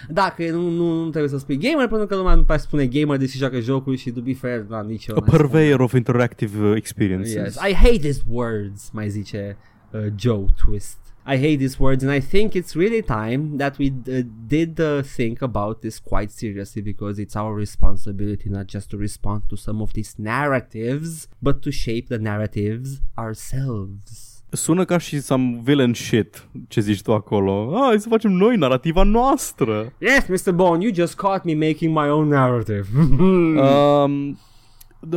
da, 0.09 0.33
că 0.37 0.49
nu, 0.51 0.69
nu, 0.69 1.03
nu 1.03 1.09
trebuie 1.09 1.31
să 1.31 1.37
spui 1.37 1.57
gamer 1.57 1.87
pentru 1.87 2.07
că 2.07 2.15
lumea 2.15 2.33
nu 2.35 2.43
prea 2.43 2.57
spune 2.57 2.85
gamer 2.87 3.17
deși 3.17 3.37
joacă 3.37 3.59
jocuri 3.59 3.97
și 3.97 4.11
to 4.11 4.21
be 4.21 4.33
fair, 4.33 4.59
da, 4.61 4.81
nici 4.81 5.05
eu 5.05 5.15
A 5.15 5.19
mai 5.19 5.27
spun. 5.29 5.39
purveyor 5.47 5.79
of 5.79 5.93
interactive 5.93 6.67
uh, 6.67 6.75
experiences. 6.75 7.33
Yes, 7.33 7.55
I 7.69 7.73
hate 7.73 7.97
these 7.97 8.21
words, 8.29 8.89
mai 8.93 9.09
zice 9.09 9.57
uh, 9.91 9.99
Joe 10.15 10.45
Twist. 10.65 10.97
I 11.27 11.37
hate 11.37 11.57
these 11.57 11.79
words 11.79 12.03
and 12.03 12.11
I 12.11 12.19
think 12.19 12.55
it's 12.55 12.75
really 12.75 13.01
time 13.01 13.57
that 13.57 13.77
we 13.79 13.87
uh, 14.07 14.21
did 14.47 14.79
uh, 14.79 15.01
think 15.01 15.41
about 15.41 15.81
this 15.81 15.97
quite 15.99 16.29
seriously 16.31 16.81
because 16.83 17.17
it's 17.17 17.35
our 17.35 17.53
responsibility 17.55 18.47
not 18.49 18.67
just 18.67 18.89
to 18.89 18.97
respond 18.97 19.41
to 19.49 19.55
some 19.55 19.81
of 19.81 19.93
these 19.93 20.13
narratives, 20.17 21.27
but 21.41 21.61
to 21.63 21.71
shape 21.71 22.07
the 22.09 22.19
narratives 22.19 23.01
ourselves. 23.17 24.43
Sună 24.49 24.85
ca 24.85 24.97
și 24.97 25.19
some 25.19 25.59
villain 25.63 25.93
shit 25.93 26.47
ce 26.67 26.81
zici 26.81 27.01
tu 27.01 27.13
acolo. 27.13 27.71
Ah, 27.75 27.85
hai 27.87 27.99
să 27.99 28.07
facem 28.09 28.31
noi 28.31 28.55
narativa 28.57 29.03
noastră. 29.03 29.93
Yes, 29.99 30.25
Mr. 30.45 30.51
Bone, 30.51 30.83
you 30.83 30.93
just 30.93 31.15
caught 31.15 31.43
me 31.43 31.53
making 31.53 31.93
my 31.97 32.07
own 32.09 32.27
narrative. 32.27 32.87
Um, 32.97 34.31
de- 34.31 34.37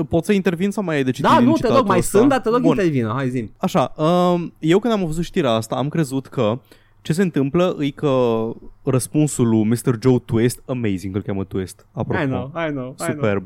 pot 0.09 0.24
să 0.24 0.32
intervin 0.32 0.70
sau 0.70 0.82
mai 0.82 0.97
ai 0.97 1.05
de 1.05 1.11
citit 1.11 1.30
da, 1.30 1.36
din 1.36 1.47
nu, 1.47 1.53
te 1.53 1.57
citatul 1.57 1.76
rog, 1.76 1.86
mai 1.86 1.99
ăsta? 1.99 2.18
sunt, 2.18 2.30
dar 2.30 2.41
te 2.41 2.49
rog 2.49 2.61
Bun. 2.61 2.70
intervină, 2.70 3.12
hai 3.16 3.28
zi 3.28 3.51
Așa, 3.57 3.93
um, 3.97 4.53
eu 4.59 4.78
când 4.78 4.93
am 4.93 5.05
văzut 5.05 5.24
știrea 5.24 5.51
asta 5.51 5.76
am 5.76 5.89
crezut 5.89 6.26
că 6.26 6.59
ce 7.03 7.12
se 7.12 7.22
întâmplă 7.22 7.76
e 7.80 7.91
că 7.91 8.45
răspunsul 8.82 9.49
lui 9.49 9.64
Mr. 9.64 9.99
Joe 10.03 10.18
Twist, 10.24 10.62
amazing 10.66 11.14
îl 11.16 11.22
cheamă 11.22 11.45
Twist, 11.45 11.86
apropo. 11.93 12.22
I 12.22 12.26
know, 12.26 12.53
I 12.66 12.70
know, 12.70 12.95
I 13.09 13.12
know. 13.12 13.43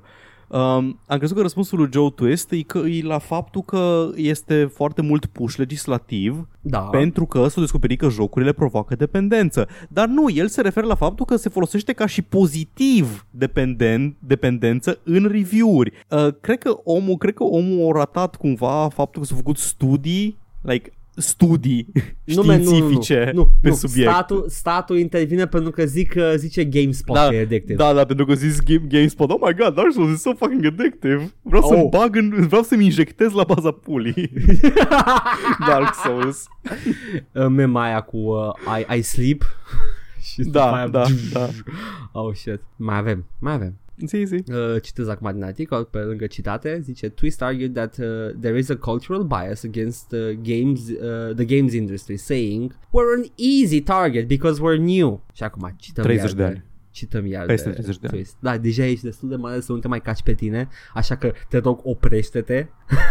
Superb. 0.52 0.76
Um, 0.78 0.98
am 1.06 1.18
crezut 1.18 1.36
că 1.36 1.42
răspunsul 1.42 1.78
lui 1.78 1.88
Joe 1.92 2.10
Twist 2.10 2.50
e, 2.50 2.62
că, 2.62 2.78
e 2.78 3.02
la 3.02 3.18
faptul 3.18 3.62
că 3.62 4.10
este 4.16 4.64
foarte 4.64 5.02
mult 5.02 5.26
push 5.26 5.56
legislativ 5.56 6.48
Da. 6.60 6.78
pentru 6.78 7.26
că 7.26 7.48
s-a 7.48 7.60
descoperit 7.60 7.98
că 7.98 8.08
jocurile 8.08 8.52
provoacă 8.52 8.94
dependență. 8.94 9.68
Dar 9.88 10.08
nu, 10.08 10.30
el 10.30 10.48
se 10.48 10.60
referă 10.60 10.86
la 10.86 10.94
faptul 10.94 11.24
că 11.24 11.36
se 11.36 11.48
folosește 11.48 11.92
ca 11.92 12.06
și 12.06 12.22
pozitiv 12.22 13.26
dependen- 13.30 14.16
dependență 14.18 14.98
în 15.02 15.28
review-uri. 15.30 15.92
Uh, 16.08 16.28
cred 16.40 16.58
că 16.58 16.80
omul, 16.84 17.16
cred 17.16 17.34
că 17.34 17.42
omul 17.44 17.94
a 17.94 17.98
ratat 17.98 18.36
cumva 18.36 18.88
faptul 18.88 19.20
că 19.22 19.26
s-au 19.28 19.36
făcut 19.36 19.58
studii, 19.58 20.38
like 20.60 20.92
studii 21.16 21.86
Nume, 22.24 22.56
nu, 22.56 22.62
nu, 22.62 22.70
științifice 22.70 23.30
nu, 23.34 23.40
nu, 23.40 23.50
pe 23.60 23.68
nu. 23.68 23.74
subiect. 23.74 24.10
Statul, 24.10 24.44
statul 24.48 24.98
intervine 24.98 25.46
pentru 25.46 25.70
că 25.70 25.84
zic 25.84 26.12
că 26.12 26.34
zice 26.36 26.64
GameSpot 26.64 27.16
da, 27.16 27.26
că 27.28 27.34
e 27.34 27.40
addictive. 27.40 27.74
da, 27.74 27.92
da, 27.92 28.04
pentru 28.04 28.24
că 28.26 28.34
zis 28.34 28.60
Game, 28.60 28.84
GameSpot, 28.88 29.30
oh 29.30 29.40
my 29.46 29.54
god, 29.54 29.74
Dark 29.74 29.92
Souls 29.92 30.14
is 30.14 30.20
so 30.20 30.30
fucking 30.38 30.64
addictive. 30.66 31.32
Vreau 31.42 31.62
să 31.62 31.74
Oh. 31.74 31.88
bag 31.90 32.16
în, 32.16 32.46
vreau 32.46 32.62
să-mi 32.62 32.84
injectez 32.84 33.32
la 33.32 33.44
baza 33.44 33.70
pulii. 33.70 34.32
Dark 35.68 35.94
Souls. 36.04 36.46
Uh, 37.32 37.46
Mema 37.48 37.82
aia 37.84 38.00
cu 38.00 38.16
uh, 38.16 38.84
I, 38.90 38.98
I 38.98 39.02
sleep 39.02 39.42
și 40.32 40.42
după 40.42 40.50
Da, 40.58 40.72
aia- 40.84 40.90
da, 40.90 41.04
da. 41.32 41.48
Oh 42.12 42.34
shit. 42.34 42.60
Mai 42.76 42.96
avem, 42.96 43.24
mai 43.38 43.52
avem. 43.52 43.76
Zi, 43.96 44.24
zi. 44.24 44.34
Uh, 44.34 44.82
citez 44.82 45.08
acum 45.08 45.30
din 45.32 45.42
articol, 45.42 45.84
pe 45.84 45.98
lângă 45.98 46.26
citate, 46.26 46.80
zice 46.80 47.08
Twist 47.08 47.42
argued 47.42 47.74
that 47.74 47.96
uh, 47.98 48.06
there 48.40 48.58
is 48.58 48.68
a 48.68 48.76
cultural 48.76 49.24
bias 49.24 49.62
against 49.62 50.12
uh, 50.12 50.30
games, 50.42 50.88
uh, 50.88 51.34
the 51.34 51.44
games 51.44 51.72
industry, 51.72 52.16
saying 52.16 52.72
we're 52.72 53.18
an 53.18 53.24
easy 53.36 53.80
target 53.80 54.26
because 54.26 54.60
we're 54.60 54.78
new. 54.78 55.24
Și 55.32 55.42
acum 55.42 55.74
cităm 55.76 56.04
30 56.04 56.24
iar 56.24 56.36
de 56.36 56.44
ani. 56.44 56.64
Cităm 56.90 57.26
iar 57.26 57.46
Peste 57.46 57.68
de 57.68 57.74
30 57.74 57.98
de 57.98 58.06
ani. 58.06 58.16
Twist. 58.16 58.36
Da, 58.40 58.58
deja 58.58 58.84
ești 58.84 59.04
destul 59.04 59.28
de 59.28 59.36
mare 59.36 59.60
să 59.60 59.72
nu 59.72 59.78
te 59.78 59.88
mai 59.88 60.00
caci 60.00 60.22
pe 60.22 60.34
tine, 60.34 60.68
așa 60.94 61.16
că 61.16 61.32
te 61.48 61.58
rog 61.58 61.80
oprește-te. 61.82 62.66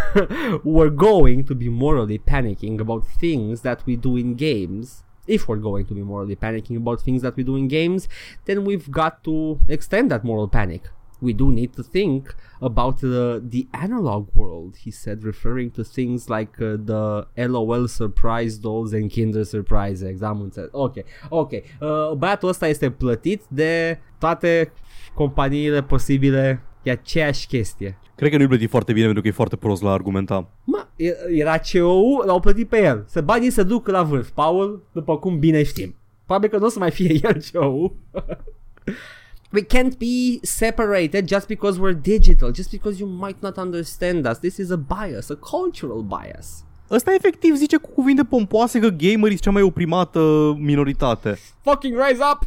we're 0.75 0.93
going 0.93 1.43
to 1.43 1.55
be 1.55 1.69
morally 1.69 2.19
panicking 2.19 2.79
about 2.79 3.03
things 3.17 3.61
that 3.61 3.83
we 3.85 3.95
do 3.95 4.17
in 4.17 4.35
games. 4.35 5.03
If 5.35 5.41
we're 5.47 5.63
going 5.69 5.85
to 5.89 5.95
be 5.99 6.03
morally 6.11 6.37
panicking 6.45 6.77
about 6.83 6.97
things 7.07 7.21
that 7.25 7.33
we 7.37 7.43
do 7.49 7.55
in 7.61 7.67
games, 7.79 8.01
then 8.47 8.57
we've 8.67 8.89
got 9.01 9.13
to 9.27 9.35
extend 9.75 10.05
that 10.11 10.23
moral 10.29 10.49
panic. 10.59 10.83
We 11.27 11.33
do 11.41 11.47
need 11.59 11.71
to 11.79 11.83
think 11.83 12.21
about 12.69 12.95
the, 12.99 13.41
the 13.53 13.63
analog 13.85 14.23
world, 14.33 14.71
he 14.83 14.91
said, 15.03 15.17
referring 15.23 15.69
to 15.77 15.83
things 15.83 16.19
like 16.35 16.53
uh, 16.59 16.77
the 16.91 17.27
LOL 17.53 17.87
surprise 17.87 18.53
dolls 18.57 18.91
and 18.97 19.05
Kinder 19.13 19.45
Surprise 19.55 19.99
eggs. 20.09 20.21
Am 20.21 20.41
înțeles. 20.41 20.69
Ok, 20.71 20.95
ok. 21.29 21.51
Uh, 21.51 22.17
băiatul 22.17 22.49
ăsta 22.49 22.67
este 22.67 22.89
plătit 22.89 23.41
de 23.49 23.99
toate 24.19 24.71
companiile 25.13 25.83
posibile. 25.83 26.61
E 26.83 26.91
aceeași 26.91 27.47
chestie. 27.47 27.97
Cred 28.15 28.31
că 28.31 28.37
nu-i 28.37 28.47
plătit 28.47 28.69
foarte 28.69 28.93
bine 28.93 29.05
pentru 29.05 29.21
că 29.21 29.27
e 29.27 29.31
foarte 29.31 29.55
prost 29.55 29.81
la 29.81 29.91
argumenta. 29.91 30.47
Mă, 30.63 30.87
e- 30.95 31.15
era 31.29 31.57
CEO, 31.57 32.23
l-au 32.25 32.39
plătit 32.39 32.67
pe 32.67 32.83
el. 32.83 33.03
Să 33.07 33.21
banii 33.21 33.49
să 33.49 33.63
duc 33.63 33.87
la 33.87 34.03
vârf. 34.03 34.29
Paul, 34.29 34.83
după 34.91 35.17
cum 35.17 35.39
bine 35.39 35.63
știm. 35.63 35.95
Probabil 36.25 36.49
că 36.49 36.57
nu 36.57 36.65
o 36.65 36.69
să 36.69 36.79
mai 36.79 36.91
fie 36.91 37.19
el 37.23 37.41
CEO. 37.41 37.91
We 39.53 39.61
can't 39.61 39.97
be 39.97 40.39
separated 40.41 41.27
just 41.27 41.47
because 41.47 41.79
we're 41.79 42.01
digital, 42.01 42.53
just 42.53 42.69
because 42.71 42.99
you 42.99 43.09
might 43.09 43.41
not 43.41 43.57
understand 43.57 44.27
us. 44.29 44.37
This 44.37 44.57
is 44.57 44.69
a 44.69 44.75
bias, 44.75 45.29
a 45.29 45.35
cultural 45.35 46.01
bias. 46.01 46.63
Ăsta 46.89 47.13
efectiv 47.13 47.55
zice 47.55 47.77
cu 47.77 47.89
cuvinte 47.89 48.23
pompoase 48.23 48.79
că 48.79 48.87
gamerii 48.87 49.19
sunt 49.27 49.39
cea 49.41 49.51
mai 49.51 49.61
oprimată 49.61 50.53
minoritate. 50.59 51.37
Fucking 51.61 51.97
rise 52.07 52.21
up 52.33 52.39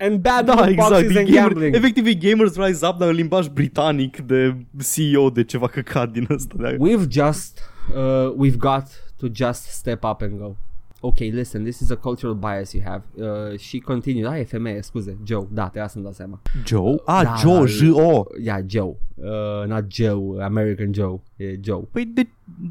and 0.00 0.18
bad 0.20 0.44
Da, 0.46 0.54
loot 0.54 0.68
exact. 0.68 0.88
boxes 0.90 1.14
E 1.14 1.18
and 1.18 1.28
gamer, 1.28 1.48
gambling. 1.48 1.74
efectiv 1.74 2.06
e 2.06 2.14
Gamers 2.14 2.56
Rise 2.56 2.86
Up, 2.86 2.98
dar 2.98 3.08
în 3.08 3.14
limbaj 3.14 3.46
britanic 3.48 4.20
de 4.20 4.56
CEO 4.94 5.30
de 5.30 5.44
ceva 5.44 5.66
căcat 5.68 6.10
din 6.12 6.26
ăsta. 6.30 6.54
De 6.58 6.76
We've 6.76 7.08
just, 7.10 7.58
uh, 7.96 8.46
we've 8.46 8.56
got 8.58 8.84
to 9.16 9.26
just 9.32 9.62
step 9.62 10.04
up 10.04 10.22
and 10.22 10.38
go. 10.38 10.56
Okay, 11.02 11.30
listen, 11.30 11.62
this 11.64 11.78
is 11.80 11.90
a 11.90 11.94
cultural 11.96 12.34
bias 12.34 12.72
you 12.72 12.82
have. 12.86 13.02
Uh, 13.14 13.58
și 13.58 13.78
continue. 13.78 14.22
Da, 14.22 14.38
e 14.38 14.44
femeie, 14.44 14.82
scuze. 14.82 15.16
Joe, 15.24 15.46
da, 15.50 15.68
te 15.68 15.84
să-mi 15.88 16.04
dau 16.04 16.12
seama. 16.12 16.40
Joe? 16.66 16.94
Ah, 17.04 17.22
Da, 17.22 17.34
Joe, 17.38 17.58
da, 17.58 17.64
J-O. 17.66 18.24
Yeah, 18.42 18.60
Joe. 18.66 18.96
Uh, 19.14 19.66
not 19.66 19.84
Joe, 19.92 20.42
American 20.44 20.92
Joe, 20.94 21.20
e 21.36 21.58
Joe. 21.62 21.82
Păi 21.90 22.04
de, 22.04 22.28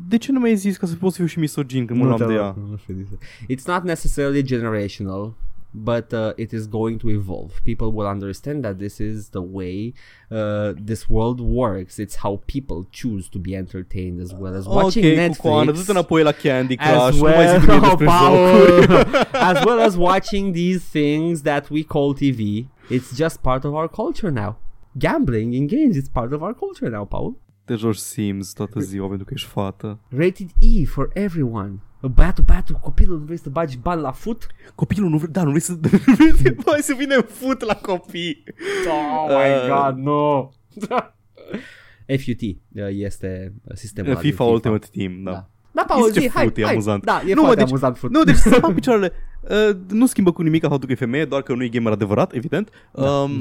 de 0.09 0.17
ce 0.17 0.31
nu 0.31 0.39
mi-ai 0.39 0.55
zis 0.55 0.77
ca 0.77 0.87
să 0.87 0.95
pot 0.95 1.11
să 1.11 1.17
fiu 1.17 1.25
și 1.25 1.39
misogin 1.39 1.85
când 1.85 1.99
mă 1.99 2.05
luam 2.05 2.17
te 2.17 2.25
de 2.25 2.33
rog, 2.33 2.41
ea? 2.41 2.55
nu 2.69 2.77
știu 2.77 2.93
de 2.93 3.03
ce. 3.09 3.53
It's 3.55 3.65
not 3.65 3.83
necessarily 3.83 4.41
generational, 4.43 5.33
but 5.73 6.13
uh, 6.13 6.33
it 6.37 6.53
is 6.53 6.67
going 6.67 6.97
to 6.99 7.09
evolve. 7.09 7.61
People 7.63 7.91
will 7.91 8.07
understand 8.07 8.63
that 8.63 8.79
this 8.79 8.99
is 8.99 9.29
the 9.29 9.41
way 9.41 9.93
uh, 10.31 10.73
this 10.75 11.09
world 11.09 11.39
works. 11.39 11.99
It's 11.99 12.15
how 12.15 12.41
people 12.47 12.85
choose 12.91 13.29
to 13.29 13.39
be 13.39 13.55
entertained 13.55 14.19
as 14.21 14.33
well 14.33 14.55
as 14.55 14.67
watching 14.67 15.03
Netflix. 15.03 15.65
Du-te 15.65 15.91
înapoi 15.91 16.23
la 16.23 16.31
Candy 16.31 16.75
Crush, 16.75 16.89
as 16.89 17.15
nu 17.15 17.21
mai 17.21 17.37
well, 17.37 17.59
zic 17.59 17.67
mie 17.67 17.77
oh, 17.77 17.81
despre 17.81 18.05
Paul, 18.05 18.35
jocuri. 18.35 19.27
as 19.33 19.65
well 19.65 19.79
as 19.79 19.95
watching 19.97 20.53
these 20.53 20.83
things 20.91 21.41
that 21.41 21.69
we 21.69 21.83
call 21.83 22.13
TV. 22.13 22.67
It's 22.89 23.15
just 23.15 23.41
part 23.41 23.63
of 23.65 23.73
our 23.73 23.87
culture 23.87 24.31
now. 24.31 24.57
Gambling 24.97 25.53
in 25.53 25.67
games, 25.67 25.95
it's 25.95 26.09
part 26.09 26.33
of 26.33 26.41
our 26.41 26.53
culture 26.53 26.89
now, 26.89 27.05
Paul. 27.05 27.37
Te 27.65 27.75
joci 27.75 27.95
Sims 27.95 28.53
toată 28.53 28.79
ziua 28.79 29.07
pentru 29.07 29.25
că 29.25 29.33
ești 29.35 29.47
fată. 29.47 29.99
Rated 30.09 30.49
E 30.59 30.85
for 30.85 31.09
everyone. 31.13 31.79
Băiatul, 32.01 32.43
băiatul, 32.47 32.75
copilul, 32.75 33.17
nu 33.19 33.23
vrei 33.25 33.37
să 33.37 33.49
bagi 33.49 33.77
bani 33.77 34.01
la 34.01 34.11
fut? 34.11 34.47
Copilul 34.75 35.09
nu 35.09 35.17
vrea, 35.17 35.29
da, 35.31 35.43
nu 35.43 35.49
vrei 35.49 35.61
să, 35.61 35.71
nu 35.81 35.89
vrei 36.15 36.31
să, 36.33 36.55
Hai 36.65 36.79
să 36.81 36.93
vină 36.97 37.21
fut 37.21 37.61
la 37.61 37.73
copii. 37.75 38.43
Oh 38.87 39.27
my 39.27 39.69
Uh, 39.71 39.75
god, 39.85 39.97
no! 39.97 40.49
FUT 42.23 42.41
uh, 42.41 42.87
este 42.89 43.53
sistemul 43.73 44.09
ăla 44.11 44.19
din 44.19 44.29
FIFA 44.29 44.43
Ultimate 44.43 44.87
Team, 44.91 45.23
da. 45.23 45.31
Da. 45.31 45.49
Da, 45.71 45.83
Paul, 45.87 46.07
Zice 46.07 46.19
zi, 46.19 46.29
hai, 46.29 46.43
fut, 46.45 46.57
e 46.57 46.61
hai. 46.63 46.71
amuzant. 46.71 47.03
Da, 47.05 47.21
e 47.27 47.33
Nu, 47.33 47.41
mă, 47.41 47.45
foarte 47.45 47.55
deci- 47.61 47.69
amuzant 47.69 47.97
fut. 47.97 48.11
Nu, 48.11 48.23
deci 48.23 48.35
să 48.35 48.49
fac 48.49 48.73
picioarele. 48.73 49.11
Uh, 49.41 49.77
nu 49.87 50.05
schimbă 50.05 50.31
cu 50.31 50.41
nimic 50.41 50.61
faptul 50.61 50.85
că 50.87 50.91
e 50.91 50.95
femeie, 50.95 51.25
doar 51.25 51.41
că 51.41 51.53
nu 51.53 51.63
e 51.63 51.67
gamer 51.67 51.91
adevărat, 51.91 52.33
evident. 52.33 52.69
Da. 52.93 53.09
Um, 53.11 53.31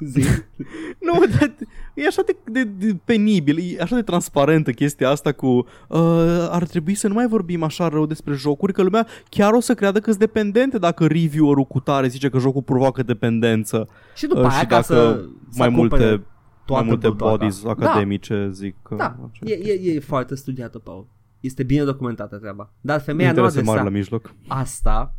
zi. 0.00 0.20
nu, 1.06 1.24
dar 1.38 1.54
e 1.94 2.06
așa 2.06 2.22
de, 2.26 2.36
de, 2.44 2.64
de 2.64 2.96
penibil, 3.04 3.58
e 3.58 3.82
așa 3.82 3.94
de 3.94 4.02
transparentă 4.02 4.70
chestia 4.70 5.10
asta 5.10 5.32
cu 5.32 5.46
uh, 5.46 6.48
ar 6.50 6.66
trebui 6.66 6.94
să 6.94 7.08
nu 7.08 7.14
mai 7.14 7.26
vorbim 7.26 7.62
așa 7.62 7.88
rău 7.88 8.06
despre 8.06 8.34
jocuri, 8.34 8.72
că 8.72 8.82
lumea 8.82 9.06
chiar 9.28 9.52
o 9.52 9.60
să 9.60 9.74
creadă 9.74 9.98
că 9.98 10.04
sunt 10.08 10.18
dependente 10.18 10.78
dacă 10.78 11.06
reviewerul 11.06 11.64
cu 11.64 11.80
tare 11.80 12.08
zice 12.08 12.28
că 12.28 12.38
jocul 12.38 12.62
provoacă 12.62 13.02
dependență 13.02 13.88
Și 14.14 14.26
după 14.26 14.40
uh, 14.40 14.46
aia, 14.46 14.58
și 14.58 14.66
ca 14.66 14.74
dacă 14.74 14.82
să 14.82 15.24
să 15.50 15.58
mai 15.58 15.68
acopere 15.68 16.04
multe, 16.04 16.04
mai 16.04 16.24
toată 16.64 16.84
multe 16.84 17.08
bătoata. 17.08 17.36
bodies 17.36 17.64
academice 17.64 18.48
zic 18.52 18.76
că 18.82 18.94
Da, 18.94 19.16
așa. 19.30 19.40
e, 19.44 19.72
e, 19.72 19.94
e 19.94 20.00
foarte 20.00 20.34
studiată, 20.34 20.78
Paul. 20.78 21.06
Este 21.40 21.62
bine 21.62 21.84
documentată 21.84 22.36
treaba. 22.36 22.72
Dar 22.80 23.00
femeia 23.00 23.32
nu 23.32 23.34
interese 23.36 23.58
adresa 23.58 23.74
mari 23.74 23.84
la 23.90 23.96
mijloc. 23.96 24.34
asta, 24.48 25.14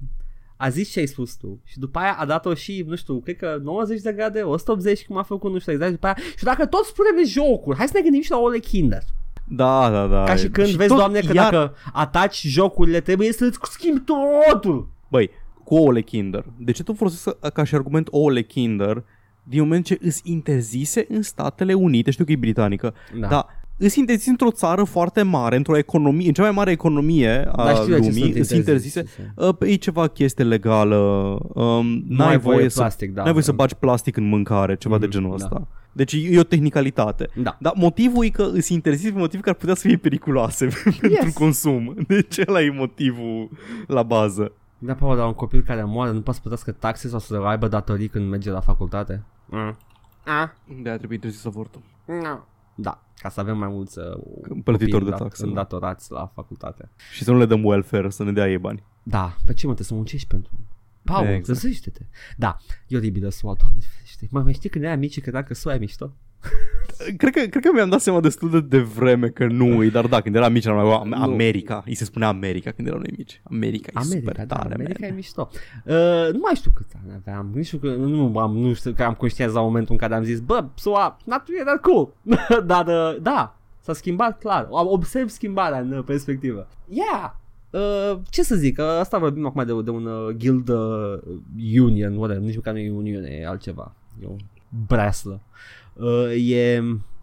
a 0.57 0.69
zis 0.69 0.91
ce 0.91 0.99
ai 0.99 1.05
spus 1.05 1.33
tu 1.35 1.59
și 1.63 1.79
după 1.79 1.99
aia 1.99 2.15
a 2.19 2.25
dat-o 2.25 2.53
și, 2.53 2.83
nu 2.87 2.95
știu, 2.95 3.19
cred 3.19 3.35
că 3.35 3.59
90 3.63 4.01
de 4.01 4.11
grade, 4.11 4.41
180 4.41 5.05
cum 5.05 5.17
a 5.17 5.23
făcut, 5.23 5.51
nu 5.51 5.59
știu 5.59 5.71
exact, 5.71 5.91
după 5.91 6.05
aia, 6.05 6.15
și 6.37 6.43
dacă 6.43 6.65
tot 6.65 6.85
spunem 6.85 7.15
de 7.15 7.23
jocuri, 7.29 7.77
hai 7.77 7.87
să 7.87 7.91
ne 7.95 8.01
gândim 8.01 8.21
și 8.21 8.31
la 8.31 8.37
Ole 8.37 8.59
Kinder. 8.59 9.01
Da, 9.47 9.89
da, 9.89 10.07
da. 10.07 10.23
Ca 10.23 10.35
și 10.35 10.49
când 10.49 10.67
vezi, 10.67 10.87
tot 10.89 10.97
doamne, 10.97 11.19
că 11.19 11.33
iar- 11.33 11.51
dacă 11.51 11.75
ataci 11.93 12.41
jocurile, 12.47 12.99
trebuie 12.99 13.31
să-ți 13.31 13.57
schimbi 13.61 13.99
totul. 13.99 14.89
Băi, 15.09 15.29
cu 15.63 15.75
ouăle 15.75 16.01
Kinder. 16.01 16.45
De 16.57 16.71
ce 16.71 16.83
tu 16.83 16.93
folosești 16.93 17.39
ca 17.53 17.63
și 17.63 17.75
argument 17.75 18.07
ouăle 18.11 18.41
Kinder 18.41 19.03
din 19.43 19.59
moment 19.59 19.85
ce 19.85 19.97
îs 20.01 20.19
interzise 20.23 21.05
în 21.09 21.21
Statele 21.21 21.73
Unite, 21.73 22.11
știu 22.11 22.25
că 22.25 22.31
e 22.31 22.35
britanică, 22.35 22.93
Da. 23.19 23.27
dar 23.27 23.45
îs 23.78 23.95
interzise 23.95 24.30
într-o 24.30 24.51
țară 24.51 24.84
foarte 24.84 25.21
mare, 25.21 25.55
într-o 25.55 25.78
economie, 25.78 26.28
în 26.28 26.34
cea 26.34 26.41
mai 26.41 26.51
mare 26.51 26.71
economie 26.71 27.47
a 27.51 27.63
Dar 27.65 27.76
știu 27.76 27.93
de 27.93 27.99
ce 27.99 28.07
lumii, 28.07 28.21
sunt 28.23 28.36
îs 28.36 28.49
interzise. 28.49 28.99
interzise. 28.99 29.34
Uh, 29.36 29.69
e 29.71 29.76
ceva 29.76 30.07
chestie 30.07 30.43
legală, 30.43 30.95
um, 31.53 31.86
Nu 32.07 32.15
n-ai 32.15 32.30
ai 32.30 32.38
voie, 32.38 32.55
voie 32.57 32.69
să, 32.69 32.80
plastic, 32.80 33.13
da. 33.13 33.21
n-ai 33.23 33.32
voie 33.32 33.43
să 33.43 33.51
bagi 33.51 33.76
plastic 33.76 34.17
în 34.17 34.28
mâncare, 34.28 34.76
ceva 34.76 34.97
de 34.97 35.05
Mhm, 35.05 35.13
genul 35.13 35.30
da. 35.30 35.36
ăsta. 35.36 35.67
Deci 35.91 36.13
e 36.30 36.39
o 36.39 36.43
tehnicalitate. 36.43 37.30
Da. 37.36 37.57
Dar 37.59 37.73
motivul 37.76 38.26
e 38.26 38.30
că 38.30 38.49
îs 38.53 38.69
interzis 38.69 39.11
pe 39.11 39.17
motiv 39.17 39.39
că 39.41 39.49
ar 39.49 39.55
putea 39.55 39.73
să 39.76 39.88
fie 39.88 39.97
periculoase 39.97 40.67
pentru 40.99 41.07
Yes. 41.26 41.34
consum. 41.34 41.95
Deci 42.07 42.38
ăla 42.47 42.61
e 42.61 42.69
motivul 42.69 43.49
la 43.88 44.03
bază. 44.03 44.51
Da, 44.78 44.93
Paul, 44.93 45.15
dar 45.17 45.26
un 45.26 45.34
copil 45.34 45.61
care 45.61 45.84
moare 45.84 46.11
nu 46.11 46.21
poate 46.21 46.34
să 46.34 46.47
plătească 46.47 46.71
taxe 46.71 47.07
sau 47.07 47.19
să 47.19 47.36
aibă 47.45 47.67
datorii 47.67 48.07
când 48.07 48.30
merge 48.30 48.49
la 48.49 48.59
facultate? 48.59 49.23
Mm. 49.45 49.78
Ah. 50.26 50.49
De 50.84 50.89
a 50.89 50.97
trebui 50.97 51.15
interzis 51.15 51.45
avortul. 51.45 51.82
No. 52.05 52.38
Da, 52.76 53.03
ca 53.21 53.30
să 53.30 53.39
avem 53.39 53.57
mai 53.57 53.67
mulți 53.67 53.99
uh, 53.99 54.05
Plătitori 54.63 54.91
copii 54.91 55.03
de 55.03 55.09
dat- 55.09 55.19
taxe, 55.19 55.41
da. 55.43 55.47
îndatorați 55.47 56.11
la 56.11 56.32
facultate. 56.34 56.89
Și 57.13 57.23
să 57.23 57.32
nu 57.32 57.38
le 57.38 57.45
dăm 57.45 57.63
welfare, 57.65 58.09
să 58.09 58.23
ne 58.23 58.32
dea 58.32 58.49
ei 58.49 58.57
bani. 58.57 58.84
Da, 59.03 59.36
pe 59.45 59.53
ce 59.53 59.67
mă, 59.67 59.73
trebuie 59.73 59.86
să 59.86 59.93
muncești 59.93 60.28
pentru... 60.28 60.51
Paul, 61.03 61.19
Exact. 61.26 61.38
exact. 61.39 61.61
găsește-te. 61.61 62.05
Da, 62.38 62.57
e 62.88 62.97
oribilă 62.97 63.30
SUA, 63.30 63.53
doamne 63.59 63.80
ferește. 63.93 64.28
Mă, 64.32 64.41
mai 64.41 64.53
știi 64.53 64.69
când 64.69 64.84
eram 64.84 64.99
mici, 64.99 65.21
credeam 65.21 65.43
că 65.43 65.53
SUA 65.53 65.73
e 65.73 65.78
mișto? 65.78 66.11
Cred 67.17 67.33
că, 67.33 67.39
cred 67.39 67.63
că 67.63 67.69
mi-am 67.73 67.89
dat 67.89 67.99
seama 68.01 68.19
destul 68.19 68.49
de 68.49 68.61
devreme 68.61 69.27
că 69.27 69.45
nu 69.47 69.83
e, 69.83 69.89
dar 69.89 70.07
da, 70.07 70.21
când 70.21 70.35
eram 70.35 70.51
mici 70.51 70.65
eram 70.65 70.77
mai 70.77 70.93
"Am- 70.93 71.13
America. 71.21 71.83
Îi 71.85 71.95
se 71.95 72.03
spunea 72.05 72.27
America 72.27 72.71
când 72.71 72.87
erau 72.87 72.99
noi 72.99 73.13
mici. 73.17 73.41
America 73.43 73.89
e 73.95 73.99
America, 73.99 74.17
super 74.31 74.45
da, 74.45 74.55
tare, 74.55 74.73
America 74.73 74.97
man. 75.01 75.09
e 75.09 75.13
mișto. 75.13 75.49
Uh, 75.85 75.93
nu 76.31 76.39
mai 76.41 76.55
știu 76.55 76.71
câți 76.75 76.95
ani 77.03 77.13
aveam, 77.25 77.51
nu 77.55 77.61
știu, 77.61 77.77
că, 77.77 77.87
nu, 77.87 78.37
am, 78.37 78.57
nu 78.57 78.73
știu 78.73 78.91
că 78.91 79.03
am 79.03 79.13
conștiență 79.13 79.53
la 79.55 79.61
momentul 79.61 79.91
în 79.91 79.97
care 79.99 80.15
am 80.15 80.23
zis, 80.23 80.39
bă, 80.39 80.65
SUA, 80.75 81.17
not 81.25 81.43
really 81.47 81.65
that 81.65 81.81
cool. 81.81 82.13
Dar, 82.71 82.87
uh, 82.87 83.21
da, 83.21 83.57
s-a 83.79 83.93
schimbat 83.93 84.39
clar. 84.39 84.61
Am 84.63 84.87
observ 84.87 85.29
schimbarea 85.29 85.79
în 85.79 85.91
uh, 85.91 86.03
perspectivă. 86.05 86.67
Yeah! 86.87 87.31
Uh, 87.69 88.19
ce 88.29 88.43
să 88.43 88.55
zic, 88.55 88.77
uh, 88.79 88.85
asta 88.99 89.17
vorbim 89.17 89.45
acum 89.45 89.65
de, 89.65 89.81
de 89.83 89.89
un 89.89 90.05
uh, 90.05 90.35
guild 90.35 90.69
uh, 90.69 91.19
union, 91.81 92.15
whatever, 92.15 92.43
nici 92.43 92.55
măcar 92.55 92.73
nu 92.73 92.79
e 92.79 92.91
uniune, 92.91 93.27
e 93.41 93.47
altceva. 93.47 93.93
E 94.21 94.25
o 94.25 94.35
breslă. 94.87 95.31
Uh, 95.43 95.84
e 96.37 96.81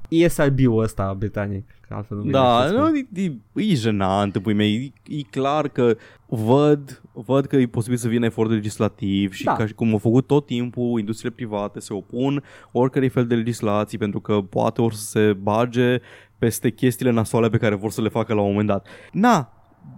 ESRB-ul 0.09 0.83
ăsta 0.83 1.15
britanic, 1.19 1.65
că 1.89 1.95
altfel 1.95 2.17
nu 2.17 2.31
Da, 2.31 2.67
mi-e 2.69 2.79
nu, 2.79 2.97
e, 2.97 3.31
e, 3.55 3.71
e 3.71 3.75
jenant, 3.75 4.39
pui 4.39 4.55
mei. 4.55 4.93
E, 5.09 5.17
e 5.17 5.23
clar 5.31 5.69
că 5.69 5.97
văd, 6.27 7.03
văd 7.13 7.47
că 7.47 7.57
e 7.57 7.67
posibil 7.67 7.99
să 7.99 8.09
vină 8.09 8.25
efort 8.25 8.51
legislativ 8.51 9.33
și 9.33 9.45
Da. 9.45 9.53
ca 9.53 9.67
și 9.67 9.75
cum 9.75 9.93
au 9.93 9.99
făcut 9.99 10.27
tot 10.27 10.47
timpul, 10.47 10.99
industriile 10.99 11.35
private 11.35 11.81
se 11.81 11.93
opun 11.93 12.43
oricărei 12.73 13.09
fel 13.09 13.27
de 13.27 13.35
legislații 13.35 13.99
pentru 13.99 14.21
că 14.21 14.41
poate 14.41 14.81
or 14.81 14.93
să 14.93 15.05
se 15.05 15.33
bage 15.33 16.01
peste 16.39 16.71
chestiile 16.71 17.13
nasoale 17.13 17.49
pe 17.49 17.57
care 17.57 17.75
vor 17.75 17.91
să 17.91 18.03
le 18.03 18.09
facă 18.09 18.35
la 18.35 18.41
un 18.41 18.49
moment 18.49 18.69
dat. 18.69 18.87
Na, 19.13 19.53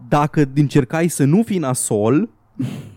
dacă 0.08 0.50
încercai 0.54 1.08
să 1.08 1.24
nu 1.24 1.42
fii 1.42 1.58
nasol 1.58 2.28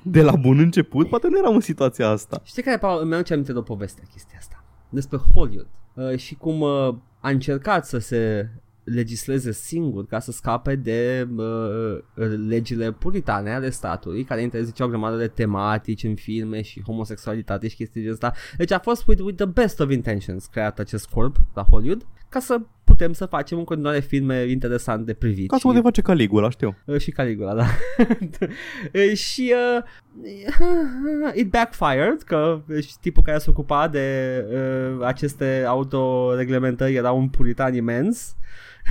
de 0.03 0.21
la 0.21 0.35
bun 0.35 0.59
început, 0.59 1.09
poate 1.09 1.27
nu 1.29 1.37
eram 1.37 1.53
în 1.53 1.59
situația 1.59 2.09
asta. 2.09 2.41
Știi 2.43 2.63
care, 2.63 2.77
Paul, 2.77 3.01
îmi 3.03 3.13
aduce 3.13 3.33
aminte 3.33 3.51
de 3.51 3.57
o 3.57 3.61
poveste 3.61 4.01
chestia 4.11 4.37
asta. 4.39 4.56
Despre 4.89 5.17
Hollywood. 5.17 5.67
Uh, 5.93 6.17
și 6.17 6.35
cum 6.35 6.61
uh, 6.61 6.95
a 7.19 7.29
încercat 7.29 7.85
să 7.85 7.97
se 7.97 8.49
legisleze 8.83 9.51
singur 9.51 10.05
ca 10.05 10.19
să 10.19 10.31
scape 10.31 10.75
de 10.75 11.27
uh, 11.35 11.97
legile 12.47 12.91
puritane 12.91 13.53
ale 13.53 13.69
statului 13.69 14.23
care 14.23 14.41
interziceau 14.41 14.87
o 14.87 14.89
grămadă 14.89 15.17
de 15.17 15.27
tematici 15.27 16.03
în 16.03 16.15
filme 16.15 16.61
și 16.61 16.81
homosexualitate 16.81 17.67
și 17.67 17.75
chestii 17.75 18.03
de 18.03 18.09
asta. 18.09 18.33
Deci 18.57 18.71
a 18.71 18.79
fost 18.79 19.07
with, 19.07 19.21
with 19.21 19.37
the 19.37 19.45
best 19.45 19.79
of 19.79 19.91
intentions 19.91 20.45
creat 20.45 20.79
acest 20.79 21.09
corp 21.09 21.35
la 21.53 21.63
Hollywood 21.63 22.05
ca 22.29 22.39
să 22.39 22.61
putem 22.97 23.13
să 23.13 23.25
facem 23.25 23.57
în 23.57 23.63
continuare 23.63 23.99
filme 23.99 24.45
interesant 24.49 25.05
de 25.05 25.13
privit. 25.13 25.49
Ca 25.49 25.55
să 25.55 25.59
și- 25.61 25.67
putem 25.67 25.81
face 25.83 26.01
Caligula, 26.01 26.49
știu. 26.49 26.75
Uh, 26.85 26.99
și 26.99 27.11
Caligula, 27.11 27.53
da. 27.53 27.65
Uh, 28.93 29.13
și 29.17 29.53
uh, 29.77 31.33
it 31.33 31.49
backfired, 31.49 32.21
că 32.25 32.61
uh, 32.69 32.85
tipul 33.01 33.23
care 33.23 33.37
se 33.37 33.49
ocupa 33.49 33.87
de 33.87 34.05
uh, 34.51 35.05
aceste 35.05 35.63
autoreglementări 35.67 36.95
era 36.95 37.11
un 37.11 37.27
puritan 37.29 37.73
imens 37.73 38.35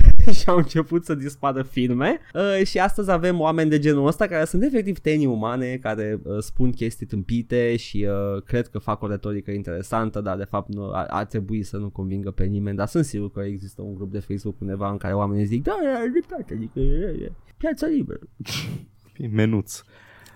și 0.39 0.49
au 0.49 0.57
început 0.57 1.05
să 1.05 1.15
dispară 1.15 1.63
filme. 1.63 2.19
Uh, 2.33 2.65
și 2.65 2.79
astăzi 2.79 3.11
avem 3.11 3.39
oameni 3.39 3.69
de 3.69 3.79
genul 3.79 4.07
ăsta 4.07 4.27
care 4.27 4.45
sunt 4.45 4.63
efectiv 4.63 4.99
tenii 4.99 5.25
umane 5.25 5.77
care 5.77 6.19
uh, 6.23 6.37
spun 6.39 6.71
chestii 6.71 7.05
tâmpite 7.05 7.75
și 7.75 8.07
uh, 8.09 8.43
cred 8.43 8.67
că 8.67 8.79
fac 8.79 9.01
o 9.01 9.07
retorică 9.07 9.51
interesantă 9.51 10.21
dar 10.21 10.37
de 10.37 10.43
fapt 10.43 10.73
nu, 10.73 10.91
ar, 10.93 11.05
ar 11.09 11.25
trebui 11.25 11.63
să 11.63 11.77
nu 11.77 11.89
convingă 11.89 12.31
pe 12.31 12.45
nimeni 12.45 12.77
dar 12.77 12.87
sunt 12.87 13.05
sigur 13.05 13.31
că 13.31 13.39
există 13.39 13.81
un 13.81 13.95
grup 13.95 14.11
de 14.11 14.19
Facebook 14.19 14.61
undeva 14.61 14.89
în 14.89 14.97
care 14.97 15.13
oamenii 15.13 15.45
zic 15.45 15.63
da, 15.63 15.77
e 16.05 16.09
dreptate, 16.09 16.53
adică 16.53 16.79
e, 16.79 17.25
e, 17.25 17.31
piața 17.57 17.87
liberă. 17.87 18.27
E 19.17 19.27
menuț. 19.27 19.81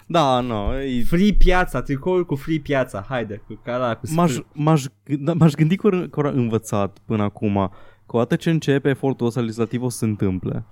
Da, 0.06 0.40
nu, 0.40 0.80
e 0.80 1.04
Free 1.04 1.34
piața, 1.34 1.82
tricoul 1.82 2.26
cu 2.26 2.36
free 2.36 2.60
piața, 2.60 3.06
haide, 3.10 3.42
cu 3.48 3.60
cara, 3.64 3.96
cu 3.96 4.08
M-aș, 4.14 4.38
m-aș, 4.54 4.86
da, 5.20 5.34
m-aș 5.34 5.54
gândi 5.54 5.76
că 5.76 5.88
ori- 5.88 6.10
că 6.10 6.20
ori 6.20 6.36
învățat 6.36 6.98
până 7.06 7.24
acum 7.24 7.72
că 8.12 8.18
odată 8.18 8.36
ce 8.36 8.50
începe 8.50 8.90
efortul 8.90 9.28
ăsta 9.28 9.40
legislativ 9.40 9.82
o 9.84 9.90
să 9.90 9.98
se 9.98 10.06
întâmple. 10.06 10.64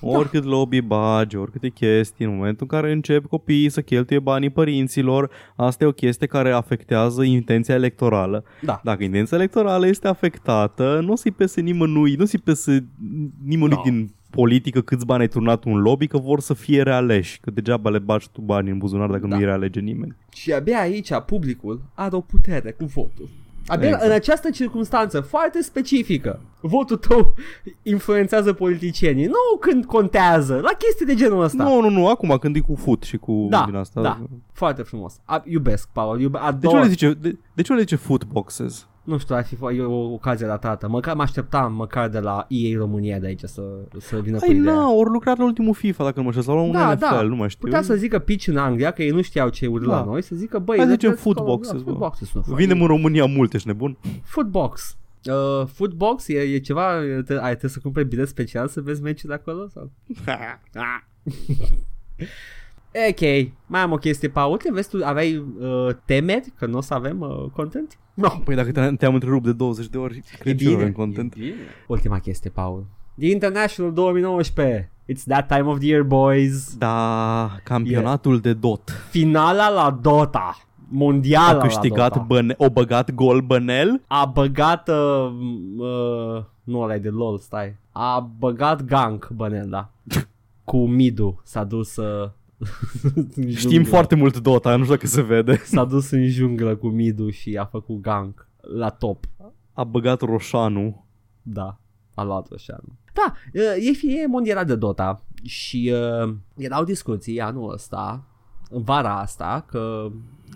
Oricât 0.00 0.44
lobby 0.44 0.80
bagi, 0.80 1.36
oricâte 1.36 1.68
chestii, 1.68 2.24
în 2.24 2.34
momentul 2.34 2.66
în 2.70 2.78
care 2.78 2.92
încep 2.92 3.26
copiii 3.26 3.68
să 3.68 3.80
cheltuie 3.80 4.18
banii 4.18 4.50
părinților, 4.50 5.30
asta 5.56 5.84
e 5.84 5.86
o 5.86 5.92
chestie 5.92 6.26
care 6.26 6.50
afectează 6.50 7.22
intenția 7.22 7.74
electorală. 7.74 8.44
Da. 8.62 8.80
Dacă 8.84 9.02
intenția 9.04 9.36
electorală 9.36 9.86
este 9.86 10.08
afectată, 10.08 11.00
nu 11.04 11.12
o 11.12 11.16
să-i 11.16 11.30
pese 11.30 11.60
nimănui, 11.60 12.14
nu 12.14 12.22
o 12.22 12.26
să-i 12.26 12.40
pese 12.44 12.86
nimănui 13.44 13.76
No. 13.76 13.82
din 13.82 14.14
politică 14.30 14.80
câți 14.80 15.06
bani 15.06 15.20
ai 15.20 15.28
turnat 15.28 15.64
un 15.64 15.76
lobby, 15.80 16.06
că 16.06 16.18
vor 16.18 16.40
să 16.40 16.54
fie 16.54 16.82
realeși, 16.82 17.40
că 17.40 17.50
degeaba 17.50 17.90
le 17.90 17.98
bagi 17.98 18.30
tu 18.32 18.40
bani 18.40 18.70
în 18.70 18.78
buzunar 18.78 19.08
dacă 19.10 19.20
Da. 19.22 19.28
nu 19.28 19.36
îi 19.36 19.44
realege 19.44 19.80
nimeni. 19.80 20.16
Și 20.34 20.52
abia 20.52 20.80
aici 20.80 21.10
publicul 21.26 21.82
are 21.94 22.16
o 22.16 22.20
putere 22.20 22.70
cu 22.70 22.84
votul. 22.84 23.28
Abia 23.66 23.86
Exact. 23.88 24.04
în 24.04 24.10
această 24.12 24.50
circunstanță 24.50 25.20
foarte 25.20 25.62
specifică, 25.62 26.40
votul 26.60 26.96
tău 26.96 27.34
influențează 27.82 28.52
politicienii. 28.52 29.26
Nu 29.26 29.58
când 29.60 29.84
contează, 29.84 30.54
la 30.62 30.70
chestii 30.78 31.06
de 31.06 31.14
genul 31.14 31.42
ăsta. 31.42 31.62
Nu, 31.64 31.80
nu, 31.80 31.88
nu, 31.88 32.08
acum 32.08 32.36
când 32.40 32.56
e 32.56 32.60
cu 32.60 32.74
foot 32.74 33.02
și 33.02 33.16
cu 33.16 33.46
Da, 33.50 33.62
din 33.66 33.74
asta. 33.74 34.00
da. 34.02 34.18
Foarte 34.52 34.82
frumos. 34.82 35.14
A, 35.24 35.42
iubesc, 35.46 35.88
Paul. 35.92 36.20
Iube, 36.20 36.38
De 36.38 36.66
ce 36.66 36.72
ador. 36.72 36.82
le 36.82 36.88
zice, 36.88 37.12
de, 37.20 37.38
de 37.54 37.62
ce 37.62 37.72
le 37.72 37.78
zice 37.80 37.96
foot 37.96 38.24
boxes? 38.26 38.86
Nu 39.04 39.18
știu, 39.18 39.34
ar 39.34 39.44
fi 39.44 39.56
fo- 39.56 39.76
e 39.76 39.82
o 39.82 40.12
ocazie 40.12 40.46
ratată. 40.46 40.88
Măcar 40.88 41.14
mă 41.14 41.22
așteptam 41.22 41.74
măcar 41.74 42.08
de 42.08 42.18
la 42.18 42.46
EA 42.48 42.78
România 42.78 43.18
de 43.18 43.26
aici 43.26 43.40
să, 43.44 43.62
să 43.98 44.20
vină 44.20 44.38
cu 44.38 44.44
Ai 44.48 44.56
ideea. 44.56 44.74
na, 44.74 44.90
ori 44.92 45.10
lucrat 45.10 45.38
la 45.38 45.44
ultimul 45.44 45.74
FIFA 45.74 46.04
dacă 46.04 46.18
nu 46.18 46.24
mă 46.24 46.30
știu, 46.30 46.42
sau 46.42 46.54
la 46.54 46.60
un 46.62 46.72
Da, 46.72 46.92
NFL, 46.92 47.00
da. 47.14 47.22
nu 47.22 47.36
mai 47.36 47.48
știu. 47.50 47.66
Putea 47.66 47.82
să 47.82 47.94
zică 47.94 48.18
pitch 48.18 48.46
în 48.46 48.56
Anglia, 48.56 48.90
că 48.90 49.02
ei 49.02 49.10
nu 49.10 49.22
știau 49.22 49.48
ce 49.48 49.66
urla 49.66 49.92
Da. 49.94 49.98
la 49.98 50.04
noi, 50.04 50.22
să 50.22 50.34
zică, 50.36 50.58
băi, 50.58 50.76
Hai 50.76 50.86
să 50.86 50.90
let's- 50.92 50.94
zicem 50.94 51.12
let's 51.14 51.18
foot 51.20 51.40
go- 51.40 51.44
boxes, 51.44 51.72
da, 51.72 51.78
bă. 51.78 51.84
foot 51.84 51.98
boxes 51.98 52.28
sună 52.28 52.44
fain. 52.44 52.56
Vinem 52.56 52.80
în 52.80 52.86
România 52.86 53.24
mult, 53.24 53.54
ești 53.54 53.66
nebun? 53.66 53.96
Footbox. 54.22 54.96
Uh, 55.24 55.66
footbox 55.66 56.28
e, 56.28 56.38
e 56.38 56.58
ceva, 56.58 57.04
e- 57.04 57.22
te, 57.22 57.32
ai, 57.32 57.40
trebuie 57.50 57.70
să 57.70 57.78
cumperi 57.82 58.08
bilet 58.08 58.28
special 58.28 58.68
să 58.68 58.80
vezi 58.80 59.02
meciul 59.02 59.28
de 59.28 59.34
acolo? 59.34 59.68
Sau? 59.68 59.90
ok, 63.10 63.50
mai 63.66 63.80
am 63.80 63.92
o 63.92 63.96
chestie, 63.96 64.28
Paul, 64.28 64.56
te 64.56 64.70
vezi 64.72 64.88
tu, 64.88 64.98
aveai 65.04 65.36
uh, 65.36 65.88
temeri 66.04 66.52
că 66.58 66.66
nu 66.66 66.76
o 66.78 66.80
să 66.80 66.94
avem 66.94 67.20
uh, 67.20 67.50
content? 67.52 67.98
No. 68.14 68.28
Păi 68.44 68.54
dacă 68.54 68.72
te- 68.72 68.94
te-am 68.98 69.14
întrerupt 69.14 69.44
de 69.44 69.52
20 69.52 69.86
de 69.88 69.98
ori, 69.98 70.22
cred 70.38 70.56
că 70.62 70.68
în 70.84 70.92
content. 70.92 71.32
e 71.34 71.38
bine. 71.38 71.54
Ultima 71.86 72.18
chestie, 72.18 72.50
Paul. 72.50 72.84
The 73.18 73.30
International 73.30 73.92
2019. 73.92 74.90
It's 75.12 75.22
that 75.28 75.46
time 75.48 75.68
of 75.68 75.78
the 75.78 75.86
year, 75.86 76.02
boys. 76.02 76.74
Da, 76.76 77.50
campionatul 77.64 78.38
de 78.40 78.52
dot. 78.52 78.90
Finala 79.10 79.68
la 79.68 79.98
Dota. 80.02 80.56
Mondiala 80.88 81.58
A 81.58 81.62
câștigat, 81.62 81.98
la 81.98 82.08
Dota. 82.08 82.20
băne- 82.28 82.54
o 82.58 82.70
băgat 82.70 83.10
gol 83.14 83.40
Bănel? 83.40 84.02
A 84.06 84.24
băgat 84.34 84.88
uh, 84.88 85.30
uh, 85.78 86.42
Nu 86.62 86.80
ăla 86.80 86.94
e 86.94 86.98
de 86.98 87.08
LOL, 87.08 87.38
stai 87.38 87.76
A 87.92 88.30
băgat 88.38 88.84
gank 88.84 89.30
Bănel, 89.34 89.68
da 89.68 89.90
Cu 90.64 90.86
midu 90.86 91.40
S-a 91.44 91.64
dus 91.64 91.96
uh, 91.96 92.22
în 92.22 92.30
Știm 93.54 93.70
junglă. 93.70 93.88
foarte 93.88 94.14
mult 94.14 94.38
Dota, 94.38 94.76
nu 94.76 94.82
știu 94.82 94.94
dacă 94.94 95.06
se 95.06 95.22
vede. 95.22 95.56
S-a 95.64 95.84
dus 95.84 96.10
în 96.10 96.26
junglă 96.28 96.76
cu 96.76 96.86
midu 96.88 97.30
Și 97.30 97.56
a 97.56 97.64
făcut 97.64 98.00
gank 98.00 98.48
La 98.60 98.88
top 98.88 99.24
A 99.72 99.84
băgat 99.84 100.20
Roșanu. 100.20 101.06
Da 101.42 101.80
A 102.14 102.22
luat-o 102.22 102.54
așa 102.54 102.80
Da, 103.12 103.32
uh, 103.54 103.88
e, 103.88 103.92
fi- 103.92 104.18
e 104.22 104.26
mondiala 104.26 104.64
de 104.64 104.74
Dota 104.74 105.24
Și 105.44 105.92
uh, 106.24 106.34
erau 106.56 106.84
discuții 106.84 107.40
anul 107.40 107.72
ăsta 107.72 108.24
În 108.70 108.82
vara 108.82 109.18
asta 109.20 109.64
Că 109.68 110.08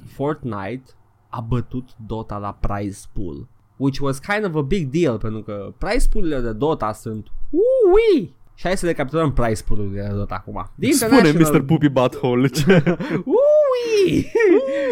Fortnite 0.04 0.84
a 1.28 1.40
bătut 1.40 1.88
Dota 2.06 2.38
la 2.38 2.52
prize 2.52 3.06
pool 3.12 3.48
which 3.76 4.00
was 4.00 4.18
kind 4.18 4.44
of 4.44 4.54
a 4.54 4.60
big 4.62 4.90
deal 4.90 5.18
pentru 5.18 5.42
că 5.42 5.74
prize 5.78 6.08
pool-urile 6.12 6.40
de 6.40 6.52
Dota 6.52 6.92
sunt 6.92 7.26
ui 7.50 8.34
și 8.56 8.66
hai 8.66 8.76
să 8.76 8.86
recapitulăm 8.86 9.32
prize 9.32 9.62
pool-urile 9.66 10.06
de 10.08 10.14
Dota 10.14 10.34
acum. 10.34 10.70
The 10.80 10.92
Spune 10.92 11.30
Mr. 11.30 11.60
Puppy 11.60 11.88
Butthole. 11.88 12.48
Ce? 12.48 12.82
Ui! 13.24 14.32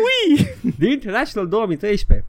Ui! 0.06 0.46
The 0.78 0.90
International 0.90 1.48
2013 1.48 2.26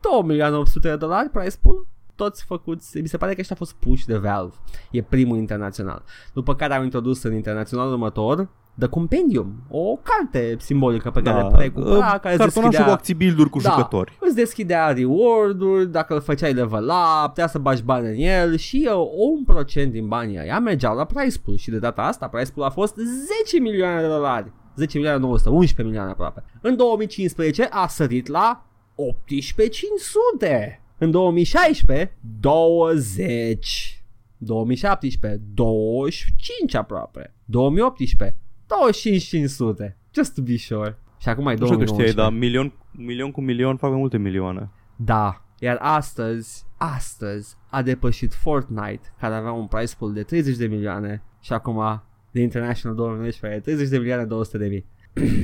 2 0.00 0.22
milioane 0.24 0.56
800 0.56 0.88
de 0.88 0.96
dolari 0.96 1.28
prize 1.28 1.58
pool 1.62 1.86
toți 2.18 2.44
făcuți, 2.44 3.00
mi 3.00 3.08
se 3.08 3.16
pare 3.16 3.32
că 3.32 3.40
ăștia 3.40 3.56
a 3.58 3.64
fost 3.64 3.74
push 3.74 4.04
de 4.04 4.16
Valve. 4.16 4.54
E 4.90 5.02
primul 5.02 5.36
internațional. 5.36 6.02
După 6.32 6.54
care 6.54 6.74
au 6.74 6.82
introdus 6.82 7.22
în 7.22 7.34
internaționalul 7.34 7.92
următor 7.92 8.48
The 8.78 8.88
Compendium, 8.88 9.54
o 9.68 9.98
carte 10.02 10.56
simbolică 10.58 11.10
pe 11.10 11.22
care 11.22 11.36
Da, 11.36 11.42
le 11.42 11.48
puteai 11.48 11.72
cumpăra, 11.72 12.12
uh, 12.14 12.20
care 12.20 12.34
îți 12.34 12.42
cartonașul 12.42 12.62
deschidea... 12.62 12.84
cu 12.84 12.90
acții 12.90 13.14
build 13.14 13.48
cu 13.48 13.60
Da. 13.60 13.70
jucători. 13.70 14.18
Îți 14.20 14.34
deschidea 14.34 14.92
reward-uri, 14.92 15.86
dacă 15.90 16.14
îl 16.14 16.20
făceai 16.20 16.52
level 16.52 16.84
up, 16.84 17.26
putea 17.26 17.46
să 17.46 17.58
bagi 17.58 17.82
bani 17.82 18.06
în 18.06 18.14
el 18.14 18.56
și 18.56 18.88
uh, 18.90 19.08
un 19.16 19.44
procent 19.44 19.92
din 19.92 20.08
banii 20.08 20.38
ăia 20.38 20.58
mergeau 20.58 20.96
la 20.96 21.04
price 21.04 21.38
pool 21.38 21.56
și 21.56 21.70
de 21.70 21.78
data 21.78 22.02
asta 22.02 22.26
price 22.28 22.50
pool 22.50 22.66
a 22.66 22.70
fost 22.70 22.94
10 22.96 23.60
milioane 23.60 24.00
de 24.00 24.06
dolari. 24.06 24.52
10 24.76 24.96
milioane 24.96 25.20
900, 25.20 25.48
11 25.48 25.82
milioane 25.82 26.10
aproape. 26.10 26.44
În 26.60 26.76
2015 26.76 27.64
a 27.70 27.86
sărit 27.86 28.26
la 28.26 28.66
18500. 28.94 30.82
În 30.98 31.10
2016 31.10 32.16
20. 32.40 34.02
2017 34.36 35.40
25 35.54 36.74
aproape. 36.74 37.34
2018 37.44 38.38
25500. 38.66 39.96
Just 40.14 40.34
to 40.34 40.42
be 40.42 40.56
sure. 40.56 40.98
Și 41.20 41.28
acum 41.28 41.46
e 41.46 41.54
Nu 41.54 41.64
știu 41.66 41.78
că 41.78 41.84
2019. 41.84 42.08
știai, 42.10 42.24
dar 42.24 42.38
milion, 42.38 42.72
milion 42.90 43.30
cu 43.30 43.40
milion 43.40 43.76
fac 43.76 43.90
mai 43.90 43.98
multe 43.98 44.18
milioane. 44.18 44.70
Da, 44.96 45.44
iar 45.58 45.78
astăzi, 45.80 46.64
astăzi 46.76 47.56
a 47.70 47.82
depășit 47.82 48.34
Fortnite, 48.34 49.12
care 49.20 49.34
avea 49.34 49.52
un 49.52 49.66
price 49.66 49.94
pool 49.98 50.12
de 50.12 50.22
30 50.22 50.56
de 50.56 50.66
milioane 50.66 51.22
și 51.40 51.52
acum 51.52 52.02
de 52.30 52.40
International 52.40 52.96
2019 52.96 53.46
are 53.46 53.60
30 53.74 53.88
de 53.88 53.98
milioane 53.98 54.24
200 54.24 54.58
de 54.58 54.66
mii. 54.66 54.86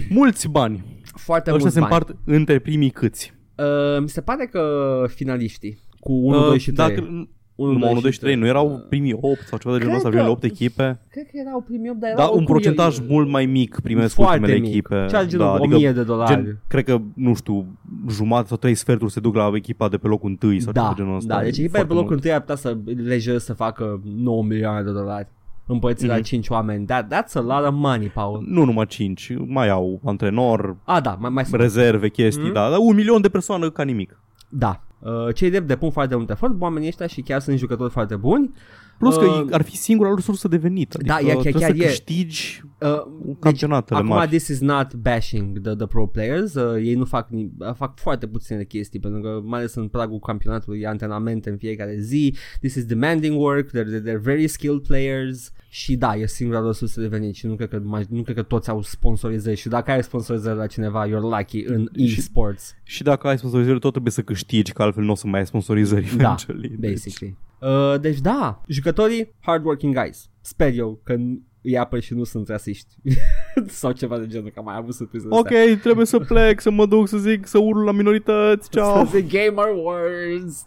Mulți 0.08 0.48
bani. 0.48 1.00
Foarte 1.04 1.50
Ăștia 1.50 1.52
mulți 1.60 1.74
se 1.74 1.80
bani. 1.80 1.92
împart 1.92 2.16
între 2.24 2.58
primii 2.58 2.90
câți. 2.90 3.34
Uh, 3.58 4.00
mi 4.00 4.08
se 4.08 4.20
pare 4.20 4.46
că 4.46 4.62
finaliștii 5.08 5.78
cu 6.00 6.12
1, 6.12 6.38
Uh, 6.38 6.44
2 6.46 6.58
și 6.58 6.72
3. 6.72 6.88
Dacă, 6.88 7.26
numai 7.56 7.90
1, 7.92 8.00
2 8.00 8.12
și 8.12 8.18
3, 8.18 8.34
nu 8.34 8.46
erau 8.46 8.84
primii 8.88 9.16
8 9.20 9.40
sau 9.40 9.58
ceva 9.58 9.74
de 9.74 9.80
genul 9.84 9.94
Cred 9.94 9.94
ăsta, 9.94 10.08
aveau 10.08 10.24
că- 10.24 10.30
8 10.30 10.44
echipe. 10.44 11.00
Cred 11.10 11.24
că 11.24 11.30
erau 11.46 11.60
primii 11.60 11.90
8, 11.90 11.98
dar 12.00 12.10
erau 12.10 12.24
Da, 12.24 12.30
un 12.30 12.36
oricum 12.36 12.54
procentaj 12.54 12.98
eu- 12.98 13.04
mult 13.08 13.28
mai 13.28 13.46
mic 13.46 13.80
primesc 13.82 14.14
foarte 14.14 14.38
ultimele 14.38 14.60
mic. 14.60 14.70
echipe. 14.72 15.06
Cea 15.10 15.24
genul 15.26 15.46
da, 15.46 15.52
1000 15.60 15.92
de 15.92 16.02
dolari. 16.02 16.32
Gen, 16.32 16.58
cred 16.68 16.84
că, 16.84 17.00
nu 17.14 17.34
știu, 17.34 17.66
jumătate 18.10 18.48
sau 18.48 18.56
trei 18.56 18.74
sferturi 18.74 19.12
se 19.12 19.20
duc 19.20 19.34
la 19.34 19.50
echipa 19.54 19.88
de 19.88 19.96
pe 19.96 20.06
locul 20.08 20.30
întâi 20.30 20.60
sau 20.60 20.72
ceva 20.72 20.84
da, 20.86 20.92
de 20.96 21.02
genul 21.02 21.16
ăsta. 21.16 21.34
da, 21.34 21.42
deci 21.42 21.58
E 21.58 21.60
echipa 21.60 21.78
de 21.78 21.84
pe 21.84 21.86
foarte 21.86 21.92
locul 21.92 22.08
mult. 22.10 22.16
întâi 22.16 22.32
ar 22.32 22.40
putea 22.40 22.56
să 22.56 22.76
lejer 23.04 23.38
să 23.38 23.52
facă 23.52 24.00
9 24.16 24.42
milioane 24.42 24.82
de 24.82 24.90
dolari 24.92 25.28
împărțit 25.66 26.08
la 26.08 26.14
Mhm. 26.14 26.22
5 26.22 26.48
oameni. 26.48 26.86
That, 26.86 27.14
that's 27.14 27.32
a 27.34 27.40
lot 27.40 27.66
of 27.66 27.72
money, 27.74 28.06
Paul. 28.08 28.44
Nu 28.46 28.64
numai 28.64 28.86
5, 28.86 29.32
mai 29.46 29.68
au 29.68 30.00
antrenor, 30.04 30.76
Ah, 30.84 31.02
da, 31.02 31.16
mai, 31.20 31.30
mai 31.30 31.44
sunt. 31.44 31.60
rezerve, 31.60 32.08
chestii, 32.08 32.44
Mhm. 32.44 32.52
da, 32.52 32.68
dar 32.70 32.78
un 32.80 32.94
milion 32.94 33.20
de 33.20 33.28
persoane 33.28 33.68
ca 33.68 33.82
nimic. 33.82 34.18
Da. 34.48 34.82
Uh, 34.98 35.34
cei 35.34 35.50
drept 35.50 35.66
depun 35.66 35.90
foarte 35.90 36.14
mult 36.16 36.30
efort, 36.30 36.54
oamenii 36.58 36.88
ăștia 36.88 37.06
și 37.06 37.20
chiar 37.20 37.40
sunt 37.40 37.58
jucători 37.58 37.90
foarte 37.92 38.16
buni. 38.16 38.50
Plus 38.98 39.16
că 39.16 39.24
Uh, 39.24 39.46
ar 39.50 39.62
fi 39.62 39.76
singura 39.76 40.08
lor 40.08 40.20
sursă 40.20 40.48
de 40.48 40.56
venit. 40.56 40.94
Adică 40.94 41.12
Da, 41.12 41.26
ea 41.26 41.32
chiar- 41.34 41.42
trebuie 41.42 41.62
chiar 41.62 41.76
să 41.76 41.82
e. 41.82 41.86
câștigi 41.86 42.62
Uh, 42.80 43.34
campionatele 43.40 43.98
acum 43.98 44.08
mari. 44.10 44.28
this 44.30 44.48
is 44.48 44.60
not 44.60 44.94
bashing 44.94 45.60
the, 45.60 45.74
the 45.74 45.86
pro 45.86 46.06
players, 46.06 46.54
uh, 46.54 46.76
ei 46.84 46.94
nu 46.94 47.04
fac, 47.04 47.28
ni- 47.30 47.50
uh, 47.58 47.74
fac 47.74 47.98
foarte 47.98 48.26
puține 48.26 48.64
chestii 48.64 49.00
pentru 49.00 49.20
că 49.20 49.40
mai 49.44 49.58
ales 49.58 49.74
în 49.74 49.88
pragul 49.88 50.18
campionatului 50.18 50.80
e 50.80 50.86
antrenamente 50.86 51.50
în 51.50 51.56
fiecare 51.56 51.96
zi, 52.00 52.34
this 52.60 52.74
is 52.74 52.84
demanding 52.84 53.40
work, 53.40 53.68
they're, 53.70 54.00
they're 54.02 54.20
very 54.20 54.46
skilled 54.48 54.80
players 54.86 55.52
și 55.76 55.96
da, 55.96 56.14
e 56.16 56.26
singura 56.26 56.60
lor 56.60 56.74
sursă 56.74 57.00
de 57.00 57.06
venit 57.06 57.34
și 57.34 57.46
nu 57.46 57.54
cred 57.54 57.68
că, 57.68 57.80
mai- 57.84 58.06
nu 58.08 58.22
cred 58.22 58.36
că 58.36 58.42
toți 58.42 58.70
au 58.70 58.82
sponsorizări 58.82 59.56
și 59.56 59.68
dacă 59.68 59.90
ai 59.90 60.02
sponsorizări 60.02 60.56
la 60.56 60.66
cineva, 60.66 61.06
you're 61.06 61.20
lucky 61.38 61.64
în 61.66 61.88
Și- 61.96 62.18
e-sports. 62.18 62.74
Și 62.82 63.02
dacă 63.02 63.26
ai 63.28 63.38
sponsorizări, 63.38 63.78
tot 63.78 63.90
trebuie 63.90 64.12
să 64.12 64.22
câștigi, 64.22 64.72
că 64.72 64.82
altfel 64.82 65.04
nu 65.04 65.10
o 65.10 65.14
să 65.14 65.26
mai 65.26 65.40
ai 65.40 65.46
sponsorizări 65.46 66.16
Da, 66.16 66.22
eventually. 66.22 66.68
Deci- 66.78 66.90
basically. 66.90 67.36
Uh, 67.60 68.00
deci 68.00 68.20
da, 68.20 68.60
jucătorii 68.68 69.34
hardworking 69.40 69.94
guys. 70.00 70.28
Sper 70.40 70.72
eu 70.74 71.00
că 71.04 71.14
n- 71.16 71.38
îi 71.62 71.78
apăr 71.78 72.00
și 72.00 72.14
nu 72.14 72.24
sunt 72.24 72.48
rasiști. 72.48 72.94
Sau 73.66 73.92
ceva 73.92 74.18
de 74.18 74.26
genul, 74.26 74.48
că 74.50 74.58
am 74.58 74.64
mai 74.64 74.76
avut 74.76 74.94
surprize 74.94 75.26
Ok, 75.30 75.50
trebuie 75.82 76.06
să 76.06 76.18
plec, 76.18 76.60
să 76.60 76.70
mă 76.70 76.86
duc 76.86 77.08
să 77.08 77.16
zic, 77.18 77.46
să 77.46 77.58
urlu 77.58 77.84
la 77.84 77.92
minorități, 77.92 78.70
ceau. 78.70 79.06
Să 79.06 79.16
zic 79.18 79.28
Gamer 79.32 79.72
Wars. 79.84 80.66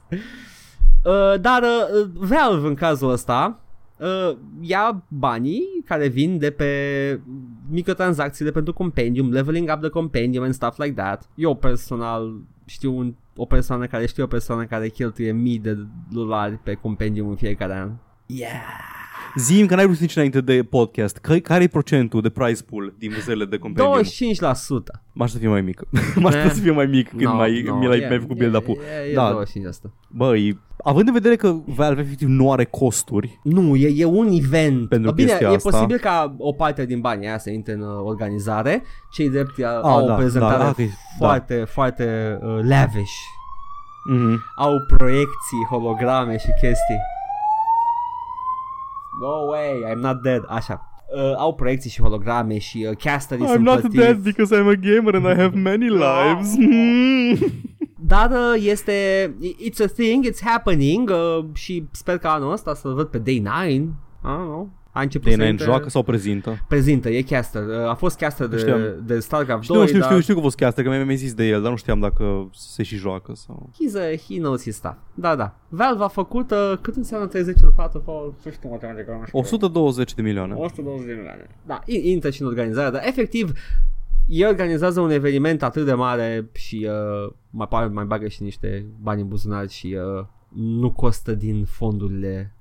Uh, 1.03 1.39
dar 1.41 1.61
uh, 1.63 2.09
Valve 2.13 2.67
în 2.67 2.73
cazul 2.73 3.09
ăsta 3.11 3.61
uh, 3.99 4.37
ia 4.61 5.03
banii 5.07 5.63
care 5.85 6.07
vin 6.07 6.37
de 6.37 6.51
pe 6.51 7.19
microtransacțiile 7.69 8.51
pentru 8.51 8.73
compendium, 8.73 9.31
leveling 9.31 9.71
up 9.73 9.79
the 9.79 9.89
compendium 9.89 10.43
and 10.43 10.53
stuff 10.53 10.77
like 10.77 10.93
that. 10.93 11.29
Eu 11.35 11.55
personal 11.55 12.41
știu 12.65 12.97
un, 12.97 13.13
o 13.35 13.45
persoană 13.45 13.87
care 13.87 14.05
știu 14.05 14.23
o 14.23 14.27
persoană 14.27 14.65
care 14.65 14.89
cheltuie 14.89 15.31
mii 15.31 15.59
de 15.59 15.77
dolari 16.11 16.59
pe 16.63 16.73
compendium 16.73 17.29
în 17.29 17.35
fiecare 17.35 17.73
an. 17.73 17.91
Yeah. 18.25 18.96
Zim 19.37 19.65
că 19.65 19.75
n-ai 19.75 19.83
vrut 19.83 19.95
să 19.97 20.01
zici 20.05 20.15
înainte 20.15 20.41
de 20.41 20.63
podcast. 20.63 21.17
Că, 21.17 21.33
care 21.35 21.63
e 21.63 21.67
procentul 21.67 22.21
de 22.21 22.29
prize 22.29 22.63
pool 22.69 22.93
din 22.97 23.11
vânzările 23.11 23.45
de 23.45 23.57
compendium? 23.57 24.03
25%. 24.03 25.01
M-aș 25.13 25.31
să 25.31 25.37
fie 25.37 25.47
mai 25.47 25.61
mic. 25.61 25.81
M-aș 26.21 26.33
Eh. 26.33 26.49
să 26.51 26.59
fie 26.61 26.71
mai 26.71 26.85
mic 26.85 27.09
când 27.09 27.21
No, 27.21 27.35
mai, 27.35 27.61
no, 27.67 27.75
mi 27.77 27.87
l-ai, 27.87 27.99
e- 27.99 28.07
mi-ai 28.07 28.19
făcut 28.19 28.35
e- 28.35 28.39
build 28.39 28.55
up-ul. 28.55 28.77
E, 29.07 29.09
e 29.11 29.13
Da. 29.13 29.31
25%. 29.89 29.93
Băi, 30.09 30.59
având 30.83 31.07
în 31.07 31.13
vedere 31.13 31.35
că 31.35 31.55
Valve 31.65 32.01
efectiv 32.01 32.27
nu 32.27 32.51
are 32.51 32.63
costuri, 32.65 33.39
Nu, 33.43 33.75
e, 33.75 33.91
e 33.95 34.05
un 34.05 34.27
event. 34.31 34.89
Pentru 34.89 35.11
Bine, 35.11 35.27
chestia 35.27 35.49
e 35.51 35.55
asta. 35.55 35.69
posibil 35.69 35.97
ca 35.97 36.35
o 36.37 36.51
parte 36.53 36.85
din 36.85 36.99
banii 36.99 37.27
aia 37.27 37.37
să 37.37 37.49
intre 37.49 37.73
în 37.73 37.81
uh, 37.81 37.87
organizare. 38.03 38.83
Cei 39.11 39.29
drept 39.29 39.57
uh, 39.57 39.65
au 39.81 40.05
da, 40.05 40.13
o 40.13 40.15
prezentare 40.15 40.63
da, 40.63 40.69
ok, 40.69 40.77
foarte, 41.17 41.63
foarte 41.67 42.37
uh, 42.41 42.59
lavish. 42.63 43.15
mm-hmm. 44.13 44.35
Au 44.57 44.73
proiecții, 44.97 45.61
holograme 45.69 46.37
și 46.37 46.47
chestii. 46.61 46.99
Go 49.19 49.27
away, 49.27 49.83
I'm 49.91 49.99
not 49.99 50.21
dead. 50.21 50.43
Așa. 50.47 50.81
Uh, 51.15 51.33
au 51.37 51.55
proiecții 51.55 51.89
și 51.89 52.01
holograme 52.01 52.57
și 52.57 52.85
uh, 52.89 52.97
casterii 52.97 53.45
I'm 53.45 53.49
sunt 53.51 53.63
not 53.63 53.79
plătiți. 53.79 54.03
dead 54.03 54.17
because 54.17 54.55
I'm 54.55 54.67
a 54.67 54.79
gamer 54.81 55.15
and 55.15 55.25
I 55.25 55.41
have 55.41 55.59
many 55.59 55.89
lives. 55.89 56.55
dar 58.13 58.31
uh, 58.31 58.63
este, 58.65 58.91
it's 59.69 59.83
a 59.83 59.87
thing, 59.87 60.25
it's 60.25 60.41
happening 60.43 61.09
uh, 61.09 61.45
și 61.53 61.83
sper 61.91 62.17
că 62.17 62.27
anul 62.27 62.51
ăsta 62.51 62.73
să-l 62.73 62.93
văd 62.93 63.07
pe 63.07 63.17
Day 63.17 63.39
9. 63.39 63.63
I 63.63 63.79
don't 63.79 63.91
know. 64.21 64.69
A 64.97 65.01
început 65.01 65.25
Day 65.25 65.33
să 65.33 65.39
9 65.39 65.49
intre- 65.49 65.65
joacă 65.65 65.89
sau 65.89 66.03
prezintă? 66.03 66.65
Prezintă, 66.67 67.09
e 67.09 67.21
caster. 67.21 67.61
Uh, 67.63 67.89
A 67.89 67.93
fost 67.93 68.17
caster 68.17 68.47
de, 68.47 68.57
Știam. 68.57 68.81
de 69.05 69.19
StarCraft 69.19 69.63
Știu, 69.63 69.75
2, 69.75 69.85
știu, 69.87 69.99
dar 69.99 70.07
știu, 70.09 70.21
știu 70.21 70.33
că 70.33 70.39
a 70.39 70.43
fost 70.43 70.55
chiar 70.57 70.67
asta, 70.69 70.81
că 70.81 70.89
mi-ai 70.89 71.03
mai 71.03 71.15
zis 71.15 71.33
de 71.33 71.43
el, 71.47 71.61
dar 71.61 71.71
nu 71.71 71.77
știam 71.77 71.99
dacă 71.99 72.49
se 72.53 72.83
și 72.83 72.95
joacă 72.95 73.31
sau... 73.35 73.69
he's 73.73 73.95
a, 74.01 74.15
he 74.29 74.37
knows 74.39 74.61
his 74.63 74.75
stuff. 74.75 74.95
Da, 75.13 75.35
da. 75.35 75.55
Valve 75.69 76.03
a 76.03 76.07
făcut, 76.07 76.51
uh, 76.51 76.73
cât 76.81 76.95
înseamnă 76.95 77.27
30 77.27 77.55
ori 77.63 77.73
4 77.75 78.01
sau 78.05 78.35
nu 78.45 78.51
știu 78.51 78.69
matematică, 78.69 79.17
nu 79.19 79.25
știu. 79.25 79.39
120 79.39 80.13
de 80.13 80.21
milioane. 80.21 80.53
120 80.53 81.05
de 81.07 81.13
milioane. 81.13 81.47
Da, 81.65 81.79
in- 81.85 82.03
intră 82.03 82.29
și 82.29 82.41
în 82.41 82.47
organizare, 82.47 82.89
dar 82.89 83.01
efectiv 83.05 83.51
ei 84.27 84.45
organizează 84.45 84.99
un 84.99 85.09
eveniment 85.11 85.63
atât 85.63 85.85
de 85.85 85.93
mare 85.93 86.49
și 86.53 86.87
uh, 87.25 87.33
mai, 87.49 87.67
pare- 87.69 87.87
mai 87.87 88.05
bagă 88.05 88.27
și 88.27 88.43
niște 88.43 88.85
bani 89.01 89.21
în 89.21 89.27
buzunar 89.27 89.69
și 89.69 89.97
uh, 90.19 90.25
nu 90.55 90.91
costă 90.91 91.33
din 91.33 91.65
fondurile 91.65 92.51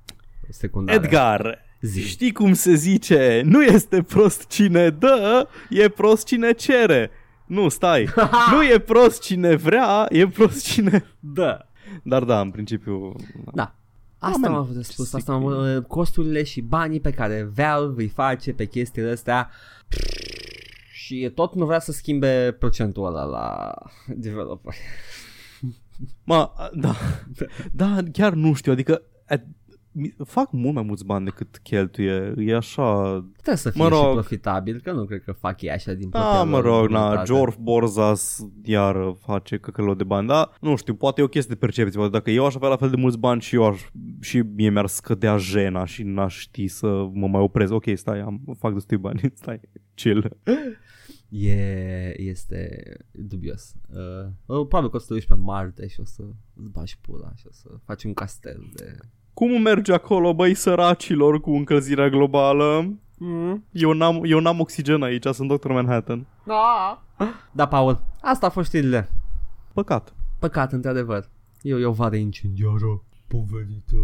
secundare. 0.49 0.99
Edgar, 1.05 1.65
Zi. 1.81 2.01
știi 2.01 2.32
cum 2.32 2.53
se 2.55 2.74
zice? 2.74 3.43
Nu 3.44 3.62
este 3.62 4.03
prost 4.03 4.47
cine 4.47 4.90
dă, 4.90 5.48
e 5.70 5.89
prost 5.89 6.27
cine 6.27 6.53
cere. 6.53 7.11
Nu, 7.47 7.69
stai. 7.69 8.09
nu 8.53 8.65
e 8.65 8.78
prost 8.78 9.23
cine 9.23 9.55
vrea, 9.55 10.07
e 10.11 10.27
prost 10.27 10.65
cine... 10.65 11.05
Da. 11.20 11.69
Dar 12.03 12.24
da, 12.24 12.40
în 12.40 12.51
principiu... 12.51 13.12
Da. 13.55 13.74
Asta 14.19 14.39
man, 14.39 14.53
am 14.53 14.57
avut 14.59 14.74
de 14.74 14.82
spus, 14.82 15.11
ce 15.11 15.16
asta 15.16 15.32
am 15.32 15.47
avut, 15.47 15.77
uh, 15.77 15.85
costurile 15.85 16.43
și 16.43 16.61
banii 16.61 17.01
pe 17.01 17.11
care 17.11 17.51
Valve 17.55 18.03
îi 18.03 18.09
face 18.09 18.53
pe 18.53 18.65
chestiile 18.65 19.11
astea 19.11 19.51
și 20.93 21.31
tot 21.35 21.55
nu 21.55 21.65
vrea 21.66 21.78
să 21.78 21.93
schimbe 21.93 22.57
procentul 22.59 23.07
ăla 23.07 23.24
la 23.24 23.74
developer. 24.07 24.74
Ma, 26.24 26.53
da. 26.74 26.94
Da, 27.73 27.97
chiar 28.12 28.32
nu 28.32 28.55
știu, 28.55 28.73
adică... 28.73 29.03
at- 29.35 29.47
mi- 29.65 29.65
Fac 30.24 30.52
mult 30.52 30.74
mai 30.74 30.82
mulți 30.82 31.05
bani 31.05 31.24
decât 31.24 31.59
cheltuie, 31.62 32.35
e 32.36 32.56
așa... 32.56 33.02
Trebuie 33.32 33.56
să 33.56 33.70
fie 33.70 33.82
Mă 33.82 33.89
și 33.89 33.94
rog. 34.02 34.12
profitabil, 34.12 34.81
că 34.81 34.93
nu 34.93 35.05
cred 35.05 35.23
că 35.23 35.32
fac 35.32 35.62
ei 35.62 35.70
așa 35.70 35.93
din 35.93 36.09
Da, 36.10 36.18
propria 36.20 36.43
mă 36.43 36.59
lor 36.59 36.81
rog, 36.81 36.90
na, 36.90 37.05
bunătate. 37.06 37.32
George 37.32 37.56
Borzas 37.60 38.47
iar 38.64 39.14
face 39.18 39.56
căcălău 39.59 39.94
de 39.94 40.05
bani, 40.05 40.27
da, 40.27 40.51
nu 40.60 40.77
știu, 40.77 40.94
poate 40.94 41.20
e 41.20 41.24
o 41.24 41.28
chestie 41.28 41.55
de 41.55 41.60
percepție, 41.60 41.98
poate 41.98 42.12
dacă 42.12 42.31
eu 42.31 42.47
aș 42.47 42.55
avea 42.55 42.68
la 42.68 42.77
fel 42.77 42.90
de 42.90 42.97
mulți 42.97 43.18
bani 43.18 43.40
și 43.40 43.55
eu 43.55 43.64
aș, 43.64 43.81
și 44.20 44.39
mie 44.39 44.70
mi-ar 44.70 44.86
scădea 44.86 45.36
jena 45.36 45.85
și 45.85 46.02
n-aș 46.02 46.39
ști 46.39 46.68
să 46.68 46.86
mă 47.12 47.27
mai 47.27 47.40
oprez, 47.40 47.70
ok, 47.70 47.85
stai, 47.94 48.20
am, 48.20 48.56
fac 48.59 48.73
destui 48.73 48.97
bani, 48.97 49.20
stai, 49.35 49.60
chill. 49.94 50.36
E, 51.28 52.23
este 52.23 52.82
dubios. 53.12 53.74
Uh, 53.89 54.27
probabil 54.47 54.90
că 54.90 54.97
o 54.97 54.98
să 54.98 55.06
te 55.06 55.12
duci 55.12 55.27
pe 55.27 55.35
Marte 55.35 55.86
și 55.89 56.01
o 56.01 56.05
să 56.05 56.23
îți 56.55 56.70
bagi 56.70 56.98
pula 57.01 57.32
și 57.35 57.44
o 57.47 57.52
să 57.52 57.68
faci 57.85 58.05
un 58.05 58.14
castel 58.14 58.70
de... 58.74 58.97
Cum 59.39 59.63
merge 59.63 59.93
acolo, 59.93 60.35
băi, 60.35 60.55
săracilor, 60.55 61.41
cu 61.41 61.51
încălzirea 61.51 62.09
globală? 62.09 62.93
Mm. 63.19 63.65
Eu 63.71 63.93
n-am, 63.93 64.21
eu 64.25 64.41
n-am 64.41 64.61
oxigen 64.61 65.03
aici, 65.03 65.27
sunt 65.27 65.49
Dr. 65.49 65.69
Manhattan. 65.69 66.27
Da. 66.47 67.03
da, 67.53 67.67
Paul, 67.67 68.03
asta 68.21 68.47
a 68.47 68.51
fost 68.51 68.67
știrile. 68.69 69.09
Păcat. 69.73 70.15
Păcat, 70.39 70.73
într-adevăr. 70.73 71.29
Eu, 71.61 71.81
eu 71.81 71.93
vară 71.93 72.17
incendiară. 72.17 73.03
Povenită, 73.27 73.97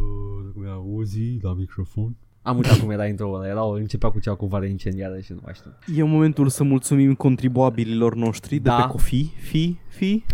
dacă 0.45 0.55
mi 0.55 0.69
auzi 0.69 1.39
la 1.41 1.53
microfon. 1.55 2.17
Am 2.43 2.57
uitat 2.57 2.79
cum 2.79 2.91
era 2.91 3.07
intro 3.07 3.33
ăla, 3.33 3.47
era, 3.47 3.63
începea 3.75 4.11
cu 4.11 4.21
cea 4.21 4.35
cu 4.35 4.47
vară 4.47 4.65
incendiară 4.65 5.21
și 5.21 5.33
nu 5.33 5.41
mai 5.45 5.53
știu. 5.55 5.71
E 5.97 6.03
momentul 6.03 6.49
să 6.49 6.65
mulțumim 6.65 7.15
contribuabililor 7.15 8.15
noștri 8.15 8.59
Da. 8.59 8.77
de 8.77 8.83
pe 8.83 8.89
Cofi, 8.89 9.25
fi, 9.25 9.79
fi, 9.89 10.25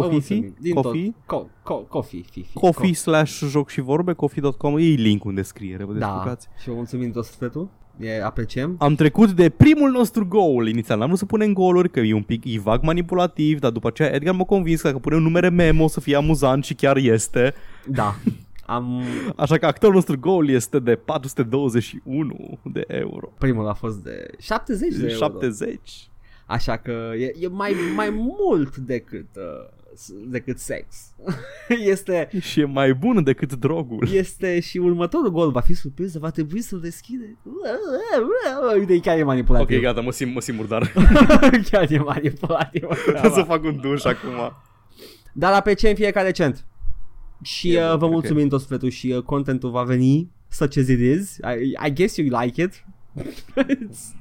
Vă 0.00 0.08
Cofi, 0.08 0.20
fi, 0.20 0.32
mulțumim. 0.34 0.56
Din 0.60 0.74
Cofi, 0.74 1.04
tot. 1.04 1.14
Co, 1.26 1.46
co, 1.62 1.74
coffee, 1.74 2.20
fi, 2.30 2.42
fi. 2.42 2.52
Cofi 2.52 2.92
slash 2.94 3.42
joc 3.48 3.68
și 3.68 3.80
vorbe, 3.80 4.12
cofi.com, 4.12 4.76
e 4.76 4.80
link 4.80 5.24
în 5.24 5.34
descriere, 5.34 5.84
vă 5.84 5.92
Da, 5.92 5.98
descurcați. 5.98 6.48
și 6.62 6.68
vă 6.68 6.74
mulțumim 6.74 7.10
tot 7.12 7.24
sufletul. 7.24 7.68
E, 8.00 8.24
apreciem. 8.24 8.76
Am 8.78 8.94
trecut 8.94 9.30
de 9.30 9.48
primul 9.48 9.90
nostru 9.90 10.26
goal 10.26 10.68
Inițial 10.68 10.98
n-am 10.98 11.06
vrut 11.06 11.18
să 11.18 11.24
punem 11.26 11.52
goluri 11.52 11.90
Că 11.90 12.00
e 12.00 12.14
un 12.14 12.22
pic 12.22 12.44
e 12.44 12.58
vag 12.58 12.82
manipulativ 12.82 13.58
Dar 13.58 13.70
după 13.70 13.86
aceea 13.88 14.14
Edgar 14.14 14.34
m-a 14.34 14.44
convins 14.44 14.80
Că 14.80 14.86
dacă 14.86 14.98
punem 14.98 15.22
numere 15.22 15.48
memo 15.48 15.84
O 15.84 15.88
să 15.88 16.00
fie 16.00 16.16
amuzant 16.16 16.64
și 16.64 16.74
chiar 16.74 16.96
este 16.96 17.54
Da. 17.86 18.14
Am... 18.66 19.02
Așa 19.36 19.56
că 19.58 19.66
actualul 19.66 19.96
nostru 19.96 20.18
goal 20.18 20.48
este 20.48 20.78
de 20.78 20.94
421 20.94 22.58
de 22.64 22.84
euro 22.86 23.32
Primul 23.38 23.68
a 23.68 23.72
fost 23.74 23.96
de 24.02 24.30
70 24.38 24.94
de 24.94 25.02
euro. 25.02 25.14
70 25.14 26.08
Așa 26.46 26.76
că 26.76 27.10
e, 27.18 27.32
e 27.40 27.48
mai, 27.48 27.72
mai 27.96 28.10
mult 28.10 28.76
decât, 28.76 29.26
uh, 29.36 29.42
s- 29.76 29.77
decât 30.26 30.58
sex. 30.58 30.86
este, 31.92 32.28
Și 32.40 32.60
e 32.60 32.64
mai 32.64 32.94
bun 32.94 33.22
decât 33.22 33.52
drogul 33.54 34.08
este 34.12 34.60
și 34.60 34.78
următorul 34.78 35.30
gol 35.30 35.50
va 35.50 35.60
fi 35.60 35.74
surpriză, 35.74 36.18
va 36.18 36.30
trebui 36.30 36.60
să-l 36.60 36.80
deschide. 36.80 37.36
Uite, 38.78 39.00
chiar 39.00 39.18
e 39.18 39.22
manipulativ. 39.22 39.76
Ok, 39.76 39.82
gata, 39.82 40.00
mă 40.00 40.10
simt, 40.10 40.34
mă 40.34 40.40
simt 40.40 40.56
murdar 40.56 40.92
chiar 41.70 41.90
e 41.90 41.98
manipulativ. 41.98 42.82
Trebuie 43.06 43.30
să 43.30 43.42
fac 43.42 43.64
un 43.64 43.80
duș 43.80 44.04
acum 44.04 44.52
Dar 45.32 45.52
apreciem 45.52 45.94
fiecare 45.94 46.30
cent. 46.30 46.66
Și 47.42 47.74
E 47.74 47.82
uh, 47.82 47.88
bun, 47.88 47.98
vă 47.98 48.04
ok. 48.04 48.10
mulțumim 48.10 48.48
tot 48.48 48.60
sufletul 48.60 48.90
și 48.90 49.06
uh, 49.06 49.22
contentul 49.22 49.70
va 49.70 49.82
veni 49.82 50.30
such 50.48 50.76
as 50.78 50.88
it 50.88 51.18
is. 51.18 51.36
I, 51.36 51.86
I 51.86 51.92
guess 51.92 52.16
you 52.16 52.40
like 52.42 52.62
it. 52.62 52.84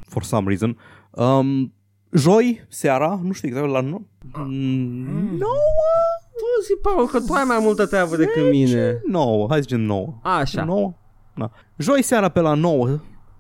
For 0.07 0.23
some 0.23 0.47
reason 0.47 0.77
um, 1.11 1.73
Joi, 2.11 2.65
seara, 2.67 3.19
nu 3.23 3.31
știu 3.31 3.47
exact 3.47 3.69
la 3.69 3.79
no... 3.81 3.97
mm, 4.33 5.27
nouă? 5.37 5.57
Tu 6.37 6.63
zi, 6.63 6.73
Paul, 6.81 7.07
că 7.07 7.19
tu 7.19 7.33
ai 7.33 7.43
mai 7.47 7.57
multă 7.61 7.85
treabă 7.85 8.15
decât 8.15 8.49
mine. 8.49 9.01
9, 9.05 9.45
hai 9.49 9.57
să 9.57 9.61
zicem 9.61 9.81
9 9.81 10.19
Așa. 10.23 10.63
9? 10.63 10.93
Da. 11.35 11.51
Joi 11.77 12.01
seara 12.01 12.29
pe 12.29 12.39
la 12.39 12.53
9 12.53 12.99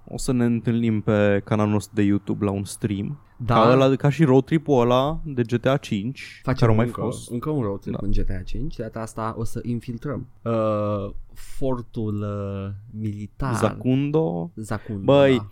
o 0.09 0.17
să 0.17 0.31
ne 0.31 0.45
întâlnim 0.45 1.01
pe 1.01 1.41
canalul 1.45 1.71
nostru 1.71 1.95
de 1.95 2.01
YouTube 2.01 2.45
la 2.45 2.51
un 2.51 2.63
stream. 2.63 3.19
Da. 3.37 3.53
Ca, 3.53 3.71
ăla, 3.71 3.95
ca 3.95 4.09
și 4.09 4.23
road 4.23 4.43
trip-ul 4.45 4.81
ăla 4.81 5.19
de 5.25 5.41
GTA 5.41 5.77
5, 5.77 6.39
Facem 6.43 6.59
care 6.59 6.71
au 6.71 6.77
mai 6.77 6.85
încă, 6.85 7.01
fost. 7.01 7.31
încă 7.31 7.49
un 7.49 7.61
road 7.61 7.79
trip 7.79 7.93
Da. 7.93 7.99
în 8.01 8.11
GTA 8.11 8.41
5 8.45 8.75
De 8.75 8.83
data 8.83 8.99
asta 8.99 9.35
o 9.37 9.43
să 9.43 9.59
infiltrăm 9.63 10.27
uh, 10.43 11.13
Fortul 11.33 12.15
uh, 12.21 12.73
militar 13.01 13.55
Zacundo. 13.55 14.51
Zacundo 14.55 15.01
Băi, 15.03 15.35
da. 15.37 15.47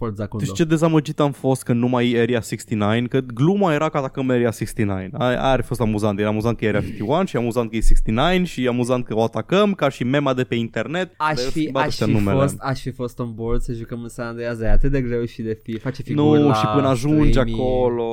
Fort 0.00 0.16
Zacundo 0.16 0.44
Deci 0.44 0.54
ce 0.54 0.64
dezamăgit 0.64 1.20
am 1.20 1.32
fost 1.32 1.62
că 1.62 1.72
nu 1.72 1.88
mai 1.88 2.10
e 2.10 2.20
Area 2.20 2.40
69, 2.40 3.00
că 3.08 3.18
gluma 3.34 3.72
era 3.72 3.88
că 3.88 3.96
atacăm 3.96 4.30
Area 4.30 4.50
69. 4.50 4.98
Aia, 4.98 5.10
aia 5.12 5.42
ar 5.42 5.60
fi 5.60 5.66
fost 5.66 5.80
amuzant. 5.80 6.18
Era 6.18 6.28
amuzant 6.28 6.56
că 6.58 6.64
e 6.64 6.68
Area 6.68 6.80
51 6.80 7.24
și 7.24 7.36
e 7.36 7.38
amuzant 7.38 7.70
că 7.70 7.76
e 7.76 7.80
69 7.80 8.44
și 8.44 8.64
e 8.64 8.68
amuzant 8.68 9.04
că 9.04 9.14
o 9.14 9.22
atacăm 9.22 9.72
ca 9.74 9.88
și 9.88 10.04
mema 10.04 10.34
de 10.34 10.44
pe 10.44 10.54
internet. 10.54 11.12
Aș 11.16 11.34
Dar 11.34 11.44
eu 11.44 11.50
fi, 11.50 11.60
schimbat 11.60 11.82
aș, 11.82 11.88
ăștia 11.88 12.06
fi 12.06 12.12
numele. 12.12 12.38
fost, 12.40 12.56
aș 12.60 12.80
fi 12.80 12.90
fost 12.90 13.18
on 13.18 13.32
board 13.34 13.60
să 13.60 13.72
jucăm 13.72 14.02
în 14.02 14.08
San 14.08 14.26
Andreas 14.26 14.56
de 14.56 14.66
atât 14.66 14.90
de 14.90 15.00
greu 15.00 15.24
și 15.24 15.42
de 15.42 15.58
fi, 15.62 15.78
face 15.78 16.02
figuri 16.02 16.26
Nu, 16.38 16.46
la 16.48 16.54
și 16.54 16.66
până 16.74 16.88
ajungi 16.88 17.30
streaming. 17.30 17.56
acolo, 17.60 18.04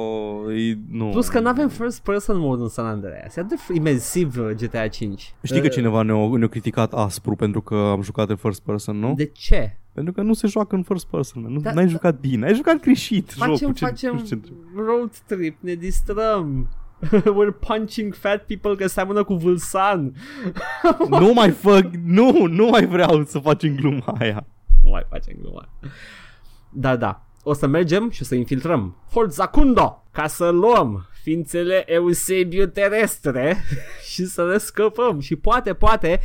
e, 0.51 0.77
nu. 0.91 1.05
Plus 1.09 1.27
că 1.27 1.39
nu 1.39 1.47
avem 1.47 1.67
first 1.69 2.01
person 2.03 2.37
mode 2.37 2.61
în 2.61 2.69
San 2.69 2.85
Andreas 2.85 3.35
E 3.35 3.39
atât 3.39 3.57
de 3.67 3.73
imersiv 3.73 4.37
uh, 4.39 4.49
GTA 4.49 4.87
5 4.87 5.33
Știi 5.43 5.59
că 5.59 5.65
Uh, 5.67 5.73
cineva 5.73 6.01
ne-a, 6.01 6.29
ne 6.37 6.47
criticat 6.47 6.93
aspru 6.93 7.35
pentru 7.35 7.61
că 7.61 7.75
am 7.75 8.01
jucat 8.01 8.29
în 8.29 8.35
first 8.35 8.61
person, 8.61 8.99
nu? 8.99 9.13
De 9.13 9.25
ce? 9.25 9.77
Pentru 9.97 10.15
că 10.15 10.21
nu 10.21 10.33
se 10.33 10.47
joacă 10.47 10.75
în 10.75 10.83
first 10.83 11.05
person, 11.07 11.41
man. 11.41 11.51
nu, 11.53 11.59
Da- 11.59 11.73
n-ai 11.73 11.87
jucat 11.87 12.19
bine, 12.19 12.45
ai 12.45 12.55
jucat 12.55 12.79
greșit 12.79 13.31
Facem, 13.33 13.55
jocul. 13.55 13.73
Ce, 13.73 13.85
facem 13.85 14.13
nu 14.13 14.25
știu 14.25 14.37
ce- 14.45 14.51
road 14.85 15.17
trip, 15.25 15.57
ne 15.61 15.73
distrăm 15.73 16.69
We're 17.37 17.59
punching 17.67 18.13
fat 18.13 18.45
people 18.45 18.75
că 18.75 18.87
seamănă 18.87 19.23
cu 19.23 19.33
Vulsan 19.35 20.13
nu 21.09 21.33
mai 21.33 21.49
fac, 21.51 21.85
nu, 22.03 22.45
nu 22.45 22.67
mai 22.67 22.85
vreau 22.85 23.23
să 23.23 23.39
facem 23.39 23.75
gluma 23.75 24.15
aia. 24.19 24.45
Nu 24.83 24.89
mai 24.89 25.05
facem 25.09 25.35
gluma. 25.41 25.69
Da, 26.69 26.95
da. 26.95 27.25
O 27.43 27.53
să 27.53 27.67
mergem 27.67 28.09
și 28.09 28.21
o 28.21 28.25
să 28.25 28.35
infiltrăm 28.35 28.95
Fort 29.07 29.33
Zacundo 29.33 30.03
ca 30.11 30.27
să 30.27 30.49
luăm 30.49 31.07
ființele 31.23 31.83
Eusebiu 31.93 32.65
terestre 32.65 33.57
și 34.11 34.25
să 34.25 34.43
le 34.45 34.57
scăpăm. 34.57 35.19
Și 35.19 35.35
poate, 35.35 35.73
poate, 35.73 36.19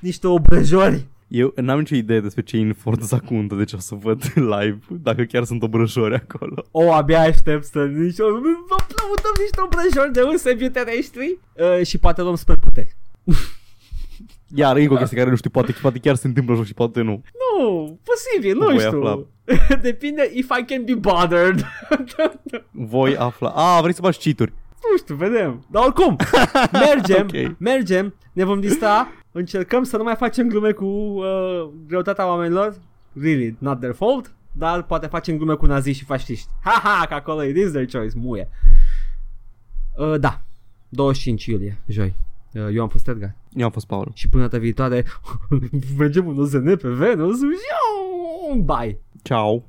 niște 0.00 0.26
obrăjori. 0.26 1.06
Eu 1.30 1.52
n-am 1.56 1.78
nicio 1.78 1.94
idee 1.94 2.20
despre 2.20 2.42
ce 2.42 2.56
e 2.56 2.60
în 2.60 2.72
Fort 2.72 3.02
Zacundă, 3.02 3.54
deci 3.54 3.72
o 3.72 3.78
să 3.78 3.94
văd 3.94 4.22
live 4.58 4.78
dacă 4.88 5.22
chiar 5.22 5.44
sunt 5.44 5.62
obrăjori 5.62 6.14
acolo. 6.14 6.64
O, 6.70 6.92
abia 6.92 7.20
aștept 7.20 7.64
să 7.64 7.84
nici 7.84 8.18
o... 8.18 8.24
Vă 8.68 8.76
plămutăm 8.88 9.32
niște 9.38 9.60
obrăjori 9.64 10.12
de 10.12 10.20
Eusebiu 10.20 10.68
terestri 10.68 11.38
uh, 11.78 11.86
și 11.86 11.98
poate 11.98 12.22
luăm 12.22 12.34
spre 12.34 12.54
puteri. 12.54 12.96
Iar 14.54 14.76
încă 14.76 14.92
o 14.92 14.96
chestie 14.96 15.16
care 15.16 15.30
nu 15.30 15.36
știu, 15.36 15.50
poate, 15.50 15.74
poate 15.80 15.98
chiar 15.98 16.14
se 16.14 16.26
întâmplă 16.26 16.54
joc 16.54 16.64
și 16.64 16.74
poate 16.74 17.02
nu. 17.02 17.22
Nu, 17.58 17.98
posibil, 18.04 18.56
nu 18.58 18.64
Voi 18.64 18.78
știu. 18.78 19.02
afla. 19.02 19.26
Depinde 19.82 20.30
if 20.34 20.48
I 20.60 20.64
can 20.64 20.84
be 20.84 20.94
bothered. 20.94 21.64
Voi 22.70 23.16
afla. 23.16 23.48
A, 23.48 23.80
vrei 23.80 23.94
să 23.94 24.00
faci 24.00 24.16
cheat-uri. 24.22 24.52
Nu 24.90 24.96
știu, 24.96 25.14
vedem. 25.14 25.64
Dar 25.70 25.84
oricum, 25.84 26.16
mergem, 26.72 27.26
Ok. 27.34 27.58
mergem, 27.58 28.14
ne 28.32 28.44
vom 28.44 28.60
distra, 28.60 29.08
încercăm 29.32 29.82
să 29.82 29.96
nu 29.96 30.02
mai 30.02 30.16
facem 30.16 30.48
glume 30.48 30.72
cu 30.72 30.84
uh, 30.84 31.68
greutatea 31.86 32.26
oamenilor. 32.28 32.74
Really, 33.12 33.56
not 33.58 33.78
their 33.80 33.94
fault, 33.94 34.32
dar 34.52 34.82
poate 34.82 35.06
facem 35.06 35.36
glume 35.36 35.54
cu 35.54 35.66
naziști 35.66 35.98
și 35.98 36.04
fasciști. 36.04 36.48
Ha-ha, 36.62 37.06
că 37.06 37.14
acolo 37.14 37.42
it 37.42 37.56
is 37.56 37.70
their 37.70 37.90
choice, 37.90 38.18
muie. 38.18 38.48
Uh, 39.96 40.20
da. 40.20 40.42
25 40.88 41.46
iulie, 41.46 41.78
joi. 41.86 42.14
Uh, 42.52 42.68
Eu 42.74 42.82
am 42.82 42.88
fost 42.88 43.08
Edgar. 43.08 43.34
Eu 43.54 43.64
am 43.64 43.70
fost 43.70 43.86
Paul. 43.86 44.10
Și 44.14 44.28
până 44.28 44.42
data 44.42 44.58
viitoare 44.58 45.04
mergem 45.98 46.28
în 46.28 46.38
OZN 46.38 46.76
pe 46.76 46.88
Venus. 46.88 47.38
Bye! 48.64 48.98
Ciao. 49.22 49.64